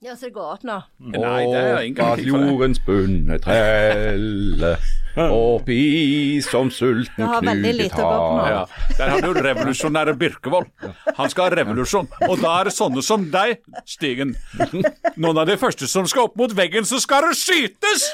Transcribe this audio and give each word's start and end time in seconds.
Ja, 0.00 0.14
så 0.16 0.30
det 0.30 0.32
går 0.32 0.52
opp 0.54 0.62
nå. 0.64 0.78
Nei, 1.12 1.42
det 1.44 1.58
er 1.60 1.82
ingen 1.84 1.98
Bak 1.98 2.22
garanti 2.22 2.30
jordens 2.30 2.78
bunne 2.86 3.36
trelle, 3.44 4.70
oppi 5.36 6.40
som 6.46 6.70
sulten 6.72 7.18
knut 7.20 7.34
har 7.34 7.42
knuget. 7.44 7.98
Ja, 8.00 8.62
Der 8.96 9.12
har 9.12 9.20
du 9.26 9.42
revolusjonære 9.44 10.14
Birkevold. 10.22 10.70
Han 11.18 11.28
skal 11.28 11.50
ha 11.50 11.58
revolusjon. 11.60 12.08
Og 12.30 12.40
da 12.40 12.54
er 12.62 12.70
det 12.70 12.74
sånne 12.78 13.04
som 13.04 13.28
deg, 13.34 13.60
Stigen. 13.84 14.32
Noen 15.20 15.42
av 15.42 15.44
de 15.52 15.58
første 15.60 15.84
som 15.90 16.08
skal 16.08 16.30
opp 16.30 16.40
mot 16.40 16.56
veggen, 16.56 16.88
så 16.88 16.96
skal 17.02 17.28
det 17.28 17.36
skytes! 17.42 18.08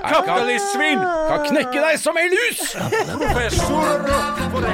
Kapitalistsvin! 0.00 1.04
Kan 1.04 1.44
knekke 1.50 1.84
deg 1.84 2.00
som 2.00 2.16
ei 2.16 2.30
lus! 2.32 2.64
Professor 3.12 4.08
for 4.56 4.64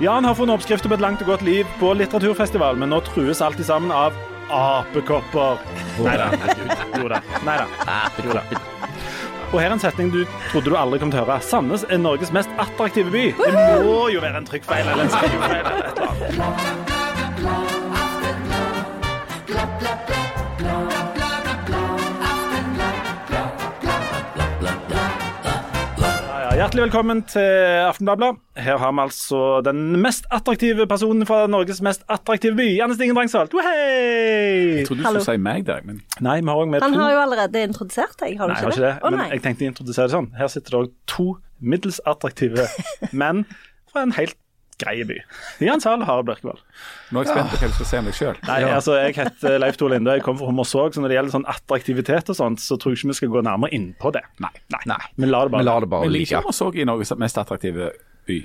Jan 0.00 0.24
har 0.24 0.34
funnet 0.34 0.54
oppskrifter 0.54 0.88
på 0.88 0.94
et 0.94 1.02
langt 1.02 1.22
og 1.24 1.32
godt 1.32 1.42
liv 1.42 1.66
på 1.80 1.90
litteraturfestival, 1.98 2.76
men 2.78 2.92
nå 2.92 3.00
trues 3.08 3.40
alt 3.42 3.58
sammen 3.66 3.90
av 3.90 4.14
apekopper. 4.54 5.58
Nei 5.98 6.14
da. 6.20 6.28
Jo 7.00 7.08
da. 7.10 7.18
Nei. 7.42 7.56
Da. 7.58 7.66
Og 9.48 9.58
her 9.58 9.66
er 9.66 9.74
en 9.74 9.82
setning 9.82 10.12
du 10.14 10.20
trodde 10.52 10.70
du 10.70 10.76
aldri 10.78 11.00
kom 11.02 11.10
til 11.10 11.18
å 11.18 11.24
høre. 11.24 11.40
Sandnes 11.42 11.82
er 11.90 11.98
Norges 11.98 12.30
mest 12.36 12.50
attraktive 12.62 13.10
by. 13.10 13.24
Det 13.40 13.52
må 13.88 14.06
jo 14.14 14.22
være 14.22 14.38
en 14.44 14.46
trykkfeil 14.46 14.86
eller 14.86 15.02
en 15.08 15.12
skrivefeil 15.18 15.66
Hjertelig 26.58 26.88
velkommen 26.88 27.20
til 27.30 27.84
Aftenbladet. 27.86 28.32
Her 28.58 28.80
har 28.82 28.90
vi 28.90 29.02
altså 29.04 29.60
den 29.62 29.92
mest 30.02 30.24
attraktive 30.34 30.88
personen 30.90 31.22
fra 31.28 31.44
Norges 31.46 31.78
mest 31.86 32.02
attraktive 32.10 32.56
by, 32.58 32.66
Janne 32.80 32.96
Stingen 32.96 33.14
Drangsholt. 33.14 33.54
Jeg 33.54 34.82
trodde 34.88 35.04
du 35.04 35.06
Hallo. 35.06 35.20
skulle 35.22 35.36
si 35.38 35.44
meg 35.44 35.68
der, 35.68 35.84
men 35.86 36.00
Nei, 36.18 36.40
vi 36.40 36.50
har 36.50 36.66
med 36.66 36.82
Han 36.82 36.96
to 36.96 36.98
har 37.04 37.12
jo 37.14 37.20
allerede 37.28 37.62
introdusert 37.62 38.18
deg, 38.18 38.34
har 38.40 38.50
du 38.50 38.56
Nei, 38.56 38.58
ikke 38.58 38.66
har 38.66 38.74
ikke 38.74 38.86
det. 38.88 38.92
Å 38.98 39.12
Men 39.14 39.22
jeg 39.36 39.44
tenkte 39.44 39.68
å 39.68 39.70
introdusere 39.70 40.10
det 40.10 40.16
sånn. 40.16 40.28
Her 40.40 40.50
sitter 40.56 40.74
det 40.74 40.80
òg 40.80 40.90
to 41.14 41.28
middels 41.60 42.00
attraktive 42.10 42.66
menn 43.22 43.44
fra 43.92 44.02
en 44.08 44.16
helt 44.18 44.34
grei 44.78 45.04
by. 45.08 45.16
Og 45.60 45.82
Harald 46.08 46.26
Bjørkevold. 46.28 46.60
nå 47.12 47.20
er 47.20 47.24
jeg 47.24 47.32
spent 47.34 47.50
på 47.52 47.60
hva 47.62 47.70
du 47.70 47.76
skal 47.78 47.88
se 47.90 47.98
om 48.02 48.10
deg 48.10 48.18
sjøl. 48.18 48.36
Altså, 48.48 48.96
jeg 49.02 49.16
heter 49.18 49.58
Leif 49.62 49.76
Tore 49.80 49.94
Linde, 49.96 50.14
jeg 50.18 50.22
kommer 50.26 50.42
fra 50.44 50.50
Hommersåk, 50.52 50.94
så 50.94 51.02
når 51.02 51.12
det 51.12 51.18
gjelder 51.18 51.34
sånn 51.38 51.48
attraktivitet 51.54 52.30
og 52.34 52.38
sånt, 52.38 52.62
så 52.62 52.78
tror 52.78 52.94
jeg 52.94 53.02
ikke 53.02 53.12
vi 53.12 53.18
skal 53.22 53.32
gå 53.38 53.42
nærmere 53.48 53.74
inn 53.74 53.90
på 54.00 54.12
det. 54.14 54.22
Nei. 54.44 54.52
Nei, 54.74 54.82
Nei. 54.92 55.00
vi 55.16 55.26
bare 55.56 55.66
lar 55.66 55.80
det 55.86 55.90
bare 55.90 56.06
Men 56.06 56.14
ligge. 56.14 56.28
liker 56.30 56.42
Hommersåk 56.44 56.78
i 56.78 56.86
Norges 56.88 57.12
mest 57.18 57.38
attraktive 57.42 57.90
by. 58.28 58.38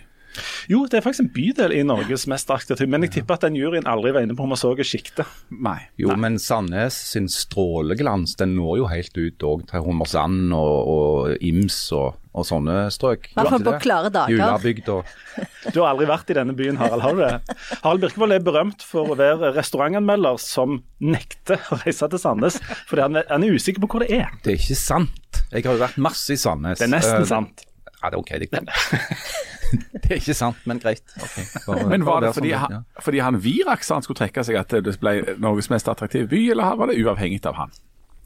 Jo, 0.71 0.83
det 0.89 0.99
er 0.99 1.05
faktisk 1.05 1.25
en 1.25 1.31
bydel 1.35 1.73
i 1.75 1.83
Norges 1.85 2.25
mest 2.31 2.49
aktive, 2.53 2.87
men 2.89 3.05
jeg 3.05 3.17
tipper 3.19 3.37
at 3.37 3.45
den 3.47 3.57
juryen 3.59 3.87
aldri 3.89 4.13
var 4.15 4.25
inne 4.25 4.35
på 4.37 4.43
om 4.43 4.51
Hommersåk 4.53 4.81
så 4.83 4.87
sjiktet. 4.93 5.29
Nei. 5.53 5.79
Jo, 6.01 6.15
men 6.19 6.39
Sandnes 6.41 6.97
sin 7.13 7.29
stråleglans 7.31 8.35
den 8.39 8.55
når 8.57 8.81
jo 8.81 8.89
helt 8.91 9.17
ut 9.17 9.45
òg 9.47 9.63
til 9.69 9.85
Hummersand 9.85 10.53
og, 10.57 10.91
og 10.93 11.45
Ims 11.45 11.77
og, 11.95 12.19
og 12.33 12.47
sånne 12.49 12.87
strøk. 12.93 13.29
I 13.31 13.37
hvert 13.39 13.53
fall 13.55 13.65
på 13.67 13.75
klare 13.83 14.11
dager. 14.13 14.33
Julabygd 14.33 14.89
og 14.93 15.09
Du 15.73 15.79
har 15.81 15.93
aldri 15.93 16.05
vært 16.09 16.29
i 16.29 16.37
denne 16.37 16.53
byen, 16.57 16.77
Harald, 16.77 17.01
har 17.05 17.15
du 17.17 17.21
det? 17.23 17.57
Harald 17.83 18.03
Birkevold 18.03 18.35
er 18.35 18.43
berømt 18.45 18.83
for 18.85 19.13
å 19.13 19.17
være 19.17 19.53
restaurantanmelder 19.55 20.37
som 20.43 20.81
nekter 21.01 21.61
å 21.73 21.79
reise 21.81 22.09
til 22.11 22.21
Sandnes, 22.21 22.59
fordi 22.89 23.05
han 23.07 23.21
er, 23.21 23.27
han 23.31 23.45
er 23.47 23.55
usikker 23.57 23.81
på 23.85 23.89
hvor 23.95 24.05
det 24.05 24.11
er. 24.19 24.29
Det 24.45 24.53
er 24.53 24.59
ikke 24.61 24.77
sant. 24.77 25.43
Jeg 25.53 25.65
har 25.65 25.77
jo 25.77 25.81
vært 25.85 25.97
masse 26.01 26.35
i 26.35 26.39
Sandnes. 26.41 26.81
Det 26.81 26.89
er 26.89 26.93
nesten 26.97 27.21
Eh, 27.23 27.29
sant. 27.29 27.65
Ja, 28.03 28.09
det 28.11 28.17
er 28.17 28.19
OK. 28.19 28.31
Det, 28.43 28.49
det 30.03 30.11
er 30.11 30.19
ikke 30.19 30.35
sant, 30.37 30.59
men 30.69 30.79
greit. 30.83 31.03
Okay. 31.17 31.45
bare- 31.67 31.87
Men 31.89 32.05
var 32.05 32.21
det 32.25 32.33
fordi 32.35 32.51
sånn, 32.53 32.59
han, 32.65 32.71
ja. 32.77 33.01
fordi 33.05 33.23
han 33.25 33.39
Virak 33.43 33.83
sa 33.83 33.95
han 33.99 34.05
skulle 34.05 34.21
trekke 34.23 34.43
seg 34.45 34.59
at 34.59 34.75
det 34.85 34.95
ble 35.01 35.15
Norges 35.41 35.69
mest 35.73 35.87
attraktive 35.91 36.27
by, 36.31 36.43
eller 36.55 36.75
var 36.79 36.91
det 36.91 36.99
uavhengig 37.03 37.43
av 37.49 37.55
han? 37.61 37.73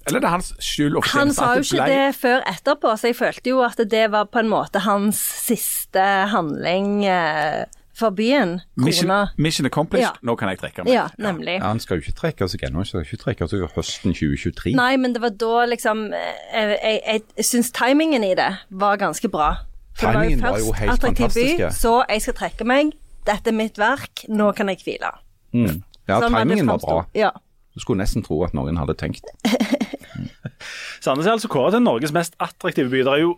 Eller 0.08 0.22
er 0.22 0.24
det 0.24 0.30
hans 0.32 0.54
skyld 0.64 0.96
og 0.96 1.04
Han 1.12 1.34
sa 1.36 1.50
jo 1.58 1.66
ikke 1.66 1.88
det 1.92 2.16
før 2.16 2.40
etterpå, 2.48 2.94
så 2.96 3.10
jeg 3.10 3.18
følte 3.20 3.52
jo 3.52 3.60
at 3.66 3.82
det 3.92 4.06
var 4.14 4.30
på 4.32 4.40
en 4.40 4.48
måte 4.48 4.80
hans 4.86 5.20
siste 5.20 6.00
handling 6.32 7.02
eh, 7.06 7.66
for 7.98 8.14
byen. 8.16 8.62
Mission, 8.78 9.12
mission 9.42 9.66
accomplished, 9.66 10.06
Ja. 10.06 10.12
nå 10.24 10.36
kan 10.40 10.48
jeg 10.54 10.60
trekke 10.62 10.86
meg. 10.86 10.94
Ja, 10.94 11.08
nemlig. 11.18 11.58
Ja, 11.58 11.68
han 11.74 11.80
skal 11.84 11.98
jo 11.98 12.06
ikke 12.06 12.16
trekke 12.22 12.48
seg 12.48 12.64
ennå. 12.70 12.84
Han 12.84 12.86
skal 12.86 13.04
ikke 13.04 13.20
trekke 13.26 13.48
seg 13.50 13.66
høsten 13.76 14.14
2023. 14.16 14.76
Nei, 14.78 14.96
men 15.02 15.12
det 15.18 15.22
var 15.26 15.34
da 15.36 15.66
liksom 15.74 16.06
eh, 16.14 16.38
Jeg, 16.54 17.02
jeg, 17.04 17.24
jeg 17.42 17.46
syns 17.50 17.72
timingen 17.76 18.24
i 18.24 18.36
det 18.38 18.52
var 18.70 19.02
ganske 19.02 19.28
bra. 19.34 19.58
For 19.98 20.14
Timingen 20.14 20.42
det 20.44 20.52
var 20.52 20.62
jo 20.62 20.74
først 20.78 20.94
attraktiv 20.94 21.34
by, 21.34 21.70
så 21.74 21.94
jeg 22.06 22.24
skal 22.26 22.36
trekke 22.38 22.68
meg. 22.70 22.94
Dette 23.28 23.52
er 23.52 23.58
mitt 23.58 23.80
verk, 23.82 24.28
nå 24.30 24.52
kan 24.56 24.70
jeg 24.72 24.84
hvile. 24.86 25.10
Mm. 25.58 25.82
Ja, 26.08 26.22
Sånn 26.22 26.36
timingen 26.38 26.70
var 26.70 26.80
bra. 26.84 27.00
Ja. 27.18 27.32
Du 27.76 27.82
skulle 27.84 28.02
nesten 28.02 28.24
tro 28.26 28.40
at 28.46 28.56
noen 28.58 28.78
hadde 28.80 28.96
tenkt. 28.98 29.28
Sandnes 31.04 31.28
er 31.28 31.36
altså 31.36 31.50
kåret 31.52 31.76
til 31.76 31.84
Norges 31.84 32.14
mest 32.16 32.38
attraktive 32.42 32.90
by. 32.94 33.04
Det 33.06 33.14
er 33.14 33.24
jo, 33.26 33.34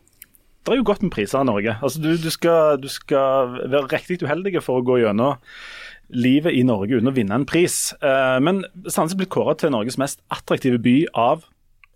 det 0.64 0.74
er 0.76 0.80
jo 0.80 0.86
godt 0.88 1.04
med 1.04 1.14
priser 1.16 1.42
i 1.42 1.48
Norge. 1.50 1.76
Altså, 1.82 2.02
du, 2.04 2.12
du, 2.22 2.30
skal, 2.34 2.78
du 2.82 2.88
skal 2.92 3.56
være 3.66 3.88
riktig 3.96 4.22
uheldig 4.24 4.62
for 4.64 4.80
å 4.80 4.86
gå 4.86 5.00
gjennom 5.02 5.40
livet 6.10 6.56
i 6.58 6.64
Norge 6.66 6.98
uten 7.00 7.12
å 7.12 7.16
vinne 7.16 7.40
en 7.42 7.48
pris. 7.50 7.92
Eh, 8.00 8.38
men 8.44 8.64
Sandnes 8.88 9.16
er 9.16 9.22
blitt 9.24 9.34
kåret 9.34 9.62
til 9.64 9.74
Norges 9.74 10.00
mest 10.02 10.24
attraktive 10.34 10.82
by 10.82 10.98
av 11.18 11.48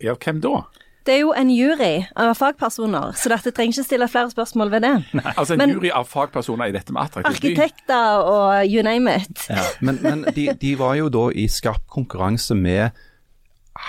Ja, 0.03 0.17
hvem 0.19 0.41
da? 0.43 0.63
Det 1.03 1.13
er 1.17 1.19
jo 1.19 1.33
en 1.35 1.49
jury 1.51 2.05
av 2.15 2.29
fagpersoner, 2.39 3.11
så 3.19 3.27
dette 3.33 3.51
trenger 3.51 3.75
ikke 3.75 3.83
stille 3.89 4.07
flere 4.07 4.31
spørsmål 4.31 4.69
ved 4.71 4.85
det. 4.85 4.91
Nei, 5.19 5.33
Altså 5.35 5.53
en 5.57 5.59
Men- 5.59 5.73
jury 5.75 5.89
av 5.91 6.07
fagpersoner 6.07 6.71
i 6.71 6.75
dette 6.75 6.93
med 6.95 7.03
attraktiv 7.03 7.41
by. 7.41 7.51
Arkitekter 7.51 8.23
og 8.23 8.67
you 8.71 8.83
name 8.87 9.11
it. 9.19 9.47
Ja. 9.49 9.65
Men, 9.81 9.99
men 10.01 10.23
de, 10.35 10.47
de 10.61 10.75
var 10.79 10.95
jo 10.95 11.09
da 11.11 11.25
i 11.35 11.47
skarp 11.51 11.83
konkurranse 11.91 12.55
med 12.55 12.91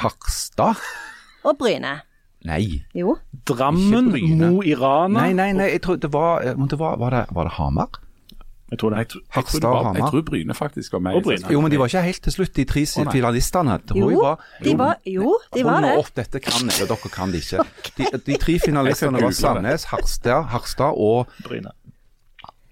Harstad. 0.00 0.74
Og 1.44 1.58
Bryne. 1.60 2.00
Nei. 2.44 2.82
Jo. 2.96 3.14
Drammen. 3.48 4.10
Mo 4.40 4.62
i 4.66 4.74
Rana. 4.76 5.20
Nei, 5.20 5.32
nei, 5.36 5.52
nei, 5.56 5.70
jeg 5.76 5.82
tror 5.86 5.96
det 6.02 6.10
var, 6.12 6.42
eh, 6.44 6.56
det 6.68 6.78
var, 6.80 6.98
var, 7.00 7.10
det, 7.14 7.22
var 7.36 7.44
det 7.48 7.54
Hamar? 7.60 8.00
Jeg 8.70 8.78
tror 8.78 8.90
det. 8.90 8.98
Jeg, 8.98 9.08
tror- 9.08 9.22
jeg, 9.36 9.44
tror 9.44 9.60
det 9.60 9.70
var, 9.70 9.94
jeg 9.94 10.10
tror 10.10 10.22
Bryne 10.22 10.54
faktisk 10.54 10.92
var 10.92 10.98
med. 10.98 11.22
Bryne. 11.22 11.52
Jo, 11.52 11.60
men 11.60 11.70
de 11.70 11.78
var 11.78 11.86
ikke 11.86 12.02
helt 12.02 12.22
til 12.22 12.32
slutt, 12.32 12.56
de 12.56 12.64
tre 12.64 12.82
oh, 12.82 13.12
finalistene. 13.12 13.78
Det 13.88 13.96
Jo, 13.96 14.10
de 14.64 14.78
var, 14.78 14.96
jo, 15.06 15.38
de 15.54 15.64
var 15.64 15.72
Hold 15.72 15.84
det. 15.84 15.98
opp, 15.98 16.10
dette 16.16 16.40
kan 16.40 16.70
jeg, 16.70 16.82
og 16.82 16.88
dere 16.88 17.10
kan 17.12 17.32
det 17.32 17.42
ikke. 17.44 17.66
De, 17.98 18.20
de 18.26 18.38
tre 18.40 18.58
finalistene 18.64 19.20
var. 19.22 19.30
Sandnes, 19.36 19.84
Harstad, 19.92 20.48
Harstad 20.50 20.96
og 20.96 21.28
Bryne. 21.44 21.70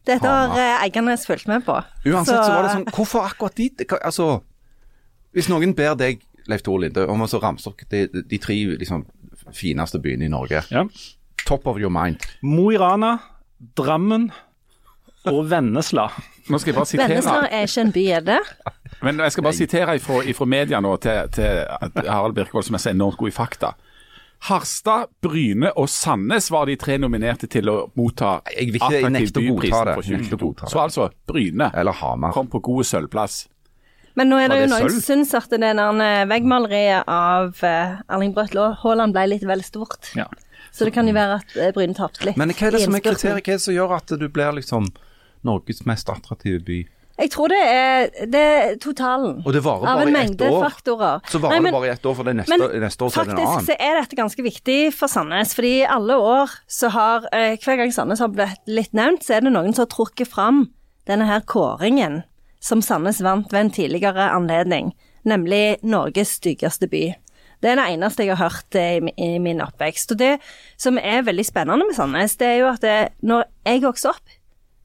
Dette 0.06 0.26
har 0.26 0.56
eh, 0.58 0.82
Eiganes 0.82 1.26
fulgt 1.26 1.46
med 1.46 1.62
på. 1.62 1.76
Uansett 2.08 2.40
så 2.40 2.50
var 2.50 2.66
det 2.66 2.72
sånn 2.74 2.88
Hvorfor 2.90 3.28
akkurat 3.28 3.54
de? 3.60 3.68
Altså, 4.00 4.40
hvis 5.36 5.50
noen 5.52 5.76
ber 5.78 5.94
deg, 6.00 6.24
Leif 6.50 6.64
Tore 6.66 6.88
Linde, 6.88 7.04
om 7.06 7.22
å 7.22 7.28
ramse 7.38 7.70
opp 7.70 7.84
de, 7.92 8.08
de 8.10 8.38
tre 8.42 8.56
liksom, 8.80 9.04
fineste 9.54 10.00
byene 10.02 10.26
i 10.26 10.32
Norge 10.32 10.64
Ja. 10.72 10.86
Top 11.46 11.66
of 11.66 11.78
your 11.78 11.90
mind. 11.90 12.22
Mo 12.42 12.70
i 12.72 12.78
Rana, 12.78 13.16
Drammen 13.78 14.30
og 15.30 15.44
Vennesla. 15.50 16.08
Nå 16.50 16.58
skal 16.58 16.72
jeg 16.72 16.78
bare 16.78 16.98
Vennesla 17.08 17.46
er 17.48 17.68
ikke 17.68 17.80
en 17.86 17.92
by, 17.94 18.04
er 18.18 18.24
det? 18.26 18.40
Men 19.02 19.18
jeg 19.22 19.32
skal 19.34 19.44
bare 19.46 19.58
sitere 19.58 19.96
ifra, 19.98 20.20
ifra 20.30 20.46
media 20.46 20.80
nå 20.82 20.96
til, 21.02 21.28
til 21.34 22.08
Harald 22.08 22.34
Birkevold, 22.34 22.66
som 22.66 22.74
er 22.78 22.82
så 22.82 22.90
enormt 22.90 23.18
god 23.20 23.28
i 23.30 23.34
fakta. 23.36 23.72
Harstad, 24.42 25.06
Bryne 25.22 25.70
og 25.78 25.86
Sandnes 25.90 26.48
var 26.50 26.66
de 26.66 26.74
tre 26.76 26.96
nominerte 26.98 27.46
til 27.46 27.68
å 27.70 27.76
motta 27.94 28.40
Jeg 28.50 28.72
vil 28.72 28.80
ikke- 28.80 28.98
attraktiv 28.98 29.30
å 29.30 29.32
godta 29.32 29.40
byprisen 29.46 29.86
det. 29.86 29.94
for 29.94 30.02
Jeg 30.02 30.18
nekter 30.18 30.36
å 30.36 30.40
2022. 30.40 30.70
Så 30.72 30.78
altså, 30.82 31.10
Bryne 31.30 31.70
Eller 31.74 31.92
Hamar. 31.92 32.32
kom 32.32 32.48
på 32.48 32.60
god 32.60 32.84
sølvplass. 32.84 33.46
Men 34.16 34.28
nå 34.28 34.36
er 34.42 34.48
det 34.48 34.58
det 34.58 34.68
jo 34.68 34.74
noen 34.74 34.90
som 34.90 35.00
syns 35.00 35.34
at 35.34 35.48
det 35.48 35.60
der 35.60 36.26
veggmaleriet 36.26 37.04
av 37.06 37.54
eh, 37.62 37.94
Erling 38.10 38.34
Brøtlo 38.34 38.74
Haaland 38.82 39.14
ble 39.14 39.26
litt 39.28 39.44
vel 39.46 39.62
stort. 39.62 40.10
Ja. 40.14 40.26
Så 40.72 40.84
det 40.84 40.92
kan 40.92 41.06
jo 41.06 41.14
være 41.14 41.38
at 41.38 41.56
eh, 41.56 41.70
Bryne 41.72 41.94
tapte 41.94 42.24
litt. 42.26 42.36
Men 42.36 42.50
hva 42.50 42.66
er 42.66 42.70
det 42.72 42.82
som 42.82 42.94
er 42.94 43.00
kriteriet? 43.00 43.40
Hva 43.46 43.54
er 43.54 43.56
det 43.56 43.60
som 43.60 43.74
gjør 43.74 43.96
at 43.96 44.06
du 44.18 44.28
blir 44.28 44.52
liksom 44.58 44.90
Norges 45.44 45.84
mest 45.86 46.08
attraktive 46.12 46.60
by? 46.66 46.80
Jeg 47.20 47.28
tror 47.30 47.52
det 47.52 47.58
er, 47.60 48.06
det 48.32 48.40
er 48.40 48.76
totalen. 48.80 49.42
Og 49.44 49.52
det 49.52 49.60
varer 49.62 49.84
av 49.84 49.98
bare 50.00 50.06
en 50.08 50.08
i 50.08 50.12
ett 50.16 50.30
mengde 50.30 50.46
år. 50.48 50.62
faktorer. 50.64 51.20
Så 51.28 51.38
varer 51.42 51.52
Nei, 51.52 51.60
men- 51.60 51.72
det 51.74 51.80
bare 51.80 51.86
i 51.90 51.92
ett 51.92 52.06
år, 52.08 52.14
for 52.16 52.24
det 52.24 52.34
neste, 52.36 52.56
Men 52.58 52.80
neste 52.82 53.04
år 53.04 53.10
så 53.12 53.20
er 53.20 53.24
det 53.24 53.32
en 53.32 53.36
faktisk 53.36 53.52
annen. 53.52 53.66
så 53.66 53.76
er 53.78 54.00
dette 54.00 54.16
ganske 54.16 54.42
viktig 54.42 54.78
for 54.94 55.08
Sandnes, 55.12 55.54
fordi 55.54 55.74
alle 55.86 56.14
år 56.16 56.50
så 56.66 56.90
har 56.90 57.28
eh, 57.32 57.56
Hver 57.56 57.76
gang 57.76 57.92
Sandnes 57.92 58.18
har 58.18 58.28
blitt 58.28 58.58
litt 58.66 58.92
nevnt, 58.92 59.22
så 59.22 59.36
er 59.36 59.40
det 59.44 59.52
noen 59.52 59.74
som 59.74 59.84
har 59.84 59.92
trukket 59.92 60.26
fram 60.32 60.70
denne 61.06 61.26
her 61.26 61.40
kåringen 61.40 62.22
som 62.60 62.80
Sandnes 62.80 63.20
vant 63.20 63.52
ved 63.52 63.60
en 63.60 63.70
tidligere 63.70 64.30
anledning, 64.32 64.92
nemlig 65.24 65.82
Norges 65.84 66.38
styggeste 66.40 66.88
by. 66.88 67.14
Det 67.60 67.70
er 67.70 67.76
det 67.76 67.90
eneste 67.92 68.24
jeg 68.24 68.34
har 68.36 68.48
hørt 68.50 68.74
eh, 68.74 68.98
i, 68.98 69.12
i 69.36 69.38
min 69.38 69.60
oppvekst. 69.60 70.10
Og 70.12 70.18
det 70.18 70.40
som 70.76 70.96
er 70.98 71.22
veldig 71.22 71.44
spennende 71.46 71.86
med 71.86 71.94
Sandnes, 71.94 72.36
det 72.40 72.46
er 72.48 72.58
jo 72.64 72.68
at 72.72 72.80
det, 72.80 73.12
når 73.22 73.44
jeg 73.66 73.82
vokste 73.82 74.08
opp, 74.16 74.38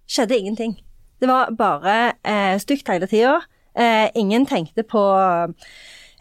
skjedde 0.10 0.38
ingenting. 0.38 0.78
Det 1.22 1.30
var 1.30 1.54
bare 1.58 1.96
eh, 2.26 2.58
stygt 2.62 2.90
hele 2.92 3.08
tida. 3.10 3.40
Eh, 3.78 4.10
ingen 4.18 4.46
tenkte 4.50 4.84
på 4.88 5.04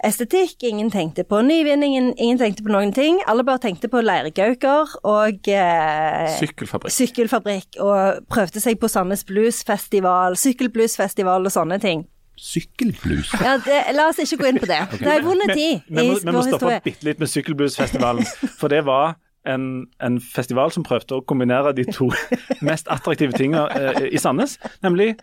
estetikk, 0.04 0.62
ingen 0.62 0.90
tenkte 0.92 1.24
på 1.24 1.40
nyvinning, 1.42 1.94
ingen, 1.96 2.10
ingen 2.18 2.38
tenkte 2.38 2.64
på 2.64 2.72
noen 2.72 2.92
ting. 2.92 3.20
Alle 3.28 3.44
bare 3.46 3.62
tenkte 3.62 3.88
på 3.92 4.02
leirgauker 4.04 4.96
og 5.08 5.48
eh, 5.48 6.26
Sykkelfabrikk. 6.36 6.92
sykkelfabrikk, 6.92 7.78
og 7.80 8.26
prøvde 8.32 8.60
seg 8.62 8.80
på 8.80 8.90
Sandnes 8.92 9.24
Bluesfestival, 9.28 10.36
sykkelbluesfestival 10.40 11.48
og 11.48 11.54
sånne 11.54 11.80
ting. 11.82 12.06
Sykkelblues. 12.36 13.30
Ja, 13.40 13.56
det, 13.64 13.78
la 13.96 14.10
oss 14.10 14.20
ikke 14.20 14.42
gå 14.42 14.50
inn 14.50 14.58
på 14.60 14.68
det. 14.68 14.82
Det 15.00 15.08
er 15.08 15.22
vond 15.24 15.40
tid 15.48 15.86
Vi 15.88 16.02
i 16.02 16.10
må, 16.10 16.18
vi 16.20 16.34
må 16.36 16.42
stoppe 16.44 16.74
bitte 16.84 17.08
litt 17.08 17.22
med 17.22 17.32
Sykkelbluesfestivalen. 17.32 18.28
For 18.60 18.68
det 18.72 18.82
var 18.84 19.16
en, 19.48 19.86
en 20.02 20.20
festival 20.22 20.72
som 20.74 20.86
prøvde 20.86 21.18
å 21.18 21.24
kombinere 21.26 21.74
de 21.76 21.86
to 21.88 22.10
mest 22.68 22.90
attraktive 22.92 23.36
tingene 23.36 23.66
eh, 23.72 24.08
i 24.12 24.22
Sandnes, 24.22 24.58
nemlig 24.86 25.14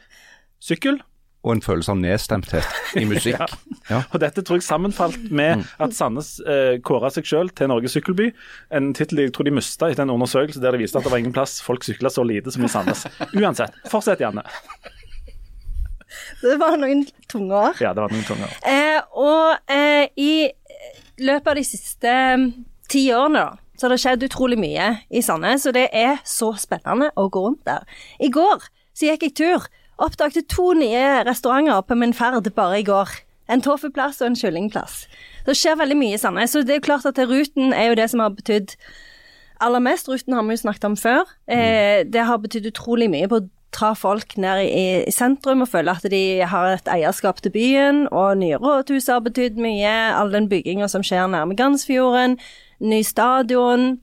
sykkel. 0.64 1.02
Og 1.44 1.58
en 1.58 1.62
følelse 1.64 1.92
av 1.92 2.00
nedstemthet 2.00 3.00
i 3.00 3.06
musikk. 3.10 3.44
Ja. 3.92 3.98
Og 4.16 4.22
dette 4.24 4.40
tror 4.48 4.62
jeg 4.62 4.64
sammenfalt 4.64 5.26
med 5.36 5.66
at 5.84 5.92
Sandnes 5.92 6.38
eh, 6.48 6.78
kåra 6.88 7.10
seg 7.12 7.26
selv 7.28 7.52
til 7.60 7.68
Norges 7.68 7.92
sykkelby. 7.98 8.30
En 8.72 8.94
tittel 8.96 9.26
jeg 9.26 9.34
tror 9.36 9.44
de 9.44 9.52
mista 9.58 9.90
etter 9.92 10.06
en 10.06 10.14
undersøkelse 10.14 10.62
der 10.64 10.72
det 10.72 10.80
viste 10.86 11.02
at 11.02 11.04
det 11.04 11.12
var 11.12 11.20
ingen 11.20 11.36
plass 11.36 11.58
folk 11.62 11.84
sykla 11.84 12.08
så 12.08 12.24
lite 12.24 12.54
som 12.56 12.64
i 12.64 12.70
Sandnes. 12.72 13.04
Uansett, 13.36 13.76
fortsett 13.92 14.24
Janne. 14.24 14.46
Det 16.40 16.56
var 16.62 16.78
noen 16.80 17.04
tunge 17.28 17.60
år. 17.60 17.84
Ja, 17.84 17.92
det 17.92 18.06
var 18.06 18.16
noen 18.16 18.24
tunger. 18.28 18.56
Eh, 18.64 19.02
og 19.20 19.76
eh, 19.76 20.08
i 20.16 20.34
løpet 21.24 21.52
av 21.52 21.60
de 21.60 21.66
siste 21.68 22.16
mm, 22.40 22.48
ti 22.92 23.06
årene, 23.16 23.44
da, 23.44 23.63
så 23.78 23.86
har 23.86 23.94
det 23.94 24.02
skjedd 24.04 24.26
utrolig 24.28 24.60
mye 24.62 24.90
i 25.10 25.22
Sandnes, 25.26 25.66
og 25.70 25.76
det 25.78 25.88
er 25.98 26.20
så 26.28 26.54
spennende 26.60 27.10
å 27.18 27.28
gå 27.34 27.42
rundt 27.46 27.64
der. 27.68 27.86
I 28.22 28.30
går 28.34 28.68
så 28.94 29.10
gikk 29.10 29.28
jeg 29.28 29.38
tur. 29.42 29.70
Oppdaget 30.02 30.50
to 30.52 30.74
nye 30.78 31.24
restauranter 31.28 31.82
på 31.86 31.98
min 31.98 32.14
ferd 32.18 32.50
bare 32.56 32.82
i 32.82 32.86
går. 32.88 33.10
En 33.52 33.62
tofuplass 33.62 34.22
og 34.22 34.32
en 34.32 34.38
kyllingplass. 34.40 35.04
Det 35.46 35.56
skjer 35.58 35.80
veldig 35.80 35.98
mye 36.00 36.18
i 36.18 36.22
Sandnes, 36.22 36.56
og 36.56 36.68
det 36.68 36.78
er 36.78 36.80
jo 36.82 36.88
klart 36.88 37.10
at 37.10 37.20
ruten 37.30 37.74
er 37.74 37.92
jo 37.92 37.98
det 38.00 38.10
som 38.14 38.24
har 38.24 38.32
betydd 38.36 38.78
aller 39.64 39.84
mest. 39.84 40.08
Ruten 40.10 40.34
har 40.34 40.46
vi 40.48 40.56
jo 40.56 40.64
snakket 40.64 40.88
om 40.88 40.96
før. 41.00 41.28
Eh, 41.48 42.06
det 42.08 42.26
har 42.28 42.42
betydd 42.42 42.72
utrolig 42.72 43.10
mye 43.12 43.30
på 43.30 43.42
å 43.42 43.48
dra 43.74 43.94
folk 43.98 44.36
ned 44.38 44.64
i, 44.68 44.86
i 45.08 45.14
sentrum 45.14 45.64
og 45.66 45.72
føle 45.72 45.96
at 45.96 46.06
de 46.12 46.44
har 46.46 46.76
et 46.76 46.92
eierskap 46.94 47.42
til 47.42 47.54
byen. 47.56 48.06
Og 48.12 48.38
nye 48.42 48.60
rådhus 48.62 49.10
har 49.12 49.24
betydd 49.26 49.60
mye. 49.62 49.94
All 50.14 50.34
den 50.34 50.50
bygginga 50.52 50.90
som 50.92 51.06
skjer 51.06 51.30
nærme 51.32 51.58
Gansfjorden. 51.60 52.38
Ny 52.84 53.00
stadion. 53.08 54.02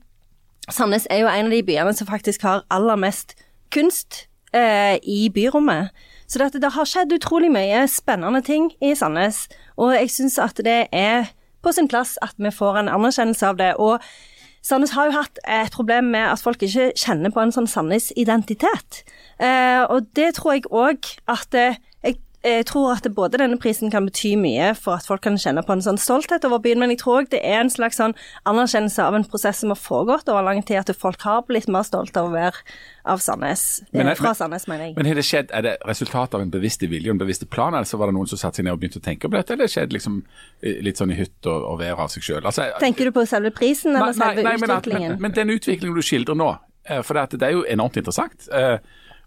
Sandnes 0.69 1.05
er 1.09 1.21
jo 1.21 1.29
en 1.29 1.49
av 1.49 1.53
de 1.53 1.61
byene 1.65 1.93
som 1.93 2.07
faktisk 2.09 2.41
har 2.47 2.63
aller 2.73 2.97
mest 2.97 3.35
kunst 3.73 4.25
eh, 4.57 4.97
i 5.03 5.29
byrommet. 5.33 5.91
Så 6.25 6.39
det, 6.41 6.61
det 6.63 6.71
har 6.73 6.87
skjedd 6.89 7.13
utrolig 7.13 7.51
mye 7.53 7.83
spennende 7.91 8.41
ting 8.41 8.71
i 8.81 8.95
Sandnes, 8.97 9.45
og 9.77 9.93
jeg 9.93 10.09
syns 10.09 10.39
at 10.41 10.57
det 10.65 10.85
er 10.95 11.29
på 11.61 11.73
sin 11.75 11.89
plass 11.91 12.15
at 12.25 12.33
vi 12.41 12.49
får 12.49 12.79
en 12.81 12.89
anerkjennelse 12.89 13.51
av 13.51 13.59
det. 13.61 13.71
Og 13.77 14.01
Sandnes 14.65 14.95
har 14.97 15.09
jo 15.09 15.17
hatt 15.19 15.41
et 15.45 15.73
problem 15.73 16.09
med 16.15 16.25
at 16.31 16.41
folk 16.41 16.63
ikke 16.65 16.91
kjenner 16.97 17.33
på 17.33 17.43
en 17.43 17.53
sånn 17.53 17.69
Sandnes-identitet. 17.69 19.03
Eh, 19.37 19.83
og 19.85 20.09
det 20.17 20.31
tror 20.39 20.57
jeg 20.57 20.69
òg 20.69 21.13
at 21.29 21.57
eh, 21.57 21.77
jeg, 22.43 22.65
tror 22.65 22.93
at 22.95 23.05
både 23.13 23.37
denne 23.37 23.57
prisen 23.61 23.91
kan 23.93 24.05
bety 24.07 24.31
mye 24.39 24.71
for 24.77 24.95
at 24.97 25.05
folk 25.05 25.21
kan 25.21 25.35
kjenne 25.37 25.61
på 25.65 25.73
en 25.75 25.83
sånn 25.85 25.99
stolthet 26.01 26.45
over 26.47 26.57
byen, 26.63 26.79
men 26.81 26.89
jeg 26.93 26.99
tror 27.03 27.19
òg 27.21 27.29
det 27.33 27.41
er 27.45 27.59
en 27.61 27.69
slags 27.69 27.99
sånn 28.01 28.15
anerkjennelse 28.49 29.03
av 29.05 29.15
en 29.17 29.25
prosess 29.29 29.61
som 29.61 29.69
har 29.73 29.79
foregått 29.79 30.29
over 30.31 30.43
lang 30.47 30.63
tid, 30.65 30.79
at 30.81 30.89
folk 30.97 31.21
har 31.27 31.43
blitt 31.47 31.67
mer 31.71 31.83
stolte 31.85 32.17
av 32.23 32.31
å 32.31 32.33
være 32.33 32.63
av 33.05 33.21
Sandnes. 33.21 33.81
Men 33.93 34.07
eh, 34.07 34.11
er- 34.15 34.19
fra 34.21 34.33
Sandnes, 34.37 34.65
mener 34.69 34.89
jeg. 34.89 34.95
Men 34.97 35.05
har 35.09 35.15
det 35.21 35.25
skjedd, 35.25 35.51
Er 35.53 35.61
det 35.65 35.75
resultatet 35.89 36.33
av 36.37 36.41
en 36.41 36.51
bevisst 36.53 36.81
vilje 36.81 37.09
og 37.09 37.15
en 37.15 37.21
bevisst 37.25 37.45
plan, 37.49 37.73
eller 37.73 37.85
så 37.89 37.97
var 38.01 38.07
det 38.11 38.15
noen 38.17 38.27
som 38.29 38.37
satte 38.41 38.61
seg 38.61 38.65
ned 38.65 38.73
og 38.73 38.81
begynte 38.81 39.01
å 39.01 39.05
tenke 39.05 39.29
på 39.29 39.37
dette, 39.37 39.53
eller 39.57 39.69
skjedde 39.71 39.93
liksom 39.97 40.23
eh, 40.63 40.81
litt 40.81 40.97
sånn 40.97 41.11
i 41.13 41.17
hytt 41.21 41.45
og, 41.49 41.63
og 41.73 41.79
vær 41.81 42.01
av 42.05 42.09
seg 42.13 42.25
sjøl? 42.25 42.41
Altså, 42.45 42.67
Tenker 42.81 43.05
du 43.05 43.11
på 43.15 43.25
selve 43.29 43.51
prisen, 43.53 43.95
eller 43.95 44.13
selve 44.17 44.43
nei, 44.45 44.57
utviklingen? 44.57 45.15
men, 45.17 45.21
men 45.29 45.37
den 45.37 45.53
utviklingen 45.57 45.95
du 45.97 46.01
skildrer 46.05 46.37
nå, 46.37 46.49
eh, 46.89 47.01
for 47.05 47.17
det, 47.17 47.37
det 47.41 47.47
er 47.49 47.55
jo 47.57 47.63
enormt 47.69 47.97
interessant. 48.01 48.49
eh, 48.53 48.77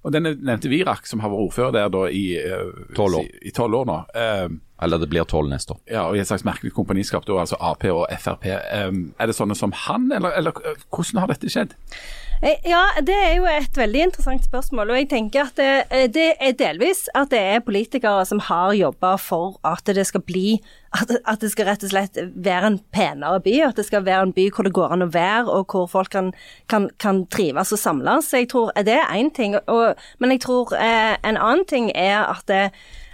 Og 0.05 0.13
den 0.13 0.27
nevnte 0.29 0.69
Virak, 0.69 1.07
som 1.09 1.23
har 1.25 1.33
vært 1.33 1.47
ordfører 1.47 1.73
der 1.73 1.93
da 1.93 2.03
i 2.13 2.25
eh, 2.37 2.73
Tolv 2.97 3.23
år. 3.23 3.25
I, 3.25 3.49
i 3.49 3.53
12 3.55 3.79
år 3.79 3.87
nå. 3.89 3.97
Um, 4.13 4.59
Eller 4.85 5.01
det 5.01 5.09
blir 5.09 5.25
tolv 5.25 5.49
neste 5.49 5.73
år. 5.73 5.81
ja, 5.89 6.03
og 6.05 6.17
i 6.17 6.21
et 6.21 6.29
slags 6.29 6.45
merkelig 6.45 6.75
kompaniskap, 6.77 7.25
da, 7.25 7.39
altså 7.41 7.57
Ap 7.61 7.87
og 7.89 8.05
Frp. 8.21 8.45
Um, 8.85 9.07
er 9.19 9.31
det 9.31 9.37
sånne 9.39 9.57
som 9.57 9.73
han, 9.87 10.11
eller, 10.13 10.37
eller 10.37 10.61
eh, 10.67 10.85
hvordan 10.93 11.23
har 11.23 11.33
dette 11.33 11.49
skjedd? 11.49 11.73
Eh, 12.43 12.57
Ja, 12.65 12.87
det 13.01 13.15
er 13.15 13.35
jo 13.37 13.45
et 13.49 13.77
veldig 13.77 14.01
interessant 14.09 14.45
spørsmål. 14.45 14.91
Og 14.91 14.97
jeg 14.97 15.09
tenker 15.09 15.47
at 15.47 15.57
det, 15.57 15.87
eh, 15.91 16.07
det 16.09 16.33
er 16.41 16.53
delvis 16.53 17.09
at 17.15 17.31
det 17.31 17.39
er 17.39 17.61
politikere 17.61 18.25
som 18.27 18.39
har 18.41 18.73
jobba 18.73 19.17
for 19.19 19.59
at 19.65 19.85
det 19.85 20.07
skal 20.07 20.21
bli 20.21 20.61
at, 20.95 21.41
det 21.41 21.51
skal 21.51 21.67
rett 21.67 21.83
og 21.83 21.91
slett 21.91 22.19
være 22.37 22.67
en 22.67 22.81
penere 22.93 23.41
by. 23.41 23.61
At 23.69 23.77
det 23.77 23.87
skal 23.87 24.05
være 24.05 24.23
en 24.23 24.33
by 24.33 24.51
hvor 24.51 24.65
det 24.65 24.73
går 24.73 24.93
an 24.93 25.03
å 25.03 25.13
være, 25.13 25.49
og 25.51 25.67
hvor 25.67 25.89
folk 25.91 26.11
kan, 26.11 26.33
kan, 26.69 26.91
kan 26.99 27.27
trives 27.27 27.73
og 27.73 27.79
samles. 27.79 28.33
Jeg 28.33 28.49
tror 28.49 28.73
eh, 28.77 28.85
Det 28.85 28.95
er 28.95 29.15
én 29.15 29.33
ting. 29.35 29.57
Og, 29.67 29.95
men 30.19 30.31
jeg 30.31 30.41
tror 30.41 30.75
eh, 30.75 31.17
en 31.25 31.37
annen 31.37 31.65
ting 31.67 31.91
er 31.95 32.25
at 32.31 32.45
det, 32.47 32.71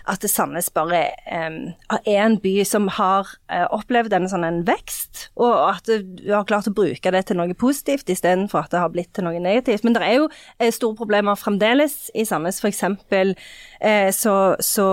at 0.09 0.25
Sandnes 0.31 0.71
bare 0.75 1.03
er 1.29 2.21
en 2.25 2.39
by 2.41 2.55
som 2.69 2.89
har 2.97 3.29
eh, 3.53 3.67
opplevd 3.67 4.15
en 4.17 4.29
sånn 4.31 4.47
en 4.47 4.63
vekst, 4.69 5.29
og 5.41 5.55
at 5.69 5.91
du 5.91 6.31
har 6.33 6.49
klart 6.49 6.71
å 6.71 6.75
bruke 6.77 7.13
det 7.13 7.27
til 7.29 7.41
noe 7.41 7.57
positivt 7.59 8.11
istedenfor 8.13 8.65
at 8.65 8.75
det 8.75 8.83
har 8.83 8.95
blitt 8.95 9.13
til 9.17 9.27
noe 9.27 9.43
negativt. 9.43 9.85
Men 9.85 9.97
det 9.97 10.07
er 10.07 10.19
jo 10.23 10.31
eh, 10.59 10.73
store 10.75 10.99
problemer 10.99 11.39
fremdeles 11.39 12.09
i 12.15 12.27
Sandnes. 12.29 12.63
Eksempel 12.71 13.35
eh, 13.81 14.11
så, 14.15 14.55
så 14.63 14.89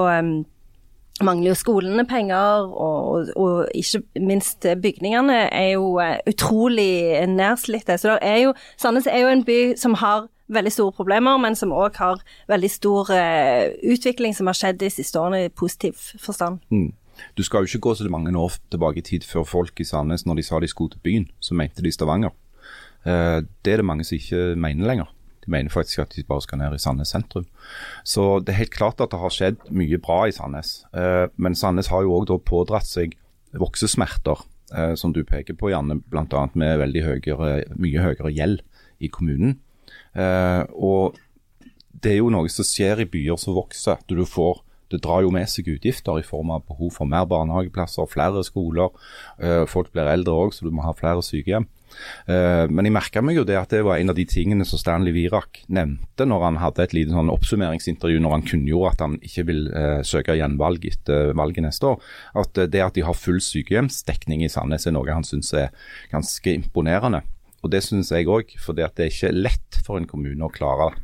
mangler 1.23 1.51
jo 1.51 1.57
skolene 1.57 2.05
penger, 2.07 2.67
og, 2.67 3.31
og 3.35 3.67
ikke 3.75 4.01
minst 4.21 4.65
bygningene 4.81 5.47
er 5.49 5.69
jo 5.75 5.97
eh, 6.03 6.17
utrolig 6.29 7.27
nedslitte. 7.29 7.97
Så 7.97 8.17
er 8.21 8.41
jo, 8.45 8.53
Sandnes 8.77 9.09
er 9.09 9.23
jo 9.23 9.31
en 9.31 9.45
by 9.47 9.59
som 9.79 9.97
har 10.01 10.27
veldig 10.53 10.71
store 10.71 10.95
problemer, 10.95 11.39
men 11.41 11.57
som 11.59 11.73
òg 11.75 11.97
har 12.01 12.21
veldig 12.49 12.69
stor 12.71 13.11
uh, 13.11 13.67
utvikling 13.83 14.35
som 14.35 14.49
har 14.49 14.57
skjedd 14.57 14.79
de 14.81 14.89
siste 14.93 15.19
årene 15.19 15.47
i 15.47 15.53
positiv 15.53 15.99
forstand. 16.23 16.61
Mm. 16.71 16.93
Du 17.37 17.43
skal 17.43 17.63
jo 17.63 17.71
ikke 17.71 17.87
gå 17.87 17.95
så 17.97 18.07
mange 18.13 18.33
år 18.37 18.57
tilbake 18.71 19.01
i 19.01 19.05
tid 19.05 19.25
før 19.25 19.47
folk 19.47 19.79
i 19.81 19.87
Sandnes, 19.87 20.25
når 20.25 20.39
de 20.39 20.45
sa 20.45 20.59
de 20.61 20.69
skulle 20.69 20.93
til 20.93 21.03
byen, 21.03 21.29
så 21.41 21.57
mente 21.57 21.83
de 21.83 21.91
Stavanger. 21.91 22.33
Uh, 23.05 23.43
det 23.65 23.75
er 23.75 23.81
det 23.81 23.89
mange 23.89 24.07
som 24.07 24.17
ikke 24.19 24.55
mener 24.55 24.87
lenger. 24.87 25.11
De 25.45 25.51
mener 25.51 25.71
faktisk 25.71 26.03
at 26.03 26.15
de 26.15 26.25
bare 26.27 26.43
skal 26.43 26.61
ned 26.61 26.75
i 26.75 26.81
Sandnes 26.81 27.13
sentrum. 27.15 27.47
Så 28.03 28.39
det 28.43 28.53
er 28.53 28.63
helt 28.63 28.75
klart 28.75 29.01
at 29.01 29.11
det 29.11 29.21
har 29.21 29.33
skjedd 29.33 29.63
mye 29.71 29.99
bra 30.03 30.25
i 30.27 30.35
Sandnes. 30.35 30.81
Uh, 30.95 31.27
men 31.35 31.55
Sandnes 31.55 31.91
har 31.91 32.05
jo 32.05 32.19
òg 32.19 32.35
pådratt 32.45 32.87
seg 32.87 33.17
voksesmerter, 33.57 34.45
som 34.99 35.13
du 35.15 35.21
peker 35.23 35.55
på, 35.55 35.69
Janne, 35.71 35.95
bl.a. 36.11 36.41
med 36.59 36.73
veldig 36.81 37.01
høyere, 37.05 37.51
mye 37.79 38.01
høyere 38.03 38.33
gjeld 38.35 38.59
i 38.99 39.07
kommunen. 39.07 39.53
Eh, 40.17 40.63
og 40.73 41.17
det 41.97 42.15
er 42.15 42.21
jo 42.21 42.31
noe 42.33 42.49
som 42.51 42.67
skjer 42.67 43.03
i 43.03 43.09
byer 43.09 43.39
som 43.41 43.57
vokser. 43.57 44.01
du 44.07 44.25
får 44.25 44.63
det 44.91 45.01
drar 45.03 45.23
jo 45.25 45.31
med 45.35 45.49
seg 45.51 45.67
utgifter 45.67 46.21
i 46.21 46.25
form 46.25 46.53
av 46.55 46.63
behov 46.67 46.93
for 46.95 47.09
mer 47.09 47.25
barnehageplasser, 47.27 48.07
flere 48.07 48.43
skoler. 48.47 48.93
Eh, 49.35 49.65
folk 49.67 49.91
blir 49.91 50.07
eldre 50.07 50.31
òg, 50.45 50.53
så 50.55 50.63
du 50.63 50.71
må 50.71 50.85
ha 50.85 50.93
flere 50.95 51.23
sykehjem. 51.25 51.67
Eh, 52.31 52.63
men 52.71 52.87
jeg 52.87 52.95
merka 52.95 53.23
meg 53.23 53.39
jo 53.39 53.45
det 53.47 53.57
at 53.59 53.73
det 53.73 53.83
var 53.83 53.99
en 53.99 54.13
av 54.13 54.15
de 54.15 54.23
tingene 54.27 54.63
som 54.67 54.79
Stanley 54.79 55.15
Virak 55.15 55.63
nevnte 55.67 56.27
når 56.27 56.43
han 56.45 56.59
hadde 56.61 56.85
et 56.85 56.95
lite 56.95 57.15
sånn 57.15 57.31
oppsummeringsintervju 57.33 58.21
når 58.23 58.35
han 58.37 58.47
kunngjorde 58.47 58.93
at 58.93 59.03
han 59.03 59.19
ikke 59.23 59.47
vil 59.49 59.63
søke 60.07 60.35
gjenvalg 60.39 60.87
etter 60.87 61.33
valget 61.35 61.67
neste 61.67 61.91
år. 61.91 62.11
At 62.39 62.59
det 62.71 62.83
at 62.83 62.95
de 62.95 63.07
har 63.07 63.17
full 63.17 63.41
sykehjemsdekning 63.43 64.45
i 64.45 64.51
Sandnes 64.51 64.87
er 64.87 64.95
noe 64.95 65.11
han 65.11 65.27
syns 65.27 65.51
er 65.57 65.73
ganske 66.13 66.55
imponerende. 66.61 67.25
Og 67.65 67.73
det 67.73 67.83
syns 67.85 68.11
jeg 68.13 68.29
òg, 68.29 68.53
for 68.61 68.77
det 68.77 68.87
er 68.87 69.11
ikke 69.11 69.33
lett 69.35 69.79
for 69.85 69.99
en 69.99 70.09
kommune 70.09 70.45
å 70.45 70.53
klare 70.53 70.91
det. 70.91 71.03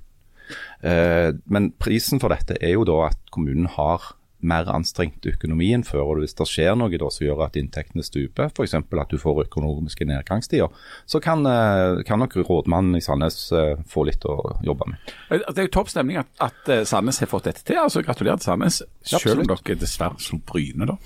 Eh, 0.84 1.30
men 1.50 1.72
prisen 1.82 2.22
for 2.22 2.34
dette 2.34 2.60
er 2.62 2.76
jo 2.76 2.84
da 2.88 3.08
at 3.10 3.20
kommunen 3.34 3.70
har 3.78 4.14
mer 4.44 4.68
anstrengt 4.68 5.24
økonomi 5.24 5.70
enn 5.72 5.86
før. 5.88 6.02
og 6.12 6.20
Hvis 6.20 6.36
det 6.36 6.50
skjer 6.52 6.76
noe 6.76 6.92
da 6.92 7.08
som 7.16 7.24
gjør 7.24 7.46
at 7.46 7.56
inntektene 7.56 8.04
stuper, 8.04 8.52
f.eks. 8.52 8.76
at 8.76 9.14
du 9.14 9.16
får 9.22 9.46
økonomiske 9.46 10.08
nedgangstider, 10.10 10.68
så 11.08 11.22
kan, 11.24 11.46
eh, 11.48 12.04
kan 12.04 12.20
nok 12.20 12.36
rådmannen 12.42 13.00
i 13.00 13.04
Sandnes 13.04 13.40
eh, 13.56 13.80
få 13.88 14.04
litt 14.10 14.28
å 14.28 14.60
jobbe 14.68 14.90
med. 14.92 15.14
Det 15.32 15.56
er 15.64 15.70
jo 15.70 15.76
topp 15.80 15.94
stemning 15.96 16.20
at, 16.20 16.30
at 16.44 16.76
Sandnes 16.90 17.24
har 17.24 17.32
fått 17.32 17.48
dette 17.48 17.64
til. 17.64 17.80
altså 17.80 18.04
Gratulerer 18.04 18.44
til 18.44 18.52
Sandnes, 18.52 18.84
selv 19.02 19.46
om 19.46 19.48
dere 19.48 19.80
dessverre 19.80 20.20
slo 20.20 20.44
Bryne, 20.44 20.92
da. 20.92 21.00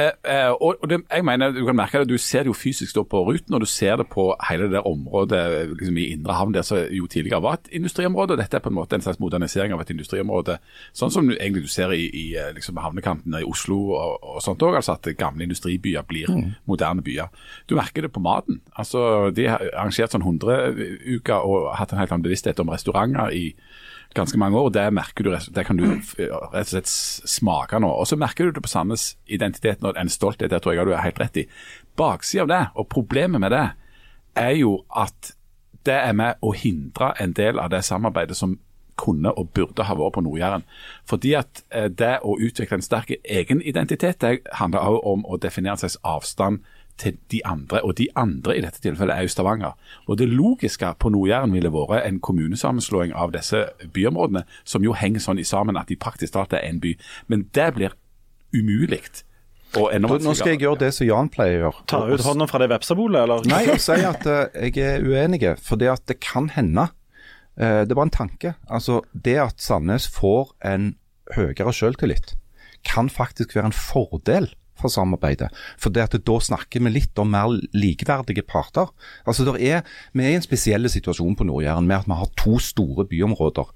Eh, 0.00 0.12
eh, 0.24 0.48
og 0.48 0.88
det, 0.88 1.02
jeg 1.12 1.24
mener, 1.24 1.50
Du 1.52 1.66
kan 1.66 1.76
merke 1.76 1.98
det, 1.98 2.08
du 2.08 2.18
ser 2.18 2.42
det 2.42 2.46
jo 2.46 2.56
fysisk 2.56 2.96
på 3.10 3.22
ruten, 3.26 3.54
og 3.54 3.60
du 3.60 3.66
ser 3.66 3.96
det 3.96 4.06
på 4.08 4.34
hele 4.48 4.64
det 4.64 4.72
der 4.72 4.86
området 4.88 5.68
liksom 5.68 5.98
i 5.98 6.06
Indre 6.12 6.32
Havn, 6.32 6.54
der 6.54 6.62
som 6.62 6.78
jo 6.90 7.06
tidligere 7.06 7.42
var 7.42 7.52
et 7.52 7.68
industriområde. 7.72 8.36
Dette 8.36 8.56
er 8.56 8.60
på 8.60 8.68
en 8.68 8.74
måte 8.74 8.96
en 8.96 9.02
slags 9.04 9.20
modernisering 9.20 9.72
av 9.72 9.80
et 9.80 9.90
industriområde, 9.90 10.58
sånn 10.92 11.10
som 11.10 11.28
du, 11.28 11.34
egentlig 11.36 11.62
du 11.62 11.68
ser 11.68 11.92
i, 11.92 12.08
i 12.08 12.24
eh, 12.36 12.54
liksom 12.56 12.80
havnekantene 12.80 13.42
i 13.42 13.48
Oslo 13.48 13.78
og, 13.92 14.16
og 14.22 14.42
sånt 14.42 14.62
òg. 14.62 14.78
Altså 14.80 14.96
at 14.96 15.12
gamle 15.18 15.44
industribyer 15.44 16.02
blir 16.08 16.32
moderne 16.64 17.02
byer. 17.02 17.28
Du 17.68 17.76
merker 17.76 18.02
det 18.02 18.12
på 18.12 18.20
maten. 18.20 18.62
Altså 18.72 19.30
De 19.30 19.48
har 19.48 19.60
arrangert 19.72 20.12
sånn 20.14 20.24
100-uker 20.24 21.44
og 21.44 21.72
hatt 21.76 21.92
en 21.92 22.00
helt 22.00 22.12
annen 22.12 22.24
bevissthet 22.24 22.60
om 22.60 22.72
restauranter 22.72 23.32
i 23.36 23.52
ganske 24.16 24.38
mange 24.38 24.58
år. 24.58 24.70
og 24.70 24.72
Det 24.72 24.86
merker 24.94 25.24
du, 25.24 25.30
det 25.36 25.64
kan 25.66 25.78
du 25.78 25.86
rett 25.88 26.54
og 26.54 26.72
slett 26.72 26.88
smake 26.88 27.80
nå. 27.82 27.90
Og 27.90 28.08
så 28.08 28.18
merker 28.20 28.48
du 28.48 28.56
det 28.56 28.64
på 28.64 28.72
Sandnes 28.72 29.12
identitet 29.26 29.84
og 29.84 29.98
en 29.98 30.12
stolthet. 30.12 30.50
Det 30.50 30.62
tror 30.62 30.76
jeg 30.76 30.88
du 30.88 30.94
er 30.96 31.04
helt 31.04 31.20
rett 31.22 31.40
i. 31.44 31.46
Baksida 31.96 32.46
av 32.46 32.52
det, 32.52 32.62
og 32.74 32.88
problemet 32.92 33.42
med 33.42 33.52
det, 33.54 33.66
er 34.38 34.56
jo 34.56 34.78
at 34.88 35.34
det 35.86 35.96
er 35.98 36.12
med 36.16 36.38
å 36.40 36.52
hindre 36.56 37.12
en 37.20 37.34
del 37.36 37.58
av 37.58 37.72
det 37.72 37.82
samarbeidet 37.84 38.36
som 38.38 38.56
kunne 39.02 39.32
og 39.38 39.50
burde 39.56 39.86
ha 39.88 39.96
vært 39.98 40.14
på 40.16 40.22
Nord-Jæren. 40.24 40.64
Fordi 41.08 41.32
at 41.38 41.64
eh, 41.70 41.88
det 41.90 42.18
å 42.22 42.36
utvikle 42.38 42.78
en 42.78 42.84
sterk 42.84 43.14
egen 43.24 43.62
identitet, 43.62 44.20
det 44.20 44.54
handler 44.60 44.84
også 44.84 45.12
om 45.14 45.24
å 45.26 45.40
definere 45.42 45.76
en 45.76 45.82
slags 45.82 45.98
avstand 46.04 46.62
til 46.98 47.16
de 47.32 47.40
andre, 47.46 47.80
og 47.82 47.96
de 47.98 48.06
andre 48.16 48.56
i 48.56 48.60
dette 48.62 48.80
tilfellet 48.84 49.16
er 49.16 49.22
jo 49.26 49.32
Stavanger. 49.32 49.72
Og 50.06 50.18
Det 50.18 50.28
logiske 50.28 50.94
på 50.98 51.10
Nord-Jæren 51.10 51.52
ville 51.52 51.72
vært 51.72 52.06
en 52.06 52.20
kommunesammenslåing 52.20 53.12
av 53.14 53.32
disse 53.32 53.64
byområdene, 53.92 54.44
som 54.64 54.84
jo 54.84 54.92
henger 54.92 55.20
sånn 55.20 55.38
i 55.38 55.44
sammen 55.44 55.76
at 55.76 55.88
de 55.88 55.96
praktisk 55.96 56.32
talt 56.36 56.52
er 56.52 56.68
én 56.68 56.80
by. 56.80 56.94
Men 57.28 57.48
det 57.54 57.74
blir 57.74 57.96
umulig. 58.54 59.02
Og 59.76 59.88
enda 59.94 60.08
Nå 60.08 60.18
nå 60.20 60.34
skal 60.36 60.52
jeg 60.52 60.60
gjøre 60.66 60.82
det 60.84 60.90
som 60.94 61.06
Jan 61.08 61.30
pleier 61.32 61.62
å 61.62 61.62
gjøre. 61.64 61.84
Ta 61.88 62.02
ut 62.12 62.24
hånda 62.26 62.46
fra 62.50 62.58
det 62.60 62.68
vepsebolet, 62.74 63.22
eller? 63.22 63.46
Nei, 63.48 63.62
og 63.72 63.80
si 63.80 63.96
at 64.04 64.26
eh, 64.28 64.66
jeg 64.68 64.84
er 64.84 65.06
uenig, 65.06 65.40
for 65.64 65.80
det 65.80 65.88
at 65.88 66.04
det 66.10 66.18
kan 66.20 66.50
hende. 66.52 66.90
eh, 67.56 67.82
det 67.88 67.96
var 67.96 68.02
en 68.10 68.10
tanke. 68.12 68.54
Altså, 68.68 69.00
det 69.14 69.38
at 69.40 69.60
Sandnes 69.64 70.08
får 70.12 70.52
en 70.60 70.94
høyere 71.36 71.72
selvtillit, 71.72 72.34
kan 72.84 73.08
faktisk 73.08 73.56
være 73.56 73.70
en 73.70 73.72
fordel 73.72 74.50
samarbeidet. 74.88 75.50
For 75.78 75.90
det 75.90 76.02
at 76.02 76.16
da 76.26 76.38
snakker 76.40 76.80
vi 76.82 76.90
litt 76.90 77.18
om 77.18 77.30
mer 77.30 77.52
likeverdige 77.74 78.42
parter. 78.42 78.90
Altså, 79.26 79.44
der 79.44 79.58
er, 79.60 79.82
Vi 80.14 80.24
er 80.24 80.28
i 80.30 80.34
en 80.34 80.42
spesiell 80.42 80.88
situasjon 80.90 81.36
på 81.36 81.44
Nord-Jæren 81.44 81.86
med 81.86 81.96
at 81.96 82.06
vi 82.06 82.12
har 82.18 82.30
to 82.36 82.58
store 82.58 83.04
byområder. 83.06 83.70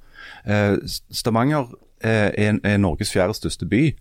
Eh, 0.46 0.76
Stavanger 1.10 1.68
eh, 2.02 2.32
er, 2.34 2.58
er 2.64 2.76
Norges 2.78 3.12
fjerde 3.12 3.34
største 3.34 3.66
by. 3.66 3.94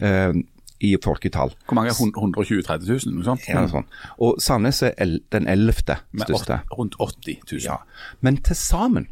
eh, 0.00 0.32
i 0.80 0.96
folketall. 1.04 1.54
Hvor 1.66 1.74
mange 1.74 1.88
er 1.90 1.94
120 2.18 2.62
30 2.66 2.86
000? 3.06 3.14
Noe 3.14 3.24
sånt? 3.24 3.44
Ja, 3.48 3.62
sånn. 3.70 3.86
Og 4.20 4.40
Sandnes 4.42 4.82
er 4.82 4.92
el 5.00 5.20
den 5.32 5.46
ellevte 5.48 5.96
største. 6.26 6.58
rundt 6.76 6.96
80 7.00 7.38
000. 7.52 7.60
Ja. 7.64 7.76
Men 8.20 8.36
til 8.42 8.56
sammen, 8.58 9.06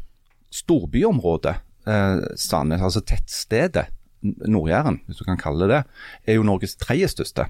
storbyområdet 0.53 1.55
eh, 1.87 2.19
Sandnes, 2.37 2.81
altså 2.83 3.01
tettstedet 3.01 3.87
Nord-Jæren, 4.23 5.01
hvis 5.07 5.19
du 5.19 5.27
kan 5.27 5.39
kalle 5.39 5.67
det 5.67 5.73
det, 5.73 5.83
er 6.27 6.39
jo 6.39 6.47
Norges 6.47 6.77
tredje 6.79 7.11
største. 7.11 7.47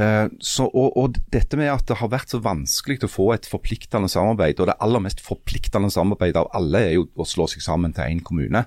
Eh, 0.00 0.26
så, 0.40 0.66
og, 0.66 0.96
og 0.96 1.20
dette 1.34 1.58
med 1.60 1.70
at 1.72 1.84
det 1.88 1.98
har 2.00 2.12
vært 2.12 2.32
så 2.32 2.40
vanskelig 2.42 3.02
å 3.04 3.12
få 3.12 3.28
et 3.34 3.48
forpliktende 3.50 4.10
samarbeid, 4.12 4.60
og 4.60 4.70
det 4.70 4.78
aller 4.84 5.04
mest 5.04 5.22
forpliktende 5.24 5.92
samarbeidet 5.92 6.40
av 6.40 6.50
alle 6.56 6.84
er 6.88 6.94
jo 6.96 7.08
å 7.14 7.28
slå 7.28 7.48
seg 7.50 7.64
sammen 7.64 7.94
til 7.96 8.08
én 8.08 8.22
kommune, 8.24 8.66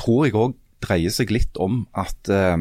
tror 0.00 0.26
jeg 0.26 0.38
òg 0.38 0.56
dreier 0.84 1.14
seg 1.14 1.32
litt 1.34 1.56
om 1.62 1.84
at 1.96 2.30
eh, 2.32 2.58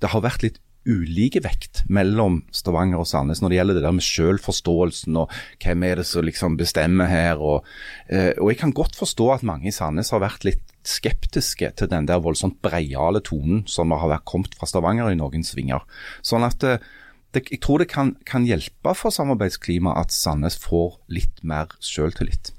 det 0.00 0.12
har 0.14 0.24
vært 0.24 0.46
litt 0.46 0.60
ulike 0.88 1.42
vekt 1.44 1.82
mellom 1.92 2.40
Stavanger 2.56 3.02
og 3.02 3.08
Sandnes 3.08 3.42
når 3.42 3.52
det 3.52 3.58
gjelder 3.58 3.76
det 3.76 3.84
der 3.84 3.96
med 3.98 4.06
selvforståelsen 4.06 5.18
og 5.20 5.34
hvem 5.60 5.84
er 5.84 6.00
det 6.00 6.06
som 6.08 6.24
liksom 6.24 6.56
bestemmer 6.60 7.10
her. 7.10 7.42
Og, 7.42 7.68
eh, 8.08 8.32
og 8.38 8.52
jeg 8.52 8.62
kan 8.62 8.72
godt 8.76 8.96
forstå 8.98 9.28
at 9.36 9.46
mange 9.46 9.68
i 9.68 9.74
Sandnes 9.76 10.12
har 10.14 10.24
vært 10.24 10.46
litt 10.48 10.64
skeptiske 10.86 11.72
til 11.76 11.90
den 11.90 12.08
der 12.08 12.22
voldsomt 12.24 12.60
breiale 12.64 13.22
tonen 13.24 13.64
som 13.68 13.92
har 13.92 14.10
vært 14.10 14.26
kommet 14.28 14.56
fra 14.58 14.68
Stavanger 14.68 15.12
i 15.12 15.18
noen 15.18 15.44
svinger. 15.46 15.84
Sånn 16.26 16.46
at 16.46 16.64
eh, 16.66 16.80
det, 17.34 17.44
jeg 17.52 17.60
tror 17.62 17.82
det 17.82 17.90
kan, 17.90 18.14
kan 18.26 18.46
hjelpe 18.46 18.94
for 18.98 19.14
samarbeidsklimaet 19.14 20.06
at 20.06 20.14
Sandnes 20.14 20.58
får 20.58 20.96
litt 21.14 21.42
mer 21.46 21.70
selvtillit. 21.84 22.52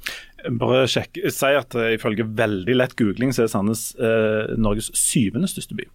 Bare 0.62 0.86
sjekk, 0.90 1.20
si 1.30 1.52
at 1.58 1.76
uh, 1.78 1.92
ifølge 1.94 2.26
veldig 2.26 2.78
lett 2.78 2.96
googling 3.00 3.34
så 3.36 3.46
er 3.46 3.52
Sandnes 3.52 3.92
eh, 4.00 4.56
Norges 4.58 4.90
syvende 4.98 5.50
største 5.52 5.78
by. 5.78 5.86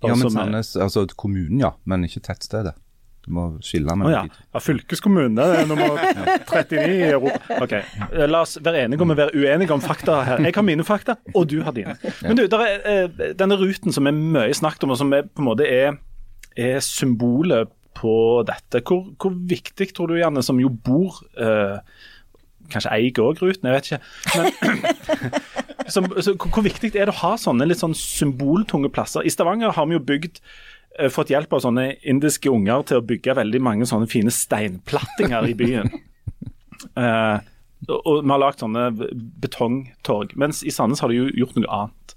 Bare 0.00 0.14
Ja, 0.14 0.16
men 0.20 0.28
eh, 0.28 0.36
Sandnes, 0.36 0.72
altså 0.86 1.04
kommunen 1.18 1.60
ja, 1.60 1.74
men 1.90 2.06
ikke 2.06 2.22
tettstedet. 2.30 2.76
Du 3.24 3.30
må 3.32 3.44
skille 3.64 3.94
mellom 3.96 4.10
oh, 4.10 4.12
ja. 4.12 4.22
ja, 4.28 4.60
fylkeskommunen 4.60 5.38
er 5.40 5.68
nummer 5.68 5.96
39 6.50 6.82
i 6.92 7.06
Europa. 7.08 7.60
Ok, 7.64 7.72
eh, 7.78 8.24
La 8.28 8.42
oss 8.44 8.58
være 8.60 8.84
enige 8.84 9.04
om 9.04 9.14
å 9.14 9.16
være 9.16 9.32
uenige 9.32 9.72
om 9.72 9.84
fakta 9.84 10.18
her. 10.28 10.42
Jeg 10.44 10.56
har 10.58 10.66
mine 10.66 10.84
fakta, 10.84 11.16
og 11.32 11.48
du 11.48 11.62
har 11.64 11.76
dine. 11.76 11.96
Men 12.20 12.36
du, 12.36 12.44
er, 12.44 12.74
eh, 12.90 13.30
denne 13.38 13.56
ruten 13.60 13.96
som 13.96 14.10
er 14.10 14.16
mye 14.16 14.52
snakket 14.56 14.84
om, 14.84 14.92
og 14.92 15.00
som 15.00 15.14
er, 15.16 15.24
på 15.24 15.40
en 15.40 15.48
måte 15.48 15.68
er, 15.68 15.96
er 16.60 16.84
symbolet 16.84 17.72
på 17.96 18.16
dette. 18.46 18.82
Hvor, 18.84 19.06
hvor 19.20 19.32
viktig 19.54 19.88
tror 19.96 20.12
du, 20.12 20.18
Janne, 20.20 20.44
som 20.44 20.60
jo 20.60 20.72
bor 20.84 21.22
eh, 21.40 21.78
Kanskje 22.72 22.94
eier 22.94 23.18
òg 23.20 23.42
ruten, 23.44 23.68
jeg 23.68 23.74
vet 23.74 23.88
ikke. 23.90 23.98
Men 25.84 25.90
som, 25.94 26.06
så, 26.16 26.32
hvor 26.32 26.64
viktig 26.64 26.94
er 26.96 27.10
det 27.10 27.12
å 27.12 27.20
ha 27.20 27.34
sånne 27.36 27.66
litt 27.68 27.82
sånn 27.82 27.92
symboltunge 27.98 28.88
plasser? 28.88 29.20
I 29.20 29.32
Stavanger 29.32 29.74
har 29.76 29.84
vi 29.90 29.98
jo 29.98 30.00
bygd 30.00 30.40
fått 31.10 31.32
hjelp 31.32 31.52
av 31.56 31.64
sånne 31.64 31.88
indiske 32.06 32.50
unger 32.52 32.84
til 32.88 33.00
å 33.00 33.06
bygge 33.06 33.36
veldig 33.40 33.60
mange 33.64 33.88
sånne 33.88 34.08
fine 34.10 34.32
steinplattinger 34.34 35.48
i 35.50 35.56
byen. 35.58 35.90
uh, 36.98 37.40
og 37.90 37.98
og 38.04 38.20
vi 38.22 38.30
har 38.32 38.40
lagd 38.40 38.62
sånne 38.62 38.86
betongtorg. 39.42 40.32
Mens 40.40 40.62
i 40.64 40.72
Sandnes 40.72 41.02
har 41.04 41.12
de 41.12 41.18
jo 41.18 41.26
gjort 41.42 41.58
noe 41.58 41.80
annet. 41.80 42.14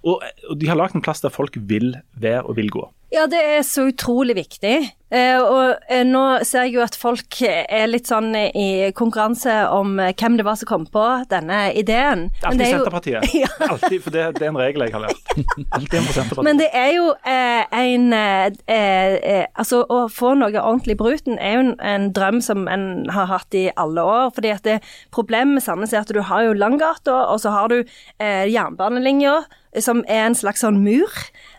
Og, 0.00 0.22
og 0.48 0.56
de 0.60 0.70
har 0.70 0.78
lagd 0.80 0.96
en 0.96 1.04
plass 1.04 1.20
der 1.24 1.34
folk 1.34 1.58
vil 1.68 1.92
være 2.16 2.46
og 2.46 2.56
vil 2.56 2.70
gå. 2.72 2.86
Ja, 3.10 3.24
det 3.26 3.40
er 3.42 3.62
så 3.66 3.88
utrolig 3.90 4.36
viktig. 4.38 4.76
Eh, 5.10 5.40
og 5.42 5.80
eh, 5.90 6.04
nå 6.06 6.20
ser 6.46 6.68
jeg 6.68 6.76
jo 6.76 6.82
at 6.84 6.94
folk 6.94 7.40
er 7.42 7.88
litt 7.90 8.06
sånn 8.06 8.28
i 8.38 8.92
konkurranse 8.94 9.50
om 9.74 9.96
eh, 9.98 10.12
hvem 10.14 10.36
det 10.38 10.44
var 10.46 10.54
som 10.60 10.68
kom 10.70 10.84
på 10.86 11.02
denne 11.32 11.72
ideen. 11.74 12.28
Er 12.38 12.46
alltid 12.52 12.68
jo- 12.68 12.76
Senterpartiet. 12.76 13.26
Ja. 13.40 13.48
Altid, 13.66 14.04
for 14.04 14.14
det, 14.14 14.28
det 14.38 14.44
er 14.46 14.52
en 14.52 14.60
regel 14.60 14.84
jeg 14.86 14.94
har 14.94 15.02
lært. 15.08 15.32
Alltid 15.80 15.96
en 15.98 16.06
på 16.06 16.14
Senterpartiet. 16.14 16.46
Men 16.46 16.60
det 16.62 16.68
er 16.78 16.92
jo 16.94 17.08
eh, 17.26 17.64
en 17.80 18.06
eh, 18.14 18.52
eh, 18.70 19.46
Altså, 19.58 19.82
å 19.90 20.04
få 20.12 20.36
noe 20.38 20.54
ordentlig 20.62 20.94
i 20.94 21.00
Bruten 21.02 21.40
er 21.42 21.56
jo 21.56 21.64
en, 21.66 21.72
en 21.82 22.06
drøm 22.14 22.38
som 22.46 22.68
en 22.70 22.86
har 23.10 23.26
hatt 23.32 23.58
i 23.58 23.66
alle 23.74 24.04
år. 24.06 24.30
fordi 24.38 24.54
at 24.54 24.62
det, 24.68 24.78
Problemet 25.10 25.58
med 25.58 25.66
Sandnes 25.66 25.96
er 25.96 26.04
at 26.04 26.14
du 26.14 26.22
har 26.30 26.46
jo 26.46 26.54
Langgata, 26.54 27.24
og 27.34 27.42
så 27.42 27.50
har 27.56 27.74
du 27.74 27.80
eh, 27.82 28.46
jernbanelinja, 28.54 29.40
som 29.78 30.02
er 30.08 30.26
en 30.26 30.34
slags 30.34 30.64
sånn 30.64 30.80
mur. 30.82 31.12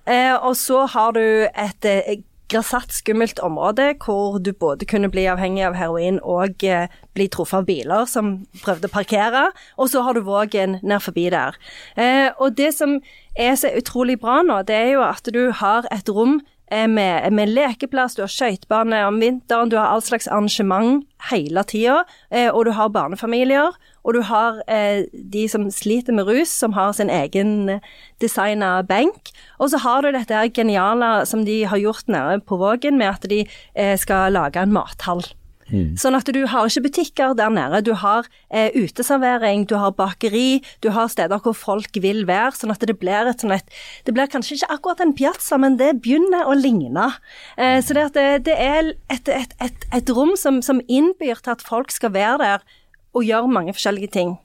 Eh, 0.10 0.36
og 0.36 0.56
så 0.60 0.86
har 0.92 1.16
du 1.16 1.48
et 1.48 1.88
eh, 1.88 2.20
skummelt 2.52 3.40
område 3.40 3.94
hvor 4.04 4.38
du 4.44 4.52
både 4.52 4.86
kunne 4.86 5.10
bli 5.10 5.24
avhengig 5.32 5.64
av 5.64 5.78
heroin 5.80 6.20
og 6.20 6.64
eh, 6.64 6.90
bli 7.16 7.28
truffet 7.32 7.62
av 7.62 7.66
biler 7.66 8.06
som 8.06 8.46
prøvde 8.64 8.90
å 8.90 8.92
parkere, 8.92 9.52
og 9.78 9.88
så 9.90 10.02
har 10.04 10.14
du 10.14 10.22
Vågen 10.22 10.80
ned 10.84 11.00
forbi 11.02 11.30
der. 11.32 11.56
Eh, 11.96 12.32
og 12.40 12.58
det 12.58 12.74
som 12.76 13.00
er 13.40 13.56
så 13.56 13.72
utrolig 13.72 14.20
bra 14.20 14.42
nå, 14.44 14.64
det 14.68 14.76
er 14.76 14.92
jo 14.98 15.06
at 15.06 15.24
du 15.32 15.52
har 15.52 15.88
et 15.92 16.10
rom 16.10 16.42
med, 16.72 17.34
med 17.36 17.50
lekeplass, 17.52 18.16
du 18.16 18.22
har 18.24 18.32
skøytebane 18.32 19.02
om 19.04 19.18
vinteren, 19.20 19.68
du 19.68 19.76
har 19.76 19.92
all 19.92 20.02
slags 20.02 20.30
arrangement 20.32 21.04
hele 21.28 21.66
tida, 21.68 22.06
og 22.54 22.64
du 22.64 22.72
har 22.78 22.94
barnefamilier. 22.96 23.76
Og 24.04 24.16
du 24.18 24.22
har 24.26 24.62
eh, 24.72 25.06
de 25.12 25.48
som 25.52 25.68
sliter 25.74 26.16
med 26.18 26.30
rus, 26.30 26.50
som 26.50 26.74
har 26.78 26.94
sin 26.98 27.12
egen 27.14 27.80
designa 28.22 28.80
benk. 28.88 29.34
Og 29.60 29.74
så 29.74 29.82
har 29.84 30.02
du 30.02 30.12
dette 30.12 30.34
her 30.34 30.50
geniale 30.50 31.22
som 31.30 31.46
de 31.46 31.62
har 31.70 31.82
gjort 31.82 32.10
nede 32.12 32.42
på 32.46 32.58
Vågen, 32.62 32.98
med 32.98 33.14
at 33.14 33.30
de 33.30 33.44
eh, 33.46 33.98
skal 34.00 34.34
lage 34.34 34.62
en 34.62 34.74
mathall. 34.74 35.24
Sånn 35.72 36.18
at 36.18 36.28
du 36.36 36.42
har 36.52 36.68
ikke 36.68 36.84
butikker 36.90 37.36
der 37.40 37.52
nede. 37.54 37.80
Du 37.88 37.94
har 37.96 38.28
eh, 38.50 38.74
uteservering, 38.76 39.66
du 39.70 39.78
har 39.80 39.94
bakeri, 39.96 40.62
du 40.84 40.90
har 40.92 41.08
steder 41.12 41.40
hvor 41.44 41.56
folk 41.56 41.96
vil 42.04 42.26
være. 42.28 42.52
Sånn 42.60 42.74
at 42.74 42.84
det 42.88 42.98
blir 43.00 43.30
et 43.30 43.44
sånn 43.44 43.56
et 43.56 43.68
Det 44.06 44.16
blir 44.16 44.28
kanskje 44.32 44.58
ikke 44.58 44.72
akkurat 44.76 45.04
en 45.06 45.16
piazza, 45.16 45.60
men 45.62 45.78
det 45.80 45.94
begynner 46.04 46.50
å 46.50 46.58
ligne. 46.58 47.08
Eh, 47.56 47.80
så 47.86 47.96
det, 47.96 48.28
det 48.50 48.58
er 48.58 48.94
et, 49.14 49.32
et, 49.32 49.56
et, 49.64 49.88
et 49.96 50.12
rom 50.12 50.36
som, 50.40 50.60
som 50.66 50.84
innbyr 50.88 51.40
til 51.40 51.56
at 51.56 51.64
folk 51.64 51.94
skal 51.96 52.16
være 52.18 52.42
der 52.44 52.68
og 53.14 53.24
gjør 53.28 53.48
mange 53.52 53.74
forskjellige 53.76 54.12
ting. 54.12 54.38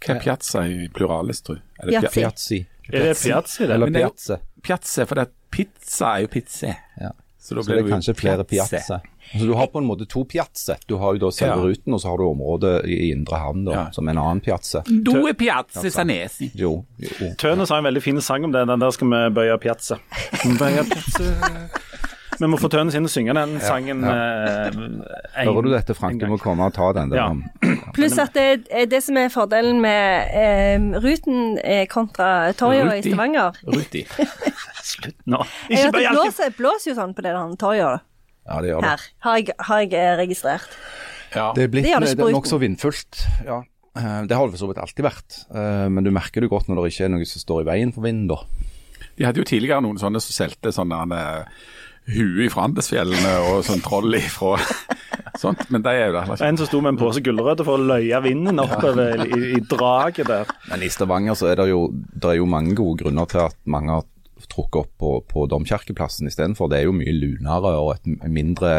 Hva 0.00 0.14
er 0.16 0.20
piazza 0.24 0.64
i 0.66 0.88
pluralis, 0.94 1.42
tror 1.44 1.56
jeg? 1.60 1.64
Er 1.80 1.90
det 1.90 2.12
Piazzi. 2.12 2.20
Piazzi. 2.20 2.60
Er 2.92 3.04
det 3.04 3.16
piazzi, 3.22 3.62
det? 3.66 3.70
Eller 3.74 3.86
er 3.86 3.98
piazze. 4.00 4.38
Piazza, 4.62 5.04
for 5.06 5.14
det 5.20 5.26
er 5.28 5.32
pizza 5.50 6.14
er 6.16 6.24
jo 6.24 6.30
pizza. 6.32 6.74
Ja. 7.00 7.10
Så 7.40 7.54
da 7.56 7.62
Så 7.62 7.72
det 7.72 7.84
er 7.84 7.88
kanskje 7.88 8.14
flere 8.14 8.44
piazze. 8.44 9.00
Så 9.32 9.46
du 9.46 9.54
har 9.54 9.66
på 9.72 9.78
en 9.78 9.86
måte 9.86 10.06
to 10.08 10.24
piazze. 10.28 10.76
Du 10.86 10.96
har 10.98 11.14
jo 11.14 11.18
da 11.18 11.30
selve 11.30 11.56
Ja. 11.56 11.62
ruten, 11.70 11.94
og 11.94 12.00
så 12.00 12.08
har 12.10 12.16
du 12.18 12.24
området 12.28 12.84
i 12.84 13.10
indre 13.12 13.38
havn 13.38 13.64
da, 13.64 13.72
Ja. 13.72 13.90
som 13.90 14.08
en 14.08 14.18
annen 14.18 14.40
piazze. 14.40 14.82
er 15.28 15.32
piazza 15.34 15.90
sanesi. 15.90 16.50
Jo, 16.54 16.84
jo. 16.98 17.34
Tønes 17.38 17.68
har 17.68 17.78
en 17.78 17.84
veldig 17.84 18.02
fin 18.02 18.20
sang 18.20 18.44
om 18.44 18.52
det. 18.52 18.66
Den 18.66 18.78
der 18.80 18.90
skal 18.90 19.08
vi 19.08 19.30
bøye 19.34 19.58
piazze. 19.58 19.96
Bøye 20.58 20.84
piazza. 20.84 21.68
Vi 22.40 22.48
må 22.48 22.56
få 22.60 22.70
Tønes 22.72 22.94
inn 22.96 23.04
og 23.04 23.10
synge 23.12 23.34
den 23.36 23.58
sangen. 23.60 24.02
eh, 24.04 24.66
en- 24.70 25.04
Hører 25.46 25.62
du 25.66 25.70
dette, 25.74 25.94
Frank? 25.94 26.20
Du 26.20 26.26
må 26.30 26.38
komme 26.40 26.64
og 26.66 26.72
ta 26.74 26.90
den 26.96 27.10
der. 27.12 27.16
Ja. 27.20 27.74
Pluss 27.92 28.16
at 28.18 28.32
det, 28.34 28.66
det 28.90 29.02
som 29.04 29.16
er 29.20 29.28
fordelen 29.28 29.80
med 29.82 30.30
eh, 30.32 31.00
Ruten 31.04 31.58
eh, 31.62 31.84
kontra 31.86 32.52
Torget 32.56 33.04
i. 33.04 33.10
Stavanger 33.10 33.52
Ruti. 33.68 34.06
Slutt 34.90 35.16
nå. 35.26 35.42
Ikke 35.68 35.92
bare 35.92 36.30
det 36.32 36.54
blåser, 36.56 36.90
jo 36.90 36.96
sånn 36.96 37.12
på 37.14 37.22
det 37.22 37.34
der 37.36 37.56
torget. 37.60 38.00
Ja, 38.48 38.60
det 38.64 38.70
gjør 38.72 38.80
det. 38.80 38.88
Her 38.88 39.04
har 39.28 39.36
jeg, 39.38 39.54
har 39.68 39.82
jeg 39.84 39.92
eh, 40.00 40.14
registrert. 40.18 40.78
Ja. 41.34 41.52
Det 41.54 41.62
er 41.68 41.68
blitt 41.70 41.84
Det 41.86 42.16
det 42.16 42.32
nokså 42.34 42.58
vindfullt, 42.58 43.20
ja. 43.46 43.60
Eh, 43.96 44.22
Det 44.26 44.34
har 44.36 44.46
det 44.48 44.56
for 44.56 44.64
så 44.64 44.70
vidt 44.72 44.80
alltid 44.82 45.04
vært, 45.06 45.44
Eh, 45.54 45.88
men 45.92 46.04
du 46.04 46.10
merker 46.10 46.40
det 46.40 46.50
godt 46.50 46.66
når 46.68 46.80
det 46.86 46.92
ikke 46.94 47.04
er 47.04 47.12
noe 47.14 47.28
som 47.28 47.42
står 47.44 47.62
i 47.62 47.68
veien 47.70 47.92
for 47.94 48.02
vinden, 48.02 48.26
da. 48.32 48.40
De 49.18 49.24
hadde 49.28 49.42
jo 49.42 49.44
tidligere 49.44 49.82
noen 49.84 49.98
sånne 50.00 50.20
som 50.24 50.32
solgte 50.32 50.72
sånne 50.72 51.04
uh, 52.08 52.14
hue 52.14 52.48
fra 52.52 52.66
Andesfjellene 52.68 53.34
og 53.50 53.64
sånn 53.66 53.82
troll 53.84 54.16
ifra 54.18 54.56
sånt, 55.40 55.66
men 55.72 55.84
de 55.84 55.92
er 55.92 56.08
jo 56.08 56.14
det 56.14 56.22
heller 56.24 56.38
ikke. 56.38 56.48
En 56.48 56.60
som 56.60 56.68
sto 56.68 56.80
med 56.84 56.94
en 56.94 57.00
pose 57.00 57.22
gulrøtter 57.24 57.66
for 57.66 57.80
å 57.80 57.88
løye 57.92 58.22
vinden 58.24 58.62
oppover 58.62 59.24
i, 59.26 59.40
i 59.56 59.60
draget 59.70 60.30
der. 60.30 60.54
Men 60.70 60.84
i 60.84 60.90
Stavanger 60.92 61.38
så 61.38 61.50
er 61.52 61.60
det 61.60 61.70
jo, 61.70 61.84
det 61.92 62.32
er 62.32 62.40
jo 62.40 62.48
mange 62.50 62.76
gode 62.78 63.04
grunner 63.04 63.28
til 63.30 63.44
at 63.46 63.58
mange 63.70 63.98
har 63.98 64.08
trukket 64.50 64.80
opp 64.82 64.92
på, 65.00 65.12
på 65.28 65.46
Domkirkeplassen 65.50 66.30
istedenfor. 66.30 66.70
Det 66.70 66.80
er 66.80 66.88
jo 66.88 66.96
mye 66.96 67.14
lunere 67.16 67.74
og 67.80 67.94
et 67.96 68.30
mindre, 68.30 68.72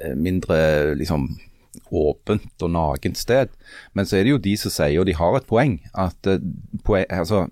eh, 0.00 0.16
mindre 0.18 0.58
liksom 0.98 1.30
åpent 1.94 2.64
og 2.66 2.72
nagent 2.74 3.18
sted. 3.18 3.54
Men 3.94 4.08
så 4.08 4.18
er 4.18 4.26
det 4.26 4.34
jo 4.34 4.42
de 4.42 4.56
som 4.58 4.74
sier, 4.74 4.98
og 5.00 5.06
de 5.08 5.16
har 5.18 5.38
et 5.38 5.48
poeng, 5.48 5.78
at 5.94 6.30
eh, 6.30 7.06
altså, 7.06 7.46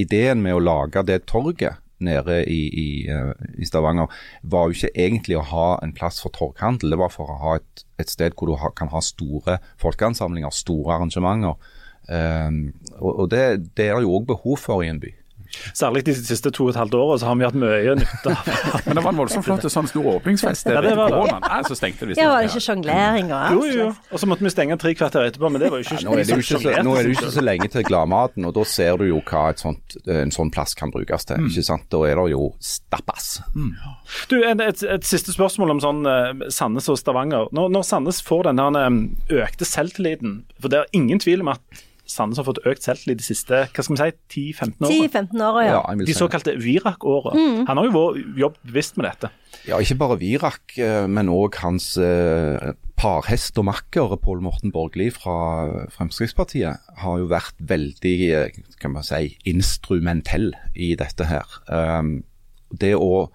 ideen 0.00 0.42
med 0.42 0.58
å 0.58 0.64
lage 0.64 1.06
det 1.06 1.24
torget 1.30 1.78
nede 2.04 2.40
i, 2.48 2.60
i, 2.68 2.88
eh, 3.12 3.32
i 3.60 3.68
Stavanger, 3.68 4.10
var 4.42 4.68
jo 4.68 4.76
ikke 4.76 4.92
egentlig 4.94 5.38
å 5.40 5.46
ha 5.52 5.68
en 5.84 5.94
plass 5.96 6.20
for 6.24 6.34
torghandel. 6.36 6.94
Det 6.94 7.00
var 7.00 7.12
for 7.14 7.30
å 7.30 7.38
ha 7.44 7.56
et, 7.60 7.84
et 8.00 8.12
sted 8.12 8.36
hvor 8.36 8.50
du 8.50 8.56
ha, 8.60 8.72
kan 8.76 8.92
ha 8.94 9.02
store 9.04 9.60
folkeansamlinger, 9.82 10.52
store 10.54 10.96
arrangementer. 10.96 11.56
Um, 12.10 12.72
og 12.98 13.24
og 13.24 13.26
det, 13.30 13.44
det 13.78 13.90
er 13.90 14.00
jo 14.02 14.16
òg 14.16 14.30
behov 14.32 14.58
for 14.58 14.82
i 14.82 14.88
en 14.90 14.98
by. 15.02 15.12
Særlig 15.76 16.04
de 16.06 16.14
siste 16.14 16.50
to 16.54 16.66
og 16.68 16.70
et 16.74 16.78
halvt 16.80 16.94
årene 16.94 17.18
så 17.22 17.26
har 17.30 17.38
vi 17.40 17.46
hatt 17.48 17.58
mye 17.58 17.94
nytte 17.98 18.32
av 18.34 18.50
Men 18.86 18.98
det 18.98 19.02
var 19.04 19.10
en 19.12 19.20
voldsomt 19.20 19.44
flott 19.46 19.66
sånn 19.70 19.88
stor 19.90 20.06
åpningsfest 20.16 20.68
Ja, 20.70 20.80
det 20.84 20.94
var 20.98 21.10
det. 21.14 21.34
Nei, 21.44 21.60
så 21.68 21.76
stengte 21.78 22.06
de 22.08 22.16
Ja, 22.18 22.28
var 22.32 22.44
det 22.44 22.50
ikke 22.52 22.62
sjonglering 22.68 23.32
og 23.32 23.36
Jo, 23.36 23.62
alt? 23.64 23.74
jo, 23.74 23.80
jo. 23.80 23.88
Og 24.14 24.22
så 24.22 24.28
måtte 24.30 24.46
vi 24.46 24.52
stenge 24.54 24.78
tre 24.80 24.94
kvarter 24.98 25.26
etterpå, 25.30 25.50
men 25.52 25.62
det 25.62 25.70
var 25.72 25.82
jo 25.82 25.86
ikke 25.88 26.04
Nå 26.06 26.14
er 26.14 26.22
det 26.22 26.36
jo 26.36 26.40
ikke 26.44 26.60
så, 26.62 26.74
nå 26.86 26.94
er 26.96 27.02
det 27.02 27.12
jo 27.12 27.18
ikke 27.18 27.32
så 27.34 27.44
lenge 27.44 27.68
til 27.74 27.86
Gladmaten, 27.90 28.46
og 28.48 28.54
da 28.56 28.64
ser 28.68 28.96
du 29.00 29.06
jo 29.10 29.20
hva 29.30 29.42
et 29.52 29.62
sånt, 29.62 29.96
en 30.06 30.32
sånn 30.34 30.50
plass 30.54 30.74
kan 30.78 30.92
brukes 30.94 31.26
til. 31.28 31.46
ikke 31.50 31.64
sant? 31.66 31.86
Da 31.92 32.00
er 32.08 32.20
det 32.22 32.30
jo 32.34 32.50
stappas. 32.62 33.28
Du, 34.30 34.36
et, 34.44 34.60
et, 34.64 34.82
et 34.96 35.06
siste 35.06 35.34
spørsmål 35.34 35.74
om 35.76 35.82
sånn 35.82 36.00
eh, 36.08 36.46
Sandnes 36.54 36.88
og 36.92 36.98
Stavanger. 37.00 37.48
Når, 37.56 37.70
når 37.74 37.86
Sandnes 37.86 38.22
får 38.26 38.48
den 38.50 38.62
her, 38.62 38.80
eh, 38.86 39.44
økte 39.44 39.68
selvtilliten, 39.68 40.40
for 40.60 40.72
det 40.72 40.82
er 40.84 40.92
ingen 40.96 41.20
tvil 41.22 41.44
om 41.44 41.52
at 41.54 41.82
Sandnes 42.10 42.40
har 42.40 42.46
fått 42.48 42.60
økt 42.66 42.84
selvtillit 42.84 43.20
de 43.20 43.26
siste 43.26 43.62
hva 43.70 43.84
skal 43.84 43.96
vi 43.96 44.00
si, 44.00 44.52
10-15 44.56 44.86
årene. 44.86 45.08
10-15 45.08 45.44
år, 45.46 45.58
ja. 45.62 45.78
Ja, 45.78 46.06
De 46.10 46.16
såkalte 46.16 46.54
Virak-åra. 46.60 47.34
Han 47.68 47.80
har 47.80 47.88
jo 47.88 48.04
jobbet 48.40 48.60
bevisst 48.66 48.98
med 48.98 49.08
dette. 49.10 49.30
ja, 49.68 49.78
ikke 49.78 49.98
bare 50.00 50.18
Virak, 50.20 50.76
eh, 50.78 51.06
men 51.10 51.30
òg 51.32 51.58
hans 51.62 51.92
eh, 52.00 52.72
parhest 53.00 53.58
og 53.60 53.66
makker 53.70 54.16
Pål 54.20 54.42
Morten 54.44 54.72
Borgli 54.74 55.08
fra 55.14 55.86
Fremskrittspartiet 55.94 56.94
har 57.02 57.18
jo 57.20 57.28
vært 57.30 57.56
veldig 57.58 58.16
eh, 58.36 58.62
kan 58.80 58.94
man 58.96 59.06
si, 59.06 59.36
instrumentell 59.48 60.52
i 60.74 60.94
dette 60.98 61.28
her. 61.30 61.60
Um, 61.68 62.20
det 62.70 62.94
å 62.96 63.30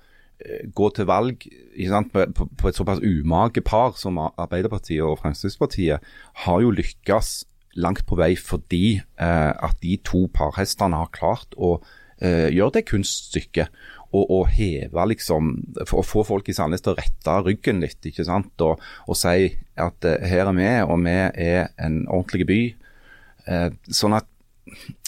gå 0.76 0.90
til 0.94 1.08
valg 1.08 1.46
ikke 1.48 1.90
sant, 1.90 2.10
på, 2.14 2.26
på, 2.36 2.46
på 2.60 2.70
et 2.70 2.78
såpass 2.78 3.00
umage 3.02 3.64
par 3.66 3.96
som 4.00 4.20
Arbeiderpartiet 4.20 5.04
og 5.04 5.20
Fremskrittspartiet, 5.22 6.04
har 6.46 6.62
jo 6.62 6.74
lykkes 6.76 7.46
langt 7.76 8.06
på 8.08 8.18
vei 8.20 8.34
fordi 8.40 8.98
eh, 9.00 9.52
at 9.52 9.78
de 9.84 9.98
to 10.06 10.26
parhestene 10.34 11.00
har 11.02 11.14
klart 11.16 11.56
å 11.58 11.78
eh, 12.22 12.50
gjøre 12.54 12.80
det 12.80 12.88
kunststykket. 12.92 13.84
Og, 14.16 14.30
og 14.32 14.44
heve 14.54 15.04
liksom 15.12 15.50
for 15.90 16.00
Å 16.00 16.06
få 16.08 16.22
folk 16.24 16.48
i 16.48 16.54
Sandnes 16.56 16.84
til 16.86 16.94
å 16.94 16.96
rette 16.96 17.34
ryggen 17.44 17.82
litt, 17.84 18.00
ikke 18.08 18.24
sant. 18.28 18.54
Og, 18.64 18.80
og 19.10 19.20
si 19.20 19.50
at 19.82 20.08
eh, 20.08 20.24
her 20.32 20.48
er 20.48 20.56
vi, 20.56 20.70
og 20.86 21.04
vi 21.04 21.18
er 21.50 21.74
en 21.76 22.04
ordentlig 22.06 22.48
by. 22.48 22.62
Eh, 23.52 23.70
sånn 23.92 24.16
at 24.18 24.32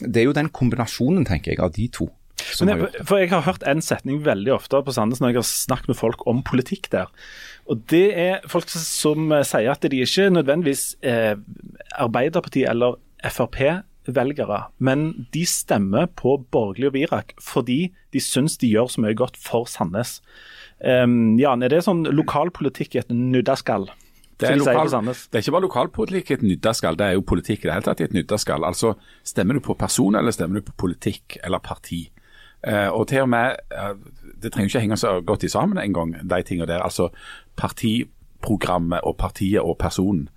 Det 0.02 0.22
er 0.22 0.28
jo 0.28 0.36
den 0.38 0.52
kombinasjonen, 0.54 1.24
tenker 1.26 1.54
jeg, 1.54 1.62
av 1.64 1.72
de 1.74 1.88
to. 1.90 2.12
Som 2.54 2.70
jeg, 2.70 2.78
har 2.78 2.86
gjort 2.86 2.98
det. 2.98 3.08
for 3.10 3.22
jeg 3.22 3.32
har 3.34 3.44
hørt 3.48 3.66
en 3.68 3.84
setning 3.84 4.22
veldig 4.26 4.54
ofte 4.56 4.80
på 4.84 4.94
Sandnes 4.96 5.22
når 5.24 5.34
jeg 5.34 5.40
har 5.40 5.50
snakket 5.50 5.92
med 5.92 6.00
folk 6.00 6.24
om 6.30 6.44
politikk 6.46 6.90
der. 6.94 7.12
Og 7.68 7.84
Det 7.92 8.08
er 8.16 8.48
folk 8.48 8.70
som, 8.70 9.32
eh, 9.32 9.44
sier 9.44 9.72
at 9.72 9.82
de 9.82 10.04
ikke 10.04 10.30
nødvendigvis 10.32 10.96
eh, 11.04 11.36
Arbeiderpartiet 12.00 12.70
eller 12.70 12.98
Frp-velgere, 13.24 14.68
men 14.80 15.28
de 15.34 15.46
stemmer 15.46 16.08
på 16.08 16.38
borgerlig 16.52 16.88
og 16.88 16.94
Virak 16.94 17.34
fordi 17.42 17.92
de 18.14 18.20
syns 18.24 18.58
de 18.58 18.70
gjør 18.72 18.92
så 18.94 19.04
mye 19.04 19.18
godt 19.18 19.38
for 19.38 19.66
Sandnes. 19.66 20.22
Um, 20.78 21.40
Jan, 21.42 21.64
er 21.66 21.74
det 21.74 21.84
sånn 21.88 22.06
lokalpolitikk 22.06 22.96
i 22.96 23.02
et 23.02 23.10
nuddaskall? 23.10 23.90
Det 24.38 24.52
er, 24.52 24.60
lokal, 24.60 24.86
det 24.86 25.34
er 25.34 25.42
ikke 25.42 25.54
bare 25.56 25.66
lokalpolitikk 25.66 26.28
i 26.30 26.36
et 26.36 26.44
nyddaskall, 26.46 26.98
det 27.00 27.06
er 27.08 27.16
jo 27.16 27.24
politikk 27.26 27.64
i 27.64 27.70
det 27.70 27.74
hele 27.74 27.86
tatt 27.88 28.04
i 28.04 28.06
et 28.06 28.14
nyddaskall. 28.14 28.68
Altså, 28.68 28.92
stemmer 29.26 29.58
du 29.58 29.64
på 29.66 29.74
person, 29.74 30.14
eller 30.14 30.36
stemmer 30.36 30.62
du 30.62 30.68
på 30.68 30.76
politikk 30.86 31.40
eller 31.42 31.64
parti? 31.66 32.04
Eh, 32.64 32.90
og 32.90 33.08
til 33.08 33.22
og 33.22 33.30
med, 33.30 33.56
eh, 33.72 33.96
Det 34.42 34.52
trenger 34.54 34.70
ikke 34.70 34.80
henge 34.80 34.98
så 34.98 35.22
godt 35.22 35.44
i 35.44 35.50
sammen 35.50 35.78
engang, 35.78 36.14
de 36.30 36.44
tingene 36.44 36.68
der. 36.68 36.80
Altså 36.80 37.10
partiprogrammet 37.58 39.00
og 39.04 39.18
partiet 39.18 39.62
og 39.62 39.78
personen. 39.80 40.30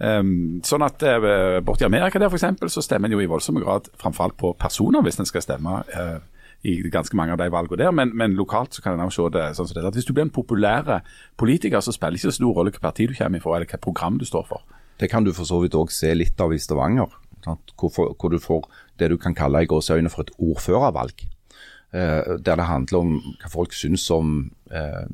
Um, 0.00 0.60
sånn 0.66 0.82
at 0.82 1.02
uh, 1.06 1.60
Borti 1.62 1.84
Amerika 1.86 2.18
der 2.18 2.28
for 2.28 2.34
eksempel, 2.34 2.70
så 2.70 2.82
stemmer 2.82 3.06
en 3.06 3.14
jo 3.14 3.20
i 3.22 3.28
voldsom 3.30 3.60
grad 3.62 3.86
framfor 3.94 4.24
alt 4.24 4.36
på 4.36 4.50
personer, 4.58 5.02
hvis 5.06 5.20
en 5.22 5.28
skal 5.28 5.44
stemme 5.44 5.70
uh, 5.70 6.18
i 6.66 6.82
ganske 6.90 7.14
mange 7.16 7.32
av 7.32 7.38
de 7.38 7.46
valgene 7.52 7.78
der. 7.78 7.92
Men, 7.94 8.10
men 8.16 8.34
lokalt 8.34 8.74
så 8.74 8.82
kan 8.82 8.98
en 8.98 9.12
se 9.14 9.28
det 9.30 9.44
sånn 9.54 9.68
som 9.68 9.76
dette. 9.76 9.92
At 9.92 9.94
hvis 9.94 10.08
du 10.08 10.12
blir 10.16 10.26
en 10.26 10.34
populær 10.34 11.04
politiker, 11.36 11.78
så 11.80 11.94
spiller 11.94 12.18
det 12.18 12.24
ikke 12.24 12.32
så 12.32 12.40
stor 12.40 12.56
rolle 12.58 12.72
hvilket 12.72 12.88
parti 12.88 13.06
du 13.06 13.14
kommer 13.14 13.44
fra, 13.44 13.54
eller 13.54 13.68
hvilket 13.68 13.86
program 13.86 14.18
du 14.18 14.26
står 14.26 14.48
for. 14.50 14.64
Det 14.98 15.10
kan 15.12 15.26
du 15.26 15.32
for 15.36 15.46
så 15.46 15.60
vidt 15.62 15.78
òg 15.78 15.94
se 15.94 16.10
litt 16.14 16.40
av 16.42 16.54
i 16.54 16.58
Stavanger. 16.58 17.20
Hvor, 17.44 18.14
hvor 18.16 18.32
du 18.32 18.40
får 18.40 18.66
det 18.98 19.10
du 19.12 19.18
kan 19.20 19.34
kalle 19.36 19.62
i 19.62 19.68
gåseøyne 19.68 20.10
for 20.10 20.24
et 20.24 20.32
ordførervalg. 20.40 21.26
Eh, 21.94 22.38
der 22.42 22.58
det 22.58 22.66
handler 22.66 22.98
om 22.98 23.10
hva 23.38 23.50
folk 23.52 23.74
syns 23.76 24.08
om 24.10 24.50
eh, 24.74 25.04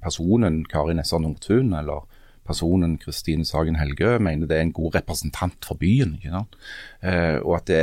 personen 0.00 0.62
Kari 0.64 0.94
Nessa 0.96 1.18
Nordtun, 1.20 1.74
eller 1.76 2.06
personen 2.48 2.96
Kristine 2.98 3.44
Sagen 3.44 3.76
Helgø, 3.76 4.16
mener 4.18 4.48
det 4.48 4.56
er 4.56 4.64
en 4.64 4.72
god 4.72 4.94
representant 4.94 5.64
for 5.64 5.76
byen. 5.76 6.16
Eh, 6.24 7.38
og 7.44 7.58
at 7.58 7.66
det 7.68 7.82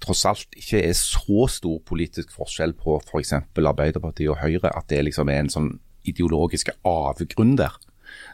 tross 0.00 0.24
alt 0.28 0.56
ikke 0.56 0.80
er 0.80 0.96
så 0.96 1.46
stor 1.52 1.80
politisk 1.86 2.32
forskjell 2.32 2.72
på 2.76 2.96
f.eks. 3.04 3.34
Arbeiderpartiet 3.60 4.32
og 4.32 4.40
Høyre, 4.40 4.72
at 4.72 4.88
det 4.88 5.04
liksom 5.04 5.28
er 5.28 5.44
en 5.44 5.52
sånn 5.52 5.70
ideologisk 6.08 6.72
avgrunn 6.88 7.56
der. 7.60 7.76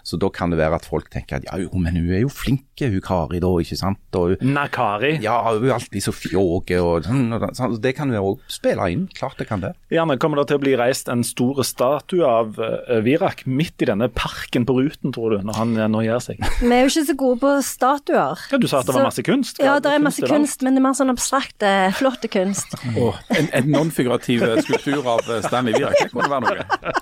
Så 0.06 0.18
da 0.20 0.28
kan 0.32 0.50
det 0.50 0.58
være 0.60 0.78
at 0.80 0.86
folk 0.88 1.10
tenker 1.12 1.36
at 1.40 1.44
ja, 1.48 1.58
jo, 1.62 1.70
men 1.78 1.96
hun 1.96 2.10
er 2.12 2.22
jo 2.24 2.30
flink, 2.32 2.64
hun 2.80 3.00
Kari 3.04 3.40
da, 3.42 3.48
ikke 3.60 3.76
sant. 3.76 3.98
Og, 4.16 4.36
hun- 4.40 4.54
Nakari. 4.54 5.18
ja, 5.22 5.34
hun 5.52 5.66
er 5.68 5.74
alltid 5.76 6.02
så 6.02 6.12
fjåge 6.16 6.78
og 6.82 7.04
sånn. 7.04 7.26
og 7.36 7.44
sånn. 7.56 7.76
Det 7.80 7.94
kan 7.96 8.10
vi 8.10 8.16
òg 8.16 8.38
spille 8.48 8.86
inn, 8.92 9.06
klart 9.14 9.36
det 9.38 9.46
kan 9.50 9.60
det. 9.60 9.74
Gjerne 9.92 10.16
kommer 10.18 10.40
det 10.40 10.46
til 10.48 10.58
å 10.58 10.62
bli 10.64 10.74
reist 10.80 11.08
en 11.12 11.22
stor 11.26 11.60
statue 11.66 12.24
av 12.24 12.56
eh, 12.60 13.00
Virak 13.04 13.44
midt 13.46 13.82
i 13.84 13.88
denne 13.90 14.08
parken 14.08 14.64
på 14.66 14.78
Ruten, 14.80 15.12
tror 15.12 15.36
du, 15.36 15.44
når 15.44 15.56
han 15.60 15.76
eh, 15.76 15.88
nå 15.92 16.02
gjør 16.06 16.24
seg? 16.30 16.40
Vi 16.60 16.70
er 16.72 16.86
jo 16.86 16.90
ikke 16.92 17.06
så 17.10 17.16
gode 17.20 17.40
på 17.44 17.52
statuer. 17.66 18.38
Ja, 18.50 18.58
Du 18.58 18.66
sa 18.70 18.80
at 18.80 18.86
det 18.88 18.94
var 18.96 19.04
masse 19.10 19.22
kunst? 19.26 19.60
Ja, 19.60 19.78
det 19.80 19.92
er 19.92 19.98
masse 20.02 20.24
kunst, 20.24 20.62
men 20.64 20.74
det 20.76 20.80
er 20.82 20.86
mer 20.88 20.96
sånn 20.98 21.12
abstrakt, 21.12 21.60
eh, 21.62 21.90
flott 22.00 22.24
kunst. 22.32 22.74
Oh, 22.96 23.16
en, 23.36 23.48
en 23.56 23.70
non-figurativ 23.72 24.42
skulptur 24.64 25.04
av 25.06 25.20
Stanley 25.46 25.76
Virak, 25.76 25.96
det 26.00 26.10
kunne 26.12 26.30
være 26.32 26.40
noe. 26.48 26.92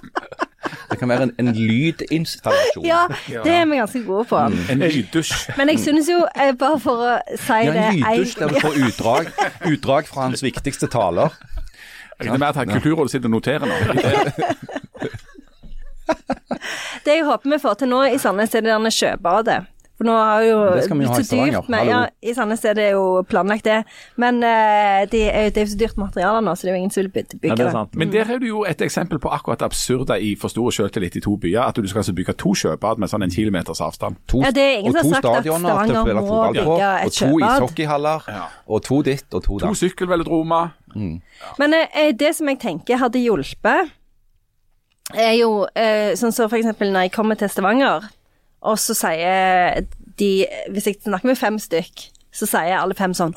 Det 0.99 1.05
kan 1.05 1.13
være 1.13 1.23
en, 1.29 1.33
en 1.39 1.53
lydinstallasjon. 1.55 2.87
Ja, 2.87 3.05
det 3.45 3.53
er 3.55 3.67
vi 3.71 3.77
ganske 3.79 4.01
gode 4.03 4.25
på. 4.27 4.41
En 4.75 4.83
lyddusj. 4.83 5.33
Men 5.57 5.71
jeg 5.71 5.79
synes 5.79 6.09
jo, 6.11 6.25
eh, 6.35 6.51
bare 6.59 6.81
for 6.83 7.05
å 7.07 7.13
si 7.39 7.61
Ja, 7.69 7.71
det 7.71 7.85
en 7.85 8.01
lyddusj 8.01 8.35
der 8.41 8.51
du 8.51 8.59
får 8.65 8.75
utdrag, 8.89 9.31
utdrag 9.71 10.11
fra 10.11 10.27
hans 10.27 10.43
viktigste 10.43 10.91
taler. 10.91 11.31
Jeg 12.19 12.27
regner 12.27 12.43
med 12.43 12.49
at 12.51 12.73
Kulturrådet 12.73 13.15
sitter 13.15 13.31
og 13.31 13.37
noterer 13.39 13.67
nå. 13.71 13.77
Det 17.05 17.15
jeg 17.15 17.25
håper 17.29 17.53
vi 17.53 17.59
får 17.63 17.75
til 17.79 17.89
nå 17.93 18.03
i 18.11 18.19
Sandnes, 18.19 18.55
er 18.59 18.65
det 18.67 18.75
der 18.75 18.91
sjøbadet. 18.91 19.59
For 19.99 20.07
nå 20.07 20.13
har 20.15 20.43
jo 20.47 20.59
Det 20.77 20.85
skal 20.87 20.99
vi 21.01 21.05
jo 21.05 21.11
ha 21.11 21.17
i 21.19 21.23
så 21.25 21.27
Stavanger. 21.27 21.65
med, 21.69 21.79
Hallo. 21.79 21.91
ja, 21.91 22.31
I 22.31 22.35
Sandnes 22.37 22.61
er 22.71 22.75
det 22.79 22.85
jo 22.93 23.23
planlagt, 23.27 23.65
det. 23.67 23.79
Men 24.17 24.37
uh, 24.47 25.03
det 25.11 25.23
er 25.35 25.49
jo 25.49 25.53
er 25.59 25.65
jo 25.65 25.71
så 25.73 25.79
dyrt 25.81 25.97
materiale 25.99 26.43
nå, 26.47 26.53
så 26.55 26.63
det 26.63 26.71
er 26.71 26.77
jo 26.77 26.79
ingen 26.85 26.93
som 26.95 27.03
vil 27.03 27.11
bygge 27.17 27.49
Ja, 27.49 27.55
det 27.59 27.65
det. 27.67 27.73
sant. 27.75 27.97
Men 27.99 28.13
der 28.13 28.31
er 28.31 28.39
du 28.39 28.47
jo 28.47 28.61
et 28.65 28.79
eksempel 28.87 29.19
på 29.19 29.29
akkurat 29.35 29.59
det 29.59 29.67
absurde 29.67 30.21
i 30.23 30.37
for 30.39 30.49
stor 30.55 30.71
selvtillit 30.71 31.17
i 31.19 31.21
to 31.25 31.35
byer. 31.37 31.65
At 31.67 31.75
du 31.83 31.89
skal 31.91 31.99
altså 32.05 32.15
bygge 32.15 32.37
to 32.39 32.55
sjøbad 32.55 32.99
med 33.03 33.11
sånn 33.11 33.27
en 33.27 33.31
kilometers 33.35 33.81
avstand. 33.83 34.17
To, 34.31 34.39
Ja, 34.47 34.51
det 34.55 34.63
er 34.63 34.79
ingen 34.79 34.93
som 34.95 35.03
har 35.13 35.19
sagt 35.19 35.27
at 35.27 35.45
Stavanger 35.45 36.15
må 36.23 36.39
bygge 36.53 36.63
et 36.63 37.05
og 37.05 37.13
to 37.13 37.27
sjøbad. 37.27 37.57
ishockeyhaller, 37.59 38.31
og 38.69 38.83
to 38.87 39.03
ditt 39.03 39.27
og 39.35 39.43
to 39.43 39.59
To 39.59 39.67
datt. 39.67 39.77
sykkelvelodromer. 39.83 40.69
Men 41.59 41.75
uh, 41.75 42.13
det 42.15 42.37
som 42.37 42.47
jeg 42.49 42.59
tenker 42.63 42.97
hadde 43.03 43.19
hjulpet, 43.19 43.91
er 45.17 45.33
jo 45.41 45.67
eh, 45.75 46.13
sånn 46.21 46.33
som 46.37 46.51
for 46.51 46.59
eksempel 46.59 46.91
når 46.93 47.07
jeg 47.07 47.13
kommer 47.15 47.35
til 47.41 47.49
Stavanger, 47.49 48.05
og 48.67 48.79
så 48.81 48.97
sier 48.97 49.85
de 50.19 50.31
Hvis 50.75 50.89
jeg 50.89 50.97
snakker 51.05 51.31
med 51.31 51.39
fem 51.39 51.59
stykk, 51.63 52.09
så 52.35 52.47
sier 52.51 52.81
alle 52.81 52.97
fem 52.99 53.15
sånn 53.15 53.35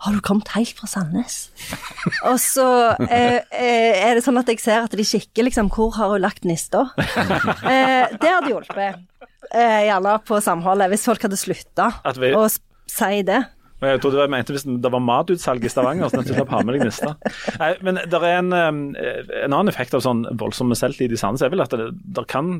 har 0.00 0.16
du 0.16 0.20
kommet 0.24 0.48
helt 0.54 0.72
fra 0.78 0.88
Sandnes? 0.88 1.50
og 2.30 2.38
så 2.40 2.66
eh, 3.04 3.40
eh, 3.52 4.00
er 4.00 4.16
det 4.16 4.24
sånn 4.24 4.40
at 4.40 4.48
jeg 4.48 4.62
ser 4.62 4.86
at 4.86 4.96
de 4.96 5.04
kikker 5.04 5.44
liksom 5.44 5.68
Hvor 5.74 5.92
har 5.98 6.14
hun 6.14 6.24
lagt 6.24 6.48
nista? 6.48 6.86
eh, 6.96 8.08
det 8.16 8.30
hadde 8.30 8.48
hjulpet. 8.48 9.02
Eh, 9.50 9.80
gjerne 9.90 10.16
på 10.24 10.40
samholdet, 10.44 10.88
hvis 10.92 11.04
folk 11.08 11.26
hadde 11.26 11.40
slutta 11.40 11.90
å 12.00 12.44
si 12.48 13.22
det. 13.28 13.42
Jeg 13.80 14.00
trodde 14.02 14.20
jeg 14.20 14.32
mente 14.32 14.54
hvis 14.54 14.66
det 14.68 14.92
var 14.92 15.02
matutsalg 15.04 15.64
i 15.64 15.72
Stavanger, 15.72 16.10
så 16.12 16.22
du 16.22 16.32
slapp 16.34 16.52
ha 16.52 16.62
med 16.66 16.76
deg 16.76 16.86
nista. 16.88 17.14
Nei, 17.62 17.74
men 17.86 18.00
det 18.00 18.20
er 18.20 18.38
en, 18.38 18.54
eh, 18.56 19.20
en 19.44 19.52
annen 19.54 19.72
effekt 19.72 19.96
av 19.96 20.04
sånn 20.04 20.26
voldsomme 20.40 20.76
selvtid 20.78 21.14
i 21.14 21.20
Sandnes, 21.20 21.44
er 21.46 21.52
vel 21.52 21.64
at 21.64 21.72
det, 21.76 21.90
det 22.16 22.26
kan 22.30 22.58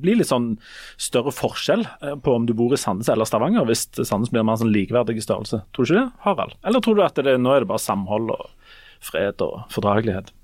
bli 0.00 0.14
litt 0.20 0.30
sånn 0.30 0.52
større 1.00 1.32
forskjell 1.34 1.86
eh, 1.86 2.18
på 2.22 2.34
om 2.36 2.44
du 2.48 2.54
bor 2.56 2.74
i 2.76 2.80
Sandnes 2.80 3.08
eller 3.12 3.28
Stavanger, 3.28 3.64
hvis 3.68 3.88
Sandnes 3.98 4.32
blir 4.32 4.44
mer 4.46 4.60
sånn 4.60 4.74
likeverdig 4.74 5.16
i 5.18 5.24
størrelse. 5.24 5.64
Tror 5.72 5.86
du 5.86 5.94
ikke 5.94 6.02
det, 6.02 6.10
Harald? 6.26 6.58
Eller 6.66 6.84
tror 6.84 6.98
du 6.98 7.06
at 7.06 7.18
det, 7.18 7.38
nå 7.40 7.54
er 7.54 7.64
det 7.64 7.72
bare 7.72 7.82
samhold 7.82 8.34
og 8.36 8.76
fred 9.00 9.40
og 9.44 9.64
fordragelighet? 9.72 10.34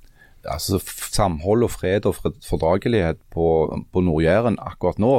altså, 0.51 0.81
samhold 1.13 1.67
og 1.67 1.73
fred 1.75 2.07
og 2.09 2.19
fordragelighet 2.45 3.19
på, 3.33 3.47
på 3.93 4.03
Nord-Jæren 4.05 4.59
akkurat 4.63 5.01
nå, 5.03 5.15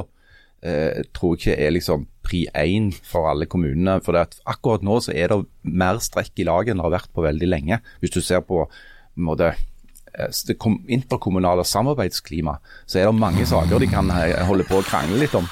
eh, 0.63 1.03
tror 1.15 1.35
jeg 1.35 1.57
ikke 1.57 1.65
er 1.65 1.75
liksom 1.75 2.07
pri 2.27 2.43
én 2.57 2.91
for 3.07 3.29
alle 3.31 3.47
kommunene. 3.49 3.99
For 4.05 4.19
akkurat 4.19 4.85
nå 4.85 4.99
så 5.05 5.15
er 5.15 5.31
det 5.33 5.41
mer 5.63 6.01
strekk 6.03 6.43
i 6.43 6.47
laget 6.47 6.73
enn 6.73 6.83
det 6.83 6.87
har 6.89 6.97
vært 6.99 7.13
på 7.15 7.25
veldig 7.25 7.49
lenge. 7.49 7.81
Hvis 8.03 8.15
du 8.17 8.21
ser 8.21 8.43
på, 8.47 8.65
måte, 9.15 9.53
eh, 10.13 10.43
det 10.49 10.59
interkommunale 10.99 11.65
samarbeidsklima, 11.67 12.59
så 12.85 13.01
er 13.01 13.09
det 13.09 13.17
mange 13.23 13.47
saker 13.47 13.83
de 13.83 13.89
kan 13.91 14.11
eh, 14.19 14.37
holde 14.47 14.67
på 14.67 14.81
å 14.81 14.85
krangle 14.85 15.19
litt 15.23 15.35
om. 15.37 15.47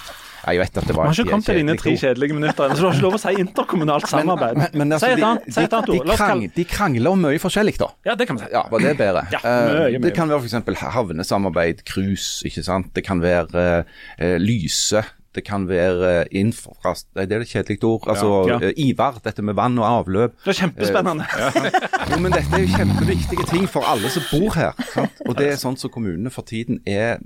Jeg 0.45 0.61
vet 0.61 0.77
at 0.77 0.85
det 0.85 0.93
var 0.93 1.07
Man 1.07 1.15
har 1.15 1.23
ikke 1.23 1.31
kommet 1.31 1.47
til 1.49 1.57
dine 1.57 1.75
tre 1.79 1.91
kjedelige 1.97 2.35
minutter, 2.37 2.69
så 2.69 2.77
du 2.77 2.85
har 2.85 2.93
ikke 2.93 3.05
lov 3.07 3.15
å 3.17 3.21
si 3.21 3.33
interkommunalt 3.41 4.09
samarbeid. 4.11 4.59
Men, 4.59 4.75
men 4.77 4.93
altså, 4.93 5.09
si 5.09 5.17
et 5.17 5.25
annet, 5.25 5.47
si 5.49 5.63
et 5.63 5.73
annet 5.73 5.89
ord. 5.95 6.05
de, 6.05 6.17
krang, 6.19 6.43
de 6.57 6.65
krangler 6.69 7.15
om 7.15 7.25
mye 7.25 7.41
forskjellig, 7.41 7.75
da. 7.81 7.89
Ja, 8.05 8.15
det 8.19 8.27
kan 8.29 8.37
vi 8.37 8.45
si. 8.45 8.51
Ja, 8.53 8.61
var 8.69 8.85
det 8.85 8.93
bedre? 8.99 9.25
Ja, 9.33 9.41
Eh, 9.45 9.57
mye, 9.65 9.89
mye. 9.97 10.03
Det 10.05 10.13
kan 10.17 10.29
være 10.29 10.45
f.eks. 10.45 10.85
havnesamarbeid, 10.95 11.81
cruise, 11.89 12.45
ikke 12.45 12.65
sant. 12.65 12.93
Det 12.93 13.05
kan 13.05 13.21
være 13.25 13.65
uh, 13.81 14.37
lyse. 14.41 15.01
Det 15.35 15.43
kan 15.47 15.67
være 15.69 16.11
eh, 16.21 16.39
infrast... 16.41 17.09
Nei, 17.17 17.25
det 17.29 17.37
er 17.37 17.45
et 17.45 17.51
kjedelig 17.51 17.79
ord. 17.83 18.07
Altså 18.11 18.29
Ja. 18.49 18.59
ja. 18.63 18.71
Ivar, 18.77 19.19
dette 19.25 19.43
med 19.45 19.57
vann 19.57 19.77
og 19.81 19.87
avløp. 19.89 20.37
Det 20.45 20.55
er 20.55 20.61
kjempespennende. 20.63 21.27
Jo, 22.11 22.19
men 22.21 22.31
dette 22.35 22.53
er 22.53 22.61
jo 22.63 22.69
kjempeviktige 22.75 23.45
ting 23.49 23.65
for 23.71 23.85
alle 23.89 24.11
som 24.13 24.23
bor 24.29 24.53
her. 24.55 24.75
Sant? 24.93 25.21
Og 25.25 25.35
det 25.39 25.47
er 25.51 25.59
sånn 25.59 25.77
som 25.79 25.91
kommunene 25.91 26.29
for 26.31 26.45
tiden 26.47 26.79
er 26.87 27.17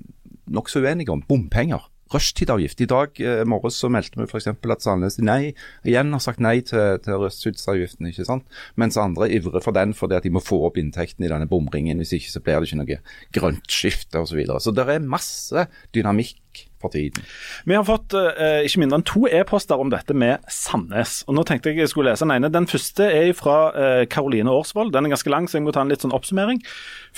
nokså 0.50 0.82
uenige 0.82 1.12
om. 1.14 1.22
Bompenger. 1.28 1.84
Rushtidavgift. 2.10 2.80
I 2.82 2.88
dag 2.90 3.20
eh, 3.22 3.44
morges 3.46 3.76
så 3.78 3.90
meldte 3.94 4.18
vi 4.18 4.26
f.eks. 4.26 4.48
at 4.50 4.82
Sandnes 4.86 5.20
nei, 5.22 5.52
igjen 5.86 6.10
har 6.16 6.24
sagt 6.24 6.42
nei 6.42 6.56
til, 6.66 6.96
til 7.06 7.20
rushtidsavgiften. 7.22 8.08
ikke 8.10 8.26
sant? 8.26 8.48
Mens 8.82 8.98
andre 8.98 9.28
ivrer 9.36 9.62
for 9.62 9.76
den 9.78 9.94
fordi 9.94 10.18
at 10.18 10.26
de 10.26 10.32
må 10.34 10.42
få 10.42 10.58
opp 10.66 10.80
inntekten 10.82 11.28
i 11.28 11.30
denne 11.30 11.46
bomringen. 11.52 12.02
Hvis 12.02 12.16
ikke 12.18 12.34
så 12.34 12.42
blir 12.42 12.58
det 12.64 12.72
ikke 12.72 12.82
noe 12.82 13.00
grønt 13.38 13.70
skifte 13.70 14.24
osv. 14.24 14.32
Så, 14.32 14.40
videre. 14.40 14.64
så 14.64 14.74
det 14.74 14.88
er 14.90 15.06
masse 15.06 15.68
dynamikk 15.94 16.66
for 16.82 16.90
tiden. 16.94 17.24
Vi 17.68 17.76
har 17.76 17.84
fått 17.88 18.14
eh, 18.16 18.62
ikke 18.68 18.80
mindre 18.84 19.00
enn 19.02 19.06
to 19.08 19.26
e-poster 19.28 19.80
om 19.80 19.90
dette 19.92 20.16
med 20.16 20.40
Sandnes. 20.52 21.24
Og 21.28 21.36
nå 21.38 21.44
tenkte 21.48 21.70
jeg 21.74 21.82
jeg 21.84 21.92
skulle 21.92 22.12
lese 22.14 22.26
den 22.26 22.32
ene. 22.38 22.50
Den 22.54 22.68
første 22.70 23.04
er 23.12 23.34
fra 23.38 23.58
eh, 23.76 24.06
Karoline 24.12 24.52
Årsvold. 24.52 24.94
Den 24.96 25.06
er 25.10 25.14
ganske 25.16 25.30
lang, 25.34 25.50
så 25.52 25.60
jeg 25.60 25.66
må 25.68 25.74
ta 25.76 25.84
en 25.86 25.92
litt 25.92 26.02
sånn 26.06 26.16
oppsummering. 26.16 26.62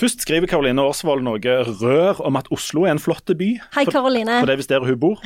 Først 0.00 0.24
skriver 0.24 0.48
Karoline 0.50 0.82
Årsvold 0.82 1.22
noe 1.26 1.38
rør 1.82 2.20
om 2.26 2.38
at 2.40 2.48
Oslo 2.54 2.86
er 2.88 2.94
en 2.96 3.02
flott 3.02 3.30
by. 3.38 3.50
Hei, 3.76 3.84
Karoline. 3.86 4.40
For 4.40 4.50
det 4.50 4.56
er 4.56 4.60
visst 4.62 4.72
der 4.72 4.84
hun 4.86 4.98
bor. 5.02 5.20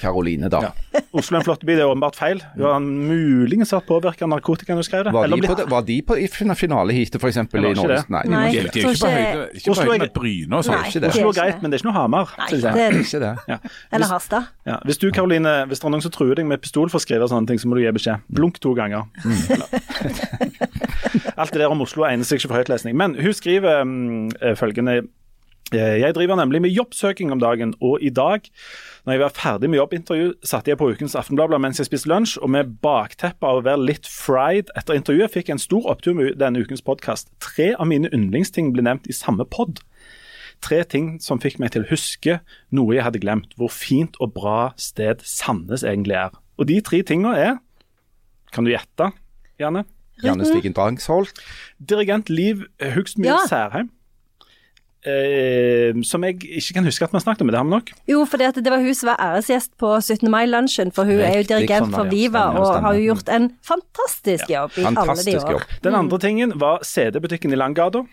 Karoline, 0.00 0.48
da. 0.52 0.72
Oslo 1.12 1.36
er 1.36 1.42
en 1.42 1.46
flott 1.46 1.64
by, 1.66 1.74
det 1.76 1.84
er 1.84 1.90
åpenbart 1.92 2.16
feil. 2.18 2.40
Hun 2.56 2.66
har 2.68 2.80
muligens 2.84 3.72
vært 3.74 3.86
påvirka 3.88 4.24
av 4.26 4.32
narkotika 4.32 4.72
når 4.74 4.82
hun 4.82 4.88
skrev 4.88 5.04
det. 5.08 5.12
Var 5.16 5.26
Eller 5.28 5.42
de, 5.42 5.48
på, 5.50 5.56
det, 5.60 5.66
var 5.72 5.84
de 5.88 5.96
på 6.08 6.16
i 6.22 6.28
fin- 6.32 6.54
finaleheatet 6.58 7.18
f.eks. 7.20 7.36
I 7.42 7.44
ikke 7.44 7.62
Norge? 7.62 7.88
det. 7.92 8.02
Nei, 8.12 8.22
Nei. 8.32 8.42
ikke 8.48 8.62
er 8.62 8.68
det. 8.68 8.72
ikke 8.72 8.92
ikke- 8.92 9.12
høyde, 9.12 9.46
ikke 9.52 9.62
ikke 9.62 9.62
det. 9.62 9.62
det 9.62 9.70
Oslo 9.72 9.82
er 9.82 9.92
er 9.92 11.32
ikke 11.32 11.40
greit, 11.40 11.54
det. 11.54 11.62
men 11.62 11.70
det 11.72 11.76
er 11.76 11.82
ikke 11.82 11.90
noe 11.90 11.98
Hamar. 11.98 12.34
Nei, 12.38 12.48
synes 12.48 12.62
jeg. 12.62 12.72
det 12.72 12.82
er 12.82 12.90
det 12.92 13.02
Ikke 13.02 13.20
det. 13.22 13.32
Ja. 13.52 13.58
Eller 13.90 14.06
Harstad. 14.06 14.52
ja. 14.68 14.78
Hvis 14.84 14.98
du, 15.02 15.10
Karoline, 15.10 15.64
hvis 15.68 15.80
det 15.82 15.88
er 15.88 15.94
noen 15.94 16.04
som 16.04 16.12
truer 16.14 16.38
deg 16.38 16.46
med 16.48 16.62
pistol 16.62 16.88
for 16.92 17.00
å 17.00 17.04
skrive 17.04 17.28
sånne 17.28 17.50
ting, 17.50 17.58
så 17.60 17.68
må 17.68 17.76
du 17.76 17.82
gi 17.84 17.92
beskjed. 17.96 18.22
Blunk 18.32 18.60
to 18.62 18.74
ganger. 18.78 19.08
Alt 21.36 21.52
det 21.52 21.60
der 21.60 21.72
om 21.72 21.82
Oslo 21.84 22.06
egner 22.06 22.26
seg 22.28 22.40
ikke 22.40 22.52
for 22.52 22.60
høytlesning. 22.62 22.96
Men 22.98 23.16
hun 23.18 23.34
skriver 23.36 23.82
mm, 23.88 24.30
eh, 24.40 24.54
følgende 24.58 24.96
eh, 25.72 25.98
Jeg 26.02 26.14
driver 26.16 26.38
nemlig 26.38 26.62
med 26.62 26.74
jobbsøking 26.74 27.32
om 27.32 27.40
dagen, 27.42 27.74
og 27.80 28.02
i 28.04 28.10
dag, 28.14 28.48
når 29.06 29.16
jeg 29.16 29.22
var 29.24 29.36
ferdig 29.36 29.70
med 29.70 29.80
jobbintervju, 29.80 30.32
satte 30.46 30.72
jeg 30.72 30.80
på 30.80 30.90
ukens 30.92 31.16
Aftenblad 31.18 31.58
mens 31.62 31.80
jeg 31.80 31.88
spiste 31.90 32.10
lunsj, 32.12 32.38
og 32.42 32.52
med 32.54 32.76
bakteppet 32.84 33.48
av 33.48 33.60
å 33.60 33.64
være 33.66 33.86
litt 33.92 34.08
fried 34.08 34.72
etter 34.78 34.98
intervjuet, 34.98 35.32
fikk 35.32 35.50
jeg 35.50 35.58
en 35.58 35.64
stor 35.66 35.88
opptur 35.94 36.16
med 36.18 36.36
denne 36.40 36.62
ukens 36.62 36.84
podkast. 36.84 37.32
Tre 37.42 37.72
av 37.74 37.88
mine 37.90 38.12
yndlingsting 38.12 38.72
ble 38.76 38.86
nevnt 38.86 39.08
i 39.10 39.16
samme 39.16 39.48
pod. 39.48 39.82
Tre 40.62 40.82
ting 40.86 41.16
som 41.22 41.40
fikk 41.42 41.58
meg 41.58 41.72
til 41.74 41.82
å 41.82 41.88
huske 41.90 42.36
noe 42.70 42.94
jeg 42.94 43.02
hadde 43.02 43.20
glemt, 43.22 43.54
hvor 43.58 43.72
fint 43.74 44.14
og 44.22 44.34
bra 44.36 44.72
sted 44.78 45.22
Sandnes 45.26 45.82
egentlig 45.82 46.14
er. 46.20 46.30
Og 46.60 46.68
de 46.70 46.80
tre 46.86 47.02
tinga 47.02 47.34
er 47.38 47.58
Kan 48.52 48.64
du 48.64 48.70
gjette, 48.70 49.10
Janne? 49.58 49.84
Janne 50.22 50.44
Stigen 50.46 50.74
Drangsholt. 50.76 51.40
Dirigent 51.80 52.28
Liv 52.30 52.62
Hugsmyr 52.78 53.32
Ja. 53.32 53.38
Særheim. 53.48 53.88
Eh, 55.02 55.96
som 56.06 56.22
jeg 56.22 56.36
ikke 56.46 56.76
kan 56.76 56.84
huske 56.86 57.02
at 57.02 57.10
vi 57.10 57.16
har 57.18 57.24
snakket 57.24 57.42
om, 57.42 57.48
det 57.50 57.58
har 57.58 57.64
vi 57.66 57.70
nok. 57.72 57.88
Jo, 58.06 58.20
for 58.28 58.38
at 58.46 58.54
det 58.54 58.70
var 58.70 58.78
hun 58.84 58.94
som 58.94 59.08
var 59.10 59.18
æresgjest 59.18 59.72
på 59.80 59.88
17. 59.98 60.28
mai-lunsjen, 60.30 60.92
for 60.94 61.08
hun 61.08 61.18
er 61.18 61.40
jo 61.40 61.48
dirigent 61.48 61.88
sånn 61.88 61.96
for 61.96 62.06
ja. 62.06 62.12
Viva 62.12 62.44
Stemmer, 62.44 62.60
og 62.60 62.66
stemmer. 62.68 62.86
har 62.86 62.94
jo 63.00 63.08
gjort 63.08 63.32
en 63.34 63.48
fantastisk 63.66 64.52
jobb 64.52 64.78
i 64.78 64.84
alle 64.86 65.16
de 65.24 65.34
år. 65.40 65.50
jobb. 65.56 65.66
Den 65.82 65.94
andre 65.98 66.18
tingen 66.22 66.54
var 66.60 66.84
CD-butikken 66.86 67.50
i 67.52 67.58
Langgata. 67.58 68.04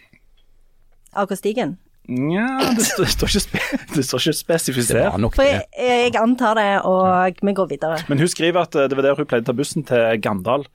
August-Stigen. 1.14 1.78
Nja, 2.10 2.46
det, 2.74 2.86
står- 2.88 3.06
det 3.06 3.14
står 3.14 3.30
ikke, 3.30 3.42
spe, 3.44 3.60
det 3.96 4.04
står 4.08 4.24
ikke 4.24 4.38
spesifisert. 4.40 5.18
For 5.36 5.46
jeg, 5.46 5.62
jeg 5.78 6.16
antar 6.18 6.58
det, 6.58 6.70
og 6.90 7.42
vi 7.46 7.54
går 7.54 7.68
videre. 7.70 8.00
Men 8.10 8.24
hun 8.24 8.32
skriver 8.32 8.64
at 8.66 8.76
eh, 8.76 8.88
det 8.90 8.98
var 8.98 9.06
der 9.06 9.20
hun 9.20 9.30
pleide 9.30 9.46
å 9.46 9.52
ta 9.52 9.58
bussen 9.60 9.86
til 9.86 10.18
Gandal. 10.24 10.66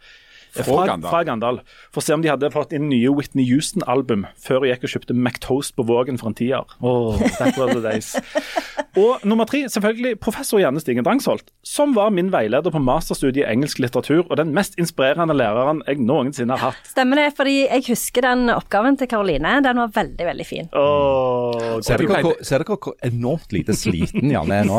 Fra 0.55 0.87
Gandal. 0.87 1.11
Fra 1.11 1.23
Gandal. 1.27 1.61
For 1.95 2.03
å 2.03 2.07
se 2.07 2.15
om 2.15 2.23
de 2.25 2.31
hadde 2.31 2.53
fått 2.55 2.75
inn 2.77 2.87
nye 2.91 3.11
Whitney 3.11 3.47
Houston-album 3.51 4.27
før 4.41 4.63
hun 4.63 4.71
gikk 4.71 4.87
og 4.87 4.95
kjøpte 4.95 5.17
McToast 5.17 5.75
på 5.75 5.87
Vågen 5.89 6.21
for 6.21 6.31
en 6.31 6.39
tier. 6.39 6.77
Oh, 6.81 7.19
that 7.41 7.59
were 7.59 7.75
the 7.75 7.83
days. 7.83 8.15
Og 8.95 9.25
nummer 9.27 9.47
tre, 9.51 9.65
selvfølgelig 9.67 10.21
professor 10.23 10.61
Janne 10.63 10.79
Stigen 10.79 11.03
Drangsholt, 11.03 11.49
som 11.67 11.97
var 11.97 12.13
min 12.15 12.29
veileder 12.31 12.71
på 12.71 12.79
masterstudiet 12.79 13.43
i 13.43 13.49
engelsk 13.51 13.81
litteratur, 13.83 14.23
og 14.29 14.37
den 14.39 14.53
mest 14.55 14.79
inspirerende 14.79 15.35
læreren 15.35 15.83
jeg 15.89 15.99
noensinne 16.07 16.55
har 16.55 16.71
hatt. 16.71 16.93
Stemmer 16.93 17.19
det, 17.19 17.33
fordi 17.35 17.57
jeg 17.65 17.89
husker 17.89 18.29
den 18.29 18.53
oppgaven 18.55 18.99
til 19.01 19.11
Karoline. 19.11 19.57
Den 19.67 19.83
var 19.83 19.91
veldig, 19.99 20.29
veldig 20.31 20.47
fin. 20.47 20.71
Oh, 20.79 21.81
Ser 21.83 21.99
dere 21.99 22.23
hvor, 22.23 22.39
ser 22.47 22.63
dere 22.63 22.79
hvor 22.79 22.95
enormt 23.03 23.51
lite 23.57 23.75
sliten 23.75 24.31
Janne 24.31 24.63
er 24.63 24.71
nå? 24.71 24.79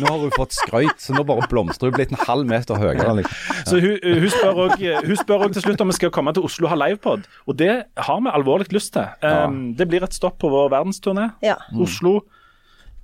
Nå 0.00 0.06
har 0.06 0.22
hun 0.22 0.32
fått 0.32 0.54
skrøyt, 0.56 0.96
så 1.02 1.14
nå 1.14 1.24
bare 1.28 1.44
blomstrer 1.50 1.90
hun 1.90 1.96
blitt 1.98 2.14
en 2.14 2.22
halv 2.22 2.46
meter 2.48 2.78
høyere. 2.80 3.16
Liksom. 3.18 3.58
Så 3.70 3.80
hun, 3.82 3.96
hun, 4.00 4.28
spør 4.32 4.60
også, 4.66 4.99
hun 5.06 5.16
spør 5.16 5.46
også 5.46 5.56
til 5.58 5.62
slutt 5.68 5.80
om 5.84 5.90
vi 5.90 5.96
skal 5.98 6.10
komme 6.14 6.32
til 6.36 6.44
Oslo 6.46 6.66
og 6.68 6.72
ha 6.74 6.78
livepod, 6.86 7.24
og 7.46 7.56
det 7.60 7.70
har 7.96 8.20
vi 8.24 8.32
alvorlig 8.34 8.70
lyst 8.74 8.92
til. 8.96 9.08
Um, 9.24 9.72
det 9.78 9.88
blir 9.90 10.04
et 10.06 10.14
stopp 10.16 10.38
på 10.42 10.50
vår 10.52 10.70
verdensturné. 10.72 11.30
Ja. 11.44 11.56
Oslo, 11.78 12.20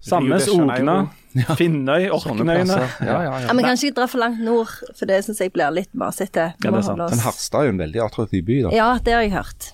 Sandnes, 0.07 0.47
Ogna, 0.53 0.97
Finnøy, 1.59 2.09
Orknøyene. 2.15 2.77
Ja, 2.77 2.89
ja, 3.01 3.21
Ja, 3.27 3.39
ja. 3.47 3.53
Vi 3.59 3.65
kan 3.65 3.77
ikke 3.81 3.95
dra 3.97 4.07
for 4.11 4.23
langt 4.23 4.43
nord, 4.45 4.71
for 4.97 5.09
det 5.09 5.23
syns 5.27 5.41
jeg 5.43 5.53
blir 5.57 5.73
litt 5.75 5.91
masete. 5.99 6.53
Ja, 6.63 6.71
Men 6.71 7.23
Harstad 7.25 7.61
er 7.65 7.71
jo 7.71 7.77
en 7.77 7.81
veldig 7.83 8.03
attraktiv 8.05 8.45
by, 8.47 8.61
da. 8.69 8.75
Ja, 8.77 8.91
det 9.03 9.17
har 9.17 9.25
jeg 9.27 9.33
hørt. 9.35 9.73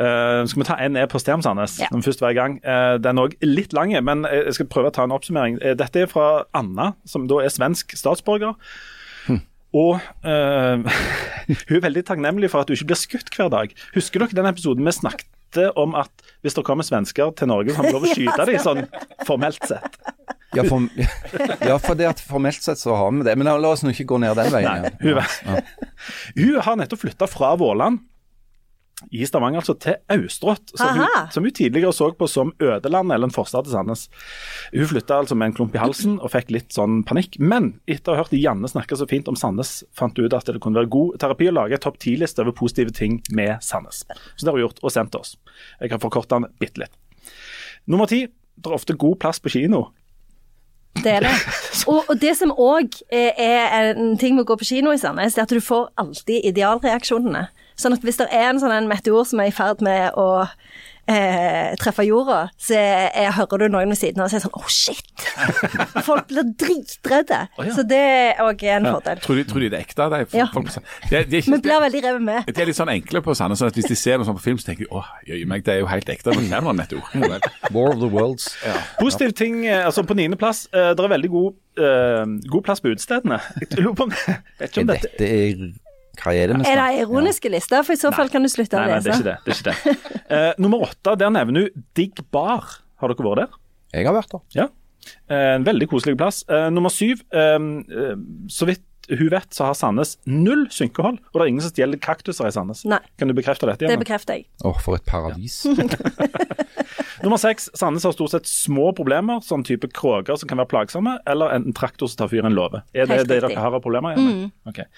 Uh, 0.00 0.46
skal 0.46 0.62
vi 0.62 0.66
ta 0.68 0.76
en 0.80 0.96
e-post 0.96 1.26
til 1.26 1.34
om 1.34 1.42
Sandnes, 1.42 1.74
Ja. 1.82 1.88
når 1.90 2.00
vi 2.00 2.06
først 2.08 2.22
var 2.22 2.30
i 2.30 2.38
gang? 2.38 2.60
Uh, 2.64 2.96
den 3.02 3.18
er 3.18 3.26
òg 3.26 3.34
litt 3.44 3.74
lang, 3.76 3.92
men 4.06 4.22
jeg 4.30 4.54
skal 4.56 4.68
prøve 4.70 4.88
å 4.92 4.94
ta 4.94 5.04
en 5.04 5.12
oppsummering. 5.12 5.58
Uh, 5.60 5.74
dette 5.76 6.04
er 6.06 6.06
fra 6.08 6.44
Anna, 6.56 6.92
som 7.04 7.26
da 7.28 7.42
er 7.42 7.50
svensk 7.52 7.92
statsborger. 7.98 8.54
Og 9.76 10.00
uh, 10.26 10.80
hun 11.68 11.76
er 11.78 11.84
veldig 11.86 12.06
takknemlig 12.08 12.50
for 12.52 12.62
at 12.64 12.70
hun 12.70 12.78
ikke 12.78 12.92
blir 12.92 13.00
skutt 13.00 13.30
hver 13.36 13.52
dag. 13.52 13.74
Husker 13.94 14.24
dere 14.24 14.40
den 14.40 14.50
episoden 14.50 14.86
vi 14.86 14.94
snakket 14.96 15.28
om 15.78 15.96
at 15.98 16.12
hvis 16.44 16.54
det 16.54 16.62
kommer 16.66 16.86
svensker 16.86 17.32
til 17.38 17.50
Norge, 17.50 17.72
så 17.72 17.80
har 17.80 17.88
vi 17.88 17.94
lov 17.94 18.06
å 18.06 18.12
skyte 18.16 18.46
dem, 18.46 18.60
sånn 18.62 18.84
formelt 19.26 19.62
sett? 19.66 19.98
Ja, 20.54 20.64
for, 20.66 20.86
ja, 21.68 21.76
for 21.78 21.98
det 21.98 22.08
at 22.10 22.22
formelt 22.22 22.62
sett 22.62 22.80
så 22.80 22.96
har 22.98 23.10
vi 23.14 23.26
det. 23.26 23.36
Men 23.38 23.50
la 23.50 23.70
oss 23.70 23.84
nå 23.86 23.94
ikke 23.94 24.08
gå 24.10 24.20
ned 24.22 24.38
den 24.38 24.50
veien. 24.54 24.86
Nei, 24.86 24.94
hun, 25.02 25.20
ja. 25.20 25.26
Ja. 25.46 25.60
hun 26.38 26.62
har 26.66 26.80
nettopp 26.80 27.04
flytta 27.04 27.30
fra 27.30 27.54
Våland 27.60 28.02
i 29.10 29.24
Stavanger 29.26 29.62
altså 29.62 29.74
til 29.80 29.96
Austrått, 30.12 30.72
som 30.76 31.00
som 31.32 31.46
hun 31.46 31.54
tidligere 31.54 31.92
så 31.96 32.10
på 32.16 32.28
som 32.28 32.52
ødeland 32.60 33.12
eller 33.12 33.28
en 33.28 33.34
forstad 33.34 33.64
til 33.64 33.72
Sandnes. 33.74 34.08
Hun 34.72 34.90
flytta 34.90 35.20
altså 35.22 35.36
med 35.38 35.50
en 35.50 35.56
klump 35.56 35.76
i 35.76 35.80
halsen 35.82 36.18
og 36.20 36.32
fikk 36.34 36.52
litt 36.54 36.74
sånn 36.76 37.00
panikk. 37.08 37.38
Men 37.40 37.72
etter 37.90 38.12
å 38.12 38.18
ha 38.18 38.24
hørt 38.24 38.34
Janne 38.36 38.68
snakke 38.70 38.98
så 38.98 39.08
fint 39.10 39.30
om 39.30 39.38
Sandnes, 39.38 39.80
fant 39.96 40.16
hun 40.18 40.28
ut 40.28 40.36
at 40.36 40.50
det 40.50 40.60
kunne 40.62 40.80
være 40.82 40.92
god 40.92 41.20
terapi 41.22 41.48
å 41.50 41.56
lage 41.56 41.78
en 41.78 41.84
topp 41.86 42.00
ti-liste 42.02 42.44
over 42.44 42.56
positive 42.56 42.94
ting 42.96 43.20
med 43.30 43.56
Sandnes. 43.64 44.04
Så 44.36 44.44
det 44.44 44.52
har 44.52 44.58
hun 44.58 44.66
gjort, 44.66 44.82
og 44.84 44.94
sendt 44.94 45.14
til 45.14 45.24
oss. 45.24 45.36
Jeg 45.80 45.92
kan 45.92 46.02
forkorte 46.02 46.36
den 46.36 46.50
bitte 46.60 46.84
litt. 46.84 46.94
Nummer 47.90 48.10
ti. 48.10 48.26
Det 48.60 48.68
er 48.68 48.76
ofte 48.76 48.92
god 48.92 49.16
plass 49.22 49.40
på 49.40 49.48
kino. 49.54 49.86
Det 51.00 51.14
er 51.16 51.24
det. 51.24 51.32
Og, 51.90 52.04
og 52.10 52.18
det 52.20 52.34
som 52.36 52.50
òg 52.52 52.92
er, 53.08 53.94
en 53.94 54.18
ting 54.20 54.34
med 54.36 54.44
å 54.44 54.48
gå 54.50 54.58
på 54.60 54.66
kino 54.68 54.92
i 54.92 54.98
Sandnes, 55.00 55.38
er 55.38 55.46
at 55.46 55.54
du 55.54 55.62
får 55.64 55.86
alltid 55.98 56.44
idealreaksjonene. 56.50 57.46
Sånn 57.80 57.96
at 57.96 58.04
hvis 58.04 58.20
det 58.20 58.28
er 58.30 58.50
en 58.50 58.60
sånn 58.62 58.74
en 58.76 58.90
meteor 58.90 59.24
som 59.28 59.40
er 59.42 59.50
i 59.50 59.54
ferd 59.56 59.80
med 59.84 60.12
å 60.20 60.28
eh, 61.10 61.72
treffe 61.80 62.04
jorda, 62.06 62.40
så 62.60 62.76
jeg, 62.76 63.32
hører 63.36 63.64
du 63.64 63.72
noen 63.72 63.90
ved 63.92 63.98
siden 63.98 64.22
av 64.22 64.28
og 64.28 64.32
sier 64.34 64.42
sånn 64.44 64.56
Å, 64.58 64.62
shit! 64.70 65.24
Folk 66.06 66.28
blir 66.30 66.46
dritredde. 66.60 67.40
ja. 67.56 67.72
Så 67.74 67.84
det 67.88 68.00
er 68.00 68.42
òg 68.44 68.62
en 68.76 68.88
fordel. 68.90 69.22
Tror 69.24 69.40
de, 69.40 69.44
tror 69.48 69.64
de 69.64 69.70
det 69.72 69.80
er 69.80 69.86
ekte? 69.88 70.08
De, 70.12 70.20
Ja. 70.38 70.46
folk, 70.54 70.68
på 70.70 70.82
de, 71.10 71.10
de, 71.10 71.16
er 71.16 71.42
ikke- 71.42 71.54
Vi 71.56 71.60
blir 71.66 71.82
veldig 71.86 72.02
revet 72.04 72.22
med. 72.22 72.46
de 72.46 72.62
er 72.62 72.70
litt 72.70 72.78
sånn 72.78 72.92
enkle 72.92 73.24
på 73.26 73.34
Sandnes, 73.36 73.58
sånn 73.62 73.72
at 73.72 73.74
hvis 73.80 73.88
de 73.90 73.96
ser 73.96 74.18
noe 74.18 74.28
sånt 74.28 74.38
på 74.38 74.46
film, 74.48 74.58
så 74.58 74.70
tenker 74.70 74.86
de 74.86 74.90
å, 74.94 75.04
jøye 75.26 75.46
meg, 75.46 75.64
det 75.64 75.74
er 75.74 75.80
jo 75.80 75.90
helt 75.90 76.08
ekte. 76.08 76.34
Men 76.36 76.48
det 76.50 76.62
var 76.62 76.70
en 76.70 76.76
meteor. 76.76 77.02
War 77.74 77.92
of 77.94 78.00
the 78.00 78.08
Worlds. 78.08 78.56
Positiv 79.00 79.32
ting, 79.32 79.66
eh, 79.66 79.84
altså 79.84 80.02
På 80.06 80.14
niendeplass, 80.14 80.66
uh, 80.74 80.92
det 80.94 81.00
er 81.04 81.08
veldig 81.16 81.30
god, 81.30 81.54
uh, 81.78 82.24
god 82.50 82.62
plass 82.64 82.80
på 82.80 82.90
utestedene. 82.90 83.40
Jeg 83.60 83.78
lurer 83.78 83.94
på 83.94 84.08
om, 84.08 84.10
vet 84.58 84.70
ikke 84.70 84.80
om 84.86 84.86
dette 84.94 85.10
Dette 85.18 85.30
er 85.30 85.70
Hva 86.20 86.34
er 86.36 86.52
det 86.52 86.68
Er 86.68 87.00
ironiske 87.02 87.50
lister? 87.52 87.84
For 87.86 87.96
i 87.96 88.00
så 88.00 88.12
fall 88.14 88.30
kan 88.32 88.44
du 88.44 88.50
slutte 88.52 88.76
å 88.76 88.82
Nei, 88.84 88.98
nei, 88.98 89.00
det 89.04 89.14
er 89.14 89.20
ikke 89.20 89.30
det. 89.30 89.38
det, 89.46 89.54
er 89.54 89.60
ikke 89.60 89.70
det. 89.70 90.18
Uh, 90.28 90.52
nummer 90.62 90.84
åtte, 90.88 91.16
der 91.20 91.32
nevner 91.32 91.66
du 91.66 91.82
Digg 91.96 92.20
Bar. 92.34 92.76
Har 93.00 93.12
dere 93.12 93.26
vært 93.26 93.42
der? 93.42 93.58
Jeg 93.96 94.06
har 94.06 94.16
vært 94.16 94.36
der. 94.36 94.44
Ja. 94.58 94.68
Uh, 95.30 95.56
en 95.56 95.66
veldig 95.66 95.88
koselig 95.90 96.18
plass. 96.20 96.44
Uh, 96.50 96.68
nummer 96.72 96.92
syv, 96.92 97.24
eh, 97.32 97.56
eh, 97.56 98.14
så 98.52 98.68
vidt 98.68 98.84
hun 99.10 99.30
vet, 99.32 99.48
så 99.54 99.66
har 99.66 99.74
Sandnes 99.74 100.18
null 100.28 100.68
synkehold. 100.70 101.18
Og 101.32 101.40
det 101.40 101.42
er 101.42 101.50
ingen 101.50 101.64
som 101.64 101.72
stjeler 101.72 101.98
kaktuser 101.98 102.46
i 102.46 102.52
Sandnes. 102.54 102.84
Nei. 102.86 103.00
Kan 103.18 103.32
du 103.32 103.34
bekrefte 103.34 103.66
dette? 103.66 103.88
Det 103.90 103.98
bekrefter 103.98 104.38
jeg. 104.38 104.46
Åh, 104.62 104.78
for 104.84 105.00
et 105.00 105.06
paradis. 105.08 105.64
Nummer 107.20 107.36
seks, 107.36 107.68
Sandnes 107.76 108.04
har 108.06 108.14
stort 108.14 108.32
sett 108.32 108.48
små 108.48 108.90
problemer, 108.96 109.42
sånn 109.44 109.64
type 109.66 109.90
kråker 109.92 110.38
som 110.40 110.48
kan 110.48 110.60
være 110.62 110.70
plagsomme, 110.70 111.18
eller 111.28 111.52
en 111.52 111.74
traktor 111.76 112.08
som 112.08 112.22
tar 112.22 112.30
fyr 112.32 112.44
i 112.44 112.48
en 112.48 112.56
låve. 112.56 112.80
Er 112.96 113.10
det 113.10 113.26
det 113.28 113.42
dere 113.44 113.60
har 113.60 113.76
av 113.76 113.82
problemer? 113.84 114.16
Mm. 114.16 114.46
Okay. 114.70 114.88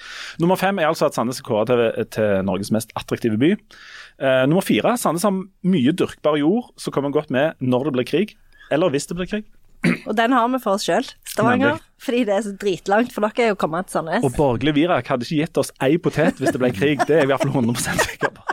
Nummer 0.42 0.56
fem 0.60 0.78
er 0.78 0.86
altså 0.90 1.08
at 1.08 1.14
Sandnes 1.18 1.40
er 1.42 1.48
kåret 1.48 1.72
til, 1.72 1.82
til 2.14 2.46
Norges 2.46 2.70
mest 2.74 2.94
attraktive 2.98 3.36
by. 3.40 3.56
Uh, 4.22 4.44
nummer 4.46 4.62
fire, 4.66 4.94
Sandnes 5.00 5.26
har 5.26 5.34
mye 5.34 5.92
dyrkbar 5.98 6.38
jord 6.38 6.70
som 6.80 6.94
kommer 6.94 7.10
godt 7.14 7.30
med 7.34 7.58
når 7.58 7.80
det 7.88 7.94
blir 7.98 8.08
krig, 8.12 8.28
eller 8.72 8.88
hvis 8.94 9.10
det 9.10 9.18
blir 9.18 9.30
krig. 9.32 9.50
Og 10.06 10.14
den 10.14 10.30
har 10.30 10.46
vi 10.46 10.60
for 10.62 10.78
oss 10.78 10.84
sjøl, 10.86 11.02
Stavanger. 11.26 11.74
Nemlig. 11.74 11.88
Fordi 12.02 12.20
det 12.28 12.34
er 12.36 12.44
så 12.46 12.52
dritlangt 12.58 13.10
for 13.14 13.26
dere 13.26 13.56
å 13.56 13.58
komme 13.58 13.82
til 13.82 13.98
Sandnes. 13.98 14.22
Og 14.22 14.30
borgerlig 14.36 14.76
Virak 14.78 15.10
hadde 15.10 15.26
ikke 15.26 15.42
gitt 15.42 15.58
oss 15.58 15.74
ei 15.82 15.98
potet 16.02 16.38
hvis 16.38 16.54
det 16.54 16.62
ble 16.62 16.70
krig. 16.74 17.02
Det 17.02 17.14
er 17.16 17.24
jeg 17.24 17.26
i 17.26 17.32
hvert 17.32 17.42
fall 17.42 17.56
100 17.58 18.06
sikker 18.06 18.30
på. 18.38 18.42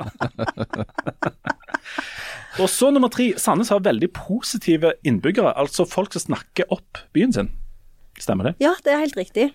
Og 2.57 2.69
så 2.71 2.89
nummer 2.93 3.11
tre. 3.13 3.31
Sandnes 3.37 3.69
har 3.73 3.83
veldig 3.85 4.09
positive 4.15 4.95
innbyggere. 5.07 5.53
Altså 5.59 5.85
folk 5.87 6.15
som 6.15 6.31
snakker 6.31 6.69
opp 6.73 7.03
byen 7.15 7.35
sin. 7.35 7.51
Stemmer 8.19 8.49
det? 8.49 8.55
Ja, 8.63 8.73
det 8.83 8.95
er 8.95 9.03
helt 9.03 9.19
riktig. 9.19 9.51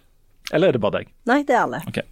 Eller 0.53 0.69
er 0.69 0.77
det 0.77 0.81
bare 0.85 1.01
deg? 1.01 1.13
Nei, 1.29 1.39
det 1.49 1.55
er 1.57 1.63
alle. 1.63 1.81
Ok. 1.89 2.03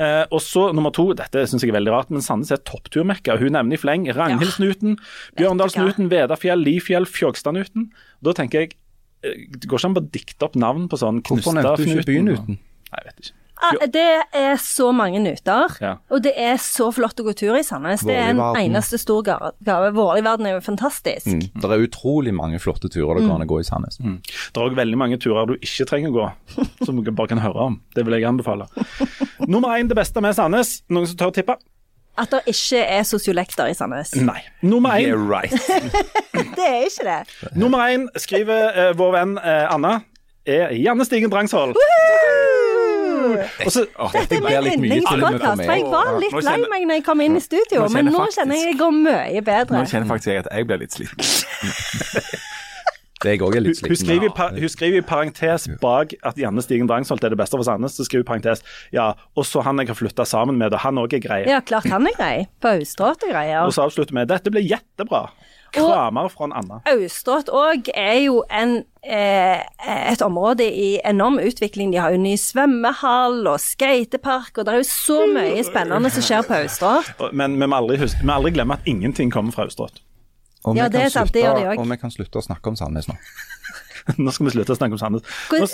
Eh, 0.00 0.22
og 0.32 0.40
så 0.40 0.70
nummer 0.72 0.92
to, 0.96 1.10
dette 1.16 1.42
syns 1.50 1.62
jeg 1.66 1.70
er 1.72 1.76
veldig 1.76 1.92
rart, 1.92 2.12
men 2.12 2.24
Sandnes 2.24 2.52
er 2.54 2.62
toppturmekka. 2.64 3.36
Hun 3.42 3.52
nevner 3.56 3.76
i 3.76 3.80
fleng 3.80 4.06
Ragnhildsnuten, 4.16 4.96
Bjørndalsnuten, 5.36 6.08
Vedafjell, 6.12 6.64
Lifjell, 6.64 7.04
Fjogstadnuten. 7.08 7.90
Da 8.24 8.32
tenker 8.36 8.64
jeg 8.64 8.74
eh, 9.20 9.44
Det 9.52 9.68
går 9.68 9.82
ikke 9.82 9.90
an 9.92 10.00
å 10.00 10.06
dikte 10.16 10.48
opp 10.48 10.56
navn 10.56 10.88
på 10.88 11.00
sånn 11.00 11.20
knusta 11.20 11.52
Hvorfor 11.52 11.60
nevnte 11.60 11.84
du 11.84 11.92
ikke 11.92 12.08
byen 12.08 12.32
uten? 12.32 12.60
Nei, 12.88 13.02
jeg 13.02 13.10
vet 13.10 13.26
ikke. 13.26 13.40
Ah, 13.62 13.86
Det 13.86 14.02
er 14.34 14.56
så 14.60 14.90
mange 14.92 15.20
nyter, 15.22 15.70
Ja. 15.80 15.92
og 16.10 16.22
det 16.22 16.32
er 16.36 16.56
så 16.58 16.88
flott 16.92 17.14
å 17.20 17.24
gå 17.24 17.34
tur 17.38 17.54
i 17.56 17.62
Sandnes. 17.62 18.00
Det 18.04 18.14
er 18.16 18.30
en 18.34 18.40
eneste 18.58 18.98
stor 18.98 19.22
ga- 19.22 19.52
gave. 19.64 19.92
Vårligvarden 19.94 20.46
er 20.46 20.56
jo 20.56 20.60
fantastisk. 20.60 21.26
Mm. 21.26 21.40
Det 21.62 21.70
er 21.70 21.86
utrolig 21.86 22.34
mange 22.34 22.58
flotte 22.60 22.90
turer 22.90 23.14
det 23.20 23.28
går 23.28 23.34
an 23.38 23.46
å 23.46 23.48
gå 23.48 23.60
i 23.60 23.64
Sandnes. 23.64 23.96
Det 23.98 24.56
er 24.58 24.66
òg 24.68 24.74
veldig 24.76 24.98
mange 24.98 25.18
turer 25.22 25.46
du 25.46 25.54
ikke 25.62 25.86
trenger 25.86 26.10
å 26.10 26.16
gå, 26.18 26.26
som 26.86 27.02
du 27.02 27.10
bare 27.12 27.28
kan 27.28 27.38
høre 27.38 27.56
om. 27.70 27.80
Det 27.94 28.04
vil 28.04 28.14
jeg 28.18 28.24
anbefale. 28.28 28.66
Nummer 29.46 29.78
én, 29.78 29.88
det 29.88 29.96
beste 29.96 30.20
med 30.20 30.34
Sandnes. 30.34 30.82
Noen 30.90 31.06
som 31.06 31.16
tør 31.16 31.30
å 31.32 31.34
tippe? 31.38 31.56
At 32.18 32.30
det 32.30 32.42
ikke 32.46 32.78
er 32.84 33.02
sosiolekter 33.02 33.66
i 33.70 33.74
Sandnes. 33.74 34.12
Nei. 34.22 34.42
Nummer 34.62 34.90
én, 34.98 35.08
Yeah, 35.08 35.18
right. 35.18 35.50
Det 36.54 36.66
er 36.66 36.84
ikke 36.86 37.04
det. 37.06 37.54
nummer 37.56 37.78
én 37.90 38.06
skriver 38.18 38.90
uh, 38.90 38.92
vår 38.98 39.12
venn 39.12 39.38
uh, 39.38 39.72
Anna, 39.74 39.96
er 40.46 40.70
Janne 40.78 41.04
Stigen 41.06 41.30
Drangsvold. 41.30 41.74
Og 43.64 43.70
så, 43.72 43.84
Dette 44.14 44.38
er 44.38 44.40
blir 44.40 44.40
med 44.40 44.54
for 44.62 44.72
yndlingspodkast. 44.74 45.64
jeg 45.66 45.84
var 45.92 46.10
litt 46.20 46.38
lei 46.44 46.56
meg 46.72 46.86
når 46.88 46.94
jeg 47.00 47.04
kom 47.04 47.20
inn 47.24 47.36
i 47.36 47.44
studio, 47.44 47.84
Nå 47.84 47.88
men 47.94 48.10
nå 48.10 48.18
faktisk- 48.18 48.40
kjenner 48.40 48.60
jeg 48.60 48.72
det 48.72 48.78
går 48.80 48.96
mye 49.00 49.44
bedre. 49.50 49.78
Nå 49.78 49.84
kjenner 49.92 50.10
faktisk 50.12 50.32
jeg 50.32 50.44
at 50.44 50.50
jeg 50.52 50.66
ble 50.70 50.80
litt 50.84 50.92
sliten. 50.98 51.18
Det 53.24 53.32
jeg 53.38 53.40
òg 53.40 53.54
er 53.56 53.62
litt 53.64 53.78
hun, 53.80 53.88
hun, 53.88 53.96
skriver 53.96 54.26
i, 54.28 54.60
hun 54.60 54.68
skriver 54.68 55.00
i 55.00 55.04
parentes 55.06 55.64
bak 55.80 56.12
at 56.28 56.36
Janne 56.36 56.60
Stigen 56.60 56.88
Drangsholt 56.90 57.24
er 57.24 57.32
det 57.32 57.38
beste 57.40 57.56
for 57.56 57.64
Sandnes. 57.64 57.94
Så 57.96 58.04
skriver 58.04 58.20
hun 58.20 58.26
i 58.26 58.30
parentes 58.34 58.60
ja, 58.92 59.06
og 59.38 59.46
så 59.48 59.62
han 59.64 59.80
jeg 59.80 59.88
har 59.88 59.96
flytta 59.96 60.26
sammen 60.28 60.58
med, 60.60 60.74
og 60.76 60.82
han 60.84 61.00
òg 61.00 61.16
er 61.16 61.22
grei. 61.24 61.40
Ja, 61.48 61.62
klart 61.64 61.88
han 61.88 62.04
er 62.10 62.16
grei. 62.18 62.34
På 62.60 62.74
Austrått 62.76 63.24
og 63.24 63.32
greier. 63.32 63.64
Og 63.64 63.72
så 63.72 63.86
avslutter 63.86 64.12
vi 64.18 64.26
dette 64.28 64.52
blir 64.52 64.66
jettebra. 64.68 65.22
Kramer 65.74 66.28
fra 66.32 66.48
en 66.48 66.54
Anna. 66.60 66.80
Austrått 66.90 67.50
òg 67.52 67.90
er 67.94 68.20
jo 68.24 68.42
en, 68.50 68.84
eh, 69.02 69.60
et 69.84 70.22
område 70.22 70.64
i 70.64 71.00
enorm 71.04 71.38
utvikling. 71.42 71.92
De 71.92 72.00
har 72.00 72.14
jo 72.14 72.20
ny 72.22 72.36
svømmehall 72.40 73.46
og 73.50 73.60
skatepark, 73.60 74.58
og 74.58 74.66
det 74.66 74.74
er 74.74 74.82
jo 74.82 74.88
så 74.88 75.20
mye 75.30 75.64
spennende 75.66 76.10
som 76.14 76.22
skjer 76.22 76.46
på 76.46 76.58
Austrått. 76.62 77.32
Men 77.32 77.58
vi 77.60 77.66
må 77.66 77.76
aldri, 77.76 77.98
huske, 77.98 78.20
vi 78.20 78.26
må 78.30 78.38
aldri 78.38 78.54
glemme 78.56 78.78
at 78.78 78.86
ingenting 78.86 79.32
kommer 79.34 79.52
fra 79.52 79.66
Austrått. 79.68 80.00
Og 80.64 80.76
Ja, 80.76 80.88
det 80.88 81.00
kan 81.00 81.10
sant, 81.10 81.32
det 81.34 81.44
slutte-. 81.44 81.78
Og 81.78 81.90
vi 81.90 81.96
kan 82.00 82.10
slutte 82.10 82.40
å 82.40 82.44
snakke 82.44 82.72
om 82.72 82.76
Sandnes 82.76 83.08
nå. 83.08 83.14
Nå 84.20 84.32
skal 84.34 84.48
vi 84.48 84.52
slutte 84.54 84.74
å 84.74 84.78
snakke 84.78 84.96
om 84.96 85.00
Sandnes. 85.00 85.24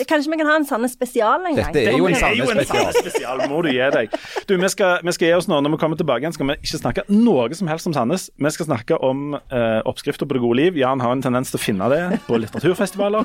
Kanskje 0.07 0.31
vi 0.31 0.39
kan 0.39 0.49
ha 0.51 0.57
en 0.61 0.67
Sandnes 0.69 0.95
spesial 0.95 1.47
en 1.49 1.57
gang? 1.57 1.73
Dette 1.75 1.91
er 1.91 1.99
jo 1.99 2.07
en 2.07 2.15
Det 2.15 2.23
er 2.23 2.37
jo 2.39 2.49
en 2.53 2.61
Sandnes 2.69 2.99
spesial. 3.03 3.43
Må 3.51 3.63
du 3.67 3.71
gi 3.73 3.89
deg. 3.97 4.15
Du, 4.47 4.55
vi 4.61 4.71
skal, 4.73 5.01
vi 5.07 5.15
skal 5.17 5.27
gi 5.31 5.35
oss 5.39 5.49
nå. 5.51 5.57
Når 5.65 5.75
vi 5.75 5.81
kommer 5.83 5.99
tilbake 6.01 6.23
igjen, 6.25 6.37
skal 6.37 6.51
vi 6.53 6.59
ikke 6.61 6.81
snakke 6.83 7.07
noe 7.11 7.49
som 7.59 7.71
helst 7.71 7.91
om 7.91 7.95
Sandnes. 7.97 8.29
Vi 8.39 8.51
skal 8.55 8.69
snakke 8.71 8.95
om 9.07 9.35
eh, 9.39 9.81
oppskrifter 9.89 10.29
på 10.31 10.37
det 10.39 10.43
gode 10.45 10.61
liv. 10.61 10.79
Jan 10.81 11.03
har 11.03 11.13
en 11.17 11.25
tendens 11.25 11.51
til 11.53 11.59
å 11.61 11.65
finne 11.65 11.91
det 11.93 12.03
på 12.29 12.39
litteraturfestivaler. 12.41 13.23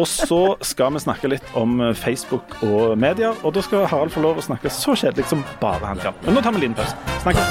Og 0.00 0.06
så 0.08 0.42
skal 0.64 0.94
vi 0.96 1.04
snakke 1.04 1.32
litt 1.34 1.46
om 1.58 1.80
eh, 1.84 1.96
Facebook 1.98 2.46
og 2.64 2.96
medier. 3.00 3.36
Og 3.44 3.50
da 3.56 3.60
skal 3.66 3.88
Harald 3.90 4.14
få 4.14 4.24
lov 4.24 4.40
å 4.40 4.46
snakke 4.48 4.72
så 4.72 4.96
kjedelig 4.96 5.28
som 5.32 5.44
bare 5.60 5.84
han 5.92 6.00
kan. 6.00 6.16
Men 6.24 6.32
nå 6.38 6.44
tar 6.44 6.56
vi 6.56 6.62
en 6.62 6.64
liten 6.70 6.78
pause. 6.80 6.96
Snakkes. 7.24 7.48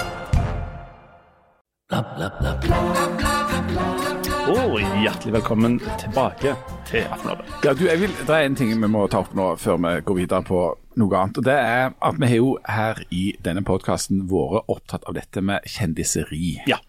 Og 4.49 4.79
hjertelig 4.81 5.33
velkommen 5.35 5.75
tilbake 6.01 6.55
til 6.89 7.03
Aftenbladet. 7.05 7.51
Ja, 7.62 7.73
du, 7.77 7.83
jeg 7.85 7.99
vil, 8.01 8.13
det 8.25 8.33
er 8.33 8.47
en 8.47 8.55
ting 8.57 8.71
vi 8.73 8.88
må 8.89 9.03
ta 9.12 9.19
opp 9.21 9.35
nå 9.38 9.51
før 9.62 9.77
vi 9.83 9.91
går 10.07 10.17
videre 10.17 10.41
på 10.47 10.62
noe 10.97 11.19
annet. 11.19 11.38
og 11.38 11.45
Det 11.45 11.53
er 11.53 11.91
at 11.93 12.17
vi 12.17 12.29
har 12.31 12.39
jo 12.39 12.55
her 12.65 13.01
i 13.13 13.23
denne 13.45 13.62
podkasten 13.67 14.23
vært 14.31 14.65
opptatt 14.73 15.05
av 15.05 15.13
dette 15.19 15.43
med 15.45 15.67
kjendiseri. 15.69 16.55
Ja. 16.69 16.79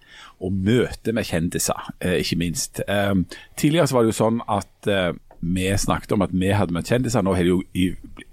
Og 0.41 0.57
møte 0.57 1.13
med 1.13 1.29
kjendiser, 1.29 1.91
eh, 2.01 2.23
ikke 2.23 2.39
minst. 2.41 2.81
Eh, 2.89 3.13
tidligere 3.61 3.91
så 3.91 3.99
var 3.99 4.07
det 4.07 4.15
jo 4.15 4.19
sånn 4.23 4.41
at 4.49 4.89
eh, 4.89 5.11
vi 5.41 5.69
snakket 5.85 6.17
om 6.17 6.25
at 6.25 6.33
vi 6.33 6.55
hadde 6.57 6.73
møtt 6.73 6.89
kjendiser. 6.89 7.27
Nå 7.27 7.37
har 7.37 7.45
det 7.45 7.53
jo 7.53 7.61
i 7.77 7.91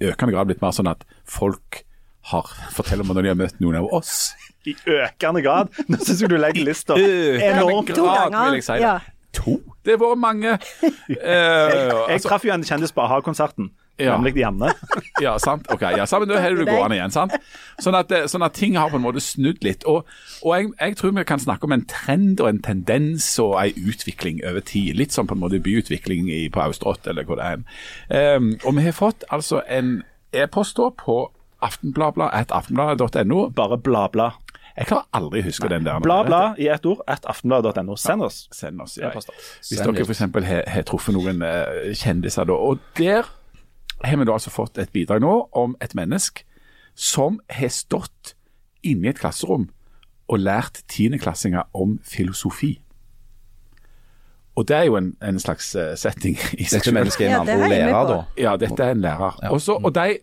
økende 0.07 0.37
grad 0.37 0.47
blitt 0.47 0.63
mer 0.63 0.71
sånn 0.71 0.93
at 0.93 1.03
folk 1.27 1.83
har 2.31 2.47
forteller 2.75 3.03
om 3.03 3.11
når 3.11 3.27
de 3.27 3.33
har 3.35 3.41
møtt 3.43 3.59
noen 3.59 3.81
av 3.83 3.91
oss. 3.91 4.31
I 4.67 4.73
økende 4.87 5.43
grad. 5.43 5.75
Nå 5.91 5.99
syns 5.99 6.23
jeg 6.23 6.31
du 6.31 6.39
legger 6.39 6.63
lista 6.71 6.95
enormt. 6.95 7.91
To 7.91 8.07
ganger, 8.07 8.55
vil 8.55 8.59
jeg 8.61 8.67
si. 8.71 8.81
ja. 8.87 8.97
To? 9.37 9.57
Det 9.85 9.95
har 9.95 10.01
vært 10.03 10.19
mange. 10.23 10.57
Eh, 11.07 11.73
Jeg 11.73 12.17
jeg 12.17 12.21
traff 12.25 12.43
jo 12.45 12.51
en 12.53 12.63
kjendis 12.67 12.91
på 12.95 13.01
a-ha-konserten, 13.03 13.69
Ja. 13.99 14.15
nemlig 14.17 14.35
Janne. 14.37 14.73
Ja, 15.23 15.37
sant. 15.41 15.65
Ok, 15.73 15.81
ja, 15.81 16.05
sammen, 16.05 16.29
Da 16.29 16.39
har 16.41 16.49
du 16.53 16.59
det 16.63 16.67
gående 16.67 16.97
igjen. 16.97 17.11
sant? 17.11 17.33
Sånn 17.81 17.95
at, 17.97 18.11
eh, 18.11 18.25
sånn 18.29 18.43
at 18.45 18.53
ting 18.53 18.75
har 18.77 18.89
på 18.91 18.99
en 18.99 19.05
måte 19.05 19.21
snudd 19.23 19.63
litt. 19.65 19.85
Og, 19.89 20.05
og 20.43 20.51
jeg, 20.57 20.71
jeg 20.79 20.97
tror 20.99 21.15
vi 21.17 21.23
kan 21.23 21.39
snakke 21.41 21.63
om 21.69 21.71
en 21.77 21.85
trend 21.89 22.41
og 22.43 22.49
en 22.51 22.59
tendens 22.61 23.29
og 23.39 23.55
en 23.63 23.73
utvikling 23.89 24.43
over 24.45 24.59
tid. 24.61 24.95
Litt 24.99 25.11
som 25.15 25.27
på 25.27 25.33
en 25.37 25.41
måte 25.41 25.59
byutvikling 25.63 26.29
i, 26.29 26.43
på 26.53 26.61
Austrått 26.67 27.07
eller 27.07 27.23
hvor 27.25 27.39
det 27.41 27.47
er. 27.55 28.35
Um, 28.37 28.53
og 28.65 28.75
vi 28.77 28.85
har 28.89 28.93
fått 28.97 29.23
altså 29.33 29.63
en 29.67 30.03
e-post 30.33 30.77
da 30.77 30.89
på 30.91 31.31
aftenbladblad 31.65 32.51
aftenbladet.no. 32.53 33.47
Bare 33.57 33.77
bla, 33.81 34.07
bla. 34.13 34.31
Jeg 34.77 34.91
klarer 34.91 35.07
aldri 35.17 35.41
å 35.41 35.47
huske 35.47 35.69
den 35.71 35.87
der. 35.87 36.01
Bla, 36.05 36.19
bla 36.27 36.41
i 36.61 36.67
ett 36.69 36.85
ord 36.85 37.01
at 37.09 37.25
aftenbladet.no. 37.29 37.95
Send 37.97 38.25
oss. 38.27 38.43
Send 38.53 38.81
oss, 38.83 38.97
ja. 38.99 39.09
Hvis 39.09 39.71
Send 39.73 39.97
dere 39.97 40.05
f.eks. 40.05 40.21
har, 40.69 40.83
truffet 40.85 41.17
noen 41.17 41.41
eh, 41.45 41.95
kjendiser 41.97 42.45
da. 42.45 42.53
Og 42.53 42.83
der 42.99 43.25
har 44.03 44.19
vi 44.19 44.27
da 44.29 44.35
altså 44.37 44.53
fått 44.53 44.77
et 44.77 44.93
bidrag 44.93 45.23
nå 45.25 45.33
om 45.57 45.73
et 45.81 45.97
menneske 45.97 46.45
som 46.97 47.39
har 47.49 47.73
stått 47.73 48.35
inne 48.85 49.09
i 49.09 49.13
et 49.15 49.21
klasserom 49.21 49.69
og 50.27 50.43
lært 50.43 50.83
tiendeklassinger 50.91 51.69
om 51.77 51.97
filosofi. 52.05 52.75
Og 54.57 54.65
det 54.67 54.75
er 54.75 54.87
jo 54.89 54.97
en, 54.97 55.11
en 55.21 55.39
slags 55.39 55.75
eh, 55.77 55.93
setting 55.97 56.37
i 56.57 56.65
seg 56.65 56.81
Dette 56.81 56.93
mennesket 56.93 57.27
er 57.27 57.35
en 57.37 57.49
ja, 57.49 57.57
er 57.57 57.69
lærer, 57.69 58.07
da. 58.09 58.21
Ja, 58.41 58.55
dette 58.57 58.83
er 58.83 58.95
en 58.95 59.03
lærer. 59.05 59.37
Også, 59.53 59.77
og 59.77 59.93
de 59.95 60.17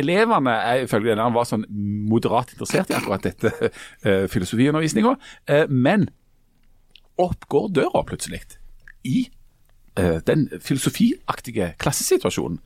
elevene 0.00 0.50
er 0.50 0.84
ifølge 0.86 1.12
denne 1.12 1.28
var 1.34 1.46
sånn 1.48 1.66
moderat 2.08 2.54
interessert 2.54 2.90
i 2.90 2.96
akkurat 2.96 3.24
dette 3.26 3.52
uh, 3.52 4.24
filosofiundervisninga, 4.32 5.14
eh, 5.52 5.64
men 5.68 6.08
opp 7.20 7.46
går 7.52 7.68
døra 7.76 8.02
plutselig 8.08 8.40
i 9.04 9.26
eh, 9.98 10.18
den 10.26 10.46
filosofiaktige 10.62 11.74
klassesituasjonen. 11.82 12.60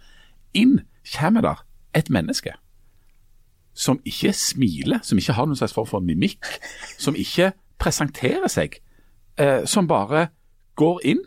Inn 0.56 0.78
kommer 1.16 1.44
der 1.44 1.64
et 1.98 2.10
menneske 2.12 2.54
som 3.76 3.98
ikke 4.08 4.32
smiler, 4.32 5.02
som 5.04 5.18
ikke 5.18 5.34
har 5.36 5.48
noen 5.48 5.58
slags 5.58 5.74
form 5.76 5.88
for 5.90 6.04
mimikk, 6.04 6.46
som 6.96 7.18
ikke 7.18 7.50
presenterer 7.82 8.48
seg, 8.48 8.78
som 9.68 9.84
bare 9.84 10.30
går 10.80 11.02
inn. 11.12 11.20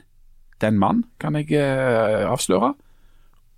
Det 0.58 0.66
er 0.66 0.74
en 0.74 0.80
mann, 0.82 1.04
kan 1.22 1.38
jeg 1.38 1.62
avsløre. 2.26 2.72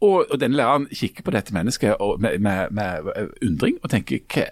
Og, 0.02 0.26
og 0.32 0.40
denne 0.42 0.58
læreren 0.58 0.88
kikker 0.90 1.24
på 1.24 1.32
dette 1.32 1.54
mennesket 1.54 1.96
med, 2.20 2.40
med, 2.40 2.72
med 2.72 3.30
undring 3.46 3.78
og 3.84 3.90
tenker 3.94 4.24
hva, 4.34 4.48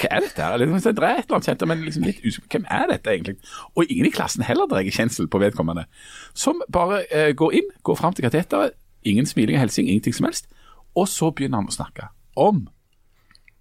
hva 0.00 0.08
er 0.10 0.24
dette 0.24 0.42
her? 0.42 0.56
Eller, 0.56 0.66
det 0.66 0.86
er 0.86 0.90
et 0.90 0.98
eller 0.98 1.36
annet 1.36 1.46
kjent, 1.46 1.66
men 1.70 1.84
liksom 1.86 2.06
litt 2.08 2.24
usikker. 2.24 2.48
Hvem 2.50 2.66
er 2.70 2.88
dette 2.90 3.12
egentlig? 3.12 3.36
Og 3.74 3.86
ingen 3.86 4.08
i 4.08 4.14
klassen 4.14 4.42
heller 4.42 4.66
dreier 4.70 4.94
kjensel 4.94 5.28
på 5.30 5.38
vedkommende. 5.38 5.86
Som 6.34 6.62
bare 6.72 7.04
eh, 7.14 7.30
går 7.38 7.54
inn, 7.60 7.68
går 7.86 8.00
fram 8.00 8.16
til 8.16 8.26
kateteret, 8.26 8.74
ingen 9.06 9.26
smiling 9.26 9.58
og 9.58 9.66
hilsing, 9.66 9.88
ingenting 9.88 10.16
som 10.16 10.26
helst. 10.26 10.50
Og 10.98 11.06
så 11.10 11.30
begynner 11.30 11.62
han 11.62 11.70
å 11.70 11.76
snakke 11.76 12.10
om 12.34 12.66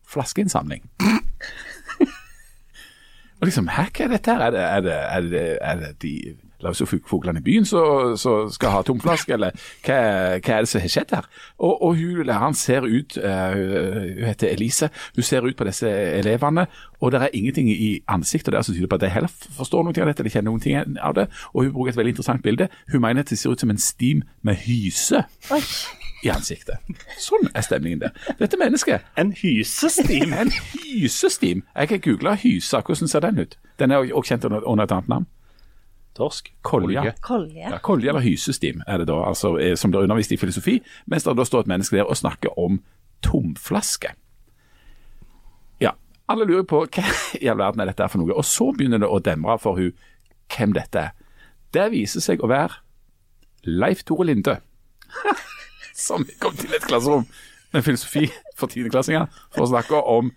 flaskeinnsamling. 0.09 0.89
og 3.37 3.45
liksom, 3.45 3.69
hva 3.69 3.85
er 3.85 4.09
dette 4.15 4.33
her? 4.33 4.47
Er 4.47 4.57
det, 4.57 4.65
er 4.65 4.81
det, 4.81 4.97
er 4.97 5.29
det, 5.29 5.45
er 5.61 5.75
det 5.83 5.93
de 6.01 6.15
løse 6.63 6.87
fuglene 6.87 7.41
i 7.41 7.45
byen 7.45 7.65
som 7.67 8.15
skal 8.53 8.75
ha 8.75 8.81
tomflaske, 8.85 9.33
eller 9.35 9.53
hva, 9.85 9.97
hva, 10.37 10.57
er 10.57 10.65
det 10.65 10.71
som 10.71 10.83
har 10.83 10.93
skjedd 10.93 11.15
her? 11.15 11.29
Og, 11.57 11.73
og 11.75 11.97
hun 11.99 12.23
læreren 12.27 12.57
ser 12.57 12.87
ut, 12.87 13.17
uh, 13.17 13.55
hun 13.55 14.27
heter 14.27 14.53
Elise, 14.53 14.89
hun 15.15 15.27
ser 15.27 15.47
ut 15.47 15.57
på 15.57 15.67
disse 15.67 15.89
elevene, 15.89 16.67
og 17.03 17.11
det 17.11 17.21
er 17.21 17.35
ingenting 17.35 17.69
i 17.71 17.89
ansiktet 18.07 18.53
der 18.53 18.63
som 18.63 18.75
tyder 18.75 18.87
på 18.91 18.99
at 18.99 19.03
de 19.03 19.11
heller 19.11 19.33
forstår 19.57 19.83
noe 19.83 19.97
av 19.97 20.11
dette, 20.11 20.23
eller 20.23 20.33
kjenner 20.33 20.51
noen 20.51 20.63
ting 20.63 20.99
av 21.01 21.17
det. 21.17 21.27
Og 21.53 21.65
hun 21.65 21.73
bruker 21.75 21.91
et 21.91 21.99
veldig 21.99 22.15
interessant 22.15 22.45
bilde. 22.45 22.69
Hun 22.93 23.03
mener 23.03 23.25
at 23.25 23.33
det 23.33 23.39
ser 23.41 23.51
ut 23.51 23.59
som 23.59 23.73
en 23.73 23.81
stim 23.81 24.23
med 24.41 24.63
hyse. 24.63 25.25
Oi 25.51 25.61
i 26.23 26.31
ansiktet. 26.31 26.79
Sånn 27.19 27.49
er 27.51 27.65
stemningen 27.65 28.03
der. 28.05 28.13
Dette 28.39 28.59
mennesket 28.59 29.03
En 29.19 29.33
hysestim? 29.35 30.33
En 30.33 30.51
hysestim. 30.71 31.63
Jeg 31.75 31.91
har 31.91 32.03
googla 32.05 32.37
hyse. 32.39 32.79
Hvordan 32.79 33.11
ser 33.11 33.25
den 33.25 33.43
ut? 33.43 33.57
Den 33.79 33.91
er 33.91 34.03
også 34.05 34.33
kjent 34.33 34.45
under, 34.47 34.63
under 34.63 34.87
et 34.87 34.95
annet 34.95 35.11
navn. 35.11 35.27
Torsk. 36.17 36.51
Kolje. 36.61 37.13
Kolje. 37.21 37.63
Ja, 37.63 37.79
kolje 37.81 38.11
eller 38.11 38.21
hysestim 38.21 38.83
er 38.87 39.01
det 39.01 39.07
da, 39.09 39.17
altså, 39.27 39.55
som 39.79 39.91
blir 39.91 40.05
undervist 40.05 40.31
i 40.31 40.37
filosofi, 40.37 40.77
mens 41.09 41.25
det 41.25 41.33
da 41.37 41.45
står 41.47 41.65
et 41.65 41.71
menneske 41.71 41.97
der 41.97 42.09
og 42.09 42.19
snakker 42.19 42.53
om 42.59 42.81
tomflaske. 43.25 44.13
Ja, 45.81 45.95
alle 46.29 46.45
lurer 46.45 46.67
på 46.69 46.83
hva 46.85 47.05
i 47.39 47.49
all 47.49 47.61
verden 47.61 47.81
er 47.81 47.89
dette 47.91 48.09
for 48.11 48.21
noe. 48.21 48.35
Og 48.37 48.45
så 48.45 48.69
begynner 48.75 49.01
det 49.01 49.09
å 49.09 49.21
demre 49.23 49.57
for 49.61 49.79
hun 49.79 49.93
hvem 50.53 50.75
dette 50.77 51.07
er. 51.07 51.15
Det 51.73 51.89
viser 51.93 52.21
seg 52.21 52.43
å 52.43 52.51
være 52.51 52.77
Leif 53.65 54.03
Tore 54.05 54.27
Linde, 54.27 54.59
som 56.07 56.27
kom 56.41 56.55
til 56.59 56.75
et 56.75 56.85
klasserom 56.85 57.25
med 57.73 57.85
filosofi 57.85 58.27
for 58.59 58.69
tiendeklassinger 58.69 59.25
for 59.55 59.65
å 59.65 59.71
snakke 59.71 60.01
om 60.13 60.29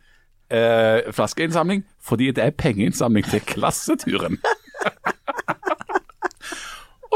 eh, 0.49 1.05
flaskeinnsamling, 1.13 1.85
fordi 2.01 2.31
det 2.33 2.47
er 2.47 2.57
pengeinnsamling 2.57 3.27
til 3.29 3.45
klasseturen. 3.45 4.41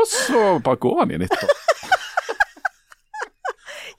Og 0.01 0.09
så 0.09 0.45
bare 0.65 0.81
går 0.81 1.03
han 1.03 1.13
igjen 1.13 1.27
etterpå. 1.27 1.57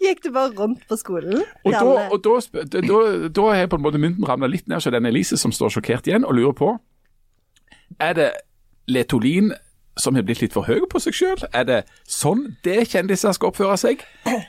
Gikk 0.02 0.24
du 0.26 0.32
bare 0.34 0.50
rundt 0.58 0.86
på 0.90 0.98
skolen? 0.98 1.44
Og 1.62 1.74
da, 1.76 1.82
og 2.10 2.24
da, 2.26 2.38
da, 2.74 3.02
da 3.30 3.50
har 3.54 3.68
på 3.70 3.78
en 3.78 3.84
måte 3.86 4.02
mynten 4.02 4.26
ramla 4.26 4.50
litt 4.50 4.66
ned 4.66 4.80
hos 4.80 4.90
den 4.90 5.10
Elise 5.10 5.38
som 5.38 5.54
står 5.54 5.76
sjokkert 5.78 6.10
igjen 6.10 6.26
og 6.26 6.34
lurer 6.40 6.56
på 6.58 6.72
Er 8.02 8.16
det 8.18 8.32
Letolin 8.90 9.52
som 10.02 10.18
har 10.18 10.26
blitt 10.26 10.42
litt 10.42 10.56
for 10.56 10.66
høy 10.66 10.88
på 10.90 11.02
seg 11.04 11.16
sjøl? 11.16 11.44
Er 11.54 11.68
det 11.68 11.80
sånn 12.10 12.56
det 12.66 12.88
kjendiser 12.92 13.36
skal 13.38 13.52
oppføre 13.52 13.78
seg? 13.80 14.06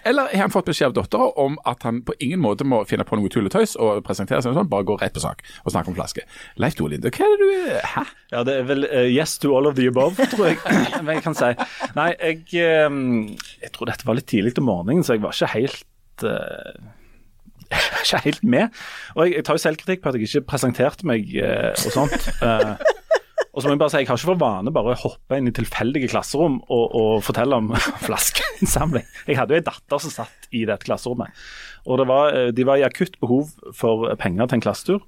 Eller 0.08 0.30
har 0.32 0.46
han 0.46 0.54
fått 0.54 0.70
beskjed 0.70 0.92
av 0.92 0.96
dattera 1.02 1.28
om 1.42 1.58
at 1.68 1.84
han 1.86 2.00
på 2.06 2.16
ingen 2.24 2.40
måte 2.42 2.66
må 2.68 2.82
finne 2.88 3.06
på 3.08 3.18
noe 3.18 3.32
tulletøys 3.32 3.76
og 3.76 4.02
presentere 4.06 4.40
seg 4.44 4.56
sånn, 4.56 4.70
bare 4.72 4.88
gå 4.88 4.96
rett 5.02 5.14
på 5.14 5.22
sak 5.24 5.44
og 5.62 5.74
snakke 5.74 5.92
om 5.92 5.98
flaske? 5.98 6.24
Leif 6.62 6.78
Tore 6.78 6.94
Linde, 6.94 7.12
hva 7.12 7.28
er 7.28 7.36
det 7.36 7.50
du 7.50 7.76
Hæ? 7.92 8.06
Ja, 8.32 8.42
det 8.48 8.56
er 8.56 8.66
vel 8.68 8.88
uh, 8.88 9.04
yes 9.06 9.36
to 9.42 9.52
all 9.56 9.68
of 9.68 9.76
the 9.76 9.86
above, 9.90 10.16
tror 10.32 10.48
jeg. 10.48 10.58
Men 11.04 11.18
jeg 11.18 11.26
kan 11.26 11.36
si. 11.36 11.52
Nei, 11.98 12.08
jeg, 12.16 12.64
um, 12.88 13.28
jeg 13.60 13.74
tror 13.74 13.92
dette 13.92 14.08
var 14.08 14.16
litt 14.18 14.30
tidlig 14.30 14.56
om 14.60 14.68
morgenen, 14.70 15.04
så 15.04 15.18
jeg 15.18 15.24
var 15.24 15.36
ikke 15.36 15.52
helt 15.52 16.26
uh, 16.26 16.92
ikke 18.02 18.22
helt 18.24 18.44
med. 18.44 18.82
Og 19.14 19.26
jeg, 19.26 19.36
jeg 19.36 19.46
tar 19.46 19.58
jo 19.58 19.64
selvkritikk 19.66 20.02
på 20.02 20.10
at 20.10 20.18
jeg 20.18 20.28
ikke 20.28 20.48
presenterte 20.54 21.08
meg 21.08 21.28
eh, 21.36 21.70
og 21.72 21.94
sånt. 21.94 22.28
Uh, 22.42 22.74
og 23.52 23.60
så 23.60 23.68
må 23.68 23.74
Jeg 23.74 23.82
bare 23.82 23.92
si, 23.92 24.00
jeg 24.00 24.08
har 24.08 24.16
ikke 24.16 24.30
for 24.30 24.40
vane 24.40 24.72
bare 24.72 24.94
å 24.94 25.00
hoppe 25.02 25.36
inn 25.36 25.50
i 25.50 25.52
tilfeldige 25.52 26.08
klasserom 26.08 26.60
og, 26.72 26.84
og 26.96 27.24
fortelle 27.26 27.58
om 27.60 27.72
flaskeinnsamling. 28.06 29.04
Jeg 29.28 29.36
hadde 29.36 29.52
jo 29.52 29.60
ei 29.60 29.66
datter 29.66 30.00
som 30.00 30.14
satt 30.14 30.48
i 30.56 30.64
dette 30.68 30.88
klasserommet. 30.88 31.36
og 31.84 32.00
var, 32.08 32.32
De 32.56 32.64
var 32.64 32.80
i 32.80 32.86
akutt 32.86 33.18
behov 33.20 33.52
for 33.76 34.08
penger 34.16 34.48
til 34.48 34.56
en 34.60 34.64
klassetur. 34.64 35.02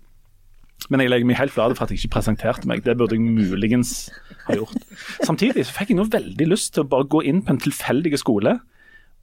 Men 0.93 1.01
jeg 1.01 1.09
legger 1.15 1.29
meg 1.31 1.39
helt 1.39 1.55
flat 1.55 1.73
for 1.79 1.87
at 1.87 1.95
jeg 1.95 2.03
ikke 2.03 2.19
presenterte 2.19 2.69
meg. 2.69 2.83
Det 2.85 2.97
burde 3.01 3.17
jeg 3.17 3.25
muligens 3.25 4.11
ha 4.45 4.59
gjort. 4.59 4.77
Samtidig 5.25 5.65
så 5.65 5.79
fikk 5.79 5.95
jeg 5.95 6.01
nå 6.03 6.05
veldig 6.13 6.49
lyst 6.51 6.75
til 6.77 6.85
å 6.85 6.91
bare 6.91 7.09
gå 7.09 7.23
inn 7.25 7.41
på 7.47 7.55
en 7.55 7.63
tilfeldig 7.65 8.13
skole 8.21 8.59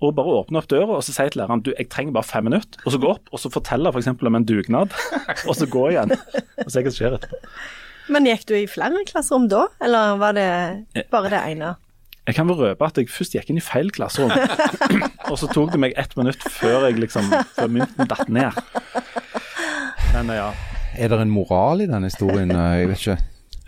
og 0.02 0.16
bare 0.18 0.34
åpne 0.40 0.58
opp 0.58 0.70
døra 0.72 0.96
og 0.98 1.04
så 1.06 1.14
si 1.14 1.28
til 1.30 1.44
læreren 1.44 1.62
du, 1.62 1.70
jeg 1.78 1.92
trenger 1.94 2.16
bare 2.16 2.26
fem 2.26 2.48
minutter. 2.50 2.82
Og 2.88 2.96
så 2.96 3.02
gå 3.02 3.12
opp 3.12 3.30
og 3.30 3.42
så 3.44 3.52
fortelle 3.54 3.92
f.eks. 3.94 4.10
For 4.18 4.32
om 4.32 4.40
en 4.40 4.48
dugnad, 4.50 4.96
og 5.46 5.54
så 5.54 5.70
gå 5.70 5.84
igjen. 5.92 6.16
Og 6.66 6.74
se 6.74 6.82
hva 6.82 6.90
som 6.90 6.98
skjer 6.98 7.18
etterpå. 7.20 7.42
Men 8.12 8.28
gikk 8.28 8.43
du 8.50 8.58
i 8.60 8.67
flere 8.69 9.06
klasserom 9.08 9.47
da, 9.52 9.67
eller 9.84 10.19
var 10.19 10.36
det 10.36 10.50
bare 11.13 11.32
det 11.32 11.41
ene? 11.54 11.76
Jeg 12.28 12.38
kan 12.38 12.50
vel 12.52 12.60
røpe 12.60 12.86
at 12.86 13.00
jeg 13.00 13.10
først 13.10 13.34
gikk 13.36 13.50
inn 13.50 13.60
i 13.62 13.63
feil 13.63 13.89
klasserom. 13.93 14.34
og 15.32 15.38
så 15.39 15.50
tok 15.50 15.71
det 15.74 15.82
meg 15.82 15.95
ett 16.00 16.13
minutt 16.19 16.43
før 16.54 16.88
jeg 16.89 17.00
liksom, 17.02 17.32
før 17.56 17.71
mynten 17.71 18.12
datt 18.12 18.30
ned. 18.30 18.60
Men 20.12 20.34
ja. 20.36 20.52
Er 21.00 21.13
det 21.13 21.21
en 21.24 21.32
moral 21.34 21.86
i 21.86 21.89
denne 21.89 22.12
historien? 22.12 22.52
Jeg 22.52 22.91
vet 22.91 23.06
ikke. 23.06 23.17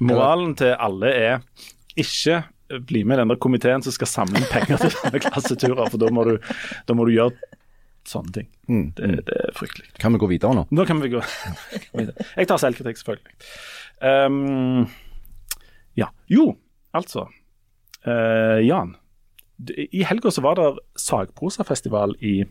Moralen 0.04 0.58
til 0.60 0.76
alle 0.76 1.14
er 1.16 1.40
ikke 2.00 2.44
bli 2.84 3.04
med 3.06 3.18
i 3.18 3.22
den 3.22 3.34
der 3.34 3.40
komiteen 3.42 3.84
som 3.86 3.94
skal 3.96 4.10
samle 4.10 4.40
inn 4.42 4.50
penger 4.52 4.82
til 4.82 4.96
denne 4.98 5.22
klasseturer, 5.24 5.90
for 5.92 6.02
da 6.02 6.10
må 6.14 6.26
du, 6.28 6.38
da 6.88 6.96
må 6.98 7.06
du 7.08 7.14
gjøre 7.14 7.60
sånne 8.08 8.36
ting. 8.36 8.50
Mm. 8.68 8.88
Det, 8.98 9.12
det, 9.28 9.38
er 9.48 9.56
fryktelig. 9.56 9.92
Kan 10.02 10.16
vi 10.16 10.22
gå 10.24 10.30
videre 10.34 10.58
nå? 10.58 10.66
Nå 10.74 10.86
kan 10.90 11.00
vi 11.04 11.12
gå 11.14 11.22
videre. 12.00 12.28
Jeg 12.36 12.50
tar 12.50 12.62
selvkritikk, 12.62 13.00
selvfølgelig. 13.00 13.38
Um, 14.04 14.88
ja. 15.96 16.10
Jo, 16.28 16.54
altså. 16.94 17.28
Uh, 18.08 18.60
Jan. 18.66 18.96
I 19.74 20.04
helga 20.04 20.32
så 20.34 20.44
var 20.44 20.60
det 20.60 20.72
sagprosafestival 21.00 22.18
i 22.20 22.42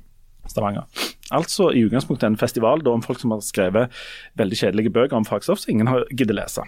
Stavanger. 0.49 0.87
Altså 1.33 1.71
i 1.73 1.83
utgangspunktet 1.87 2.27
en 2.27 2.38
festival 2.41 2.81
om 2.88 3.03
folk 3.05 3.21
som 3.21 3.35
har 3.35 3.43
skrevet 3.45 3.93
veldig 4.41 4.59
kjedelige 4.59 4.93
bøker 4.95 5.19
om 5.19 5.27
fagstoff 5.29 5.61
som 5.62 5.75
ingen 5.75 5.91
har 5.91 6.07
giddet 6.11 6.37
lese. 6.38 6.65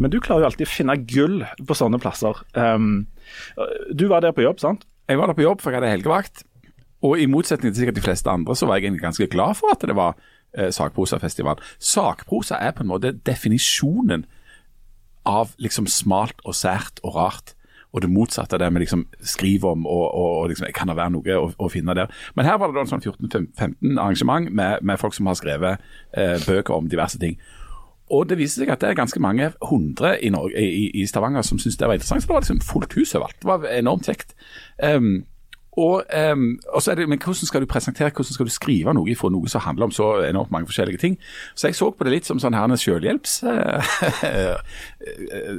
Men 0.00 0.12
du 0.12 0.18
klarer 0.22 0.44
jo 0.44 0.48
alltid 0.48 0.68
å 0.68 0.72
finne 0.72 0.96
gull 1.08 1.42
på 1.68 1.76
sånne 1.76 2.00
plasser. 2.02 2.38
Um, 2.56 3.04
du 3.92 4.06
var 4.08 4.24
der 4.24 4.34
på 4.36 4.44
jobb, 4.46 4.62
sant? 4.62 4.86
Jeg 5.10 5.20
var 5.20 5.28
der 5.28 5.36
på 5.36 5.44
jobb, 5.44 5.60
for 5.60 5.72
jeg 5.72 5.82
hadde 5.82 5.92
helgevakt. 5.92 6.44
Og 7.02 7.18
i 7.18 7.26
motsetning 7.30 7.72
til 7.72 7.82
sikkert 7.82 7.98
de 7.98 8.04
fleste 8.04 8.30
andre, 8.30 8.54
så 8.56 8.68
var 8.68 8.78
jeg 8.78 8.88
egentlig 8.88 9.04
ganske 9.04 9.28
glad 9.32 9.58
for 9.58 9.74
at 9.74 9.84
det 9.84 9.96
var 9.98 10.16
eh, 10.58 10.70
sakprosafestival. 10.74 11.60
Sakprosa 11.78 12.60
er 12.60 12.76
på 12.76 12.84
en 12.84 12.92
måte 12.92 13.14
definisjonen 13.26 14.26
av 15.28 15.54
liksom 15.62 15.86
smalt 15.86 16.40
og 16.44 16.56
sært 16.58 17.02
og 17.02 17.16
rart. 17.16 17.54
Og 17.92 18.00
det 18.00 18.08
motsatte 18.08 18.56
av 18.56 18.62
det 18.62 18.70
vi 18.72 18.84
liksom 18.86 19.02
skriver 19.20 19.74
om 19.74 19.82
og, 19.86 20.04
og, 20.16 20.30
og 20.42 20.46
liksom, 20.48 20.68
kan 20.74 20.88
det 20.88 20.96
være 20.96 21.12
noe 21.12 21.34
å, 21.36 21.48
å, 21.60 21.68
finne 21.72 21.96
der. 21.96 22.12
Men 22.34 22.48
her 22.48 22.56
var 22.60 22.70
det 22.70 22.78
da 22.78 22.86
en 22.86 22.92
sånn 22.94 23.04
14-15 23.04 23.98
arrangement 24.00 24.48
med, 24.48 24.80
med, 24.80 25.00
folk 25.00 25.16
som 25.16 25.28
har 25.28 25.36
skrevet 25.36 25.82
eh, 26.16 26.38
bøker 26.46 26.78
om 26.78 26.88
diverse 26.88 27.20
ting. 27.20 27.36
Og 28.12 28.26
det 28.28 28.38
viser 28.40 28.64
seg 28.64 28.72
at 28.72 28.80
det 28.80 28.90
er 28.90 28.98
ganske 28.98 29.20
mange 29.24 29.50
hundre 29.68 30.14
i, 30.24 30.30
Norge, 30.32 30.60
i, 30.60 30.88
i 31.00 31.04
Stavanger 31.08 31.44
som 31.46 31.60
syns 31.60 31.78
det 31.80 31.88
var 31.88 31.96
interessant. 31.96 32.24
Så 32.24 32.28
det 32.28 32.36
var 32.36 32.44
liksom 32.44 32.64
fullt 32.64 32.96
hus 32.96 33.14
overalt. 33.16 33.38
Det 33.40 33.48
var 33.48 33.68
enormt 33.72 34.08
kjekt. 34.08 34.34
Um, 34.80 35.22
og, 35.76 36.02
um, 36.32 36.60
og, 36.68 36.82
så 36.82 36.94
det, 36.94 37.08
Men 37.08 37.18
hvordan 37.18 37.46
skal 37.46 37.60
du 37.60 37.66
presentere, 37.66 38.10
hvordan 38.10 38.34
skal 38.34 38.46
du 38.46 38.50
skrive 38.52 38.92
noe 38.94 39.14
fra 39.16 39.30
noe 39.32 39.48
som 39.48 39.60
handler 39.64 39.88
om 39.88 39.94
så 39.94 40.20
enormt 40.28 40.50
mange 40.52 40.66
forskjellige 40.68 40.98
ting? 41.00 41.18
Så 41.54 41.66
jeg 41.70 41.74
så 41.78 41.90
på 41.90 42.04
det 42.04 42.12
litt 42.12 42.28
som 42.28 42.40
sånn 42.42 42.54
her 42.56 42.76
selvhjelpsdag, 42.76 43.80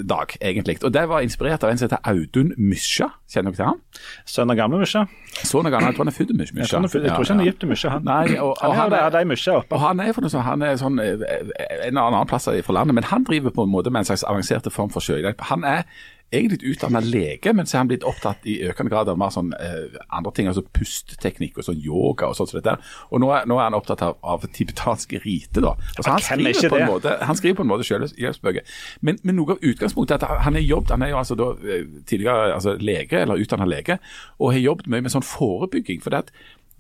uh, 0.06 0.38
egentlig. 0.48 0.78
Og 0.84 0.94
det 0.94 1.10
var 1.10 1.26
inspirert 1.26 1.64
av 1.66 1.70
en 1.74 1.78
som 1.82 1.90
heter 1.90 2.04
Audun 2.06 2.54
Mysja. 2.58 3.10
Kjenner 3.34 3.52
dere 3.52 3.58
til 3.58 3.66
ham? 3.72 3.82
Sønn 4.30 4.54
av 4.54 4.60
gamle 4.60 4.84
Mysja? 4.84 5.08
Sønn 5.42 5.66
av 5.66 5.74
gamle, 5.74 5.90
jeg 5.90 5.98
tror 5.98 6.06
han 6.06 6.14
er 6.14 6.18
født 6.20 6.34
i 6.34 6.38
Mysja. 6.38 6.54
Jeg, 6.62 6.70
tror 6.70 6.82
jeg 7.02 7.10
tror 7.10 7.26
ikke 7.26 7.34
han 7.34 7.42
er 7.42 7.50
gift 7.50 7.66
med 7.66 7.74
Mysja, 7.74 7.90
han. 7.96 8.06
Nei, 8.06 8.38
og, 8.38 8.54
og 8.54 8.78
han, 8.78 8.94
er, 8.94 9.10
de 9.18 9.26
Mysja 9.34 9.58
oppe. 9.64 9.74
Og 9.74 9.82
han 9.82 10.04
er, 10.04 10.14
for 10.14 10.22
noe 10.26 10.34
sånn, 10.34 10.46
han 10.46 10.62
er 10.68 10.78
sånn, 10.78 11.02
en 11.02 11.98
annen 12.06 12.30
plass 12.30 12.46
fra 12.46 12.78
landet, 12.78 12.94
men 13.00 13.10
han 13.10 13.26
driver 13.26 13.56
på 13.56 13.66
en 13.66 13.74
måte 13.74 13.90
med 13.90 14.00
en 14.04 14.14
slags 14.14 14.28
avanserte 14.30 14.70
form 14.74 14.94
for 14.94 15.02
sjøhjelp. 15.02 15.42
Han 15.50 15.66
er 15.66 15.88
egentlig 16.34 16.74
utdanna 16.74 17.00
lege, 17.04 17.54
men 17.54 17.68
så 17.68 17.78
er 17.78 17.84
han 17.84 17.90
blitt 17.92 18.06
opptatt 18.08 18.46
i 18.50 18.58
økende 18.68 18.92
grad 18.94 19.10
av 19.12 19.20
mer 19.20 19.32
sånn 19.34 19.52
eh, 19.58 19.98
andre 20.14 20.34
ting, 20.36 20.50
altså 20.50 20.64
pustteknikk 20.76 21.60
og 21.60 21.68
sånn 21.68 21.82
yoga 21.84 22.30
og 22.30 22.38
sånt 22.38 22.52
som 22.52 22.60
dette. 22.60 22.76
Og 23.12 23.22
nå 23.24 23.30
er, 23.36 23.48
nå 23.50 23.58
er, 23.60 23.68
han 23.68 23.78
opptatt 23.78 24.04
av, 24.06 24.18
av 24.22 24.46
tibetanske 24.56 25.22
rite, 25.24 25.64
da. 25.64 25.76
Altså, 25.98 26.10
han, 26.10 26.24
skriver 26.26 26.74
på 26.74 26.80
en 26.82 26.90
måte, 26.90 27.16
han 27.22 27.40
skriver 27.40 27.60
på 27.60 27.68
en 27.68 27.72
måte 27.72 27.88
selvhjelpsbøker. 27.90 28.76
Men, 29.02 29.22
men, 29.22 29.38
noe 29.40 29.56
av 29.56 29.68
utgangspunktet 29.72 30.18
er 30.18 30.36
at 30.38 30.46
han 30.48 30.58
har 30.60 30.66
jobbet, 30.66 30.96
han 30.98 31.06
er 31.06 31.14
jo 31.14 31.22
altså 31.22 31.38
da 31.40 31.52
eh, 31.62 31.86
tidligere 32.10 32.58
altså 32.58 32.76
lege, 32.82 33.22
eller 33.22 33.42
utdannet 33.44 33.72
lege, 33.72 34.00
og 34.40 34.56
har 34.56 34.66
jobbet 34.66 34.92
mye 34.92 35.06
med 35.06 35.14
sånn 35.14 35.28
forebygging. 35.28 36.02
For 36.04 36.16
det, 36.16 36.26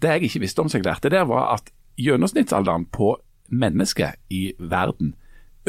det 0.04 0.18
jeg 0.18 0.30
ikke 0.30 0.45
visste 0.47 0.66
om 0.66 0.72
seg 0.72 0.86
lærte 0.88 1.14
der, 1.14 1.28
var 1.30 1.54
at 1.58 1.74
gjennomsnittsalderen 2.01 2.88
på 2.93 3.16
mennesket 3.54 4.18
i 4.34 4.47
verden 4.58 5.14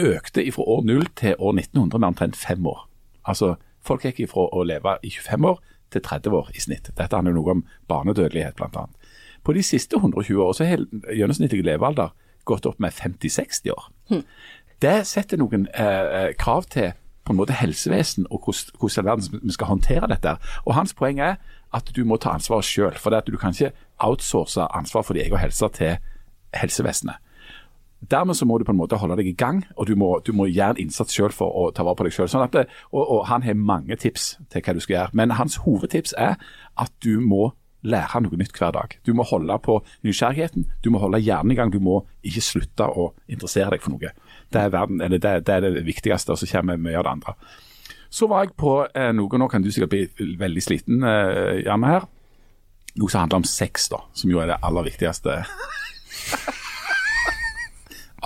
økte 0.00 0.42
fra 0.52 0.64
år 0.74 0.82
0 0.88 1.06
til 1.16 1.36
år 1.38 1.52
1900 1.52 2.00
med 2.00 2.08
omtrent 2.08 2.36
fem 2.36 2.66
år. 2.66 2.86
Altså, 3.24 3.54
Folk 3.84 4.04
gikk 4.06 4.24
ifra 4.24 4.48
å 4.48 4.64
leve 4.66 4.96
i 5.02 5.12
25 5.12 5.48
år 5.50 5.60
til 5.92 6.02
30 6.02 6.36
år 6.38 6.50
i 6.54 6.62
snitt. 6.64 6.90
Dette 6.96 7.16
handler 7.16 7.36
noe 7.36 7.56
om 7.58 7.64
barnedødelighet, 7.88 8.56
bl.a. 8.58 8.86
På 9.44 9.52
de 9.52 9.62
siste 9.62 9.96
120 10.00 10.40
år 10.40 10.52
så 10.56 10.66
har 10.68 10.84
gjennomsnittlig 11.12 11.64
levealder 11.66 12.14
gått 12.48 12.66
opp 12.66 12.80
med 12.80 12.92
50-60 12.92 13.72
år. 13.72 13.88
Hmm. 14.10 14.24
Det 14.82 15.04
setter 15.08 15.40
noen 15.40 15.68
eh, 15.72 16.32
krav 16.40 16.68
til 16.72 16.92
på 17.24 17.32
en 17.32 17.38
måte 17.38 17.56
helsevesen 17.56 18.26
og 18.30 18.50
hvordan 18.50 19.22
vi 19.42 19.52
skal 19.52 19.70
håndtere 19.70 20.08
dette. 20.10 20.36
Og 20.64 20.74
Hans 20.76 20.92
poeng 20.94 21.20
er 21.20 21.38
at 21.74 21.88
du 21.96 22.02
må 22.04 22.18
ta 22.20 22.34
ansvaret 22.36 22.68
sjøl. 22.68 22.98
For 23.00 23.14
du 23.24 23.36
kan 23.40 23.54
ikke 23.56 23.72
outsource 23.98 24.60
ansvar 24.60 25.02
for 25.02 25.16
din 25.16 25.24
egen 25.24 25.40
helse 25.40 25.68
til 25.72 25.96
helsevesenet. 26.54 27.16
Dermed 28.10 28.36
så 28.36 28.46
må 28.46 28.58
du 28.58 28.64
på 28.66 28.72
en 28.74 28.78
måte 28.78 28.98
holde 29.00 29.16
deg 29.20 29.28
i 29.30 29.36
gang, 29.38 29.62
og 29.76 29.86
du 29.88 29.94
må, 29.96 30.18
du 30.26 30.32
må 30.36 30.48
gjøre 30.50 30.76
en 30.76 30.84
innsats 30.84 31.14
selv 31.14 31.36
for 31.36 31.52
å 31.54 31.68
ta 31.74 31.84
vare 31.86 31.98
på 31.98 32.06
deg 32.08 32.16
selv. 32.16 32.32
Sånn 32.32 32.44
og, 32.44 32.64
og, 33.00 33.20
han 33.30 33.44
har 33.46 33.58
mange 33.58 33.96
tips 34.00 34.34
til 34.52 34.64
hva 34.64 34.74
du 34.74 34.82
skal 34.82 34.96
gjøre, 34.96 35.14
men 35.20 35.36
hans 35.38 35.60
hovedtips 35.64 36.16
er 36.18 36.34
at 36.80 36.92
du 37.04 37.20
må 37.22 37.52
lære 37.84 38.22
noe 38.24 38.38
nytt 38.40 38.56
hver 38.56 38.72
dag. 38.74 38.96
Du 39.04 39.12
må 39.16 39.26
holde 39.28 39.56
på 39.62 39.78
nysgjerrigheten, 40.06 40.66
du 40.84 40.90
må 40.92 41.02
holde 41.02 41.20
hjernen 41.20 41.52
i 41.52 41.58
gang. 41.58 41.72
Du 41.72 41.80
må 41.84 42.00
ikke 42.24 42.44
slutte 42.44 42.88
å 42.88 43.10
interessere 43.28 43.74
deg 43.74 43.84
for 43.84 43.94
noe. 43.94 44.14
Det 44.52 44.60
er, 44.60 44.72
verden, 44.72 45.04
det, 45.04 45.20
det, 45.20 45.52
er 45.52 45.64
det, 45.66 45.84
viktigste, 45.86 46.32
og 46.32 46.40
så 46.40 46.48
kommer 46.48 46.80
mye 46.80 46.96
av 46.98 47.06
det 47.06 47.14
andre. 47.18 47.36
Så 48.14 48.28
var 48.30 48.44
jeg 48.44 48.54
på 48.60 48.76
eh, 48.86 49.12
noe, 49.16 49.40
nå 49.40 49.48
kan 49.52 49.64
du 49.64 49.70
sikkert 49.74 49.92
bli 49.92 50.34
veldig 50.40 50.64
sliten, 50.64 51.04
eh, 51.04 51.64
Janne 51.66 51.92
her. 51.92 52.10
Noe 52.94 53.10
som 53.10 53.24
handler 53.24 53.42
om 53.42 53.48
sex, 53.48 53.88
da, 53.90 54.04
som 54.14 54.30
jo 54.30 54.40
er 54.40 54.52
det 54.54 54.60
aller 54.64 54.86
viktigste. 54.86 55.40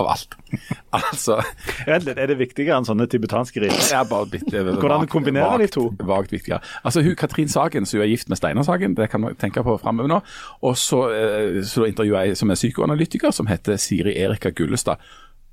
av 0.00 0.08
alt. 0.12 0.36
altså 0.98 1.38
Er 1.86 2.00
det 2.02 2.38
viktigere 2.38 2.78
enn 2.78 2.86
sånne 2.88 3.08
tibetanske 3.10 3.60
bitte, 3.60 4.62
Hvordan 4.78 5.06
kombinerer 5.10 5.58
de 5.62 5.68
to? 5.72 5.88
Vagt 6.08 6.32
viktigere. 6.32 6.60
Altså 6.84 7.02
hun 7.04 7.16
Katrin 7.16 7.48
Sagen, 7.48 7.86
som 7.86 8.00
er 8.00 8.10
gift 8.10 8.28
med 8.28 8.40
Steinar 8.40 8.66
Sagen, 8.66 8.96
det 8.96 9.10
kan 9.10 9.20
man 9.20 9.36
tenke 9.36 9.62
på 9.62 9.76
framover 9.82 10.08
nå. 10.08 10.20
Og 10.62 10.76
så, 10.76 11.04
eh, 11.12 11.62
så 11.64 11.84
intervjuer 11.84 12.30
jeg 12.30 12.36
som 12.36 12.50
er 12.50 12.54
psykoanalytiker, 12.60 13.30
som 13.30 13.46
heter 13.46 13.76
Siri 13.76 14.16
Erika 14.16 14.50
Gullestad. 14.50 14.96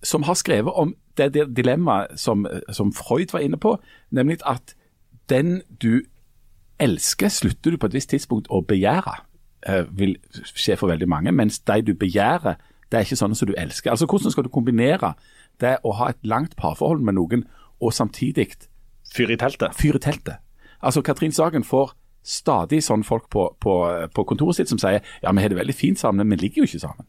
Som 0.03 0.23
har 0.23 0.33
skrevet 0.33 0.73
om 0.73 0.95
det, 1.17 1.33
det 1.33 1.47
dilemmaet 1.57 2.19
som, 2.19 2.47
som 2.69 2.93
Freud 2.93 3.31
var 3.33 3.39
inne 3.39 3.57
på, 3.57 3.77
nemlig 4.11 4.37
at 4.45 4.75
den 5.29 5.61
du 5.81 6.05
elsker, 6.79 7.29
slutter 7.29 7.71
du 7.71 7.77
på 7.77 7.89
et 7.89 7.95
visst 7.95 8.11
tidspunkt 8.11 8.49
å 8.51 8.61
begjære. 8.61 9.15
Eh, 9.65 9.85
vil 9.97 10.17
skje 10.45 10.75
for 10.77 10.91
veldig 10.91 11.07
mange, 11.09 11.31
mens 11.31 11.59
de 11.59 11.81
du 11.81 11.95
begjærer 11.97 12.59
det 12.91 12.99
er 12.99 13.07
ikke 13.07 13.19
sånn 13.19 13.35
som 13.37 13.49
du 13.49 13.55
elsker. 13.57 13.91
Altså 13.91 14.07
Hvordan 14.09 14.33
skal 14.33 14.45
du 14.45 14.51
kombinere 14.53 15.13
det 15.61 15.77
å 15.83 15.93
ha 15.99 16.11
et 16.11 16.21
langt 16.23 16.55
parforhold 16.59 17.01
med 17.05 17.17
noen, 17.17 17.45
og 17.81 17.93
samtidig 17.93 18.53
Fyr 19.15 19.31
i 19.31 19.37
teltet? 19.39 19.75
Fyr 19.77 19.95
i 19.95 20.01
teltet. 20.01 20.41
Altså 20.81 21.01
Katrin 21.01 21.31
Sagen 21.31 21.63
får 21.63 21.93
stadig 22.25 22.81
sånne 22.83 23.05
folk 23.05 23.29
på, 23.29 23.47
på, 23.61 23.73
på, 24.13 24.23
kontoret 24.27 24.57
sitt 24.57 24.71
som 24.71 24.81
sier 24.81 24.99
ja, 25.21 25.31
vi 25.31 25.43
har 25.43 25.51
det 25.53 25.59
veldig 25.59 25.75
fint 25.77 25.99
sammen, 25.99 26.25
men 26.25 26.35
vi 26.35 26.47
ligger 26.47 26.63
jo 26.63 26.69
ikke 26.69 26.81
sammen. 26.87 27.07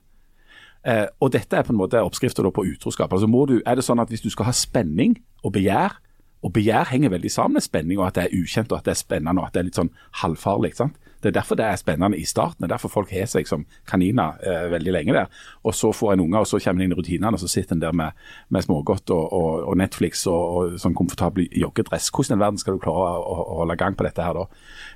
Eh, 0.87 1.07
og 1.20 1.33
Dette 1.35 1.57
er 1.57 1.64
på 1.66 1.72
en 1.72 1.81
måte 1.81 2.03
oppskrifter 2.05 2.47
på 2.51 2.66
utroskap. 2.68 3.12
Altså 3.12 3.29
må 3.31 3.47
du, 3.49 3.59
er 3.66 3.79
det 3.79 3.85
sånn 3.85 4.03
at 4.03 4.12
Hvis 4.12 4.22
du 4.22 4.31
skal 4.31 4.51
ha 4.51 4.55
spenning 4.55 5.16
og 5.43 5.57
begjær, 5.57 5.99
og 6.45 6.53
begjær 6.53 6.93
henger 6.93 7.11
veldig 7.11 7.33
sammen 7.33 7.59
med 7.59 7.64
spenning, 7.64 7.99
og 7.99 8.11
at 8.11 8.18
det 8.18 8.27
er 8.27 8.37
ukjent 8.39 8.72
og 8.72 8.79
at 8.79 8.87
det 8.87 8.93
er 8.93 9.01
spennende 9.01 9.41
og 9.41 9.49
at 9.49 9.57
det 9.57 9.61
er 9.61 9.68
litt 9.70 9.81
sånn 9.81 9.95
halvfarlig. 10.22 10.70
ikke 10.70 10.85
sant? 10.85 11.05
Det 11.27 11.33
er 11.33 11.41
derfor 11.41 11.59
det 11.59 11.64
er 11.66 11.77
spennende 11.81 12.18
i 12.18 12.24
starten. 12.24 12.62
Det 12.62 12.68
er 12.68 12.77
derfor 12.77 12.93
folk 12.93 13.11
har 13.11 13.27
seg 13.27 13.49
som 13.51 13.64
kaniner 13.91 14.39
eh, 14.47 14.68
veldig 14.70 14.93
lenge 14.95 15.16
der. 15.16 15.27
Og 15.66 15.74
så 15.74 15.91
får 15.93 16.12
en 16.12 16.22
unge, 16.22 16.39
og 16.39 16.47
så 16.47 16.61
kommer 16.62 16.85
en 16.85 16.87
inn 16.87 16.95
i 16.95 16.99
rutinene, 17.01 17.33
og 17.35 17.43
så 17.43 17.51
sitter 17.51 17.74
en 17.74 17.83
der 17.83 17.97
med, 17.99 18.14
med 18.55 18.62
smågodt 18.62 19.11
og, 19.11 19.33
og, 19.33 19.64
og, 19.64 19.74
Netflix 19.81 20.22
og, 20.31 20.39
og 20.39 20.79
sånn 20.79 20.95
komfortabel 20.95 21.49
joggedress. 21.51 22.12
Hvordan 22.14 22.39
i 22.39 22.45
verden 22.45 22.62
skal 22.62 22.79
du 22.79 22.85
klare 22.87 23.11
å, 23.18 23.35
å, 23.43 23.59
holde 23.64 23.79
gang 23.81 23.99
på 23.99 24.07
dette 24.07 24.22
her 24.22 24.39
da? 24.39 24.47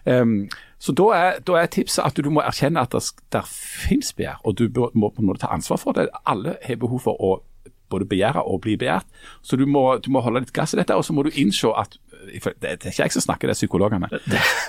Um, 0.07 0.47
så 0.78 0.95
da 0.95 1.11
er, 1.18 1.43
da 1.51 1.59
er, 1.59 1.66
tipset 1.74 2.07
at 2.07 2.22
du 2.22 2.31
må 2.31 2.47
erkjenne 2.47 2.87
at 2.87 2.95
det, 2.95 3.03
der 3.35 3.51
finnes 3.51 4.14
begjær, 4.14 4.39
og 4.47 4.55
du 4.62 4.70
må 4.95 5.11
på 5.11 5.24
en 5.24 5.33
måte 5.33 5.43
ta 5.43 5.51
ansvar 5.51 5.83
for 5.83 5.99
det. 5.99 6.07
Alle 6.31 6.61
har 6.62 6.78
behov 6.78 7.03
for 7.11 7.18
å 7.18 7.41
både 7.91 8.07
begjære 8.07 8.43
og 8.47 8.61
bli 8.64 8.76
begjært. 8.78 9.07
Så 9.43 9.59
du 9.59 9.66
må, 9.66 9.99
du 9.99 10.12
må 10.14 10.22
holde 10.22 10.45
litt 10.45 10.55
gass 10.55 10.74
i 10.74 10.78
dette, 10.78 10.95
og 10.95 11.03
så 11.05 11.16
må 11.16 11.26
du 11.26 11.35
innse 11.35 11.74
at 11.74 11.99
det 12.20 12.68
er 12.68 12.76
ikke 12.76 13.02
jeg 13.02 13.12
som 13.14 13.24
snakker, 13.24 13.48
det 13.48 13.54
er 13.54 13.60
psykologene. 13.60 14.08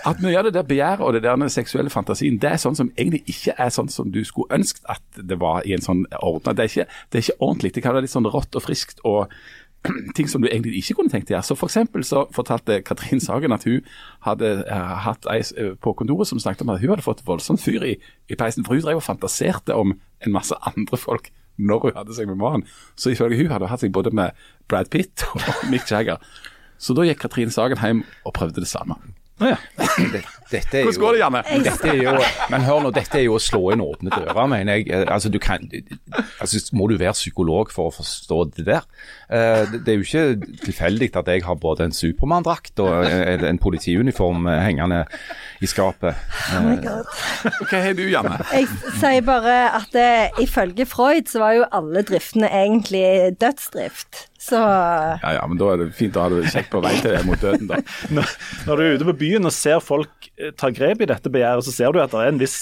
At 0.07 0.21
mye 0.23 0.37
av 0.39 0.47
det 0.47 0.53
der 0.55 0.67
begjæret 0.67 1.05
og 1.05 1.13
det 1.13 1.23
der 1.23 1.47
seksuelle 1.51 1.89
fantasien, 1.93 2.39
det 2.41 2.51
er 2.51 2.61
sånn 2.61 2.77
som 2.77 2.91
egentlig 2.97 3.23
ikke 3.29 3.55
er 3.57 3.73
sånn 3.73 3.89
som 3.91 4.11
du 4.11 4.21
skulle 4.27 4.51
ønsket 4.55 4.85
at 4.91 5.23
det 5.29 5.39
var 5.41 5.65
i 5.67 5.75
en 5.75 5.83
sånn 5.83 6.05
ordna. 6.21 6.53
Det, 6.53 6.69
det, 6.75 7.19
er 7.19 7.25
ikke 7.25 7.39
ordentlig. 7.39 7.73
Det 7.75 7.83
kan 7.83 7.95
være 7.95 8.07
litt 8.07 8.15
sånn 8.15 8.29
rått 8.29 8.55
og 8.55 8.65
friskt 8.65 9.03
og 9.07 9.31
ting 10.17 10.29
som 10.29 10.43
du 10.43 10.49
egentlig 10.49 10.77
ikke 10.81 10.99
kunne 10.99 11.13
tenkt 11.13 11.31
deg. 11.31 11.41
Så 11.45 11.57
for 11.57 11.71
så 11.71 12.25
fortalte 12.35 12.81
Katrin 12.85 13.21
Sagen 13.23 13.53
at 13.55 13.65
hun 13.65 13.81
hadde 14.27 14.53
uh, 14.69 14.95
hatt 15.07 15.25
ei 15.31 15.41
uh, 15.57 15.73
på 15.81 15.95
kontoret 15.97 16.29
som 16.29 16.39
snakket 16.39 16.65
om 16.65 16.73
at 16.75 16.81
hun 16.81 16.93
hadde 16.93 17.05
fått 17.05 17.25
voldsomt 17.25 17.61
fyr 17.61 17.83
i, 17.83 17.95
i 18.29 18.37
peisen. 18.37 18.65
For 18.65 18.77
hun 18.77 18.85
drev 18.85 19.01
og 19.01 19.07
fantaserte 19.07 19.75
om 19.75 19.95
en 20.21 20.35
masse 20.35 20.55
andre 20.69 20.97
folk 20.97 21.31
når 21.61 21.87
hun 21.87 21.97
hadde 21.97 22.15
seg 22.17 22.29
med 22.29 22.39
mannen. 22.41 22.65
Så 22.95 23.13
ifølge 23.13 23.41
hun 23.41 23.51
hadde 23.51 23.65
hun 23.65 23.73
hatt 23.73 23.83
seg 23.83 23.93
både 23.93 24.13
med 24.15 24.37
Brad 24.69 24.91
Pitt 24.93 25.25
og 25.33 25.41
Mick 25.73 25.89
Jagger. 25.89 26.21
Så 26.81 26.97
da 26.97 27.05
gikk 27.05 27.21
Katrine 27.21 27.53
Sagen 27.53 27.79
hjem 27.81 28.05
og 28.25 28.33
prøvde 28.37 28.63
det 28.63 28.71
samme. 28.71 28.97
Ja. 29.41 29.55
Hvordan 30.51 30.99
går 30.99 31.11
det, 31.15 31.19
Janne? 31.19 31.41
Dette 31.65 31.89
er 31.89 32.01
jo, 32.03 32.11
men 32.51 32.65
hør 32.67 32.81
nå, 32.83 32.91
dette 32.93 33.17
er 33.17 33.23
jo 33.25 33.37
å 33.37 33.41
slå 33.41 33.61
inn 33.73 33.81
åpne 33.81 34.11
dører, 34.13 34.41
mener 34.51 34.77
jeg. 34.77 34.89
Eh, 34.91 35.05
altså, 35.09 35.31
du 35.33 35.39
kan, 35.41 35.63
altså, 36.43 36.59
Må 36.77 36.87
du 36.91 36.97
være 36.99 37.15
psykolog 37.15 37.71
for 37.73 37.89
å 37.89 37.95
forstå 37.95 38.39
det 38.57 38.67
der? 38.67 38.85
Eh, 39.31 39.63
det 39.79 39.93
er 39.93 39.97
jo 39.97 40.05
ikke 40.05 40.55
tilfeldig 40.67 41.09
at 41.23 41.31
jeg 41.33 41.45
har 41.47 41.57
både 41.61 41.87
en 41.87 41.95
Supermann-drakt 41.95 42.83
og 42.83 43.07
en 43.07 43.61
politiuniform 43.61 44.49
hengende 44.61 45.05
i 45.63 45.69
skapet. 45.69 46.19
Oh 46.51 46.65
my 46.67 46.77
God. 46.83 47.09
Hva 47.71 47.81
har 47.87 47.95
du, 47.97 48.03
Janne? 48.11 48.37
Jeg 48.51 48.67
sier 48.99 49.23
bare 49.25 49.57
at 49.79 49.89
det, 49.95 50.09
ifølge 50.43 50.85
Freud 50.89 51.31
så 51.31 51.41
var 51.41 51.57
jo 51.57 51.69
alle 51.71 52.05
driftene 52.05 52.51
egentlig 52.51 53.05
dødsdrift. 53.41 54.27
Så 54.41 54.57
Ja 54.57 55.33
ja, 55.37 55.41
men 55.47 55.59
da 55.61 55.73
er 55.73 55.83
det 55.83 55.91
fint 55.97 56.17
å 56.17 56.25
ha 56.25 56.31
det 56.33 56.49
kjekt 56.49 56.71
på 56.73 56.81
vei 56.83 56.95
til 57.03 57.19
mot 57.27 57.41
døden, 57.41 57.67
da. 57.69 57.81
Når, 58.15 58.31
når, 58.67 58.79
du 58.79 58.85
er 58.85 58.95
ute 58.97 59.09
på 59.11 59.19
byen 59.21 59.45
og 59.45 59.53
ser 59.53 59.83
folk 59.83 60.31
eh, 60.37 60.49
ta 60.57 60.71
grep 60.73 61.03
i 61.03 61.09
dette 61.11 61.29
begjæret, 61.31 61.67
så 61.67 61.75
ser 61.75 61.93
du 61.93 62.01
at 62.01 62.13
det 62.13 62.23
er 62.23 62.33
en 62.33 62.41
viss 62.41 62.57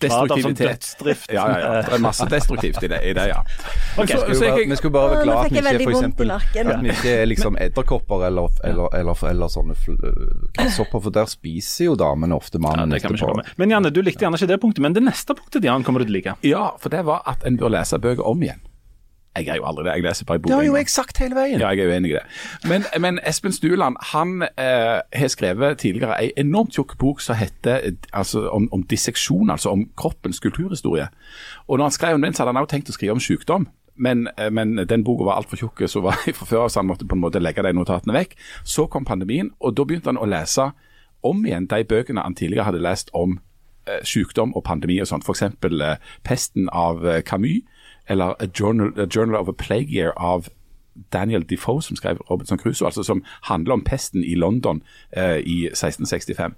Destruktivitet. 0.00 0.96
Ja, 1.28 1.44
ja, 1.50 1.58
ja. 1.60 1.82
Det 1.82 1.92
er 1.92 2.00
masse 2.00 2.26
destruktivt 2.30 2.82
i 2.82 2.88
det, 2.88 3.00
i 3.04 3.12
det 3.12 3.26
ja. 3.28 3.42
Okay, 3.98 4.16
så, 4.16 4.34
så 4.34 4.44
jeg, 4.44 4.68
vi 4.70 4.78
skulle 4.78 4.94
bare 4.94 5.10
være 5.10 5.24
glad 5.26 5.36
at 5.36 5.52
vi 5.52 5.58
ikke 5.58 5.82
for 5.82 5.90
eksempel, 5.90 6.30
at 6.30 6.80
vi 6.80 6.92
ikke 6.94 7.12
er 7.12 7.28
liksom 7.28 7.58
edderkopper 7.60 8.24
eller, 8.30 8.48
eller, 8.64 8.96
eller, 8.96 9.24
eller 9.28 9.52
sånne 9.52 9.76
gresshopper, 9.76 11.04
for 11.04 11.12
der 11.12 11.28
spiser 11.28 11.90
jo 11.90 11.98
damene 12.00 12.38
ofte 12.40 12.62
mannen 12.62 12.96
ja, 12.96 13.02
etterpå. 13.02 13.36
Men 13.60 13.76
Janne, 13.76 13.92
du 13.92 14.00
likte 14.06 14.24
gjerne 14.24 14.40
ikke 14.40 14.52
det 14.54 14.60
punktet, 14.64 14.84
men 14.86 14.96
det 14.96 15.04
neste 15.04 15.36
punktet 15.36 15.68
Jan, 15.68 15.84
kommer 15.84 16.00
du 16.00 16.08
til 16.08 16.16
å 16.16 16.18
like. 16.20 16.36
Ja, 16.46 16.64
for 16.80 16.96
det 16.96 17.04
var 17.08 17.26
at 17.28 17.44
en 17.44 17.60
bør 17.60 17.76
lese 17.76 18.00
bøker 18.00 18.24
om 18.32 18.40
igjen. 18.46 18.64
Jeg 19.46 19.56
er 19.56 19.60
jo 19.60 19.66
aldri 19.70 19.84
det, 19.86 19.96
jeg 19.98 20.06
leser 20.06 20.28
bare 20.28 20.40
i 20.40 20.42
boka. 20.42 20.52
Det 20.52 20.58
har 20.58 20.66
jo 20.66 20.76
jeg 20.76 20.92
sagt 20.92 21.20
hele 21.22 21.38
veien. 21.38 21.60
Ja, 21.60 21.72
jeg 21.74 21.86
er 21.86 21.94
uenig 21.94 22.12
i 22.12 22.16
det. 22.18 22.22
Men, 22.68 22.86
men 23.00 23.20
Espen 23.26 23.52
Stuland 23.52 23.96
han 24.12 24.42
eh, 24.42 25.00
har 25.22 25.32
skrevet 25.32 25.78
tidligere 25.82 26.18
ei 26.20 26.30
enormt 26.40 26.76
tjukk 26.76 26.96
bok 27.00 27.20
som 27.24 27.38
heter 27.40 27.92
altså, 28.12 28.46
om, 28.48 28.68
om, 28.72 28.82
disseksjon, 28.90 29.50
altså 29.50 29.74
om 29.74 29.86
kroppens 29.96 30.40
kulturhistorie. 30.40 31.08
Og 31.68 31.78
når 31.78 31.90
han 31.90 31.98
skrev 31.98 32.14
om 32.14 32.22
den, 32.22 32.34
så 32.34 32.42
hadde 32.42 32.54
han 32.56 32.62
også 32.62 32.74
tenkt 32.76 32.92
å 32.92 32.96
skrive 32.96 33.16
om 33.18 33.22
sykdom. 33.24 33.68
Men, 34.00 34.28
eh, 34.36 34.50
men 34.50 34.76
den 34.88 35.04
boka 35.04 35.26
var 35.28 35.40
altfor 35.40 35.60
tjukk, 35.60 35.84
så 35.88 36.00
var 36.04 36.16
fra 36.38 36.46
før 36.46 36.68
så 36.68 36.80
han 36.80 36.88
måtte 36.88 37.08
på 37.08 37.18
en 37.18 37.24
måte 37.24 37.42
legge 37.42 37.64
de 37.66 37.74
notatene 37.76 38.16
vekk. 38.16 38.36
Så 38.64 38.86
kom 38.86 39.04
pandemien, 39.04 39.52
og 39.60 39.76
da 39.76 39.84
begynte 39.84 40.12
han 40.12 40.20
å 40.20 40.28
lese 40.28 40.70
om 41.22 41.44
igjen 41.46 41.68
de 41.68 41.84
bøkene 41.84 42.24
han 42.24 42.34
tidligere 42.34 42.70
hadde 42.70 42.82
lest 42.84 43.10
om 43.16 43.38
eh, 43.86 44.00
sykdom 44.04 44.54
og 44.56 44.64
pandemi 44.64 45.00
og 45.00 45.10
sånt. 45.10 45.26
F.eks. 45.26 45.42
Eh, 45.42 45.96
'Pesten' 46.24 46.70
av 46.72 47.06
eh, 47.06 47.22
Camus 47.22 47.66
eller 48.10 48.34
A 48.42 48.46
Journal, 48.60 48.92
a 48.98 49.06
Journal 49.06 49.40
of 49.40 49.48
a 49.48 49.56
Plague 49.56 49.88
Year 49.88 50.12
av 50.16 50.48
Daniel 51.12 51.44
Defoe, 51.46 51.82
som 51.82 51.96
skrev 51.96 52.18
Robinson 52.30 52.58
Crusoe, 52.58 52.88
altså 52.88 53.02
som 53.06 53.22
handler 53.46 53.78
om 53.78 53.84
pesten 53.86 54.24
i 54.24 54.34
London 54.34 54.82
eh, 55.10 55.38
i 55.38 55.66
1665. 55.70 56.54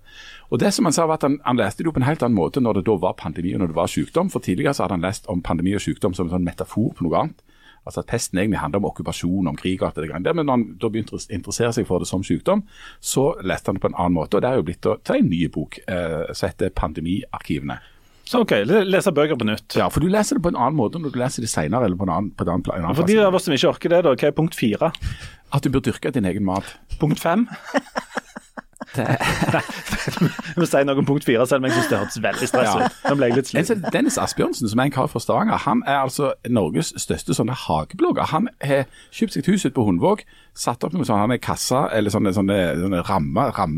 Og 0.51 0.61
det 0.61 0.73
som 0.75 0.85
Han 0.85 0.93
sa 0.93 1.07
var 1.07 1.21
at 1.21 1.23
han, 1.23 1.41
han 1.45 1.57
leste 1.57 1.85
det 1.85 1.93
på 1.93 2.01
en 2.01 2.09
helt 2.09 2.23
annen 2.23 2.37
måte 2.37 2.61
når 2.61 2.81
det 2.81 2.87
da 2.87 2.97
var 2.97 3.13
pandemi 3.19 3.55
og 3.55 3.61
når 3.61 3.73
det 3.73 3.77
var 3.77 3.87
sykdom. 3.87 4.31
For 4.31 4.41
Tidligere 4.41 4.75
så 4.75 4.83
hadde 4.85 4.99
han 4.99 5.07
lest 5.07 5.29
om 5.29 5.43
pandemi 5.43 5.75
og 5.75 5.81
sykdom 5.85 6.15
som 6.15 6.27
en 6.27 6.37
sånn 6.37 6.45
metafor 6.49 6.93
på 6.97 7.07
noe 7.07 7.21
annet. 7.21 7.45
Altså 7.87 8.01
at 8.01 8.07
Pesten 8.07 8.39
egentlig 8.39 8.61
handler 8.63 8.79
om 8.79 8.91
okkupasjon, 8.93 9.49
om 9.49 9.57
krig 9.57 9.83
og 9.83 9.89
alt 9.89 9.97
det 9.97 10.09
der. 10.09 10.35
Men 10.35 10.47
når 10.47 10.53
han 10.53 10.67
da 10.81 10.89
begynte 10.89 11.17
å 11.19 11.25
interessere 11.35 11.73
seg 11.75 11.87
for 11.87 11.99
det 11.99 12.09
som 12.09 12.23
sykdom, 12.25 12.63
så 13.01 13.33
leste 13.43 13.69
han 13.69 13.79
det 13.79 13.83
på 13.83 13.91
en 13.91 13.99
annen 13.99 14.17
måte. 14.17 14.37
og 14.37 14.43
Det 14.43 14.51
er 14.51 14.61
jo 14.61 14.67
blitt 14.69 14.87
til 14.87 15.17
en 15.19 15.31
ny 15.31 15.49
bok 15.49 15.81
eh, 15.89 16.33
som 16.33 16.49
heter 16.49 16.71
'Pandemiarkivene'. 16.71 17.81
Så 18.29 18.43
OK, 18.45 18.53
le- 18.69 18.85
lese 18.87 19.13
bøker 19.13 19.37
på 19.39 19.47
nytt. 19.49 19.77
Ja, 19.77 19.89
for 19.93 20.01
du 20.05 20.09
leser 20.13 20.39
det 20.39 20.45
på 20.45 20.53
en 20.53 20.59
annen 20.61 20.79
måte 20.79 21.01
når 21.03 21.13
du 21.15 21.19
leser 21.21 21.45
det 21.45 21.51
senere, 21.53 21.89
eller 21.89 21.99
på 21.99 22.07
en 22.07 22.15
annen, 22.15 22.31
på 22.37 22.47
en 22.47 22.55
annen, 22.55 22.65
en 22.71 22.85
annen 22.87 22.99
For 22.99 23.09
de 23.09 23.19
av 23.21 23.35
oss 23.35 23.49
som 23.49 23.55
ikke 23.57 23.73
orker 23.75 23.93
det, 23.93 24.03
da, 24.07 24.15
hva 24.15 24.31
er 24.31 24.37
punkt 24.37 24.57
fire? 24.59 24.93
At 25.53 25.67
du 25.67 25.73
bør 25.75 25.85
dyrke 25.91 26.13
din 26.15 26.29
egen 26.31 26.47
mat. 26.49 26.77
Punkt 27.01 27.21
fem? 27.21 27.49
Jeg 28.93 30.57
må 30.61 30.67
si 30.69 30.81
noe 30.85 31.01
om 31.01 31.07
punkt 31.09 31.25
fire, 31.25 31.47
selv 31.49 31.63
om 31.63 31.69
jeg 31.69 31.77
syns 31.79 31.87
det 31.89 31.99
hørtes 32.03 32.19
veldig 32.25 32.49
stress 32.51 32.73
ut. 32.77 32.97
Nå 33.09 33.15
ble 33.17 33.29
jeg 33.31 33.37
litt 33.39 33.53
En 33.57 33.67
sliten. 33.69 33.87
Dennis 33.95 34.19
Asbjørnsen, 34.21 34.69
som 34.69 34.83
er 34.83 34.91
en 34.91 34.95
kar 34.95 35.09
fra 35.09 35.23
Stavanger, 35.23 35.61
han 35.65 35.81
er 35.89 36.03
altså 36.03 36.33
Norges 36.53 36.93
største 37.01 37.37
sånne 37.39 37.57
hageblogger. 37.57 38.29
Han 38.35 38.51
har 38.61 38.85
kjøpt 39.15 39.39
seg 39.39 39.49
hus 39.49 39.65
ute 39.65 39.75
på 39.79 39.87
Hundvåg, 39.89 40.27
satt 40.53 40.85
opp 40.85 40.93
noen 40.97 41.09
sånne 41.09 41.41
kassa, 41.43 41.87
eller 41.97 42.13
sånne, 42.13 42.35
sånne, 42.37 42.59
sånne 42.83 43.05
ramme, 43.09 43.49
ikke 43.53 43.69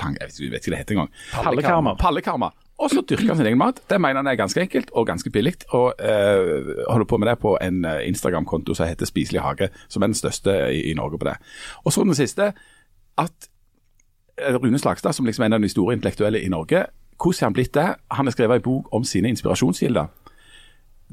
jeg 0.00 0.20
vet 0.30 0.38
ikke 0.38 0.70
hva 0.70 0.76
det 0.76 0.78
heter 0.78 0.94
engang. 0.94 1.08
Pallekarmer. 1.34 1.96
Pallekarmer. 2.00 2.54
Og 2.80 2.88
så 2.88 3.02
dyrker 3.04 3.28
han 3.28 3.36
sin 3.36 3.46
egen 3.50 3.60
mat. 3.60 3.80
Det 3.90 3.98
mener 4.00 4.22
han 4.22 4.30
er 4.30 4.38
ganske 4.40 4.60
enkelt 4.62 4.90
og 4.96 5.06
ganske 5.06 5.30
billig. 5.30 5.52
Og 5.76 5.94
øh, 6.00 6.74
holder 6.88 7.06
på 7.08 7.18
med 7.20 7.28
det 7.28 7.38
på 7.38 7.58
en 7.60 7.84
eh, 7.84 8.08
Instagram-konto 8.08 8.74
som 8.74 8.88
heter 8.88 9.06
Spiselig 9.06 9.42
hage, 9.44 9.68
som 9.88 10.02
er 10.02 10.06
den 10.06 10.16
største 10.16 10.54
i, 10.72 10.80
i 10.90 10.94
Norge 10.94 11.18
på 11.18 11.28
det. 11.28 11.36
Og 11.84 11.92
så 11.92 12.04
den 12.04 12.16
siste, 12.16 12.52
at 13.18 13.50
eh, 14.38 14.56
Rune 14.56 14.78
Slagstad, 14.78 15.12
som 15.12 15.28
liksom 15.28 15.42
er 15.42 15.52
en 15.52 15.58
av 15.58 15.60
de 15.60 15.68
store 15.68 15.98
intellektuelle 15.98 16.40
i 16.40 16.48
Norge, 16.48 16.86
hvordan 17.20 17.42
er 17.42 17.46
han 17.46 17.52
blitt 17.52 17.74
det? 17.74 17.88
Han 18.10 18.26
har 18.26 18.32
skrevet 18.32 18.56
en 18.56 18.62
bok 18.62 18.88
om 18.96 19.04
sine 19.04 19.28
inspirasjonskilder. 19.28 20.06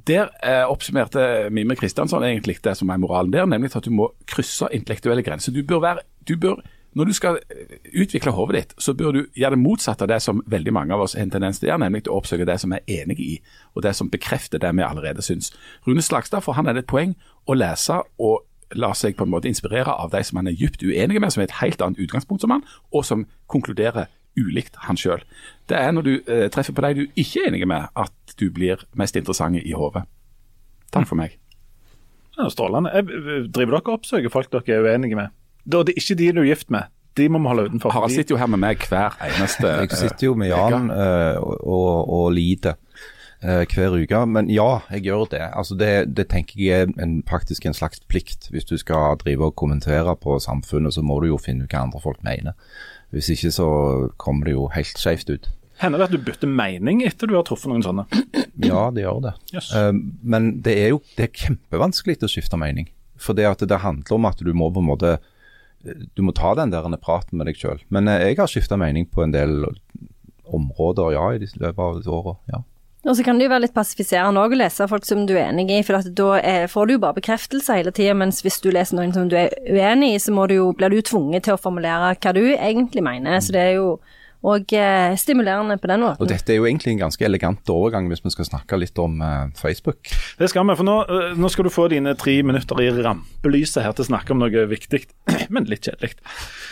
Der 0.07 0.29
eh, 0.43 0.63
oppsummerte 0.69 1.49
Mime 1.51 1.75
Kristiansson 1.75 2.23
egentlig 2.23 2.61
det 2.63 2.77
som 2.77 2.89
er 2.89 2.97
moralen 2.97 3.33
der, 3.33 3.45
nemlig 3.45 3.75
at 3.75 3.85
du 3.85 3.91
må 3.91 4.13
krysse 4.27 4.69
intellektuelle 4.71 5.23
grenser. 5.23 5.51
Du 5.51 5.63
bør 5.67 5.79
være, 5.79 6.05
du 6.27 6.37
bør, 6.39 6.61
når 6.97 7.05
du 7.05 7.13
skal 7.13 7.37
eh, 7.53 7.77
utvikle 8.01 8.31
hodet 8.33 8.55
ditt, 8.57 8.73
så 8.81 8.93
bør 8.97 9.11
du 9.13 9.19
gjøre 9.37 9.53
det 9.55 9.61
motsatte 9.61 10.05
av 10.07 10.09
det 10.11 10.17
som 10.25 10.41
veldig 10.49 10.73
mange 10.73 10.95
av 10.95 11.03
oss 11.05 11.13
har 11.17 11.23
en 11.27 11.33
tendens 11.35 11.59
til 11.61 11.67
å 11.69 11.71
gjøre, 11.73 11.83
nemlig 11.85 12.07
å 12.09 12.17
oppsøke 12.17 12.47
det 12.49 12.57
som 12.63 12.73
vi 12.73 12.79
er 12.81 13.03
enige 13.03 13.23
i, 13.25 13.37
og 13.75 13.83
det 13.85 13.93
som 13.97 14.09
bekrefter 14.13 14.61
det 14.63 14.73
vi 14.79 14.85
allerede 14.87 15.21
syns. 15.25 15.51
Rune 15.87 16.01
Slagstad, 16.01 16.41
for 16.45 16.57
han 16.57 16.67
er 16.67 16.73
det 16.77 16.85
et 16.87 16.91
poeng 16.91 17.13
å 17.45 17.55
lese 17.57 18.01
og 18.17 18.43
la 18.75 18.89
seg 18.97 19.15
på 19.15 19.23
en 19.23 19.31
måte 19.31 19.47
inspirere 19.47 19.93
av 19.93 20.09
de 20.11 20.19
som 20.27 20.41
han 20.41 20.49
er 20.51 20.57
dypt 20.59 20.81
uenige 20.83 21.21
med, 21.23 21.31
som 21.31 21.39
har 21.43 21.47
et 21.47 21.59
helt 21.61 21.81
annet 21.85 22.01
utgangspunkt 22.03 22.43
som 22.43 22.51
han, 22.51 22.65
og 22.91 23.05
som 23.07 23.23
konkluderer 23.47 24.09
ulikt 24.37 24.75
han 24.85 24.97
sjøl. 24.99 25.21
Det 25.69 25.77
er 25.79 25.93
når 25.95 26.03
du 26.05 26.11
eh, 26.27 26.45
treffer 26.53 26.75
på 26.75 26.83
de 26.83 26.93
du 27.05 27.05
ikke 27.17 27.45
er 27.45 27.51
enige 27.53 27.69
med, 27.69 27.87
at 27.97 28.35
du 28.41 28.49
blir 28.53 28.83
mest 28.99 29.15
interessant 29.17 29.57
i 29.61 29.71
hodet. 29.77 30.03
Takk 30.93 31.07
for 31.09 31.17
meg. 31.19 31.37
Ja, 32.37 32.49
Strålende. 32.53 32.91
Jeg- 32.93 33.47
Driver 33.49 33.77
dere 33.79 33.81
og 33.87 33.95
oppsøker 34.01 34.29
folk 34.29 34.51
dere 34.53 34.75
er 34.77 34.83
uenige 34.85 35.15
med? 35.17 35.33
Da, 35.67 35.83
det 35.83 35.95
er 35.95 36.01
ikke 36.01 36.17
de 36.19 36.31
du 36.31 36.41
er 36.45 36.49
gift 36.53 36.71
med. 36.73 36.87
De 37.17 37.27
må 37.33 37.41
vi 37.41 37.49
holde 37.49 37.67
utenfor. 37.67 37.91
Harald 37.95 38.13
sitter 38.13 38.35
jo 38.35 38.39
her 38.39 38.49
med 38.53 38.61
meg 38.61 38.83
hver 38.89 39.15
eneste 39.25 39.69
Jeg 39.81 39.91
sitter 39.97 40.27
jo 40.29 40.35
med 40.37 40.51
Jan 40.51 40.91
uh, 40.91 41.39
og, 41.41 41.55
og, 41.65 42.11
og 42.13 42.27
lider 42.35 42.77
uh, 43.43 43.63
hver 43.65 43.95
uke. 43.97 44.21
Men 44.29 44.51
ja, 44.53 44.67
jeg 44.93 45.07
gjør 45.09 45.25
det. 45.33 45.41
Altså 45.49 45.77
det, 45.79 45.91
det 46.17 46.27
tenker 46.33 46.61
jeg 46.61 46.85
er 46.85 46.93
en, 47.03 47.19
faktisk 47.27 47.65
en 47.65 47.77
slags 47.77 48.03
plikt. 48.07 48.51
Hvis 48.53 48.69
du 48.69 48.77
skal 48.77 49.17
drive 49.23 49.49
og 49.49 49.57
kommentere 49.57 50.15
på 50.15 50.37
samfunnet, 50.43 50.93
så 50.93 51.01
må 51.01 51.19
du 51.23 51.31
jo 51.31 51.39
finne 51.41 51.65
ut 51.65 51.73
hva 51.73 51.87
andre 51.87 52.01
folk 52.03 52.21
mener. 52.27 52.53
Hvis 53.15 53.31
ikke 53.33 53.51
så 53.55 53.69
kommer 54.21 54.47
det 54.47 54.57
jo 54.57 54.67
helt 54.75 54.99
skjevt 55.01 55.31
ut. 55.33 55.49
Hender 55.81 56.01
det 56.01 56.07
at 56.07 56.13
du 56.15 56.25
bytter 56.25 56.49
mening 56.49 57.03
etter 57.05 57.29
du 57.29 57.35
har 57.37 57.45
truffet 57.45 57.69
noen 57.69 57.85
sånne? 57.85 58.07
Ja, 58.57 58.87
det 58.93 59.03
gjør 59.03 59.19
det. 59.27 59.33
Yes. 59.53 59.71
Uh, 59.73 59.93
men 60.21 60.55
det 60.65 60.77
er 60.85 60.93
jo 60.95 61.01
det 61.17 61.27
er 61.27 61.41
kjempevanskelig 61.45 62.21
å 62.25 62.29
skifte 62.31 62.61
mening. 62.61 62.91
For 63.17 63.37
det 63.37 63.49
at 63.49 63.65
det 63.65 63.81
handler 63.81 64.17
om 64.17 64.29
at 64.29 64.41
du 64.45 64.53
må 64.53 64.69
på 64.73 64.81
en 64.81 64.89
måte 64.89 65.17
Du 66.15 66.23
må 66.25 66.33
ta 66.35 66.53
den 66.57 66.73
der 66.73 66.87
praten 67.01 67.39
med 67.39 67.49
deg 67.49 67.59
sjøl. 67.59 67.81
Men 67.93 68.09
eh, 68.11 68.29
jeg 68.29 68.41
har 68.41 68.49
skifta 68.51 68.79
mening 68.79 69.07
på 69.09 69.23
en 69.25 69.35
del 69.35 69.63
områder, 70.47 71.13
ja, 71.15 71.29
i 71.35 71.39
løpet 71.43 71.79
av 71.83 72.17
år. 72.19 72.35
Ja. 72.53 72.63
Og 73.07 73.15
så 73.15 73.23
kan 73.23 73.37
det 73.39 73.45
jo 73.45 73.51
være 73.53 73.63
litt 73.67 73.75
passifiserende 73.75 74.41
òg 74.41 74.55
å 74.55 74.59
lese 74.59 74.87
folk 74.91 75.05
som 75.07 75.23
du 75.29 75.35
er 75.37 75.45
enig 75.47 75.69
i, 75.71 75.83
for 75.85 76.03
da 76.17 76.29
er, 76.41 76.65
får 76.71 76.87
du 76.87 76.95
jo 76.95 77.01
bare 77.03 77.15
bekreftelse 77.19 77.77
hele 77.77 77.93
tida, 77.95 78.15
mens 78.17 78.41
hvis 78.43 78.59
du 78.63 78.67
leser 78.73 78.97
noen 78.97 79.13
som 79.15 79.29
du 79.31 79.37
er 79.39 79.53
uenig 79.69 80.15
i, 80.15 80.19
så 80.19 80.33
du 80.49 80.57
jo, 80.57 80.71
blir 80.75 80.91
du 80.91 80.99
jo 80.99 81.07
tvunget 81.13 81.47
til 81.47 81.55
å 81.55 81.61
formulere 81.61 82.15
hva 82.17 82.33
du 82.35 82.43
egentlig 82.57 83.05
mener. 83.05 83.39
Så 83.43 83.55
det 83.55 83.63
er 83.63 83.75
jo 83.77 83.93
òg 84.45 84.73
eh, 84.77 85.15
stimulerende 85.17 85.77
på 85.81 85.89
den 85.89 86.03
måten. 86.05 86.21
Og 86.21 86.29
dette 86.29 86.53
er 86.53 86.59
jo 86.59 86.67
egentlig 86.69 86.91
en 86.93 86.99
ganske 87.07 87.25
elegant 87.25 87.69
overgang 87.73 88.05
hvis 88.11 88.21
vi 88.23 88.29
skal 88.35 88.45
snakke 88.45 88.77
litt 88.77 88.97
om 89.01 89.21
eh, 89.23 89.49
Facebook. 89.57 90.11
Det 90.37 90.49
skal 90.51 90.67
vi, 90.67 90.75
for 90.77 90.85
nå, 90.85 90.97
øh, 91.09 91.31
nå 91.39 91.47
skal 91.49 91.65
du 91.65 91.71
få 91.73 91.87
dine 91.91 92.13
tre 92.19 92.35
minutter 92.45 92.75
i 92.83 92.89
rampelyset 92.93 93.81
her 93.83 93.93
til 93.97 94.05
å 94.05 94.09
snakke 94.11 94.33
om 94.35 94.39
noe 94.43 94.65
viktig, 94.69 95.01
men 95.53 95.69
litt 95.71 95.89
kjedelig. 95.89 96.11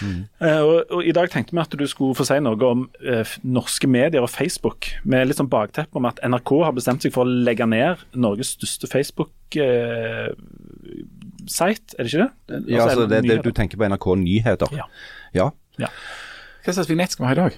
Eh, 0.05 0.61
og, 0.61 0.78
og 0.93 1.01
I 1.09 1.16
dag 1.18 1.28
tenkte 1.34 1.55
vi 1.55 1.63
at 1.63 1.74
du 1.74 1.86
skulle 1.89 2.18
få 2.18 2.26
si 2.28 2.38
noe 2.43 2.70
om 2.70 2.86
eh, 3.01 3.26
norske 3.47 3.88
medier 3.89 4.22
og 4.26 4.32
Facebook, 4.34 4.82
med 5.03 5.28
litt 5.30 5.39
sånn 5.41 5.51
bakteppe 5.51 5.97
om 5.97 6.05
at 6.09 6.22
NRK 6.22 6.51
har 6.68 6.74
bestemt 6.78 7.01
seg 7.05 7.11
for 7.16 7.22
å 7.26 7.30
legge 7.49 7.66
ned 7.70 7.97
Norges 8.13 8.49
største 8.59 8.88
Facebook-site, 8.91 9.57
er 11.97 12.01
det 12.05 12.09
ikke 12.13 12.24
det? 12.24 12.32
Ja, 12.70 12.86
altså 12.86 13.05
det, 13.09 13.20
det, 13.26 13.41
du 13.45 13.51
tenker 13.55 13.78
på 13.82 13.89
NRK 13.89 14.05
Nyheter? 14.22 14.70
Ja. 14.78 14.86
ja. 15.34 15.89
Hva 16.66 16.74
slags 16.74 16.89
vignett 16.89 17.13
skal 17.13 17.26
vi 17.26 17.30
ha 17.30 17.36
i 17.36 17.41
dag? 17.43 17.57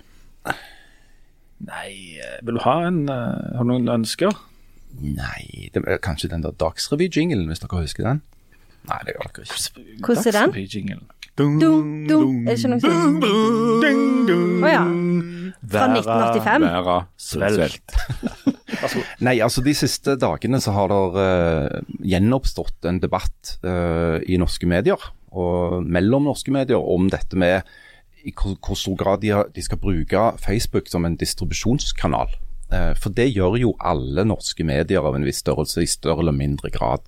Nei, 1.67 1.91
eh, 2.19 2.39
vil 2.45 2.57
du 2.59 2.63
ha 2.65 2.73
en 2.85 3.05
eh, 3.09 3.53
Har 3.55 3.63
du 3.63 3.71
noen 3.71 3.87
ønsker? 4.01 4.35
Nei, 4.99 5.69
det 5.73 5.83
er 5.87 6.01
kanskje 6.03 6.29
den 6.33 6.43
der 6.43 6.55
Dagsrevy-jinglen, 6.59 7.47
hvis 7.47 7.61
dere 7.63 7.85
husker 7.85 8.03
den? 8.07 8.19
Nei, 8.89 8.97
det 9.07 9.15
gjør 9.15 9.29
dere 9.29 9.45
ikke. 9.45 9.85
Hvordan 10.03 10.27
er 10.27 10.37
den? 10.37 11.05
Dung, 11.37 11.57
dung. 12.09 12.37
Er 12.49 12.55
det 12.55 12.57
ikke 12.57 12.71
noe 12.73 12.81
sånt? 12.81 13.25
Å 13.27 14.71
ja. 14.71 14.83
Fra 15.67 15.87
1985? 15.93 16.67
Være 16.67 16.97
Svelg. 17.21 17.97
Nei, 19.25 19.37
altså 19.45 19.61
de 19.65 19.75
siste 19.77 20.17
dagene 20.19 20.59
så 20.63 20.73
har 20.75 20.91
det 20.91 21.27
uh, 21.27 21.93
gjenoppstått 22.09 22.89
en 22.89 22.99
debatt 23.03 23.57
uh, 23.63 24.17
i 24.25 24.39
norske 24.41 24.69
medier, 24.69 24.99
og 25.37 25.85
mellom 25.85 26.27
norske 26.27 26.53
medier, 26.53 26.81
om 26.81 27.07
dette 27.13 27.37
med 27.37 27.69
i 28.27 28.33
hvor, 28.35 28.75
stor 28.75 28.97
grad 28.99 29.23
de, 29.23 29.31
de 29.55 29.63
skal 29.63 29.79
bruke 29.81 30.27
Facebook 30.43 30.91
som 30.91 31.07
en 31.07 31.17
distribusjonskanal. 31.19 32.35
Eh, 32.73 32.93
for 32.99 33.15
det 33.15 33.29
gjør 33.31 33.55
jo 33.61 33.73
alle 33.79 34.25
norske 34.27 34.65
medier 34.67 35.05
av 35.05 35.15
en 35.15 35.25
viss 35.27 35.39
størrelse, 35.43 35.83
i 35.83 35.89
større 35.89 36.25
eller 36.25 36.35
mindre 36.35 36.71
grad. 36.73 37.05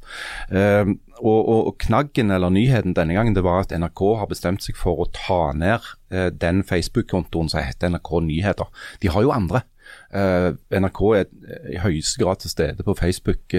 Eh, 0.51 0.85
og, 1.19 1.39
og, 1.39 1.61
og 1.71 1.73
knaggen 1.83 2.31
eller 2.31 2.53
nyheten 2.53 2.95
denne 2.95 3.17
gangen 3.17 3.35
det 3.35 3.43
var 3.43 3.65
at 3.65 3.75
NRK 3.75 4.05
har 4.21 4.29
bestemt 4.31 4.63
seg 4.63 4.79
for 4.79 5.03
å 5.03 5.09
ta 5.15 5.41
ned 5.57 5.83
eh, 6.13 6.29
den 6.31 6.63
Facebook-kontoen 6.67 7.51
som 7.51 7.63
heter 7.65 7.91
NRK 7.91 8.13
Nyheter. 8.29 8.71
De 9.03 9.11
har 9.11 9.27
jo 9.27 9.35
andre. 9.35 9.65
NRK 10.13 10.99
er 11.17 11.29
i 11.73 11.79
høyeste 11.81 12.21
grad 12.21 12.43
til 12.43 12.51
stede 12.51 12.83
på 12.85 12.93
Facebook 12.93 13.55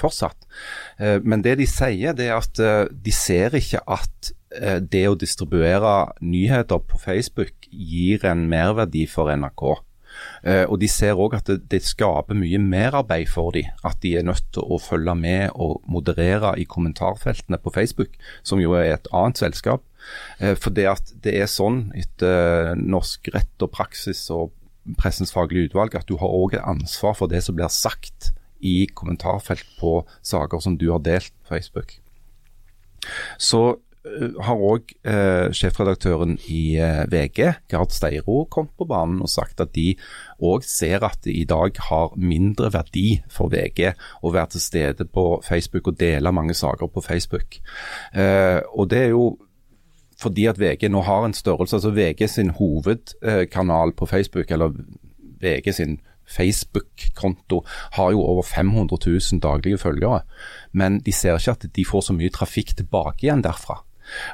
fortsatt. 0.00 0.46
Men 0.96 1.42
det 1.44 1.58
de 1.60 1.66
sier, 1.68 2.16
det 2.16 2.30
er 2.30 2.38
at 2.38 2.56
de 2.88 3.12
ser 3.12 3.52
ikke 3.60 3.82
at 3.92 4.30
det 4.54 5.02
å 5.10 5.16
distribuere 5.18 6.12
nyheter 6.22 6.78
på 6.78 7.00
Facebook 7.02 7.66
gir 7.70 8.22
en 8.28 8.44
merverdi 8.50 9.02
for 9.10 9.32
NRK. 9.34 9.64
Eh, 10.44 10.64
og 10.68 10.78
De 10.80 10.88
ser 10.90 11.18
òg 11.20 11.36
at 11.38 11.48
det, 11.48 11.58
det 11.72 11.82
skaper 11.84 12.36
mye 12.38 12.60
merarbeid 12.62 13.30
for 13.30 13.54
dem. 13.56 13.70
At 13.86 14.00
de 14.04 14.14
er 14.18 14.26
nødt 14.26 14.44
til 14.54 14.66
å 14.66 14.80
følge 14.82 15.14
med 15.18 15.54
og 15.54 15.82
moderere 15.90 16.54
i 16.60 16.66
kommentarfeltene 16.68 17.58
på 17.62 17.72
Facebook, 17.74 18.18
som 18.46 18.62
jo 18.62 18.76
er 18.78 18.94
et 18.94 19.10
annet 19.12 19.40
selskap. 19.40 19.84
Eh, 20.38 20.54
for 20.58 20.74
det 20.76 20.88
at 20.90 21.14
det 21.24 21.36
er 21.40 21.50
sånn 21.50 21.88
etter 21.98 22.74
eh, 22.74 22.76
norsk 22.78 23.32
rett 23.34 23.66
og 23.66 23.72
praksis 23.74 24.26
og 24.34 24.52
pressens 25.00 25.32
faglige 25.32 25.70
utvalg 25.70 25.94
at 25.96 26.08
du 26.10 26.18
har 26.20 26.28
òg 26.28 26.58
et 26.58 26.66
ansvar 26.68 27.14
for 27.16 27.32
det 27.32 27.40
som 27.46 27.56
blir 27.56 27.72
sagt 27.72 28.34
i 28.64 28.84
kommentarfelt 28.92 29.64
på 29.78 30.02
saker 30.24 30.60
som 30.60 30.76
du 30.80 30.90
har 30.92 31.00
delt 31.04 31.32
på 31.40 31.54
Facebook. 31.56 31.96
Så 33.40 33.62
eh, 33.72 33.80
har 34.44 34.60
òg 34.60 34.90
eh, 35.08 35.48
sjefredaktøren 35.56 36.36
i 36.52 36.76
eh, 36.76 37.04
VG, 37.08 37.40
Gard 37.72 37.92
Steiro, 37.94 38.42
kommet 38.52 38.74
på 38.76 38.86
banen 38.88 39.22
og 39.24 39.30
sagt 39.32 39.62
at 39.64 39.72
de 39.76 39.94
òg 40.44 40.66
ser 40.68 41.06
at 41.06 41.22
det 41.24 41.32
i 41.32 41.46
dag 41.48 41.78
har 41.88 42.12
mindre 42.20 42.68
verdi 42.74 43.22
for 43.32 43.52
VG 43.52 43.94
å 44.20 44.32
være 44.34 44.54
til 44.54 44.64
stede 44.64 45.06
på 45.08 45.40
Facebook 45.46 45.88
og 45.88 45.98
dele 46.00 46.34
mange 46.36 46.56
saker 46.56 46.90
på 46.92 47.04
Facebook. 47.04 47.56
Eh, 48.12 48.60
og 48.76 48.90
det 48.92 49.06
er 49.06 49.14
jo 49.14 49.26
fordi 50.20 50.44
at 50.52 50.60
VG 50.60 50.90
nå 50.92 51.00
har 51.08 51.24
en 51.24 51.34
størrelse, 51.34 51.80
altså 51.80 51.94
VG 51.96 52.28
sin 52.30 52.52
hovedkanal 52.54 53.96
på 53.96 54.06
Facebook, 54.06 54.52
eller 54.52 54.76
VG 55.42 55.72
sin 55.74 55.96
Facebook-konto, 56.28 57.64
har 57.96 58.12
jo 58.14 58.20
over 58.22 58.46
500 58.46 59.00
000 59.32 59.40
daglige 59.42 59.80
følgere. 59.80 60.22
Men 60.72 61.00
de 61.04 61.12
ser 61.12 61.36
ikke 61.36 61.56
at 61.56 61.66
de 61.76 61.84
får 61.88 62.06
så 62.06 62.16
mye 62.16 62.32
trafikk 62.32 62.76
tilbake 62.78 63.26
igjen 63.26 63.42
derfra. 63.44 63.82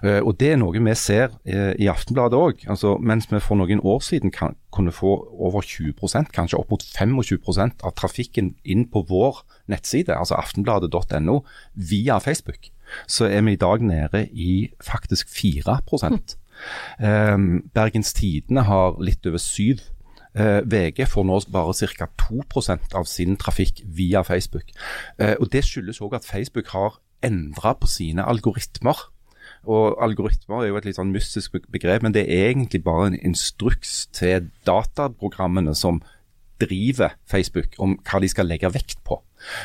Eh, 0.02 0.20
og 0.20 0.38
Det 0.40 0.52
er 0.52 0.58
noe 0.60 0.78
vi 0.78 0.94
ser 0.98 1.34
eh, 1.44 1.74
i 1.78 1.88
Aftenbladet 1.90 2.38
òg. 2.38 2.64
Altså, 2.70 2.96
mens 2.98 3.28
vi 3.30 3.40
for 3.40 3.60
noen 3.60 3.82
år 3.82 4.00
siden 4.04 4.32
kan, 4.34 4.56
kunne 4.72 4.92
få 4.92 5.14
over 5.38 5.62
20% 5.62 6.32
kanskje 6.34 6.58
opp 6.58 6.70
mot 6.70 6.82
25% 6.82 7.84
av 7.84 7.94
trafikken 7.98 8.54
inn 8.64 8.86
på 8.90 9.04
vår 9.08 9.42
nettside, 9.70 10.14
altså 10.14 10.38
aftenbladet.no, 10.38 11.40
via 11.74 12.18
Facebook, 12.18 12.70
så 13.06 13.26
er 13.30 13.42
vi 13.46 13.54
i 13.54 13.60
dag 13.60 13.82
nede 13.82 14.26
i 14.32 14.70
faktisk 14.82 15.28
4 15.30 15.80
mm. 16.98 17.70
Bergens 17.74 18.12
Tidende 18.12 18.66
har 18.66 19.00
litt 19.00 19.26
over 19.26 19.38
7 19.38 19.78
Eh, 20.30 20.60
VG 20.62 21.08
får 21.10 21.24
nå 21.26 21.40
bare 21.50 21.72
ca. 21.74 22.06
2% 22.30 22.92
av 22.94 23.04
sin 23.10 23.34
trafikk 23.36 23.80
via 23.82 24.22
Facebook. 24.22 24.70
Og 25.18 25.50
Det 25.50 25.64
skyldes 25.64 25.98
òg 26.00 26.14
at 26.14 26.24
Facebook 26.24 26.68
har 26.70 27.00
endra 27.22 27.74
på 27.74 27.86
sine 27.90 28.22
algoritmer. 28.22 29.10
Og 29.68 29.98
Algoritmer 30.02 30.62
er 30.62 30.70
jo 30.70 30.78
et 30.78 30.86
litt 30.88 30.96
sånn 30.96 31.12
mystisk 31.12 31.58
begrep, 31.72 32.04
men 32.04 32.14
det 32.16 32.24
er 32.32 32.50
egentlig 32.50 32.82
bare 32.84 33.10
en 33.10 33.18
instruks 33.18 34.06
til 34.16 34.48
dataprogrammene 34.68 35.74
som 35.76 36.00
driver 36.60 37.16
Facebook 37.28 37.76
om 37.80 37.96
hva 38.04 38.20
de 38.20 38.28
skal 38.30 38.48
legge 38.48 38.70
vekt 38.72 39.00
på. 39.04 39.20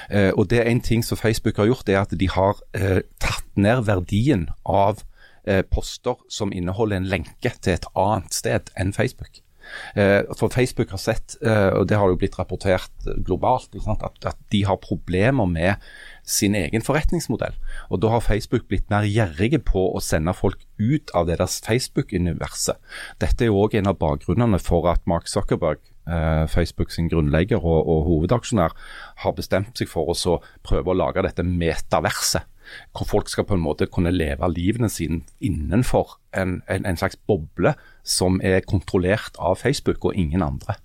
Eh, 0.09 0.31
og 0.35 0.49
det 0.49 0.61
er 0.61 0.69
En 0.71 0.81
ting 0.81 1.03
som 1.03 1.17
Facebook 1.17 1.57
har 1.57 1.67
gjort, 1.67 1.87
det 1.87 1.95
er 1.95 2.01
at 2.01 2.19
de 2.19 2.29
har 2.29 2.59
eh, 2.73 3.01
tatt 3.19 3.47
ned 3.55 3.85
verdien 3.87 4.49
av 4.65 5.03
eh, 5.47 5.63
poster 5.63 6.15
som 6.29 6.51
inneholder 6.51 6.97
en 6.97 7.09
lenke 7.11 7.51
til 7.61 7.73
et 7.73 7.89
annet 7.95 8.33
sted 8.33 8.71
enn 8.79 8.93
Facebook. 8.93 9.44
Eh, 9.95 10.21
for 10.37 10.53
Facebook 10.53 10.91
har 10.93 11.01
sett, 11.01 11.37
eh, 11.41 11.71
og 11.75 11.87
det 11.89 11.97
har 11.99 12.11
jo 12.11 12.19
blitt 12.19 12.37
rapportert 12.39 13.09
globalt, 13.25 13.75
at, 13.75 14.19
at 14.25 14.37
de 14.51 14.63
har 14.67 14.81
problemer 14.81 15.47
med 15.49 15.75
sin 16.25 16.55
egen 16.57 16.81
forretningsmodell. 16.81 17.55
Og 17.89 18.01
Da 18.01 18.09
har 18.09 18.23
Facebook 18.25 18.67
blitt 18.67 18.89
mer 18.89 19.05
gjerrige 19.05 19.61
på 19.63 19.87
å 19.93 20.01
sende 20.01 20.33
folk 20.33 20.65
ut 20.79 21.11
av 21.13 21.27
deres 21.29 21.61
Facebook-universet. 21.65 22.79
Dette 23.21 23.45
er 23.45 23.51
jo 23.51 23.61
òg 23.63 23.77
en 23.77 23.91
av 23.91 23.99
bakgrunnene 24.01 24.59
for 24.61 24.89
at 24.91 25.05
Mark 25.07 25.29
Zuckerberg, 25.31 25.79
eh, 26.07 26.45
Facebook 26.47 26.91
sin 26.91 27.09
grunnlegger 27.09 27.61
og, 27.61 27.87
og, 27.87 28.03
hovedaksjonær, 28.09 28.73
har 29.23 29.37
bestemt 29.37 29.77
seg 29.77 29.89
for 29.91 30.09
å 30.11 30.41
prøve 30.63 30.91
å 30.91 30.97
lage 30.97 31.23
dette 31.25 31.45
metaverset. 31.45 32.43
Hvor 32.95 33.09
folk 33.09 33.29
skal 33.31 33.47
på 33.47 33.57
en 33.57 33.63
måte 33.63 33.89
kunne 33.91 34.13
leve 34.13 34.49
livene 34.53 34.89
sine 34.89 35.21
innenfor 35.39 36.17
en, 36.35 36.61
en, 36.69 36.85
en 36.85 36.99
slags 36.99 37.19
boble 37.27 37.75
som 38.03 38.41
er 38.43 38.65
kontrollert 38.67 39.37
av 39.39 39.59
Facebook 39.61 40.05
og 40.05 40.15
ingen 40.15 40.43
andre. 40.45 40.77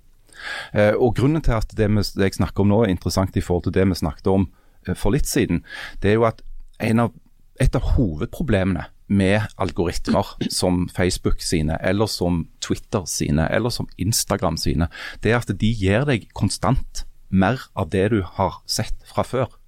Eh, 0.72 0.94
og 0.94 1.16
Grunnen 1.18 1.42
til 1.44 1.58
at 1.58 1.74
det, 1.76 1.90
vi, 1.90 2.06
det 2.16 2.30
jeg 2.30 2.40
snakker 2.40 2.64
om 2.64 2.72
nå 2.72 2.84
er 2.84 2.94
interessant 2.94 3.36
i 3.36 3.44
forhold 3.44 3.68
til 3.68 3.76
det 3.76 3.88
vi 3.90 4.00
snakket 4.00 4.32
om 4.32 4.48
Eh, 4.86 4.96
for 4.96 5.14
litt 5.14 5.28
siden, 5.28 5.64
det 6.00 6.12
er 6.12 6.18
jo 6.18 6.26
at 6.28 6.42
av, 6.80 7.12
et 7.60 7.76
av 7.76 7.92
hovedproblemene 7.96 8.86
med 9.10 9.52
algoritmer 9.60 10.36
som 10.54 10.86
Facebook 10.94 11.42
sine, 11.44 11.76
eller 11.82 12.08
som 12.08 12.44
Twitter 12.62 13.04
sine, 13.10 13.48
eller 13.50 13.74
som 13.74 13.90
Instagram 13.98 14.56
sine, 14.60 14.88
det 15.20 15.34
er 15.34 15.42
at 15.42 15.50
de 15.60 15.72
gir 15.74 16.06
deg 16.08 16.28
konstant 16.36 17.04
mer 17.28 17.68
av 17.78 17.90
det 17.90 18.08
du 18.14 18.22
har 18.38 18.62
sett 18.70 18.96
fra 19.06 19.26
før. 19.26 19.59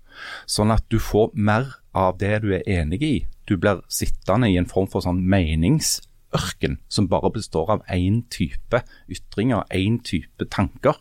Sånn 0.46 0.72
at 0.74 0.84
du 0.92 0.98
får 1.02 1.32
mer 1.34 1.76
av 1.94 2.18
det 2.20 2.42
du 2.44 2.52
er 2.56 2.66
enig 2.68 3.02
i. 3.02 3.14
Du 3.48 3.56
blir 3.56 3.82
sittende 3.92 4.50
i 4.50 4.58
en 4.60 4.68
form 4.70 4.88
for 4.90 5.04
sånn 5.04 5.22
meningsørken 5.28 6.78
som 6.88 7.08
bare 7.10 7.32
består 7.34 7.72
av 7.76 7.86
én 7.92 8.22
type 8.32 8.82
ytringer, 9.10 9.66
én 9.70 10.00
type 10.04 10.48
tanker. 10.50 11.00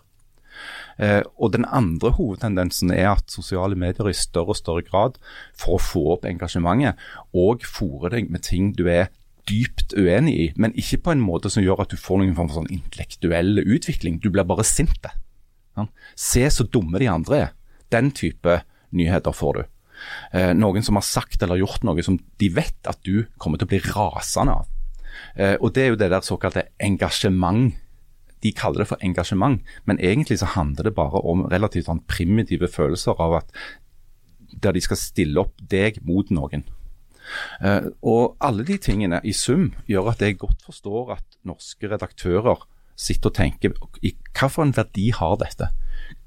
Eh, 0.97 1.21
og 1.37 1.53
Den 1.53 1.65
andre 1.65 2.11
hovedtendensen 2.17 2.91
er 2.91 3.13
at 3.15 3.31
sosiale 3.31 3.75
medier 3.75 4.09
i 4.09 4.13
større 4.13 4.53
og 4.53 4.59
større 4.59 4.83
grad, 4.85 5.17
for 5.57 5.77
å 5.77 5.81
få 5.81 6.03
opp 6.17 6.27
engasjementet, 6.29 6.99
og 7.33 7.65
fòrer 7.65 8.17
deg 8.17 8.29
med 8.29 8.43
ting 8.45 8.73
du 8.75 8.87
er 8.91 9.09
dypt 9.49 9.95
uenig 9.97 10.33
i, 10.37 10.47
men 10.55 10.75
ikke 10.77 11.01
på 11.05 11.15
en 11.15 11.23
måte 11.23 11.49
som 11.49 11.63
gjør 11.63 11.83
at 11.83 11.93
du 11.93 11.97
får 11.99 12.21
noen 12.21 12.35
form 12.37 12.51
for 12.51 12.61
sånn 12.61 12.75
intellektuell 12.75 13.63
utvikling. 13.63 14.19
Du 14.21 14.29
blir 14.29 14.45
bare 14.47 14.65
sint. 14.67 15.07
Ja. 15.77 15.87
Se 16.15 16.45
så 16.53 16.67
dumme 16.67 16.99
de 17.01 17.09
andre 17.09 17.39
er. 17.39 17.49
Den 17.91 18.11
type 18.15 18.61
nyheter 18.95 19.35
får 19.35 19.59
du. 19.59 19.63
Eh, 20.33 20.51
noen 20.57 20.83
som 20.83 20.97
har 20.97 21.05
sagt 21.05 21.43
eller 21.43 21.61
gjort 21.61 21.85
noe 21.85 22.03
som 22.05 22.17
de 22.41 22.49
vet 22.53 22.89
at 22.89 23.01
du 23.05 23.27
kommer 23.41 23.61
til 23.61 23.69
å 23.69 23.73
bli 23.73 23.81
rasende 23.91 24.57
av. 24.61 24.67
Eh, 25.35 25.55
og 25.59 25.73
Det 25.73 25.83
er 25.83 25.89
jo 25.93 26.01
det 26.01 26.11
der 26.11 26.25
såkalte 26.25 26.67
engasjement 26.79 27.75
de 28.41 28.51
kaller 28.57 28.81
det 28.81 28.89
for 28.89 29.03
engasjement, 29.05 29.61
men 29.85 29.99
egentlig 30.01 30.39
så 30.41 30.49
handler 30.55 30.89
det 30.89 30.95
bare 30.97 31.21
om 31.29 31.45
relativt 31.45 31.85
sånn 31.85 32.01
primitive 32.09 32.67
følelser 32.67 33.19
av 33.21 33.35
at 33.43 33.51
der 34.51 34.73
de 34.73 34.81
skal 34.81 34.97
stille 34.97 35.43
opp 35.43 35.53
deg 35.61 36.01
mot 36.07 36.31
noen. 36.33 36.65
Eh, 37.61 37.87
og 38.01 38.35
alle 38.41 38.65
de 38.67 38.79
tingene 38.81 39.21
i 39.23 39.33
sum 39.37 39.69
gjør 39.87 40.11
at 40.15 40.25
jeg 40.25 40.39
godt 40.41 40.65
forstår 40.65 41.13
at 41.19 41.37
norske 41.47 41.87
redaktører 41.87 42.65
sitter 42.97 43.31
og 43.31 43.37
tenker 43.37 43.77
i 44.05 44.15
hva 44.33 44.49
for 44.49 44.65
en 44.65 44.75
verdi 44.75 45.11
har 45.15 45.37
dette? 45.41 45.69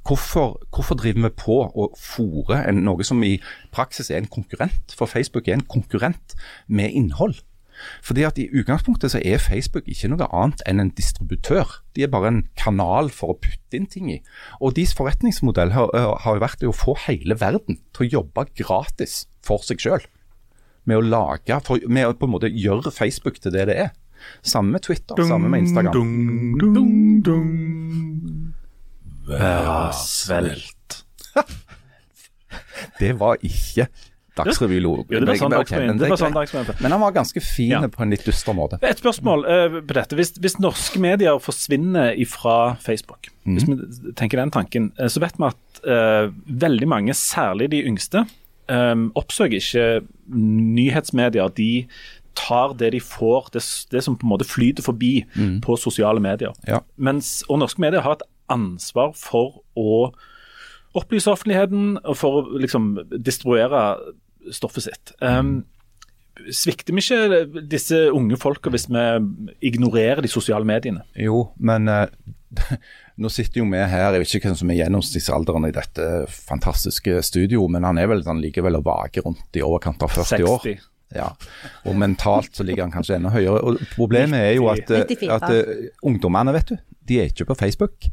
Hvorfor, 0.05 0.59
hvorfor 0.75 0.99
driver 1.01 1.29
vi 1.29 1.33
på 1.41 1.57
å 1.65 1.89
fòre 1.97 2.61
noe 2.77 3.07
som 3.09 3.23
i 3.25 3.39
praksis 3.73 4.11
er 4.13 4.21
en 4.21 4.29
konkurrent? 4.29 4.93
For 4.93 5.09
Facebook 5.09 5.49
er 5.49 5.57
en 5.57 5.69
konkurrent 5.71 6.37
med 6.69 6.93
innhold. 6.93 7.41
Fordi 8.05 8.23
at 8.23 8.39
I 8.39 8.49
utgangspunktet 8.53 9.15
så 9.15 9.21
er 9.25 9.43
Facebook 9.43 9.89
ikke 9.91 10.11
noe 10.13 10.29
annet 10.29 10.63
enn 10.69 10.83
en 10.83 10.93
distributør. 10.95 11.81
De 11.97 12.05
er 12.05 12.13
bare 12.13 12.31
en 12.31 12.43
kanal 12.61 13.11
for 13.15 13.35
å 13.35 13.39
putte 13.41 13.79
inn 13.79 13.89
ting 13.91 14.13
i. 14.13 14.21
Og 14.61 14.77
Deres 14.77 14.95
forretningsmodell 14.99 15.75
har, 15.75 15.91
har 16.25 16.43
vært 16.43 16.65
å 16.69 16.75
få 16.77 16.97
hele 17.07 17.39
verden 17.41 17.81
til 17.97 18.07
å 18.07 18.13
jobbe 18.19 18.47
gratis 18.61 19.25
for 19.45 19.65
seg 19.67 19.83
sjøl. 19.83 20.07
Med 20.85 21.01
å 21.01 21.05
lage, 21.09 21.61
for, 21.65 21.81
med 21.89 22.11
å 22.11 22.17
på 22.19 22.29
en 22.29 22.37
måte 22.37 22.53
gjøre 22.53 22.93
Facebook 22.93 23.41
til 23.41 23.57
det 23.57 23.69
det 23.73 23.81
er. 23.89 23.93
Samme 24.45 24.77
med 24.77 24.85
Twitter, 24.85 25.17
dung, 25.17 25.29
samme 25.29 25.51
med 25.53 25.67
Instagram. 25.67 25.93
Dung, 25.93 26.75
dung, 26.77 27.23
dung. 27.25 28.34
Være 29.29 29.93
svelt. 29.99 30.99
det 33.01 33.15
var 33.21 33.41
ikke 33.43 33.89
Dagsrevy-logo. 34.35 35.05
Ja, 35.15 35.21
det 35.23 35.29
var 35.29 35.39
sånn 35.39 35.55
Dagsrevy. 35.55 35.91
Okay, 35.95 36.49
sånn 36.51 36.71
Men 36.83 36.95
han 36.97 37.03
var 37.05 37.13
ganske 37.15 37.43
fin 37.45 37.71
ja. 37.71 37.81
på 37.91 38.03
en 38.03 38.11
litt 38.11 38.25
dyster 38.27 38.57
måte. 38.57 38.81
Et 38.83 38.99
spørsmål 38.99 39.45
uh, 39.47 39.77
på 39.79 39.95
dette. 39.95 40.19
Hvis, 40.19 40.35
hvis, 40.43 40.57
norske 40.63 40.99
medier 41.03 41.39
forsvinner 41.43 42.17
fra 42.31 42.75
Facebook, 42.83 43.31
mm. 43.47 43.55
hvis 43.55 43.69
vi 43.69 44.15
tenker 44.19 44.43
den 44.43 44.51
tanken, 44.55 44.91
uh, 44.99 45.07
så 45.07 45.23
vet 45.23 45.39
vi 45.39 45.47
at 45.53 45.85
uh, 45.87 46.35
veldig 46.67 46.91
mange, 46.91 47.15
særlig 47.15 47.71
de 47.77 47.85
yngste, 47.87 48.25
um, 48.67 49.07
oppsøker 49.15 49.63
ikke 49.63 49.87
nyhetsmedier. 50.35 51.55
De 51.55 51.87
tar 52.35 52.75
det 52.75 52.91
de 52.97 52.99
får, 52.99 53.53
det, 53.55 53.63
det 53.95 54.03
som 54.03 54.19
på 54.19 54.27
en 54.27 54.35
måte 54.35 54.51
flyter 54.51 54.83
forbi 54.83 55.21
mm. 55.37 55.61
på 55.63 55.79
sosiale 55.79 56.19
medier. 56.19 56.59
Ja. 56.67 56.83
Mens, 56.99 57.45
og 57.47 57.63
norske 57.63 57.87
medier 57.87 58.03
har 58.03 58.19
et 58.19 58.27
ansvar 58.53 59.15
for 59.19 59.63
å 59.79 60.11
opplyse 60.95 61.31
offentligheten 61.31 61.97
og 62.05 62.19
for 62.19 62.41
å 62.41 62.59
liksom 62.61 62.93
distribuere 63.17 63.85
stoffet 64.55 64.89
sitt. 64.89 65.15
Um, 65.25 65.65
Svikter 66.51 66.97
vi 66.97 67.03
ikke 67.03 67.63
disse 67.71 68.09
unge 68.11 68.37
folka 68.43 68.71
hvis 68.75 68.89
vi 68.91 69.03
ignorerer 69.71 70.23
de 70.25 70.31
sosiale 70.31 70.67
mediene? 70.67 71.05
Jo, 71.15 71.45
men 71.63 71.87
uh, 71.87 72.09
nå 73.23 73.31
sitter 73.31 73.63
jo 73.63 73.69
vi 73.71 73.79
her, 73.79 74.17
jeg 74.17 74.23
vet 74.23 74.35
ikke 74.39 74.51
hvem 74.51 74.59
som 74.59 74.73
er 74.73 74.81
gjennomsnittsalderen 74.83 75.69
i 75.69 75.75
dette 75.75 76.09
fantastiske 76.35 77.23
studio, 77.27 77.69
men 77.71 77.87
han 77.87 78.01
er 78.03 78.11
vel 78.11 78.25
sånn 78.27 78.43
likevel 78.43 78.81
å 78.81 78.83
vage 78.85 79.23
rundt 79.25 79.59
i 79.59 79.63
overkant 79.65 80.03
av 80.03 80.13
40 80.15 80.35
60. 80.35 80.51
år. 80.51 80.91
Ja, 81.15 81.29
og 81.87 81.95
mentalt 82.01 82.57
så 82.57 82.67
ligger 82.67 82.89
han 82.89 82.95
kanskje 82.95 83.21
enda 83.21 83.31
høyere. 83.31 83.61
Og 83.63 83.83
Problemet 83.95 84.41
er 84.41 84.57
jo 84.57 84.67
at, 84.73 84.91
eh, 84.91 85.29
at 85.31 85.47
uh, 85.47 85.87
ungdommene, 86.03 86.55
vet 86.57 86.73
du, 86.73 86.79
de 87.07 87.21
er 87.23 87.31
ikke 87.31 87.47
på 87.53 87.59
Facebook. 87.61 88.09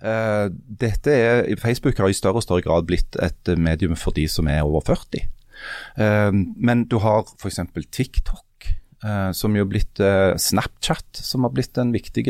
Uh, 0.00 0.48
dette 0.80 1.12
er, 1.12 1.50
Facebook 1.60 1.98
har 2.00 2.08
i 2.08 2.16
større 2.16 2.40
og 2.40 2.46
større 2.46 2.64
grad 2.64 2.88
blitt 2.88 3.18
et 3.20 3.52
medium 3.60 3.96
for 3.98 4.16
de 4.16 4.26
som 4.30 4.48
er 4.48 4.64
over 4.64 4.84
40. 4.86 5.26
Eh, 6.00 6.30
men 6.32 6.86
du 6.88 6.96
har 7.04 7.26
f.eks. 7.36 7.60
TikTok. 7.92 8.46
Som 9.32 9.54
jo 9.56 9.64
blitt 9.64 9.96
uh, 10.04 10.36
Snapchat, 10.36 11.16
som 11.16 11.46
har 11.46 11.52
blitt 11.56 11.78
en 11.80 11.88
viktig 11.94 12.26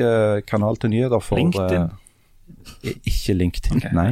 kanal 0.46 0.76
til 0.78 0.92
nyheter. 0.92 1.18
for 1.18 1.40
LinkedIn. 1.40 1.88
Ikke 2.82 3.34
LinkedIn, 3.36 3.80
okay, 3.80 3.92
nei. 3.96 4.08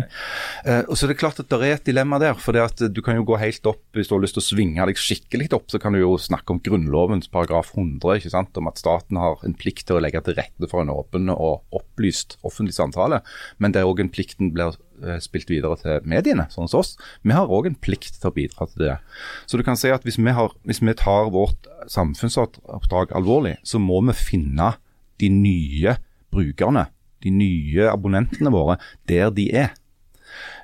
Uh, 0.67 0.83
og 0.89 0.97
så 0.99 1.07
er 1.07 1.13
det 1.13 1.19
klart 1.21 1.41
at 1.41 1.49
det 1.51 1.59
er 1.65 1.77
et 1.77 1.87
dilemma 1.89 2.21
der. 2.23 2.37
For 2.41 2.57
det 2.57 2.65
at 2.65 2.83
du 2.95 3.01
kan 3.05 3.19
jo 3.19 3.27
gå 3.29 3.39
helt 3.41 3.67
opp, 3.69 3.81
hvis 3.97 4.11
du 4.11 4.17
har 4.17 4.23
lyst 4.25 4.37
til 4.39 4.45
å 4.45 4.49
svinge 4.49 4.89
deg 4.91 5.01
skikkelig 5.01 5.51
opp, 5.57 5.69
så 5.73 5.81
kan 5.83 5.97
du 5.97 6.01
jo 6.03 6.17
snakke 6.21 6.55
om 6.55 6.61
Grunnlovens 6.65 7.31
paragraf 7.33 7.73
100, 7.75 8.21
ikke 8.21 8.35
sant? 8.35 8.57
om 8.59 8.71
at 8.71 8.81
staten 8.81 9.21
har 9.21 9.41
en 9.47 9.57
plikt 9.59 9.87
til 9.89 9.99
å 9.99 10.03
legge 10.03 10.23
til 10.27 10.37
rette 10.39 10.71
for 10.71 10.83
en 10.83 10.93
åpen 10.93 11.31
og 11.35 11.65
opplyst 11.75 12.39
offentlig 12.47 12.77
samtale. 12.77 13.23
Men 13.59 13.75
det 13.75 13.83
er 13.83 13.91
òg 13.91 14.03
en 14.05 14.13
plikt 14.13 14.39
den 14.43 14.53
blir 14.55 14.77
uh, 14.77 15.17
spilt 15.23 15.51
videre 15.53 15.79
til 15.81 16.05
mediene, 16.09 16.49
sånn 16.53 16.71
som 16.71 16.83
oss. 16.83 16.97
Vi 17.27 17.35
har 17.37 17.51
òg 17.51 17.71
en 17.71 17.79
plikt 17.79 18.21
til 18.21 18.31
å 18.31 18.35
bidra 18.35 18.69
til 18.71 18.89
det. 18.89 18.99
Så 19.47 19.61
du 19.61 19.65
kan 19.67 19.79
si 19.79 19.93
at 19.95 20.05
hvis 20.07 20.21
vi, 20.21 20.35
har, 20.35 20.55
hvis 20.69 20.83
vi 20.85 20.97
tar 20.99 21.33
vårt 21.35 21.71
samfunnsoppdrag 21.91 23.17
alvorlig, 23.17 23.57
så 23.67 23.81
må 23.83 24.01
vi 24.11 24.17
finne 24.19 24.75
de 25.19 25.33
nye 25.33 25.97
brukerne 26.35 26.89
de 27.25 27.33
nye 27.35 27.89
abonnentene 27.91 28.53
våre 28.55 28.79
der 29.11 29.33
de 29.35 29.49
er. 29.67 29.73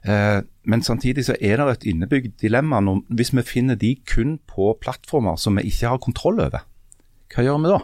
Eh, 0.05 0.43
men 0.65 0.85
samtidig 0.85 1.27
så 1.27 1.37
er 1.41 1.61
det 1.61 1.71
et 1.73 1.89
innebygd 1.93 2.37
dilemma 2.43 2.81
hvis 3.09 3.33
vi 3.35 3.43
finner 3.47 3.79
de 3.81 3.95
kun 4.09 4.39
på 4.49 4.75
plattformer 4.81 5.37
som 5.41 5.57
vi 5.57 5.69
ikke 5.71 5.91
har 5.95 6.03
kontroll 6.03 6.41
over. 6.41 6.65
Hva 7.35 7.45
gjør 7.45 7.61
vi 7.63 7.73
da? 7.73 7.81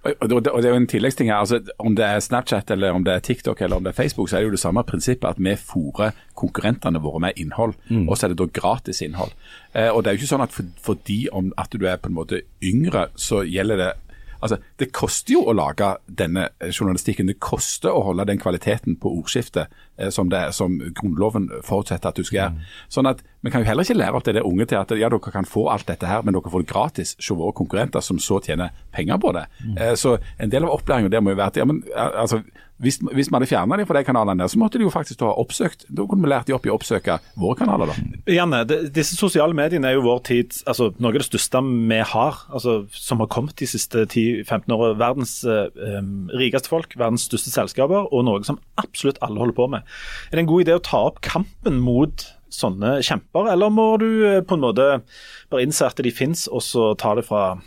Og 0.00 0.30
det, 0.30 0.48
og 0.48 0.62
det 0.62 0.68
er 0.70 0.72
jo 0.72 0.80
en 0.80 0.86
tilleggsting 0.88 1.28
her, 1.28 1.42
altså 1.42 1.58
Om 1.78 1.92
det 1.96 2.04
er 2.06 2.22
Snapchat, 2.24 2.70
eller 2.70 2.94
om 2.96 3.04
det 3.04 3.12
er 3.12 3.18
TikTok 3.18 3.60
eller 3.60 3.76
om 3.76 3.84
det 3.84 3.90
er 3.90 3.98
Facebook, 3.98 4.30
så 4.30 4.36
er 4.36 4.40
det 4.40 4.46
jo 4.46 4.54
det 4.56 4.62
samme 4.62 4.84
prinsippet 4.88 5.28
at 5.28 5.36
vi 5.36 5.52
fòrer 5.60 6.16
konkurrentene 6.34 7.02
våre 7.04 7.20
med 7.20 7.36
innhold. 7.36 7.74
Mm. 7.90 8.08
Og 8.08 8.16
så 8.16 8.26
er 8.26 8.32
det 8.32 8.38
da 8.40 8.46
gratis 8.60 9.02
innhold. 9.04 9.34
Eh, 9.74 9.90
og 9.92 10.02
det 10.02 10.10
er 10.10 10.16
jo 10.16 10.22
ikke 10.22 10.30
sånn 10.32 10.46
at 10.46 10.56
for, 10.56 10.70
fordi 10.80 11.26
om 11.32 11.52
at 11.60 11.76
du 11.76 11.84
er 11.84 12.00
på 12.00 12.08
en 12.08 12.16
måte 12.16 12.40
yngre, 12.64 13.10
så 13.16 13.42
gjelder 13.44 13.76
det 13.76 13.90
Altså, 14.40 14.58
Det 14.78 14.90
koster 14.92 15.34
jo 15.34 15.44
å 15.48 15.54
lage 15.56 15.96
denne 16.06 16.48
journalistikken. 16.70 17.28
Det 17.30 17.38
koster 17.40 17.92
å 17.92 18.02
holde 18.10 18.26
den 18.28 18.40
kvaliteten 18.40 18.96
på 19.00 19.12
ordskiftet 19.20 19.68
eh, 19.98 20.10
som, 20.10 20.30
det, 20.32 20.54
som 20.56 20.78
Grunnloven 20.78 21.50
forutsetter 21.66 22.08
at 22.08 22.16
du 22.16 22.24
skal 22.24 22.38
gjøre. 22.38 22.70
Sånn 22.88 23.10
at 23.10 23.22
Vi 23.40 23.50
kan 23.50 23.62
jo 23.62 23.70
heller 23.70 23.86
ikke 23.86 23.96
lære 23.96 24.18
opp 24.18 24.24
til 24.24 24.36
det 24.36 24.44
unge 24.44 24.66
til 24.68 24.76
at 24.76 24.90
ja, 24.92 25.08
dere 25.08 25.32
kan 25.32 25.48
få 25.48 25.68
alt 25.72 25.86
dette 25.88 26.06
her, 26.06 26.22
men 26.22 26.36
dere 26.36 26.50
får 26.52 26.64
det 26.64 26.72
gratis 26.72 27.14
hos 27.16 27.30
våre 27.32 27.54
konkurrenter, 27.56 28.04
som 28.04 28.18
så 28.20 28.40
tjener 28.44 28.74
penger 28.92 29.16
på 29.20 29.32
det. 29.32 29.46
Eh, 29.76 29.94
så 29.96 30.18
En 30.38 30.50
del 30.50 30.64
av 30.64 30.74
opplæringen 30.74 31.12
der 31.12 31.20
må 31.20 31.32
jo 31.32 31.40
være 31.40 31.54
at 31.54 31.56
ja, 31.56 31.64
men, 31.64 31.82
eh, 31.94 32.20
altså, 32.20 32.42
hvis, 32.80 32.98
hvis 33.12 33.28
vi 33.28 33.36
hadde 33.36 33.48
fjerna 33.50 33.76
dem 33.76 33.88
fra 33.88 33.98
de 33.98 34.06
kanalene, 34.06 34.46
så 34.48 34.58
måtte 34.60 34.80
de 34.80 34.86
jo 34.86 34.92
faktisk 34.92 35.20
ha 35.24 35.34
oppsøkt. 35.40 35.84
Da 35.92 36.06
kunne 36.08 36.24
vi 36.24 36.30
lært 36.32 36.48
de 36.48 36.56
opp 36.56 36.64
i 36.64 36.72
å 36.72 36.76
oppsøke 36.78 37.18
våre 37.40 37.58
kanaler. 37.60 37.92
da. 37.92 38.20
Janne, 38.32 38.62
de, 38.68 38.80
disse 38.94 39.18
sosiale 39.18 39.56
mediene 39.56 39.90
er 39.90 39.98
jo 39.98 40.06
vår 40.06 40.22
tids 40.30 40.62
altså, 40.70 40.90
noe 40.96 41.12
av 41.12 41.20
det 41.20 41.28
største 41.28 41.60
vi 41.60 42.00
har, 42.12 42.40
altså, 42.48 42.76
som 42.96 43.20
har 43.20 43.30
kommet 43.32 43.58
de 43.60 43.68
siste 43.68 44.06
10-15 44.06 44.72
årene. 44.76 44.98
Verdens 45.00 45.36
eh, 45.44 46.00
rikeste 46.40 46.72
folk, 46.72 46.96
verdens 47.00 47.28
største 47.28 47.52
selskaper, 47.52 48.08
og 48.08 48.26
noe 48.28 48.44
som 48.48 48.60
absolutt 48.80 49.20
alle 49.24 49.42
holder 49.42 49.58
på 49.58 49.70
med. 49.76 49.96
Er 50.30 50.38
det 50.38 50.46
en 50.46 50.52
god 50.52 50.64
idé 50.64 50.76
å 50.78 50.84
ta 50.84 51.02
opp 51.10 51.20
kampen 51.26 51.82
mot 51.84 52.24
sånne 52.50 52.96
kjemper, 53.06 53.52
eller 53.52 53.70
må 53.72 53.90
du 54.00 54.08
eh, 54.26 54.40
på 54.40 54.56
en 54.56 54.64
måte 54.64 54.88
bare 55.52 55.66
innse 55.66 55.86
at 55.86 56.00
de 56.00 56.14
finnes, 56.14 56.46
og 56.50 56.64
så 56.64 56.92
ta 56.98 57.14
det 57.18 57.26
fra 57.28 57.60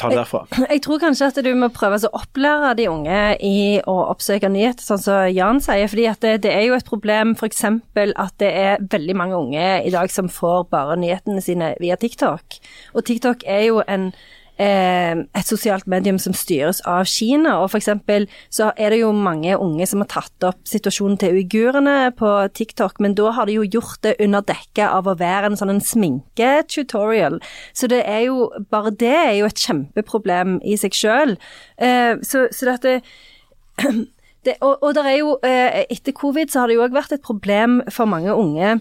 Ta 0.00 0.10
det 0.10 0.18
derfra. 0.18 0.42
Jeg 0.72 0.82
tror 0.86 1.00
kanskje 1.02 1.28
at 1.30 1.40
du 1.44 1.50
må 1.58 1.68
prøve 1.74 2.00
å 2.08 2.12
opplære 2.16 2.72
de 2.78 2.88
unge 2.90 3.20
i 3.44 3.60
å 3.84 3.96
oppsøke 4.08 4.48
nyheter, 4.52 4.84
sånn 4.84 5.02
som 5.02 5.28
Jan 5.28 5.60
sier. 5.64 5.90
fordi 5.92 6.08
at 6.10 6.24
det, 6.24 6.34
det 6.46 6.54
er 6.54 6.66
jo 6.70 6.78
et 6.78 6.88
problem 6.88 7.36
f.eks. 7.36 7.64
at 7.68 8.34
det 8.40 8.50
er 8.50 8.84
veldig 8.90 9.16
mange 9.16 9.38
unge 9.38 9.68
i 9.84 9.92
dag 9.92 10.12
som 10.12 10.30
får 10.32 10.68
bare 10.72 10.98
nyhetene 11.00 11.44
sine 11.44 11.74
via 11.80 11.98
TikTok. 12.00 12.60
Og 12.94 13.04
TikTok 13.04 13.44
er 13.46 13.66
jo 13.68 13.82
en 13.86 14.10
et 14.60 15.48
sosialt 15.48 15.86
medium 15.88 16.18
som 16.20 16.34
styres 16.36 16.82
av 16.88 17.06
Kina. 17.08 17.54
og 17.62 17.72
eksempel 17.78 18.26
så 18.52 18.70
er 18.76 18.92
det 18.92 19.00
jo 19.00 19.12
mange 19.16 19.56
unge 19.56 19.86
som 19.88 20.02
har 20.02 20.10
tatt 20.12 20.46
opp 20.50 20.60
situasjonen 20.68 21.16
til 21.20 21.38
uigurene 21.38 22.10
på 22.18 22.28
TikTok, 22.52 23.00
men 23.00 23.16
da 23.16 23.32
har 23.36 23.48
de 23.48 23.56
jo 23.56 23.64
gjort 23.64 24.02
det 24.04 24.16
under 24.20 24.44
dekke 24.44 24.84
av 24.84 25.08
å 25.08 25.16
være 25.16 25.50
en 25.50 25.56
sånn 25.56 25.72
en 25.72 25.80
sminketutorial. 25.80 27.40
Så 27.72 27.88
det 27.88 28.02
er 28.04 28.26
jo, 28.28 28.50
bare 28.70 28.92
det 28.92 29.16
er 29.16 29.34
jo 29.40 29.48
et 29.48 29.64
kjempeproblem 29.64 30.58
i 30.60 30.76
seg 30.80 30.96
sjøl. 30.96 31.36
Eh, 31.80 32.20
så, 32.20 32.48
så 32.52 32.72
dette 32.74 33.00
det, 34.46 34.56
og, 34.60 34.80
og 34.82 34.96
er 35.00 35.18
jo, 35.18 35.34
eh, 35.46 35.84
etter 35.88 36.16
covid 36.16 36.52
så 36.52 36.62
har 36.62 36.70
det 36.70 36.78
jo 36.78 36.84
òg 36.86 36.96
vært 36.96 37.16
et 37.16 37.24
problem 37.24 37.80
for 37.92 38.10
mange 38.10 38.34
unge 38.34 38.78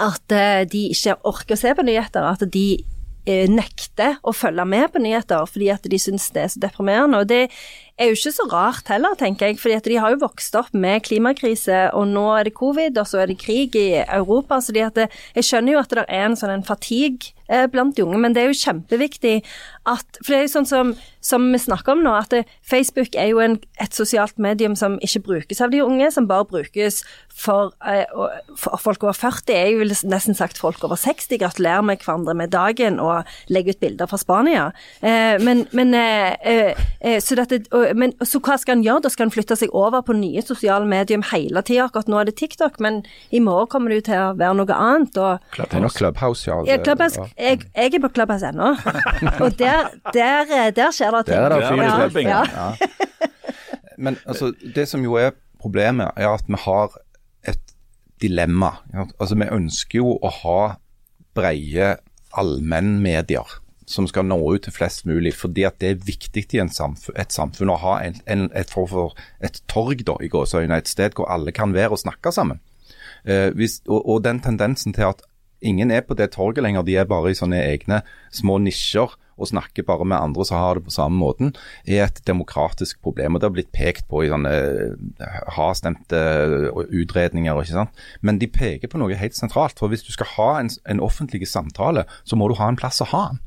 at 0.00 0.32
eh, 0.32 0.64
de 0.68 0.88
ikke 0.92 1.18
orker 1.28 1.56
å 1.56 1.60
se 1.60 1.74
på 1.76 1.84
nyheter. 1.84 2.24
At 2.24 2.44
de 2.54 2.66
eh, 2.80 2.84
nekter 3.26 4.16
å 4.26 4.32
følge 4.34 4.64
med 4.66 4.88
på 4.92 5.02
nyheter 5.02 5.46
fordi 5.46 5.68
at 5.70 5.84
de 5.86 5.98
syns 6.00 6.30
det 6.34 6.42
er 6.42 6.50
så 6.50 6.62
deprimerende. 6.64 7.22
Og 7.22 7.28
det 7.30 7.44
er 7.98 8.10
jo 8.10 8.16
ikke 8.16 8.32
så 8.34 8.46
rart 8.50 8.88
heller, 8.88 9.14
tenker 9.18 9.50
jeg, 9.50 9.58
fordi 9.60 9.76
at 9.76 9.88
de 9.88 9.98
har 10.00 10.14
jo 10.14 10.22
vokst 10.22 10.56
opp 10.58 10.72
med 10.72 11.04
klimakrise, 11.06 11.84
og 11.96 12.08
nå 12.08 12.24
er 12.38 12.48
det 12.48 12.56
covid, 12.56 12.96
og 12.98 13.08
så 13.08 13.22
er 13.22 13.30
det 13.30 13.40
krig 13.42 13.76
i 13.76 14.02
Europa. 14.02 14.60
så 14.60 14.72
det, 14.72 15.08
Jeg 15.34 15.44
skjønner 15.44 15.72
jo 15.72 15.82
at 15.82 15.90
det 15.90 16.04
er 16.08 16.26
en 16.26 16.36
sånn 16.36 16.50
en 16.50 16.64
fatigue 16.64 17.32
eh, 17.48 17.66
blant 17.70 17.96
de 17.96 18.04
unge, 18.04 18.18
men 18.18 18.34
det 18.34 18.42
er 18.42 18.50
jo 18.50 18.60
kjempeviktig 18.60 19.42
at 19.88 20.18
For 20.22 20.30
det 20.30 20.38
er 20.38 20.44
jo 20.46 20.52
sånn 20.52 20.68
som, 20.68 20.92
som 21.20 21.48
vi 21.52 21.58
snakker 21.58 21.96
om 21.96 22.04
nå, 22.04 22.12
at 22.14 22.30
det, 22.30 22.44
Facebook 22.62 23.16
er 23.18 23.32
jo 23.32 23.40
en, 23.42 23.58
et 23.82 23.94
sosialt 23.94 24.38
medium 24.38 24.76
som 24.78 24.98
ikke 25.02 25.24
brukes 25.26 25.60
av 25.60 25.72
de 25.74 25.82
unge, 25.82 26.10
som 26.14 26.28
bare 26.30 26.46
brukes 26.48 27.02
for, 27.28 27.72
eh, 27.84 28.06
for 28.56 28.78
folk 28.78 29.02
over 29.02 29.16
40. 29.18 29.52
Jeg 29.52 29.78
ville 29.80 29.96
nesten 30.06 30.38
sagt 30.38 30.60
folk 30.62 30.82
over 30.86 30.96
60. 30.96 31.38
Gratulerer 31.42 31.82
med 31.82 31.98
hverandre 31.98 32.34
med 32.38 32.52
dagen 32.54 33.00
og 33.02 33.28
legger 33.50 33.74
ut 33.74 33.82
bilder 33.82 34.06
fra 34.06 34.20
Spania. 34.20 34.70
Eh, 35.02 35.36
men, 35.42 35.66
men, 35.72 35.92
så 37.22 37.36
dette, 37.36 37.62
og, 37.74 37.81
men 37.98 38.12
så 38.26 38.40
hva 38.42 38.54
skal 38.60 38.76
han 38.76 38.84
gjøre? 38.84 39.02
Da 39.04 39.10
skal 39.12 39.26
han 39.26 39.32
flytte 39.34 39.56
seg 39.58 39.72
over 39.76 40.02
på 40.06 40.14
nye 40.16 40.42
sosiale 40.44 40.86
medier 40.88 41.22
hele 41.32 41.62
tida. 41.66 41.88
Akkurat 41.88 42.08
nå 42.10 42.20
er 42.20 42.28
det 42.30 42.34
TikTok, 42.40 42.78
men 42.84 43.00
i 43.34 43.40
morgen 43.42 43.68
kommer 43.72 43.92
det 43.92 44.00
jo 44.02 44.06
til 44.10 44.18
å 44.20 44.28
være 44.40 44.56
noe 44.60 44.76
annet. 44.78 45.18
og 45.18 45.40
Det 45.56 45.66
er 45.68 45.84
nok 45.84 45.96
Clubhouse, 45.98 46.46
ja. 46.50 46.58
Det, 46.66 46.80
Clubhouse, 46.86 47.20
Ja. 47.20 47.28
jeg, 47.50 47.64
jeg 47.76 47.94
er 47.94 48.04
på 48.06 48.12
Clubhouse 48.14 48.46
ennå, 48.52 48.72
og 49.44 49.58
der, 49.58 49.90
der, 50.14 50.70
der 50.76 50.90
skjer 50.94 51.10
det 51.18 51.24
ting. 51.26 51.36
Der 51.36 51.50
er 51.50 52.04
det 52.06 52.12
fine 52.12 52.28
ja, 52.30 52.44
ja. 52.52 52.68
Men 53.98 54.16
altså, 54.26 54.52
det 54.74 54.88
som 54.88 55.02
jo 55.04 55.14
er 55.20 55.30
problemet, 55.62 56.10
er 56.16 56.32
at 56.32 56.46
vi 56.48 56.58
har 56.64 56.94
et 57.48 57.74
dilemma. 58.22 58.72
Altså, 59.20 59.34
Vi 59.38 59.46
ønsker 59.52 59.98
jo 60.00 60.16
å 60.22 60.30
ha 60.42 60.60
breie 61.36 61.96
allmennmedier 62.38 63.46
som 63.86 64.06
skal 64.08 64.26
nå 64.28 64.38
ut 64.38 64.64
til 64.66 64.74
flest 64.74 65.06
mulig, 65.08 65.34
fordi 65.38 65.66
at 65.68 65.78
det 65.82 65.90
er 65.90 66.04
viktig 66.06 66.46
i 66.54 66.62
en 66.62 66.72
samf 66.72 67.08
et 67.18 67.34
samfunn 67.34 67.72
å 67.72 67.80
ha 67.82 67.96
en, 68.04 68.20
en, 68.30 68.48
et, 68.58 68.70
for, 68.70 68.88
for, 68.90 69.16
et 69.44 69.62
torg, 69.70 70.04
da, 70.06 70.16
i 70.22 70.30
gåseøyne, 70.32 70.78
et 70.78 70.90
sted 70.90 71.16
hvor 71.16 71.30
alle 71.32 71.54
kan 71.54 71.74
være 71.74 71.96
og 71.96 72.02
snakke 72.02 72.32
sammen. 72.34 72.62
Eh, 73.24 73.50
hvis, 73.56 73.80
og, 73.88 74.00
og 74.02 74.24
den 74.26 74.42
tendensen 74.42 74.94
til 74.96 75.10
at 75.12 75.22
ingen 75.62 75.90
er 75.94 76.02
på 76.06 76.16
det 76.18 76.32
torget 76.34 76.64
lenger, 76.64 76.86
de 76.86 76.96
er 76.98 77.10
bare 77.10 77.30
i 77.30 77.38
sånne 77.38 77.60
egne 77.62 78.02
små 78.34 78.58
nisjer 78.62 79.14
og 79.42 79.48
snakker 79.48 79.86
bare 79.86 80.04
med 80.06 80.18
andre 80.18 80.44
som 80.46 80.58
har 80.60 80.78
det 80.78 80.86
på 80.86 80.94
samme 80.94 81.18
måten, 81.18 81.54
er 81.86 82.04
et 82.04 82.20
demokratisk 82.28 83.00
problem. 83.02 83.34
og 83.34 83.40
Det 83.40 83.48
har 83.48 83.54
blitt 83.56 83.72
pekt 83.74 84.08
på 84.10 84.22
i 84.22 84.30
sånne 84.30 84.52
hardstemte 85.56 86.18
ha-stemte 86.18 86.90
utredninger. 86.92 87.62
ikke 87.62 87.78
sant? 87.78 88.02
Men 88.20 88.38
de 88.38 88.50
peker 88.50 88.92
på 88.92 89.00
noe 89.00 89.18
helt 89.18 89.38
sentralt. 89.38 89.78
for 89.78 89.88
Hvis 89.88 90.04
du 90.04 90.12
skal 90.12 90.30
ha 90.36 90.50
en, 90.60 90.70
en 90.86 91.00
offentlig 91.00 91.48
samtale, 91.48 92.04
så 92.24 92.36
må 92.36 92.48
du 92.48 92.54
ha 92.60 92.68
en 92.68 92.78
plass 92.78 93.00
å 93.02 93.10
ha 93.14 93.24
den. 93.32 93.40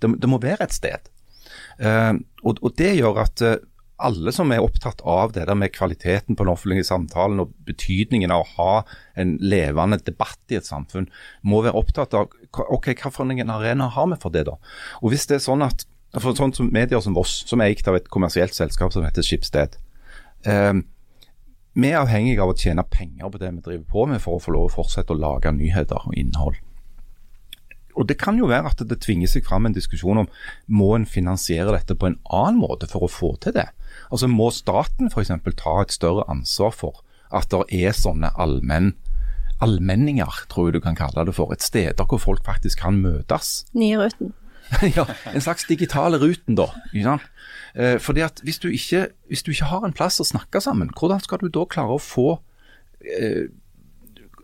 Det, 0.00 0.12
det 0.20 0.30
må 0.30 0.40
være 0.42 0.66
et 0.66 0.76
sted. 0.76 1.10
Uh, 1.80 2.16
og, 2.44 2.60
og 2.60 2.74
det 2.78 2.94
gjør 2.98 3.22
at 3.24 3.44
uh, 3.44 3.58
alle 4.00 4.32
som 4.32 4.52
er 4.52 4.64
opptatt 4.64 5.02
av 5.08 5.34
det 5.36 5.44
der 5.48 5.58
med 5.58 5.72
kvaliteten 5.74 6.36
på 6.36 6.44
den 6.44 6.52
offentlige 6.52 6.86
samtalen 6.88 7.42
og 7.42 7.52
betydningen 7.68 8.32
av 8.32 8.44
å 8.44 8.50
ha 8.56 8.74
en 9.20 9.36
levende 9.42 10.00
debatt 10.04 10.40
i 10.52 10.58
et 10.58 10.68
samfunn, 10.68 11.10
må 11.42 11.62
være 11.64 11.76
opptatt 11.80 12.16
av 12.16 12.30
ok, 12.50 12.92
hva 12.94 13.12
for 13.12 13.28
en 13.28 13.52
arena 13.52 13.90
har 13.92 14.08
vi 14.12 14.20
for 14.22 14.34
det 14.34 14.46
da? 14.48 14.56
Og 15.02 15.12
hvis 15.12 15.28
det 15.30 15.38
er 15.38 15.44
sånn 15.44 15.66
at 15.66 15.84
for 16.18 16.34
sånn 16.34 16.54
som 16.56 16.72
medier 16.74 17.02
som 17.04 17.14
Voss, 17.14 17.44
som 17.46 17.60
er 17.60 17.70
eikt 17.70 17.88
av 17.90 17.98
et 17.98 18.08
kommersielt 18.10 18.56
selskap 18.56 18.94
som 18.94 19.04
heter 19.06 19.22
Skipsted, 19.22 19.76
eh, 20.48 20.72
vi 21.78 21.92
er 21.92 22.00
avhengige 22.00 22.42
av 22.42 22.50
å 22.50 22.58
tjene 22.58 22.82
penger 22.82 23.30
på 23.30 23.38
det 23.38 23.52
vi 23.52 23.62
driver 23.68 23.86
på 23.92 24.06
med 24.10 24.22
for 24.22 24.38
å 24.38 24.42
få 24.42 24.56
lov 24.56 24.66
å 24.66 24.74
fortsette 24.80 25.14
å 25.14 25.20
lage 25.20 25.52
nyheter 25.54 26.02
og 26.02 26.16
innhold. 26.18 26.58
Og 28.00 28.08
Det 28.08 28.16
kan 28.18 28.38
jo 28.40 28.48
være 28.48 28.72
at 28.72 28.80
det 28.88 29.00
tvinger 29.04 29.28
seg 29.28 29.44
fram 29.46 29.68
en 29.68 29.76
diskusjon 29.76 30.22
om 30.22 30.30
må 30.66 30.94
en 30.96 31.06
finansiere 31.06 31.74
dette 31.76 31.94
på 31.94 32.08
en 32.08 32.18
annen 32.32 32.60
måte 32.62 32.88
for 32.90 33.04
å 33.04 33.12
få 33.12 33.34
til 33.44 33.54
det. 33.58 33.68
Altså 34.10 34.30
Må 34.30 34.50
staten 34.54 35.12
f.eks. 35.12 35.32
ta 35.60 35.76
et 35.82 35.94
større 35.94 36.26
ansvar 36.32 36.74
for 36.74 37.04
at 37.30 37.52
det 37.52 37.84
er 37.84 37.94
sånne 37.94 38.32
allmenn, 38.40 38.94
allmenninger, 39.62 40.44
tror 40.50 40.70
jeg 40.70 40.78
du 40.78 40.84
kan 40.84 40.98
kalle 40.98 41.28
det 41.28 41.36
for. 41.36 41.52
Et 41.54 41.62
steder 41.62 42.08
hvor 42.08 42.18
folk 42.18 42.44
faktisk 42.46 42.82
kan 42.82 42.98
møtes. 43.04 43.60
Nye 43.76 44.00
ruten. 44.00 44.34
ja, 44.96 45.04
En 45.34 45.42
slags 45.42 45.66
digitale 45.66 46.18
ruten, 46.22 46.56
da. 46.58 46.70
Ikke 46.92 47.06
sant? 47.06 47.26
Eh, 47.74 47.96
fordi 48.02 48.24
at 48.26 48.42
hvis 48.46 48.58
du, 48.62 48.68
ikke, 48.68 49.08
hvis 49.28 49.42
du 49.46 49.50
ikke 49.52 49.70
har 49.70 49.86
en 49.86 49.94
plass 49.96 50.20
å 50.22 50.26
snakke 50.26 50.62
sammen, 50.62 50.92
hvordan 50.96 51.22
skal 51.22 51.42
du 51.42 51.50
da 51.52 51.66
klare 51.70 51.96
å 51.96 52.02
få 52.02 52.40
eh, 53.02 53.50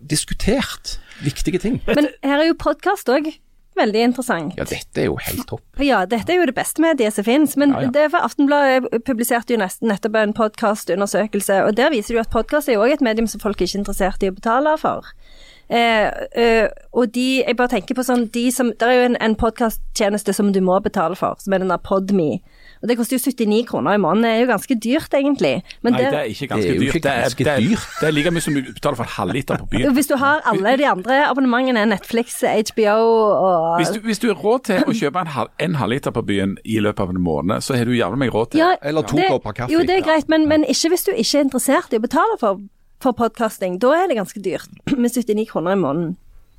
diskutert 0.02 0.98
viktige 1.24 1.62
ting? 1.62 1.80
Men 1.88 2.10
her 2.22 2.42
er 2.42 2.50
jo 2.50 2.58
podkast 2.58 3.10
òg 3.12 3.32
veldig 3.76 4.02
interessant. 4.10 4.54
Ja, 4.58 4.64
dette 4.68 5.02
er 5.02 5.08
jo 5.10 5.16
helt 5.20 5.46
topp. 5.50 5.64
Ja, 5.82 6.04
dette 6.08 6.32
er 6.32 6.40
jo 6.40 6.48
det 6.48 6.56
beste 6.56 6.82
mediet 6.84 7.16
som 7.16 7.26
finnes. 7.26 7.56
Men 7.60 7.74
Ja, 7.76 7.86
ja. 7.86 7.92
det 7.94 8.04
er 8.06 8.12
for 8.14 8.26
Aftenbladet 8.26 9.04
publiserte 9.04 9.54
jo 9.54 9.60
nesten 9.60 9.90
nettopp 9.92 10.16
en 10.20 10.36
podkastundersøkelse, 10.36 11.62
og 11.64 11.76
der 11.76 11.92
viser 11.94 12.14
det 12.14 12.20
jo 12.20 12.24
at 12.24 12.32
podkast 12.34 12.68
er 12.68 12.78
jo 12.78 12.86
også 12.86 12.98
et 12.98 13.06
medium 13.08 13.28
som 13.30 13.42
folk 13.42 13.60
er 13.60 13.68
ikke 13.68 13.78
er 13.78 13.84
interessert 13.84 14.22
i 14.22 14.30
å 14.32 14.36
betale 14.36 14.76
for. 14.80 15.12
Eh, 15.68 16.10
eh, 16.38 16.68
og 16.92 17.10
de, 17.14 17.42
jeg 17.42 17.56
bare 17.58 17.72
tenker 17.72 17.96
på 17.98 18.04
sånn, 18.06 18.28
de 18.30 18.44
som, 18.54 18.68
Det 18.70 18.86
er 18.86 19.00
jo 19.00 19.06
en, 19.08 19.16
en 19.18 19.34
podkasttjeneste 19.34 20.32
som 20.36 20.52
du 20.54 20.60
må 20.62 20.78
betale 20.80 21.18
for, 21.18 21.34
som 21.42 21.52
er 21.52 21.64
den 21.64 21.72
der 21.74 21.82
Podme. 21.82 22.38
Og 22.82 22.88
det 22.90 22.96
koster 22.98 23.16
jo 23.16 23.22
79 23.24 23.66
kroner 23.70 23.96
i 23.96 24.00
måneden. 24.02 24.24
Det 24.26 24.30
er 24.32 24.40
jo 24.42 24.48
ganske 24.50 24.76
dyrt, 24.84 25.14
egentlig. 25.16 25.52
Men 25.82 25.92
Nei, 25.96 26.02
det, 26.02 26.10
det 26.12 26.18
er 26.20 26.30
ikke 26.32 26.48
ganske 26.50 26.66
Det 26.66 26.74
er 26.74 26.80
dyrt. 26.80 26.94
ikke 26.94 27.02
Det 27.06 27.12
er, 27.12 27.22
ganske 27.22 27.44
det, 27.44 27.52
er, 27.52 27.60
dyrt. 27.70 27.86
det 28.00 28.08
er 28.08 28.14
like 28.16 28.32
mye 28.36 28.44
som 28.46 28.54
du 28.54 28.60
betaler 28.72 28.98
for 29.00 29.06
en 29.08 29.14
halvliter 29.16 29.60
på 29.62 29.68
byen. 29.72 29.94
hvis 29.96 30.10
du 30.10 30.16
har 30.20 30.42
alle 30.52 30.76
de 30.82 30.86
andre 30.90 31.18
abonnementene, 31.30 31.86
Netflix, 31.86 32.40
HBO 32.42 32.96
og 33.46 33.80
Hvis 33.80 33.88
du, 33.94 34.00
hvis 34.00 34.18
du 34.18 34.28
har 34.28 34.36
råd 34.44 34.60
til 34.68 34.84
å 34.86 34.92
kjøpe 35.00 35.24
en, 35.24 35.32
halv, 35.36 35.48
en 35.68 35.74
halvliter 35.80 36.10
på 36.10 36.22
byen 36.26 36.56
i 36.64 36.78
løpet 36.84 37.00
av 37.06 37.10
en 37.14 37.20
måned, 37.20 37.60
så 37.64 37.76
har 37.78 37.84
du 37.88 37.94
jævlig 37.96 38.18
meg 38.26 38.34
råd 38.34 38.52
til 38.52 38.60
Ja, 38.64 38.74
Eller 38.82 39.02
to 39.02 39.16
kopper 39.16 39.52
kaffe. 39.62 39.72
Jo, 39.72 39.80
det 39.86 39.96
er 40.00 40.04
greit, 40.06 40.28
men, 40.28 40.48
men 40.48 40.64
ikke 40.68 40.92
hvis 40.92 41.04
du 41.08 41.12
ikke 41.14 41.38
er 41.38 41.44
interessert 41.48 41.92
i 41.92 42.00
å 42.00 42.04
betale 42.04 42.36
for, 42.40 42.60
for 43.02 43.12
podkasting. 43.16 43.80
Da 43.80 43.94
er 44.02 44.08
det 44.12 44.16
ganske 44.20 44.42
dyrt, 44.44 44.68
med 44.96 45.10
79 45.10 45.48
kroner 45.50 45.72
i 45.76 45.80
måneden. 45.80 46.16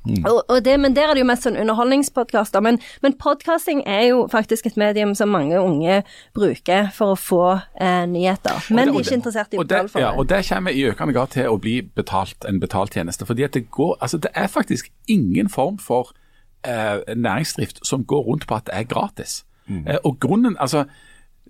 Mm. 0.08 0.26
Og, 0.26 0.44
og 0.48 0.66
det, 0.66 0.80
men 0.80 0.96
der 0.96 1.10
er 1.10 1.18
det 1.18 1.24
jo 1.24 1.28
mest 1.28 1.48
sånn 1.48 1.58
underholdningspodkaster. 1.60 2.64
Men, 2.64 2.80
men 3.04 3.16
podkasting 3.20 3.82
er 3.90 4.06
jo 4.10 4.22
faktisk 4.32 4.70
et 4.70 4.78
medium 4.80 5.14
som 5.18 5.32
mange 5.34 5.60
unge 5.60 6.02
bruker 6.38 6.92
for 6.96 7.16
å 7.16 7.18
få 7.20 7.42
eh, 7.56 8.06
nyheter. 8.10 8.70
Men 8.70 8.92
de 8.92 8.96
er 8.96 9.08
ikke 9.08 9.20
interessert 9.20 9.56
i 9.56 9.60
å 9.60 9.66
betale 9.66 9.92
for 9.92 10.04
ja, 10.04 10.14
det. 10.14 10.22
og 10.22 10.30
det 10.32 10.44
kommer 10.48 10.78
i 10.78 10.86
økende 10.92 11.18
grad 11.18 11.34
til 11.36 11.52
å 11.52 11.58
bli 11.62 11.82
betalt, 11.98 12.38
en 12.48 12.62
betalt 12.64 12.96
tjeneste. 12.96 13.28
fordi 13.28 13.50
det 13.54 13.66
går, 13.72 13.98
altså 14.00 14.22
det 14.22 14.32
er 14.36 14.48
faktisk 14.48 14.92
ingen 15.08 15.50
form 15.50 15.78
for 15.82 16.14
eh, 16.64 17.04
næringsdrift 17.16 17.84
som 17.88 18.06
går 18.06 18.24
rundt 18.30 18.48
på 18.48 18.56
at 18.56 18.70
det 18.70 18.80
er 18.80 18.88
gratis. 18.88 19.44
Mm. 19.68 19.84
Eh, 19.88 20.00
og 20.04 20.20
grunnen, 20.20 20.56
altså 20.60 20.86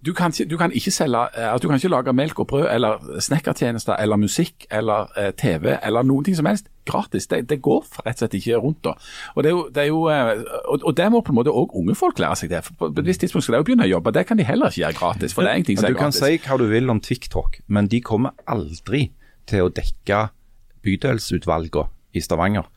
du 0.06 0.14
kan, 0.14 0.32
ikke, 0.32 0.46
du 0.50 0.58
kan 0.58 0.72
selge 0.72 1.20
eh, 1.38 1.52
altså, 1.52 1.64
Du 1.64 1.68
kan 1.68 1.78
ikke 1.80 1.92
lage 1.92 2.14
melk 2.14 2.40
og 2.40 2.48
brød 2.48 2.68
eller 2.74 3.20
snekkertjenester 3.20 3.96
eller 3.96 4.16
musikk 4.16 4.66
eller 4.72 5.12
eh, 5.18 5.32
TV 5.34 5.78
eller 5.84 6.04
noen 6.04 6.26
ting 6.26 6.36
som 6.38 6.46
helst 6.46 6.68
gratis. 6.88 7.28
Det, 7.28 7.50
det, 7.50 7.62
går 7.62 7.84
rett 8.06 8.16
og 8.16 8.22
slett 8.22 8.38
ikke 8.40 8.60
rundt 8.64 8.84
da. 8.86 8.94
Og 9.36 9.44
det, 9.44 9.52
jo, 9.52 9.68
det, 9.76 9.88
jo, 9.90 10.06
eh, 10.14 10.44
og, 10.66 10.80
og 10.84 10.98
det 10.98 11.10
må 11.12 11.22
på 11.22 11.34
en 11.34 11.40
måte 11.40 11.54
òg 11.54 11.76
unge 11.76 11.96
folk 11.96 12.20
lære 12.20 12.40
seg 12.42 12.54
det. 12.54 12.64
For 12.68 12.80
på 12.80 12.92
et 12.94 13.10
visst 13.10 13.24
tidspunkt 13.26 13.48
skal 13.48 13.58
de 13.58 13.64
jo 13.64 13.68
begynne 13.72 13.88
å 13.88 13.92
jobbe. 13.92 14.14
Det 14.16 14.26
kan 14.30 14.40
de 14.40 14.48
heller 14.48 14.72
ikke 14.72 14.84
gjøre 14.86 15.00
gratis. 15.02 15.36
for 15.36 15.44
det 15.44 15.52
er 15.52 15.62
ingenting 15.62 15.82
som 15.82 15.90
er 15.90 15.98
gratis. 15.98 16.20
Du 16.22 16.26
kan 16.26 16.32
si 16.32 16.42
hva 16.48 16.60
du 16.62 16.68
vil 16.72 16.90
om 16.94 17.04
TikTok, 17.04 17.62
men 17.68 17.92
de 17.92 18.02
kommer 18.02 18.36
aldri 18.48 19.10
til 19.48 19.68
å 19.68 19.72
dekke 19.74 20.28
bydelsutvalgene 20.88 21.90
i 22.16 22.24
Stavanger, 22.24 22.68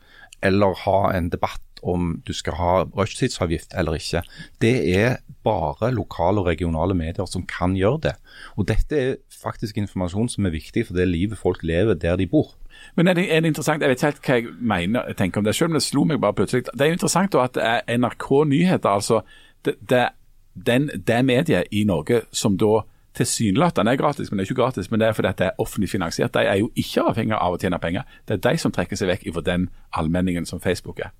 eller 0.43 0.75
ha 0.85 0.99
en 1.15 1.29
debatt 1.31 1.70
om 1.83 2.21
du 2.27 2.33
skal 2.33 2.57
ha 2.59 2.73
rushtidsavgift 2.97 3.73
eller 3.77 3.97
ikke. 3.97 4.21
Det 4.61 4.75
er 4.95 5.17
bare 5.43 5.91
lokale 5.93 6.41
og 6.41 6.47
regionale 6.47 6.95
medier 6.97 7.25
som 7.25 7.45
kan 7.47 7.75
gjøre 7.75 7.99
det. 8.03 8.15
Og 8.55 8.67
dette 8.67 8.97
er 8.97 9.15
faktisk 9.41 9.77
informasjon 9.77 10.29
som 10.29 10.45
er 10.45 10.55
viktig 10.55 10.87
for 10.87 10.97
det 10.97 11.07
livet 11.09 11.37
folk 11.37 11.63
lever 11.63 11.93
der 11.93 12.15
de 12.15 12.27
bor. 12.27 12.53
Men 12.95 13.07
er 13.07 13.13
det, 13.13 13.27
er 13.35 13.39
det 13.39 13.47
interessant, 13.47 13.81
Jeg 13.81 13.89
vet 13.89 14.03
ikke 14.03 14.07
helt 14.07 14.25
hva 14.25 14.35
jeg 14.35 14.45
mener, 14.59 15.13
tenker 15.13 15.41
om 15.41 15.45
det 15.45 15.55
selv, 15.55 15.69
om 15.69 15.73
det 15.73 15.83
slo 15.83 16.03
meg 16.03 16.21
bare 16.21 16.33
plutselig. 16.33 16.65
Det 16.73 16.81
er 16.81 16.91
jo 16.91 16.97
interessant 16.97 17.33
da 17.33 17.45
at 17.45 17.89
NRK 17.99 18.27
Nyheter, 18.47 18.89
altså 18.89 19.21
det, 19.65 19.75
det, 19.89 20.07
den, 20.55 20.89
det 21.07 21.25
mediet 21.25 21.63
i 21.71 21.83
Norge 21.83 22.21
som 22.31 22.57
da 22.57 22.81
tilsynelatende 23.17 23.91
er 23.91 23.99
gratis, 23.99 24.31
men 24.31 24.39
det 24.39 24.45
er 24.45 24.51
ikke 24.51 24.61
gratis, 24.61 24.91
men 24.91 25.01
det 25.01 25.07
er 25.07 25.15
fordi 25.15 25.27
at 25.27 25.39
det 25.39 25.47
er 25.49 25.61
offentlig 25.61 25.89
finansiert. 25.91 26.33
De 26.33 26.45
er 26.47 26.61
jo 26.61 26.69
ikke 26.79 27.03
avhengig 27.11 27.35
av 27.35 27.55
å 27.55 27.59
tjene 27.59 27.79
penger. 27.81 28.07
Det 28.27 28.37
er 28.37 28.43
de 28.45 28.61
som 28.61 28.71
trekker 28.71 28.99
seg 28.99 29.11
vekk 29.11 29.25
fra 29.35 29.43
den 29.45 29.67
allmenningen 29.97 30.47
som 30.47 30.61
Facebook 30.63 31.01
er. 31.03 31.11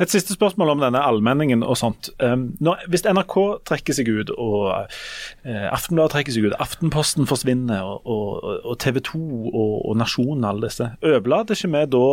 Et 0.00 0.12
siste 0.12 0.32
spørsmål 0.32 0.74
om 0.74 0.84
denne 0.84 1.00
allmenningen 1.04 1.64
og 1.64 1.76
sånt. 1.76 2.08
Um, 2.20 2.50
når, 2.64 2.84
hvis 2.92 3.04
NRK 3.04 3.36
trekker 3.68 3.96
seg 3.96 4.08
ut, 4.08 4.32
og 4.36 4.68
uh, 4.72 5.66
Aftenbladet 5.68 6.14
trekker 6.16 6.36
seg 6.36 6.48
ut, 6.48 6.58
Aftenposten 6.60 7.28
forsvinner, 7.28 7.84
og, 7.84 8.06
og, 8.08 8.60
og 8.64 8.78
TV 8.80 9.00
2 9.10 9.20
og, 9.20 9.74
og 9.90 9.98
Nasjonen, 10.00 10.46
alle 10.48 10.68
disse, 10.68 10.92
overlater 11.04 11.56
ikke 11.56 11.72
vi 11.76 11.84
da 11.92 12.06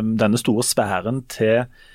um, 0.00 0.14
denne 0.20 0.40
store 0.40 0.64
sfæren 0.64 1.24
til 1.32 1.64
eh, 1.64 1.92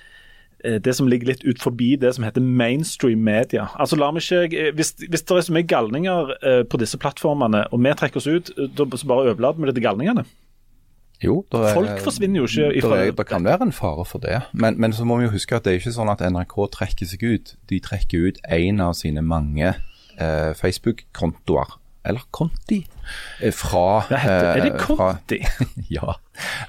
det 0.84 0.96
som 0.96 1.08
ligger 1.08 1.28
litt 1.32 1.44
ut 1.48 1.62
forbi 1.62 1.96
det 1.96 2.14
som 2.16 2.24
heter 2.28 2.42
mainstream 2.42 3.22
media. 3.24 3.70
Altså 3.80 3.96
la 3.96 4.12
meg 4.12 4.22
ikke, 4.26 4.72
Hvis, 4.76 4.94
hvis 5.10 5.22
det 5.24 5.32
er 5.38 5.42
så 5.48 5.54
mye 5.56 5.68
galninger 5.68 6.34
eh, 6.44 6.64
på 6.68 6.78
disse 6.82 6.98
plattformene, 7.00 7.66
og 7.72 7.80
vi 7.84 7.94
trekker 7.96 8.18
oss 8.20 8.28
ut, 8.28 8.52
eh, 8.58 8.68
da 8.76 8.86
så 8.98 9.08
bare 9.08 9.30
overlater 9.32 9.60
vi 9.62 9.70
det 9.72 9.76
til 9.80 9.84
galningene. 9.88 10.26
Jo, 11.24 11.42
er- 11.52 11.74
Folk 11.76 12.00
forsvinner 12.00 12.40
jo 12.40 12.46
ikke 12.48 12.78
ifra 12.80 12.98
det. 13.06 13.18
det 13.18 13.26
kan 13.28 13.44
være 13.44 13.62
en 13.68 13.72
fare 13.76 14.06
for 14.08 14.20
det. 14.24 14.42
Men, 14.54 14.80
men 14.80 14.94
så 14.94 15.04
må 15.04 15.18
vi 15.20 15.26
jo 15.28 15.34
huske 15.34 15.56
at 15.58 15.64
det 15.66 15.74
er 15.74 15.80
ikke 15.82 15.92
sånn 15.92 16.12
at 16.14 16.22
NRK 16.24 16.56
trekker 16.72 17.06
seg 17.12 17.24
ut. 17.28 17.56
De 17.68 17.80
trekker 17.84 18.28
ut 18.30 18.38
én 18.50 18.80
av 18.80 18.94
sine 18.96 19.20
mange 19.22 19.74
eh, 20.20 20.54
Facebook-kontoer, 20.56 21.76
eller 22.08 22.24
konti, 22.32 22.86
eh, 23.44 23.52
fra 23.52 24.06
er 24.10 24.62
det 24.64 24.72
eh, 24.74 24.80
fra- 24.80 25.20
Ja, 25.98 26.14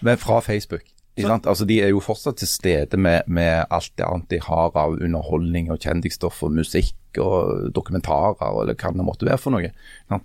men 0.03 0.19
fra 0.19 0.41
Facebook. 0.43 0.83
Altså, 1.19 1.67
de 1.67 1.81
er 1.83 1.91
jo 1.91 2.01
fortsatt 2.01 2.39
til 2.41 2.49
stede 2.49 2.97
med, 2.97 3.27
med 3.27 3.67
alt 3.71 3.93
det 3.99 4.07
annet 4.07 4.31
de 4.31 4.39
har 4.45 4.77
av 4.79 4.97
underholdning 4.97 5.71
og 5.73 5.81
kjendisstoff 5.83 6.43
og 6.47 6.55
musikk 6.55 6.95
og 7.19 7.73
dokumentarer 7.75 8.39
eller 8.63 8.77
hva 8.79 8.93
det 8.95 9.05
måtte 9.05 9.27
være 9.27 9.41
for 9.43 9.55
noe. 9.55 9.73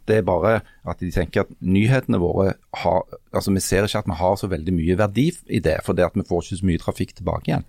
Det 0.05 0.19
er 0.19 0.27
bare 0.27 0.59
at 0.85 1.01
de 1.01 1.09
tenker 1.11 1.45
at 1.45 1.53
nyhetene 1.59 2.21
våre 2.21 2.53
har 2.83 3.03
altså 3.35 3.51
Vi 3.51 3.63
ser 3.65 3.83
ikke 3.83 4.03
at 4.05 4.07
vi 4.07 4.19
har 4.21 4.35
så 4.39 4.47
veldig 4.47 4.73
mye 4.77 4.97
verdi 4.97 5.31
i 5.49 5.59
det, 5.59 5.79
for 5.83 5.97
det 5.97 6.05
at 6.05 6.15
vi 6.15 6.23
får 6.27 6.45
ikke 6.45 6.59
så 6.61 6.69
mye 6.69 6.83
trafikk 6.83 7.15
tilbake 7.17 7.49
igjen. 7.49 7.65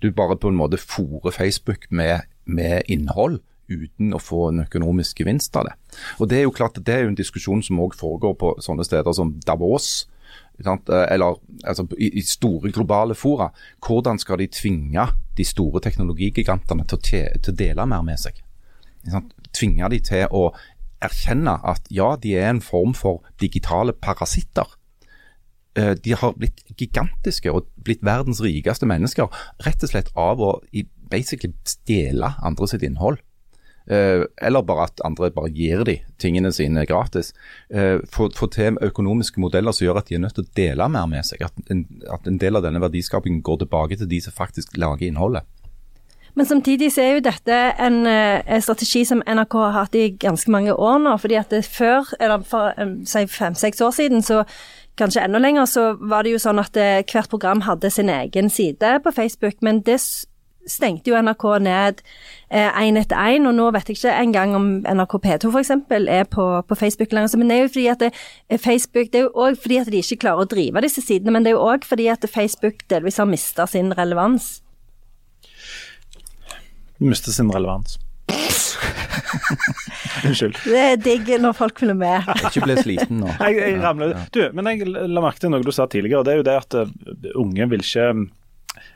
Du 0.00 0.12
bare 0.14 0.38
på 0.38 0.48
en 0.48 0.56
måte 0.56 0.80
fòrer 0.80 1.34
Facebook 1.34 1.90
med, 1.90 2.22
med 2.46 2.86
innhold 2.88 3.42
uten 3.72 4.14
å 4.14 4.20
få 4.20 4.48
en 4.50 4.64
økonomisk 4.64 5.22
gevinst 5.22 5.56
av 5.56 5.68
det. 5.68 5.74
Og 6.20 6.28
Det 6.28 6.38
er 6.38 6.46
jo 6.46 6.54
klart 6.54 6.78
at 6.78 6.86
det 6.86 6.94
er 6.94 7.04
jo 7.04 7.12
en 7.12 7.18
diskusjon 7.18 7.62
som 7.62 7.80
òg 7.82 7.96
foregår 7.98 8.34
på 8.38 8.54
sånne 8.62 8.86
steder 8.86 9.12
som 9.16 9.34
Davos. 9.46 10.06
Eh, 10.62 11.06
Eller 11.10 11.34
altså, 11.64 11.86
i, 11.98 12.20
store 12.22 12.72
globale 12.72 13.14
fora. 13.14 13.50
Hvordan 13.86 14.18
skal 14.18 14.38
de 14.38 14.46
tvinge 14.46 15.06
de 15.36 15.44
store 15.44 15.80
teknologigigantene 15.80 16.86
til 16.86 16.98
å, 16.98 17.02
til 17.02 17.52
å 17.52 17.56
dele 17.56 17.86
mer 17.86 18.04
med 18.06 18.20
seg? 18.20 18.42
Tvinge 19.52 19.88
de 19.90 19.98
til 20.00 20.28
å 20.30 20.52
erkjenne 21.02 21.56
at 21.66 21.88
ja, 21.90 22.14
de 22.16 22.36
er 22.38 22.52
en 22.52 22.62
form 22.62 22.94
for 22.94 23.24
digitale 23.40 23.92
parasitter. 23.92 24.68
Eh, 25.74 25.94
De 25.98 26.14
har 26.14 26.36
blitt 26.38 26.62
gigantiske 26.78 27.50
og 27.50 27.66
blitt 27.82 28.04
verdens 28.04 28.42
rikeste 28.44 28.86
mennesker 28.86 29.30
rett 29.66 29.82
og 29.82 29.90
slett 29.90 30.12
av 30.14 30.40
å 30.40 30.60
basically 31.10 31.54
stjele 31.66 32.34
andre 32.42 32.68
sitt 32.68 32.82
innhold. 32.86 33.18
Eh, 33.90 34.24
eller 34.42 34.62
bare 34.62 34.86
at 34.90 35.00
andre 35.04 35.30
bare 35.34 35.50
gir 35.50 35.82
de 35.86 35.98
tingene 36.22 36.52
sine 36.54 36.84
gratis. 36.86 37.32
Eh, 37.70 37.98
få, 38.12 38.28
til 38.30 38.78
økonomiske 38.82 39.40
modeller 39.42 39.74
som 39.74 39.86
gjør 39.86 40.02
at 40.02 40.10
de 40.10 40.18
er 40.18 40.22
nødt 40.22 40.38
til 40.38 40.46
å 40.46 40.54
dele 40.56 40.88
mer 40.92 41.08
med 41.10 41.26
seg. 41.26 41.42
At 41.42 41.72
en, 41.72 41.86
at 42.12 42.28
en 42.28 42.38
del 42.38 42.58
av 42.58 42.66
denne 42.66 42.82
verdiskapingen 42.82 43.42
går 43.42 43.64
tilbake 43.64 43.98
til 43.98 44.10
de 44.10 44.22
som 44.22 44.36
faktisk 44.36 44.76
lager 44.78 45.08
innholdet. 45.08 45.48
Men 46.34 46.46
samtidig 46.48 46.88
så 46.94 47.02
er 47.02 47.10
jo 47.18 47.24
dette 47.26 47.56
en, 47.82 48.06
eh, 48.08 48.40
en 48.46 48.62
strategi 48.64 49.02
som 49.04 49.20
NRK 49.26 49.56
har 49.66 49.74
hatt 49.76 49.98
i 49.98 50.14
ganske 50.16 50.50
mange 50.50 50.72
år 50.72 51.02
nå. 51.02 51.18
fordi 51.20 51.36
at 51.36 51.50
det 51.50 51.64
før, 51.64 52.08
eller 52.20 52.46
for 52.46 52.72
si 53.04 53.26
fem-seks 53.26 53.82
år 53.84 53.90
siden, 53.92 54.22
så 54.22 54.44
kanskje 54.96 55.24
enda 55.24 55.38
lenger, 55.38 55.66
så 55.66 55.92
var 56.00 56.22
det 56.22 56.32
jo 56.32 56.38
sånn 56.40 56.60
at 56.60 56.72
hvert 56.72 57.28
program 57.28 57.60
hadde 57.60 57.90
sin 57.90 58.08
egen 58.08 58.48
side 58.48 59.00
på 59.04 59.12
Facebook. 59.12 59.60
Men 59.60 59.80
det 59.80 60.00
stengte 60.68 61.10
jo 61.10 61.18
NRK 61.18 61.44
ned 61.62 62.02
én 62.52 62.98
etter 63.00 63.16
én, 63.16 63.46
og 63.48 63.54
nå 63.56 63.70
vet 63.72 63.88
jeg 63.88 63.96
ikke 63.96 64.12
engang 64.20 64.54
om 64.56 64.66
NRK 64.84 65.16
P2 65.24 65.50
f.eks. 65.52 65.70
er 65.90 66.26
på, 66.30 66.44
på 66.68 66.78
Facebook 66.78 67.12
lenger. 67.12 67.36
Men 67.40 67.48
det 67.48 67.56
er 67.56 67.62
jo 67.62 67.72
fordi 67.72 67.86
at 67.92 68.04
det, 68.04 68.10
eh, 68.48 68.60
Facebook, 68.60 69.12
det 69.12 69.22
er 69.22 69.26
jo 69.26 69.32
òg 69.46 69.56
fordi 69.62 69.80
at 69.80 69.90
de 69.92 70.02
ikke 70.02 70.20
klarer 70.26 70.44
å 70.44 70.50
drive 70.50 70.84
disse 70.84 71.04
sidene, 71.04 71.32
men 71.32 71.44
det 71.44 71.52
er 71.52 71.56
jo 71.56 71.64
òg 71.64 71.86
fordi 71.88 72.08
at 72.12 72.26
Facebook 72.28 72.84
delvis 72.92 73.20
har 73.22 73.30
mista 73.30 73.66
sin 73.66 73.92
relevans. 73.96 74.60
Mister 77.02 77.32
sin 77.34 77.50
relevans. 77.50 77.98
Unnskyld. 80.26 80.58
Det 80.64 80.78
er 80.78 81.00
digg 81.00 81.30
når 81.40 81.56
folk 81.56 81.80
følger 81.80 81.96
med. 81.98 82.28
Ikke 82.46 82.62
bli 82.66 82.76
sliten 82.78 83.22
nå. 83.22 83.32
Jeg, 83.40 83.58
jeg 83.58 83.80
ramler. 83.82 84.14
Du, 84.34 84.44
men 84.54 84.70
jeg 84.70 84.86
la 84.92 85.24
merke 85.24 85.42
til 85.42 85.52
noe 85.52 85.64
du 85.64 85.72
sa 85.74 85.88
tidligere. 85.90 86.20
og 86.20 86.28
Det 86.28 86.34
er 86.34 86.40
jo 86.40 86.46
det 86.46 86.56
at 86.60 86.78
eh, 86.82 87.32
unge 87.40 87.68
vil 87.72 87.84
ikke 87.84 88.06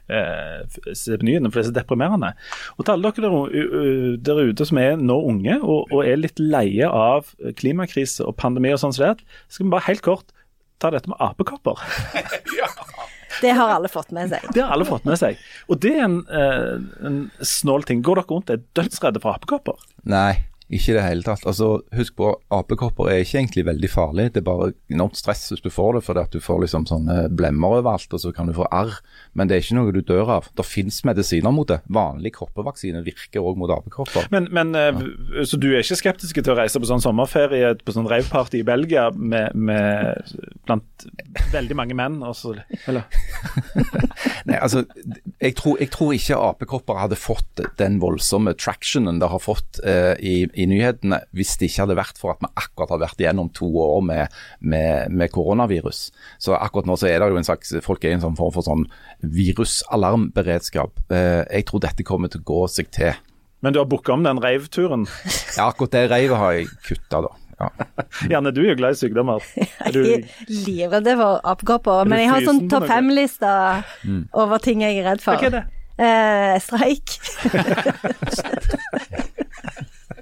eh, 0.09 0.64
se 0.93 1.16
for 1.16 1.27
det 1.27 1.62
er 1.62 1.68
så 1.68 1.74
deprimerende. 1.74 2.33
Og 2.77 2.87
til 2.87 2.95
alle 2.95 3.12
dere 3.16 4.16
der, 4.24 4.43
ute 4.51 4.68
som 4.68 4.81
er 4.83 4.97
nå 5.01 5.18
unge 5.31 5.59
og, 5.61 5.93
og 5.93 6.01
er 6.05 6.20
litt 6.20 6.41
leie 6.43 6.89
av 6.89 7.33
klimakrise 7.59 8.27
og 8.27 8.37
pandemi 8.41 8.72
og 8.74 8.83
sånn 8.83 8.97
som 8.97 9.09
det, 9.09 9.27
skal 9.49 9.66
vi 9.66 9.74
bare 9.77 9.89
helt 9.91 10.05
kort 10.07 10.35
ta 10.83 10.91
dette 10.93 11.11
med 11.11 11.20
apekopper. 11.24 11.81
Det 13.41 13.53
har 13.53 13.68
alle 13.68 13.89
fått 13.93 14.14
med 14.16 14.31
seg. 14.33 14.45
Det 14.55 14.62
har 14.64 14.70
alle 14.72 14.87
fått 14.89 15.05
med 15.05 15.18
seg. 15.20 15.41
Og 15.68 15.77
det 15.83 15.91
er 15.93 16.07
en, 16.07 16.20
eh, 16.33 16.77
en 17.05 17.18
snål 17.45 17.85
ting. 17.85 18.01
Går 18.01 18.22
dere 18.22 18.31
rundt 18.31 18.49
og 18.49 18.57
er 18.57 18.62
dødsredde 18.79 19.20
for 19.20 19.37
apekopper? 19.37 19.83
Nei, 20.09 20.39
ikke 20.66 20.92
i 20.92 20.96
det 20.96 21.04
hele 21.04 21.22
tatt. 21.22 21.44
Altså, 21.46 21.80
Husk 21.94 22.16
på, 22.18 22.32
apekopper 22.50 23.10
er 23.10 23.22
ikke 23.22 23.38
egentlig 23.38 23.66
veldig 23.68 23.90
farlig. 23.90 24.28
Det 24.34 24.42
er 24.42 24.46
bare 24.48 24.72
enormt 24.90 25.18
stress 25.18 25.44
hvis 25.52 25.62
du 25.62 25.70
får 25.70 25.98
det, 25.98 26.02
fordi 26.06 26.24
at 26.24 26.34
du 26.34 26.42
får 26.42 26.64
liksom 26.64 26.88
sånne 26.90 27.18
blemmer 27.38 27.76
overalt, 27.76 28.10
og 28.10 28.22
så 28.22 28.32
kan 28.34 28.50
du 28.50 28.54
få 28.56 28.66
arr. 28.74 28.96
Men 29.38 29.46
det 29.46 29.56
er 29.56 29.64
ikke 29.64 29.78
noe 29.78 29.94
du 29.94 30.00
dør 30.06 30.32
av. 30.38 30.50
Det 30.58 30.66
finnes 30.66 30.98
medisiner 31.06 31.54
mot 31.54 31.68
det. 31.70 31.78
Vanlig 31.92 32.34
koppevaksine 32.38 33.04
virker 33.06 33.46
òg 33.46 33.60
mot 33.60 33.70
apekopper. 33.76 34.26
Men, 34.34 34.48
men 34.54 34.74
ja. 34.74 35.44
Så 35.46 35.58
du 35.60 35.68
er 35.70 35.84
ikke 35.84 36.00
skeptisk 36.00 36.40
til 36.40 36.54
å 36.54 36.58
reise 36.58 36.82
på 36.82 36.88
sånn 36.88 37.04
sommerferie 37.04 37.76
på 37.86 37.94
sånn 37.94 38.08
raveparty 38.10 38.60
i 38.62 38.66
Belgia 38.66 39.08
med, 39.14 39.54
med 39.54 40.34
blant 40.66 41.06
veldig 41.52 41.78
mange 41.78 41.96
menn? 41.98 42.18
Også, 42.26 42.56
eller? 42.90 43.06
Nei, 44.48 44.58
altså, 44.58 44.82
jeg 45.42 45.56
tror, 45.58 45.78
jeg 45.82 45.92
tror 45.94 46.14
ikke 46.16 46.40
apekopper 46.50 47.00
hadde 47.04 47.18
fått 47.20 47.62
den 47.78 48.00
voldsomme 48.02 48.56
tractionen 48.58 49.20
det 49.22 49.30
har 49.30 49.42
fått 49.42 49.80
eh, 49.86 50.14
i, 50.18 50.36
i 50.57 50.66
nyhetene 50.70 51.20
hvis 51.36 51.54
det 51.61 51.68
ikke 51.70 51.84
hadde 51.84 51.98
vært 51.98 52.18
for 52.20 52.32
at 52.34 52.42
vi 52.42 52.50
akkurat 52.57 52.94
har 52.94 53.02
vært 53.04 53.20
igjennom 53.22 53.50
to 53.57 53.68
år 53.84 54.02
med, 54.09 54.36
med, 54.61 55.12
med 55.12 55.32
koronavirus. 55.34 56.07
Så 56.42 56.57
akkurat 56.57 56.88
nå 56.88 56.96
så 56.98 57.11
er 57.11 57.20
det 57.22 57.30
jo 57.32 57.40
en 57.40 57.46
slags 57.48 57.74
Folk 57.84 58.04
er 58.04 58.14
i 58.14 58.18
en 58.18 58.24
sånn 58.24 58.38
form 58.38 58.54
for 58.54 58.66
sånn 58.66 58.86
virusalarmberedskap. 59.36 61.00
Eh, 61.12 61.42
jeg 61.59 61.66
tror 61.68 61.82
dette 61.84 62.07
kommer 62.07 62.32
til 62.32 62.42
å 62.42 62.48
gå 62.48 62.62
seg 62.72 62.90
til. 62.94 63.12
Men 63.64 63.74
du 63.74 63.80
har 63.80 63.88
booka 63.90 64.12
om 64.14 64.24
den 64.26 64.40
reivturen? 64.42 65.07
Ja, 65.57 65.70
akkurat 65.70 65.94
det 65.96 66.07
reivet 66.12 66.38
har 66.40 66.57
jeg 66.59 66.68
kutta, 66.86 67.22
da. 67.26 67.32
Ja. 67.57 67.70
Janne, 68.34 68.52
du 68.52 68.61
er 68.62 68.74
jo 68.74 68.76
glad 68.82 68.96
i 68.96 69.00
sykdommer. 69.00 69.44
Er 69.80 69.94
du, 69.94 70.02
Jeg 70.04 70.26
er 70.26 70.50
livredd 70.66 71.09
for 71.16 71.40
apekopper, 71.54 72.02
Er 72.02 72.11
men 72.12 72.20
jeg 72.20 72.32
har 72.34 72.44
sånn 72.44 72.66
topp 72.70 72.84
fem-liste 72.90 73.54
over 74.36 74.61
ting 74.62 74.84
jeg 74.84 75.00
er 75.00 75.09
redd 75.12 75.24
for. 75.24 75.40
hva 75.40 75.48
er 75.48 75.57
det? 75.61 75.64
Eh, 75.96 76.59
streik, 76.61 77.14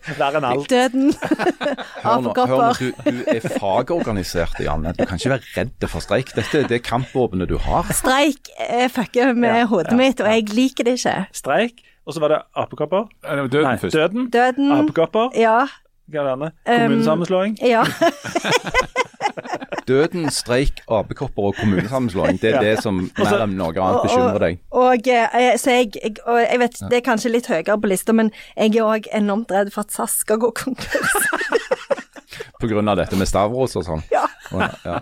Verre 0.20 0.36
enn 0.40 0.44
alt. 0.48 0.66
døden, 0.70 1.12
Hør 2.04 2.20
nå, 2.24 2.32
hør 2.36 2.50
nå 2.50 2.72
du, 2.78 2.90
du 3.06 3.20
er 3.32 3.46
fagorganisert, 3.58 4.58
Janne. 4.64 4.92
Du 4.98 5.04
kan 5.08 5.16
ikke 5.20 5.32
være 5.36 5.52
redd 5.56 5.86
for 5.88 6.04
streik. 6.04 6.34
Dette 6.36 6.60
er 6.64 6.68
det 6.68 6.82
kampvåpenet 6.84 7.48
du 7.48 7.56
har. 7.64 7.88
Streik 7.96 8.50
eh, 8.68 8.88
fucker 8.92 9.32
med 9.34 9.62
Ja, 9.62 9.64
hodet 9.70 9.92
ja, 9.94 10.00
mitt, 10.02 10.20
og 10.20 10.28
jeg 10.28 10.48
liker 10.52 10.84
det 10.90 10.98
ikke. 11.00 11.16
Streik, 11.32 11.80
og 12.04 12.12
så 12.16 12.20
var 12.24 12.34
det 12.34 12.42
apekopper. 12.64 13.08
Døden 13.24 13.64
Nei, 13.70 13.76
først. 13.80 13.96
døden. 13.96 14.28
Døden 14.34 14.72
Apekopper. 14.76 15.32
Ja. 15.40 15.62
Hva 16.12 16.20
er 16.20 16.26
det 16.28 16.32
andre? 16.36 16.50
Kommunesammenslåing? 16.68 17.56
Ja. 17.64 17.84
Døden, 19.88 20.28
streik, 20.32 20.80
apekopper 20.88 21.50
og 21.50 21.58
kommunesammenslåing. 21.60 22.40
Det 22.42 22.54
er 22.54 22.64
det 22.64 22.74
som 22.84 23.02
mer 23.18 23.44
enn 23.44 23.56
noe 23.58 23.74
annet 23.74 24.06
bekymrer 24.06 24.44
deg. 24.46 24.60
Og, 24.72 25.08
og 25.10 25.60
så 25.60 25.78
jeg, 25.78 25.90
jeg, 26.00 26.16
og 26.24 26.40
jeg 26.40 26.60
vet, 26.64 26.78
det 26.90 27.00
er 27.00 27.06
kanskje 27.06 27.32
litt 27.34 27.50
høyere 27.52 27.78
på 27.80 27.90
lista, 27.90 28.16
men 28.16 28.32
jeg 28.56 28.76
er 28.76 28.88
òg 28.88 29.08
enormt 29.12 29.52
redd 29.54 29.72
for 29.74 29.84
at 29.84 29.94
SAS 29.94 30.20
skal 30.24 30.40
gå 30.42 30.52
konkurs. 30.56 31.18
På 32.60 32.70
grunn 32.70 32.88
av 32.88 32.96
dette 32.98 33.18
med 33.18 33.28
Stavros 33.28 33.76
og 33.78 33.84
sånn. 33.86 34.06
Ja. 34.14 34.24
Og, 34.54 34.62
ja. 34.86 35.00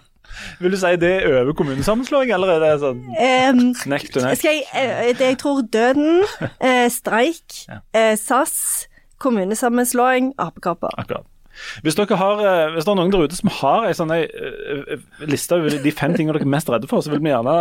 Vil 0.58 0.72
du 0.74 0.78
si 0.80 0.94
det 1.00 1.10
er 1.22 1.42
over 1.42 1.54
kommunesammenslåing, 1.56 2.32
eller 2.34 2.54
er 2.56 2.62
det 2.64 2.70
sånn 2.82 3.02
Um, 3.12 3.60
neck 3.90 4.08
to 4.14 4.22
neck? 4.24 4.42
jeg, 4.44 4.64
eh, 4.72 5.12
det 5.18 5.34
jeg 5.34 5.38
tror 5.42 5.62
døden, 5.62 6.24
eh, 6.58 6.88
streik, 6.90 7.60
eh, 7.94 8.14
SAS, 8.18 8.88
kommunesammenslåing, 9.22 10.32
apekopper. 10.40 10.94
Akkurat. 10.98 11.26
Hvis 11.84 11.96
dere 11.98 12.16
har, 12.18 12.40
eh, 12.40 12.70
hvis 12.74 12.86
det 12.86 12.92
er 12.92 12.98
noen 12.98 13.12
der 13.12 13.26
ute 13.28 13.38
som 13.38 13.50
har 13.60 13.86
en 13.88 13.96
sånn 13.96 14.12
eh, 14.14 14.24
eh, 14.26 15.02
liste 15.28 15.58
over 15.58 15.76
de 15.84 15.92
fem 15.94 16.14
tingene 16.16 16.34
dere 16.36 16.46
er 16.46 16.52
mest 16.54 16.70
redde 16.72 16.88
for, 16.90 17.04
så 17.04 17.12
vil 17.12 17.22
vi 17.24 17.32
gjerne 17.32 17.54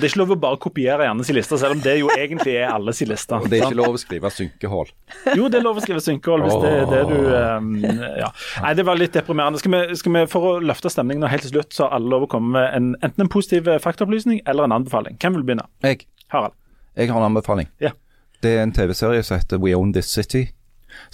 Det 0.01 0.07
er 0.07 0.13
ikke 0.13 0.21
lov 0.23 0.35
å 0.35 0.39
bare 0.45 0.59
kopiere 0.63 1.07
Jannes 1.07 1.31
liste, 1.35 1.59
selv 1.61 1.77
om 1.77 1.83
det 1.83 1.97
jo 1.99 2.11
egentlig 2.15 2.57
er 2.59 2.73
alles 2.73 3.03
liste. 3.07 3.39
Og 3.39 3.49
det 3.51 3.59
er 3.59 3.67
ikke 3.69 3.81
lov 3.81 3.97
å 3.97 4.01
skrive 4.01 4.31
synkehull. 4.33 4.91
Jo, 5.37 5.49
det 5.51 5.59
er 5.59 5.65
lov 5.65 5.79
å 5.79 5.85
skrive 5.85 6.03
synkehull 6.03 6.45
hvis 6.47 6.59
det 6.63 6.73
er 6.81 6.85
det 6.91 7.03
du 7.11 7.17
Ja. 8.23 8.29
Nei, 8.63 8.73
det 8.77 8.85
var 8.87 8.99
litt 8.99 9.15
deprimerende. 9.15 9.59
Skal 9.61 9.73
vi, 9.73 9.97
skal 9.99 10.15
vi, 10.15 10.25
For 10.31 10.47
å 10.47 10.53
løfte 10.63 10.91
stemningen 10.91 11.25
og 11.25 11.33
helt 11.33 11.45
til 11.45 11.55
slutt, 11.55 11.73
så 11.75 11.87
har 11.87 11.97
alle 11.97 12.11
lov 12.13 12.27
å 12.27 12.31
komme 12.31 12.55
med 12.57 12.69
en, 12.77 12.93
enten 13.05 13.25
en 13.25 13.31
positiv 13.31 13.69
faktaopplysning 13.83 14.43
eller 14.49 14.67
en 14.67 14.77
anbefaling. 14.79 15.17
Hvem 15.21 15.39
vil 15.39 15.47
begynne? 15.47 15.67
Jeg, 15.85 16.07
Harald. 16.33 16.55
jeg 16.97 17.11
har 17.11 17.19
en 17.19 17.29
anbefaling. 17.31 17.69
Ja. 17.83 17.93
Det 18.43 18.57
er 18.57 18.63
en 18.65 18.73
TV-serie 18.75 19.23
som 19.23 19.37
heter 19.39 19.61
We 19.63 19.71
Own 19.75 19.93
This 19.95 20.09
City. 20.11 20.49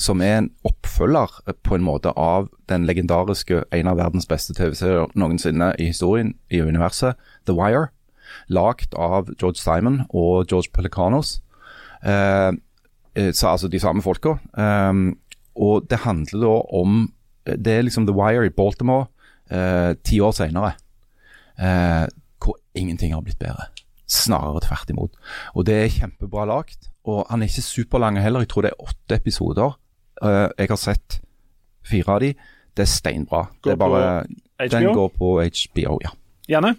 Som 0.02 0.22
er 0.22 0.38
en 0.38 0.50
oppfølger 0.66 1.36
eh, 1.48 1.54
på 1.64 1.76
en 1.76 1.86
måte 1.86 2.10
av 2.18 2.50
den 2.70 2.88
legendariske, 2.90 3.64
en 3.72 3.88
av 3.88 4.00
verdens 4.02 4.26
beste 4.28 4.56
TV-serier 4.58 5.14
noensinne 5.14 5.76
i 5.80 5.92
historien 5.92 6.34
i 6.50 6.62
universet, 6.62 7.20
The 7.46 7.54
Wire. 7.54 7.92
Lagd 8.50 8.98
av 8.98 9.30
George 9.38 9.62
Simon 9.62 10.02
og 10.10 10.50
George 10.50 10.74
Pelicanos. 10.74 11.38
Eh, 12.02 12.50
eh, 13.16 13.30
altså 13.30 13.70
de 13.70 13.80
samme 13.80 14.02
folka. 14.02 14.40
Eh, 14.58 14.94
og 15.56 15.88
det 15.90 16.04
handler 16.08 16.42
da 16.42 16.58
om 16.82 17.14
Det 17.46 17.68
er 17.68 17.82
liksom 17.82 18.06
The 18.06 18.14
Wire 18.14 18.46
i 18.46 18.54
Baltimore 18.54 19.08
eh, 19.50 19.96
ti 20.04 20.20
år 20.20 20.32
seinere. 20.32 20.74
Eh, 21.58 22.06
hvor 22.38 22.58
ingenting 22.76 23.14
har 23.14 23.22
blitt 23.22 23.40
bedre. 23.40 23.70
Snarere 24.06 24.62
tvert 24.62 24.90
imot. 24.90 25.12
Og 25.56 25.66
det 25.66 25.76
er 25.76 25.94
kjempebra 25.94 26.46
lagt. 26.46 26.89
Og 27.06 27.26
han 27.30 27.42
er 27.42 27.48
ikke 27.48 27.62
superlang 27.62 28.20
heller. 28.22 28.44
Jeg 28.44 28.50
tror 28.50 28.66
det 28.66 28.72
er 28.74 28.84
åtte 28.84 29.16
episoder. 29.16 29.78
Eh, 30.24 30.50
jeg 30.58 30.70
har 30.70 30.82
sett 30.82 31.22
fire 31.86 32.16
av 32.16 32.20
de. 32.24 32.34
Det 32.76 32.86
er 32.86 32.92
steinbra. 32.92 33.46
Går 33.62 33.72
det 33.72 33.76
er 33.76 33.78
bare, 33.78 34.70
Den 34.72 34.94
går 34.94 35.12
på 35.18 35.34
HBO, 35.40 36.00
ja. 36.04 36.12
Janne? 36.50 36.76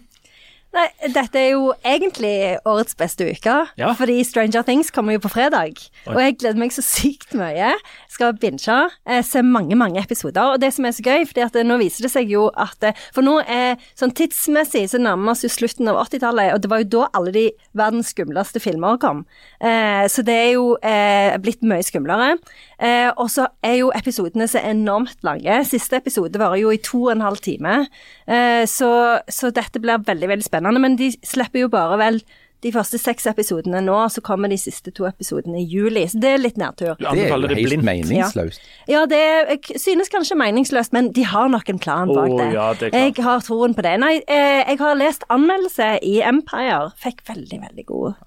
Nei, 0.71 0.85
dette 1.11 1.35
er 1.35 1.49
jo 1.51 1.73
egentlig 1.83 2.57
årets 2.63 2.95
beste 2.95 3.25
uke, 3.27 3.55
Ja. 3.77 3.89
fordi 3.99 4.21
Stranger 4.23 4.61
Things 4.63 4.89
kommer 4.89 5.11
jo 5.17 5.19
på 5.19 5.31
fredag. 5.33 5.75
Og 6.07 6.15
jeg 6.15 6.37
gleder 6.39 6.57
meg 6.61 6.71
så 6.71 6.79
sykt 6.81 7.33
mye. 7.35 7.73
Skal 8.07 8.33
binge, 8.39 8.77
eh, 9.05 9.21
se 9.21 9.41
mange, 9.43 9.75
mange 9.75 9.99
episoder. 9.99 10.53
Og 10.53 10.61
det 10.61 10.73
som 10.73 10.85
er 10.85 10.91
så 10.95 11.03
gøy, 11.03 11.25
fordi 11.27 11.43
at 11.43 11.55
eh, 11.59 11.63
nå 11.67 11.77
viser 11.81 12.03
det 12.07 12.11
seg 12.13 12.29
jo 12.31 12.49
at 12.55 12.81
eh, 12.87 12.93
For 13.11 13.21
nå 13.21 13.41
er 13.47 13.75
sånn 13.99 14.13
tidsmessig 14.15 14.85
så 14.89 14.97
nærmer 14.97 15.25
vi 15.25 15.31
oss 15.35 15.43
jo 15.43 15.49
slutten 15.49 15.89
av 15.91 15.99
80-tallet, 16.07 16.53
og 16.55 16.61
det 16.63 16.69
var 16.71 16.79
jo 16.85 16.89
da 16.95 17.07
alle 17.19 17.31
de 17.35 17.45
verdens 17.75 18.13
skumleste 18.15 18.61
filmer 18.63 18.97
kom. 18.97 19.25
Eh, 19.59 20.07
så 20.07 20.23
det 20.23 20.37
er 20.39 20.51
jo 20.53 20.77
eh, 20.81 21.35
blitt 21.43 21.61
mye 21.67 21.83
skumlere. 21.83 22.37
Eh, 22.79 23.11
og 23.17 23.27
så 23.29 23.47
er 23.61 23.75
jo 23.81 23.91
episodene 23.93 24.47
så 24.47 24.63
enormt 24.63 25.19
lange. 25.27 25.59
Siste 25.67 25.99
episode 25.99 26.39
varer 26.39 26.61
jo 26.63 26.71
i 26.71 26.79
to 26.81 27.03
og 27.09 27.11
en 27.17 27.21
halv 27.27 27.37
time. 27.43 27.85
Eh, 28.31 28.63
så, 28.69 28.91
så 29.27 29.51
dette 29.53 29.81
blir 29.83 30.05
veldig, 30.07 30.31
veldig 30.35 30.47
spennende. 30.47 30.81
Men 30.83 30.95
de 30.99 31.11
slipper 31.25 31.65
jo 31.65 31.73
bare 31.73 31.99
vel 32.01 32.23
de 32.61 32.69
første 32.69 32.99
seks 33.01 33.25
episodene 33.31 33.79
nå, 33.81 33.95
så 34.13 34.21
kommer 34.21 34.51
de 34.51 34.57
siste 34.61 34.93
to 34.93 35.07
episodene 35.09 35.63
i 35.63 35.65
juli. 35.65 36.03
Så 36.09 36.21
det 36.21 36.35
er 36.35 36.43
litt 36.43 36.59
nedtur. 36.61 36.93
Det 36.99 37.09
er 37.09 37.31
jo 37.33 37.49
helt 37.49 37.85
meningsløst. 37.85 38.61
Ja, 38.89 39.03
det 39.09 39.21
jeg 39.21 39.81
synes 39.81 40.13
kanskje 40.13 40.37
meningsløst, 40.37 40.93
men 40.93 41.09
de 41.15 41.25
har 41.25 41.49
nok 41.49 41.73
en 41.73 41.81
plan 41.81 42.11
bak 42.11 42.29
det. 42.29 42.43
det. 42.43 42.49
ja, 42.53 42.67
det 42.77 42.91
er 42.91 43.07
jeg 43.09 43.25
har 43.25 43.41
troen 43.45 43.73
på 43.77 43.85
det. 43.85 43.95
Nei, 44.03 44.17
eh, 44.27 44.61
jeg 44.61 44.81
har 44.83 44.99
lest 44.99 45.25
anmeldelse 45.33 45.95
i 46.05 46.19
Empire. 46.21 46.91
Fikk 47.01 47.25
veldig, 47.31 47.63
veldig 47.65 47.89
god 47.89 48.21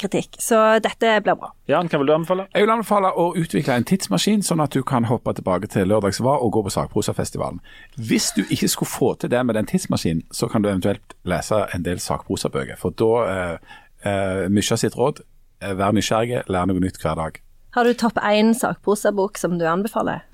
kritikk. 0.00 0.38
Så 0.40 0.56
dette 0.80 1.12
blir 1.20 1.36
bra. 1.36 1.50
Jan, 1.68 1.88
hva 1.90 1.98
vil 2.00 2.08
du 2.08 2.14
anbefale? 2.14 2.46
Jeg 2.54 2.64
vil 2.64 2.72
anbefale 2.72 3.10
å 3.12 3.26
utvikle 3.36 3.76
en 3.76 3.84
tidsmaskin, 3.86 4.40
sånn 4.46 4.62
at 4.64 4.72
du 4.72 4.80
kan 4.86 5.04
hoppe 5.10 5.34
tilbake 5.36 5.68
til 5.70 5.90
lørdagsvar 5.90 6.40
og 6.40 6.54
gå 6.56 6.62
på 6.64 6.72
Sakprosafestivalen. 6.74 7.60
Hvis 7.96 8.30
du 8.36 8.42
ikke 8.48 8.70
skulle 8.72 8.88
få 8.88 9.12
til 9.20 9.30
det 9.30 9.42
med 9.46 9.58
den 9.58 9.68
tidsmaskinen, 9.68 10.24
så 10.32 10.48
kan 10.48 10.62
du 10.62 10.70
eventuelt 10.70 11.14
lese 11.28 11.66
en 11.74 11.84
del 11.84 12.00
sakprosabøker. 12.00 12.78
For 12.80 12.96
da 12.96 13.12
eh, 13.26 13.76
eh, 14.08 14.48
Mysja 14.52 14.78
sitt 14.80 14.96
råd 14.98 15.22
eh, 15.60 15.76
vær 15.76 15.94
nysgjerrig, 15.96 16.44
lær 16.48 16.68
noe 16.70 16.82
nytt 16.82 17.00
hver 17.02 17.18
dag. 17.20 17.40
Har 17.76 17.86
du 17.86 17.94
topp 17.94 18.18
én 18.26 18.54
sakprosabok 18.56 19.38
som 19.38 19.58
du 19.58 19.66
anbefaler? 19.68 20.24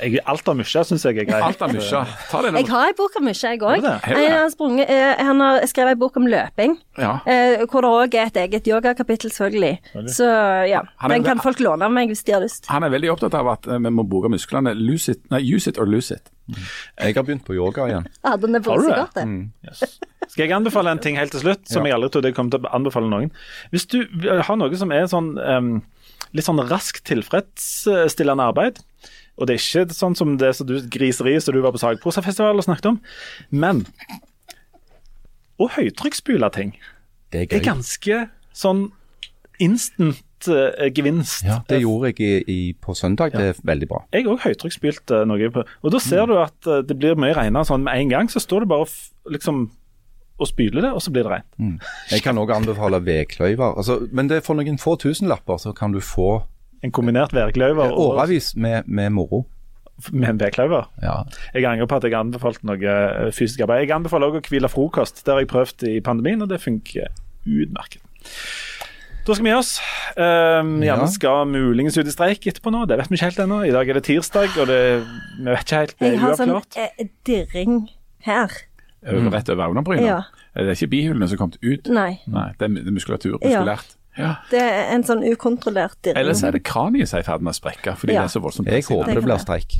Jeg, 0.00 0.20
alt 0.24 0.48
av 0.48 0.56
musja 0.56 0.80
syns 0.88 1.02
jeg 1.04 1.18
er 1.20 1.26
greit. 1.28 1.42
Alt 1.44 1.60
av 1.62 1.72
musja. 1.74 2.00
Ta 2.30 2.40
det 2.42 2.52
Jeg 2.56 2.68
har 2.70 2.86
ei 2.88 2.94
bok 2.96 3.16
om 3.20 3.24
musja, 3.28 3.50
jeg 3.52 3.60
Har 3.60 3.76
òg. 3.76 3.82
det? 3.82 3.94
Han 4.06 4.78
eh, 4.80 5.24
han 5.30 5.40
har 5.44 5.66
skrevet 5.68 5.92
ei 5.94 6.00
bok 6.00 6.16
om 6.16 6.26
løping, 6.26 6.78
Ja. 6.98 7.20
eh, 7.26 7.64
hvor 7.66 7.82
det 7.84 7.90
òg 7.90 8.14
er 8.14 8.26
et 8.30 8.36
eget 8.44 8.66
yogakapittel, 8.66 9.30
selvfølgelig. 9.30 9.78
Så 10.08 10.24
ja, 10.68 10.80
er- 11.02 11.08
den 11.08 11.22
kan 11.24 11.38
folk 11.40 11.58
låne 11.60 11.82
av 11.84 11.92
meg 11.92 12.08
hvis 12.08 12.24
de 12.24 12.32
har 12.32 12.40
lyst. 12.40 12.66
Han 12.68 12.82
er 12.84 12.90
veldig 12.90 13.10
opptatt 13.12 13.34
av 13.34 13.48
at 13.48 13.66
eh, 13.66 13.78
vi 13.78 13.90
må 13.90 14.06
bruke 14.08 14.30
musklene. 14.32 14.74
Lose 14.74 15.10
it, 15.12 15.20
nei, 15.30 15.40
use 15.40 15.68
it 15.68 15.78
or 15.78 15.86
lose 15.86 16.10
it. 16.14 16.30
Jeg 16.98 17.14
har 17.14 17.22
begynt 17.22 17.44
på 17.46 17.54
yoga 17.54 17.86
igjen. 17.86 18.06
Ja, 18.24 18.36
den 18.36 18.54
Har 18.54 18.60
du 18.60 18.64
det? 18.64 18.64
brusegate? 18.64 19.26
Yes. 19.64 19.98
Skal 20.30 20.46
jeg 20.46 20.52
anbefale 20.56 20.90
en 20.90 20.98
ting 20.98 21.16
helt 21.16 21.30
til 21.32 21.40
slutt, 21.40 21.68
som 21.68 21.84
jeg 21.84 21.92
aldri 21.94 22.08
trodde 22.10 22.28
jeg 22.30 22.34
kom 22.36 22.50
til 22.50 22.60
å 22.62 22.70
anbefale 22.74 23.08
noen? 23.10 23.30
Hvis 23.72 23.86
du 23.90 24.04
har 24.46 24.56
noe 24.56 24.76
som 24.78 24.90
er 24.94 25.06
sånn 25.10 25.32
um, 25.38 25.82
litt 26.32 26.44
sånn 26.46 26.60
raskt 26.70 27.02
tilfredsstillende 27.10 28.46
arbeid, 28.52 28.78
og 29.40 29.48
det 29.48 29.56
er 29.56 29.62
ikke 29.62 29.96
sånn 29.96 30.16
som 30.18 30.36
det 30.40 30.52
som 30.58 30.68
du 30.68 30.76
griseri 30.92 31.38
som 31.40 31.56
du 31.56 31.62
var 31.64 31.72
på 31.74 31.80
Sagprosafestival 31.80 32.60
og 32.60 32.66
snakket 32.66 32.92
om, 32.92 32.98
men 33.50 33.84
å 35.60 35.68
høytrykksspyle 35.74 36.48
ting 36.54 36.74
Det 37.32 37.46
er 37.46 37.58
er 37.58 37.64
ganske 37.64 38.24
sånn 38.56 38.88
instant 39.60 40.48
uh, 40.48 40.88
gevinst. 40.96 41.44
Ja, 41.44 41.60
det 41.68 41.82
gjorde 41.82 42.10
jeg 42.10 42.20
i, 42.24 42.30
i, 42.52 42.60
på 42.72 42.94
søndag. 42.96 43.34
Det 43.36 43.52
er 43.52 43.60
veldig 43.68 43.88
bra. 43.90 44.00
Jeg 44.16 44.26
òg 44.30 44.40
høytrykksspylte 44.46 45.20
noe 45.28 45.50
på 45.52 45.62
Og 45.62 45.92
da 45.92 46.00
ser 46.02 46.24
du 46.30 46.38
at 46.40 46.56
uh, 46.66 46.80
det 46.80 46.96
blir 46.96 47.18
mye 47.20 47.36
renere 47.36 47.68
sånn 47.68 47.84
med 47.84 48.00
en 48.00 48.14
gang. 48.14 48.32
Så 48.32 48.42
står 48.42 48.64
det 48.64 48.72
bare 48.72 48.88
liksom 49.36 49.68
og 50.40 50.48
spyler 50.48 50.80
det, 50.80 50.90
og 50.96 51.02
så 51.04 51.12
blir 51.12 51.26
det 51.26 51.34
rent. 51.34 51.82
Jeg 52.08 52.22
kan 52.24 52.38
òg 52.40 52.48
anbefale 52.54 52.96
vedkløyver. 53.04 53.74
Altså, 53.76 53.98
men 54.08 54.30
det 54.30 54.38
er 54.38 54.46
for 54.46 54.56
noen 54.56 54.80
få 54.80 54.94
tusenlapper 54.96 55.60
så 55.60 55.74
kan 55.76 55.92
du 55.92 56.00
få 56.00 56.38
En 56.82 56.92
kombinert 56.92 57.32
værkløyver 57.36 57.90
og 57.92 57.98
årevis 58.16 58.54
med, 58.56 58.86
med 58.86 59.10
moro. 59.12 59.42
med 60.12 60.28
en 60.30 60.38
vedkløyver. 60.40 60.86
Ja. 61.02 61.18
Jeg 61.54 61.64
angrer 61.68 61.86
på 61.86 61.96
at 62.00 62.04
jeg 62.08 62.14
anbefalte 62.16 62.64
noe 62.64 62.80
eh, 62.80 63.30
fysisk 63.36 63.60
arbeid. 63.66 63.82
Jeg 63.84 63.92
anbefaler 63.98 64.30
også 64.30 64.40
å 64.40 64.48
hvile 64.48 64.70
frokost. 64.72 65.20
Det 65.26 65.34
har 65.34 65.42
jeg 65.42 65.50
prøvd 65.52 65.84
i 65.90 66.00
pandemien, 66.00 66.40
og 66.40 66.48
det 66.48 66.60
funker 66.62 67.10
utmerket. 67.44 68.00
Da 69.26 69.34
skal 69.36 69.44
vi 69.44 69.50
gi 69.52 69.58
oss. 69.58 69.74
Um, 70.16 70.82
Ja. 70.82 70.96
Skal 71.06 71.44
muligens 71.52 71.98
ut 72.00 72.08
i 72.08 72.14
streik 72.14 72.46
etterpå 72.48 72.72
nå. 72.72 72.86
Det 72.88 72.96
vet 72.98 73.10
vi 73.12 73.18
ikke 73.18 73.28
helt 73.28 73.42
ennå. 73.44 73.60
I 73.68 73.74
dag 73.76 73.88
er 73.92 74.00
det 74.00 74.04
tirsdag, 74.08 74.56
og 74.56 74.66
det, 74.72 74.80
vi 75.36 75.44
vet 75.50 75.64
ikke 75.66 75.82
helt. 75.82 75.94
Det 76.00 76.06
Jeg 76.08 76.16
er 76.16 76.24
har 76.24 76.36
sånn 76.40 76.56
eh, 76.80 77.06
dirring 77.28 77.76
her. 78.24 78.56
Rett 79.04 79.52
over 79.52 79.68
øyenbrynet. 79.68 80.06
Ja. 80.08 80.22
Det 80.56 80.66
er 80.72 80.76
ikke 80.80 80.90
bihulene 80.96 81.28
som 81.28 81.36
har 81.36 81.44
kommet 81.44 81.60
ut. 81.62 81.88
Nei, 81.92 82.18
Nei, 82.26 82.48
det 82.58 82.72
det 82.74 82.88
er 82.88 82.96
muskulatur. 82.96 83.36
Muskulært. 83.38 83.92
Ja. 83.92 83.99
Det 84.50 84.60
er 84.60 84.94
en 84.94 85.02
sånn 85.04 85.22
ukontrollert 85.32 85.96
dirring. 86.04 86.18
Ellers 86.18 86.42
er 86.42 86.50
det 86.52 86.62
kraniet 86.64 87.08
som 87.08 87.18
er 87.18 87.22
i 87.22 87.26
ferd 87.26 87.40
med 87.42 87.52
å 87.54 87.58
sprekke, 87.60 87.96
fordi 87.96 88.12
Ja. 88.12 88.20
det 88.22 88.30
er 88.30 88.38
så 88.38 88.42
voldsomt. 88.42 88.66
Jeg 88.68 88.84
håper 88.84 89.14
det 89.14 89.22
blir 89.24 89.38
streik. 89.38 89.76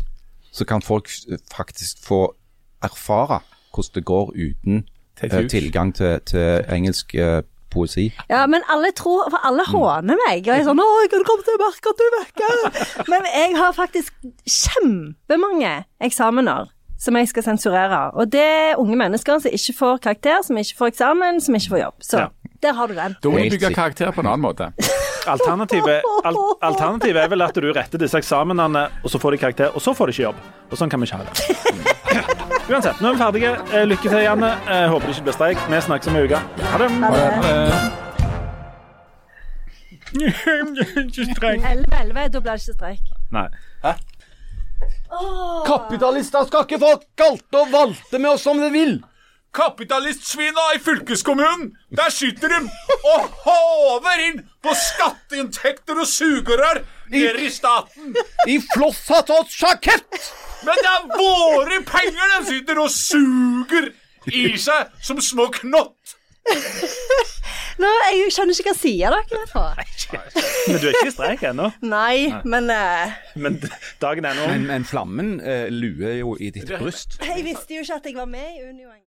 Så 0.52 0.64
kan 0.66 0.82
folk 0.82 1.08
faktisk 1.54 1.98
få 2.04 2.34
erfare 2.82 3.40
hvordan 3.74 3.94
det 3.94 4.04
går 4.04 4.32
uten 4.34 4.84
hus. 5.22 5.50
tilgang 5.52 5.92
til, 5.94 6.20
til 6.26 6.64
engelsk 6.68 7.14
uh, 7.14 7.42
poesi. 7.70 8.08
Ja, 8.30 8.46
men 8.46 8.62
alle 8.68 8.90
tror 8.96 9.28
For 9.30 9.38
alle 9.46 9.62
Mm. 9.66 9.74
håner 9.74 10.16
meg. 10.28 10.38
Og 10.40 10.46
jeg 10.46 10.60
er 10.60 10.64
sånn 10.64 10.80
'Å, 10.80 11.02
jeg 11.02 11.10
kan 11.10 11.24
komme 11.24 11.42
til 11.44 11.54
å 11.54 11.62
merke 11.66 11.86
at 11.90 11.98
du 11.98 12.04
er 12.08 12.16
vekke'. 12.20 13.08
Men 13.08 13.22
jeg 13.34 13.56
har 13.56 13.72
faktisk 13.72 14.12
kjempemange 14.46 15.84
eksamener 16.00 16.68
som 17.00 17.16
jeg 17.16 17.28
skal 17.30 17.42
sensurere. 17.46 18.00
Og 18.14 18.28
det 18.32 18.42
er 18.44 18.78
unge 18.80 18.96
mennesker 19.00 19.38
som 19.40 19.50
ikke 19.56 19.74
får 19.78 20.00
karakter, 20.04 20.42
som 20.44 20.58
ikke 20.60 20.76
får 20.78 20.92
eksamen, 20.92 21.40
som 21.40 21.54
ikke 21.56 21.72
får 21.74 21.80
jobb. 21.86 21.94
Så 22.04 22.18
Ja. 22.20 22.26
der 22.62 22.72
har 22.76 22.86
du 22.86 22.94
den. 22.94 23.16
Da 23.22 23.28
må 23.32 23.38
du 23.40 23.50
bygge 23.56 23.70
karakter 23.74 24.10
på 24.12 24.20
en 24.20 24.26
annen 24.26 24.44
måte. 24.44 24.68
Alternativet, 25.34 26.02
al 26.24 26.36
alternativet 26.62 27.22
er 27.22 27.28
vel 27.28 27.42
at 27.44 27.54
du 27.54 27.72
retter 27.76 27.98
disse 28.00 28.16
eksamenene, 28.18 28.86
og 29.04 29.10
så 29.12 29.18
får 29.20 29.30
de 29.30 29.38
karakter, 29.38 29.68
og 29.74 29.80
så 29.84 29.92
får 29.96 30.06
de 30.06 30.12
ikke 30.16 30.22
jobb. 30.28 30.36
Og 30.70 30.78
sånn 30.80 30.90
kan 30.90 31.00
vi 31.00 31.06
ikke 31.06 31.16
ha 31.16 31.24
det. 31.24 31.32
Uansett, 32.72 33.00
nå 33.02 33.08
er 33.08 33.12
vi 33.12 33.18
ferdige. 33.24 33.50
Eh, 33.74 33.84
Lykke 33.90 34.08
til, 34.08 34.20
Janne. 34.24 34.52
Jeg 34.68 34.88
håper 34.92 35.06
det 35.06 35.16
ikke 35.16 35.26
blir 35.28 35.36
streik. 35.36 35.58
Vi 35.70 35.80
snakkes 35.88 36.08
om 36.12 36.16
ei 36.16 36.24
uke. 36.28 36.40
Ha 36.70 36.78
det. 36.78 36.88
Ha 36.90 37.10
det. 37.16 37.24
Eh, 37.50 38.06
Ikke 41.04 41.24
streng. 41.34 41.60
11-11, 41.62 42.28
da 42.34 42.40
blir 42.40 42.50
det 42.50 42.60
ikke 42.64 42.74
streik. 42.78 43.12
Nei. 43.30 43.46
Kapitalister 45.66 46.46
skal 46.46 46.66
ikke 46.66 46.80
få 46.82 46.92
kalte 47.18 47.62
og 47.62 47.72
valte 47.72 48.18
med 48.18 48.30
oss 48.34 48.44
som 48.46 48.60
de 48.62 48.70
vil. 48.74 48.98
Kapitalistsvina 49.54 50.68
i 50.76 50.78
fylkeskommunen, 50.78 51.72
der 51.90 52.12
sitter 52.14 52.52
de 52.52 52.60
og 53.14 53.24
håver 53.42 54.22
inn 54.28 54.38
på 54.62 54.74
skatteinntekter 54.78 55.98
og 55.98 56.06
sugerør 56.06 56.84
nede 57.10 57.42
i 57.42 57.50
staten. 57.50 58.14
I 58.46 58.60
flosshatt 58.70 59.32
og 59.34 59.50
sjakett! 59.50 60.30
Men 60.62 60.78
det 60.78 60.92
er 60.92 61.10
våre 61.16 61.80
penger 61.88 62.34
de 62.36 62.40
sitter 62.52 62.78
og 62.78 62.94
suger 62.94 63.90
i 64.30 64.46
seg 64.60 64.94
som 65.02 65.18
små 65.24 65.48
knott. 65.58 66.19
Nå, 67.80 67.88
Jeg 68.12 68.32
skjønner 68.34 68.56
ikke 68.56 68.72
hva 68.72 68.76
sier 68.76 69.14
dere 69.14 69.40
er 69.40 69.46
fra. 69.48 69.66
Men 70.68 70.80
du 70.82 70.88
er 70.88 70.96
ikke 70.98 71.08
i 71.08 71.14
streik 71.14 71.44
ennå. 71.48 71.70
Nei, 71.86 72.28
men 72.44 72.68
uh, 72.74 73.14
Men 73.40 73.56
dagen 74.02 74.26
er 74.28 74.36
nå 74.36 74.48
Men, 74.50 74.66
men 74.68 74.84
flammen 74.88 75.30
uh, 75.40 75.68
luer 75.72 76.18
jo 76.20 76.34
i 76.36 76.50
ditt 76.54 76.68
bryst. 76.80 77.20
jeg 77.24 77.46
visste 77.46 77.78
jo 77.78 77.84
ikke 77.86 78.00
at 78.02 78.10
jeg 78.10 78.18
var 78.18 78.28
med 78.28 78.48
i 78.58 78.66
Unio 78.66 78.90
engang. 78.90 79.06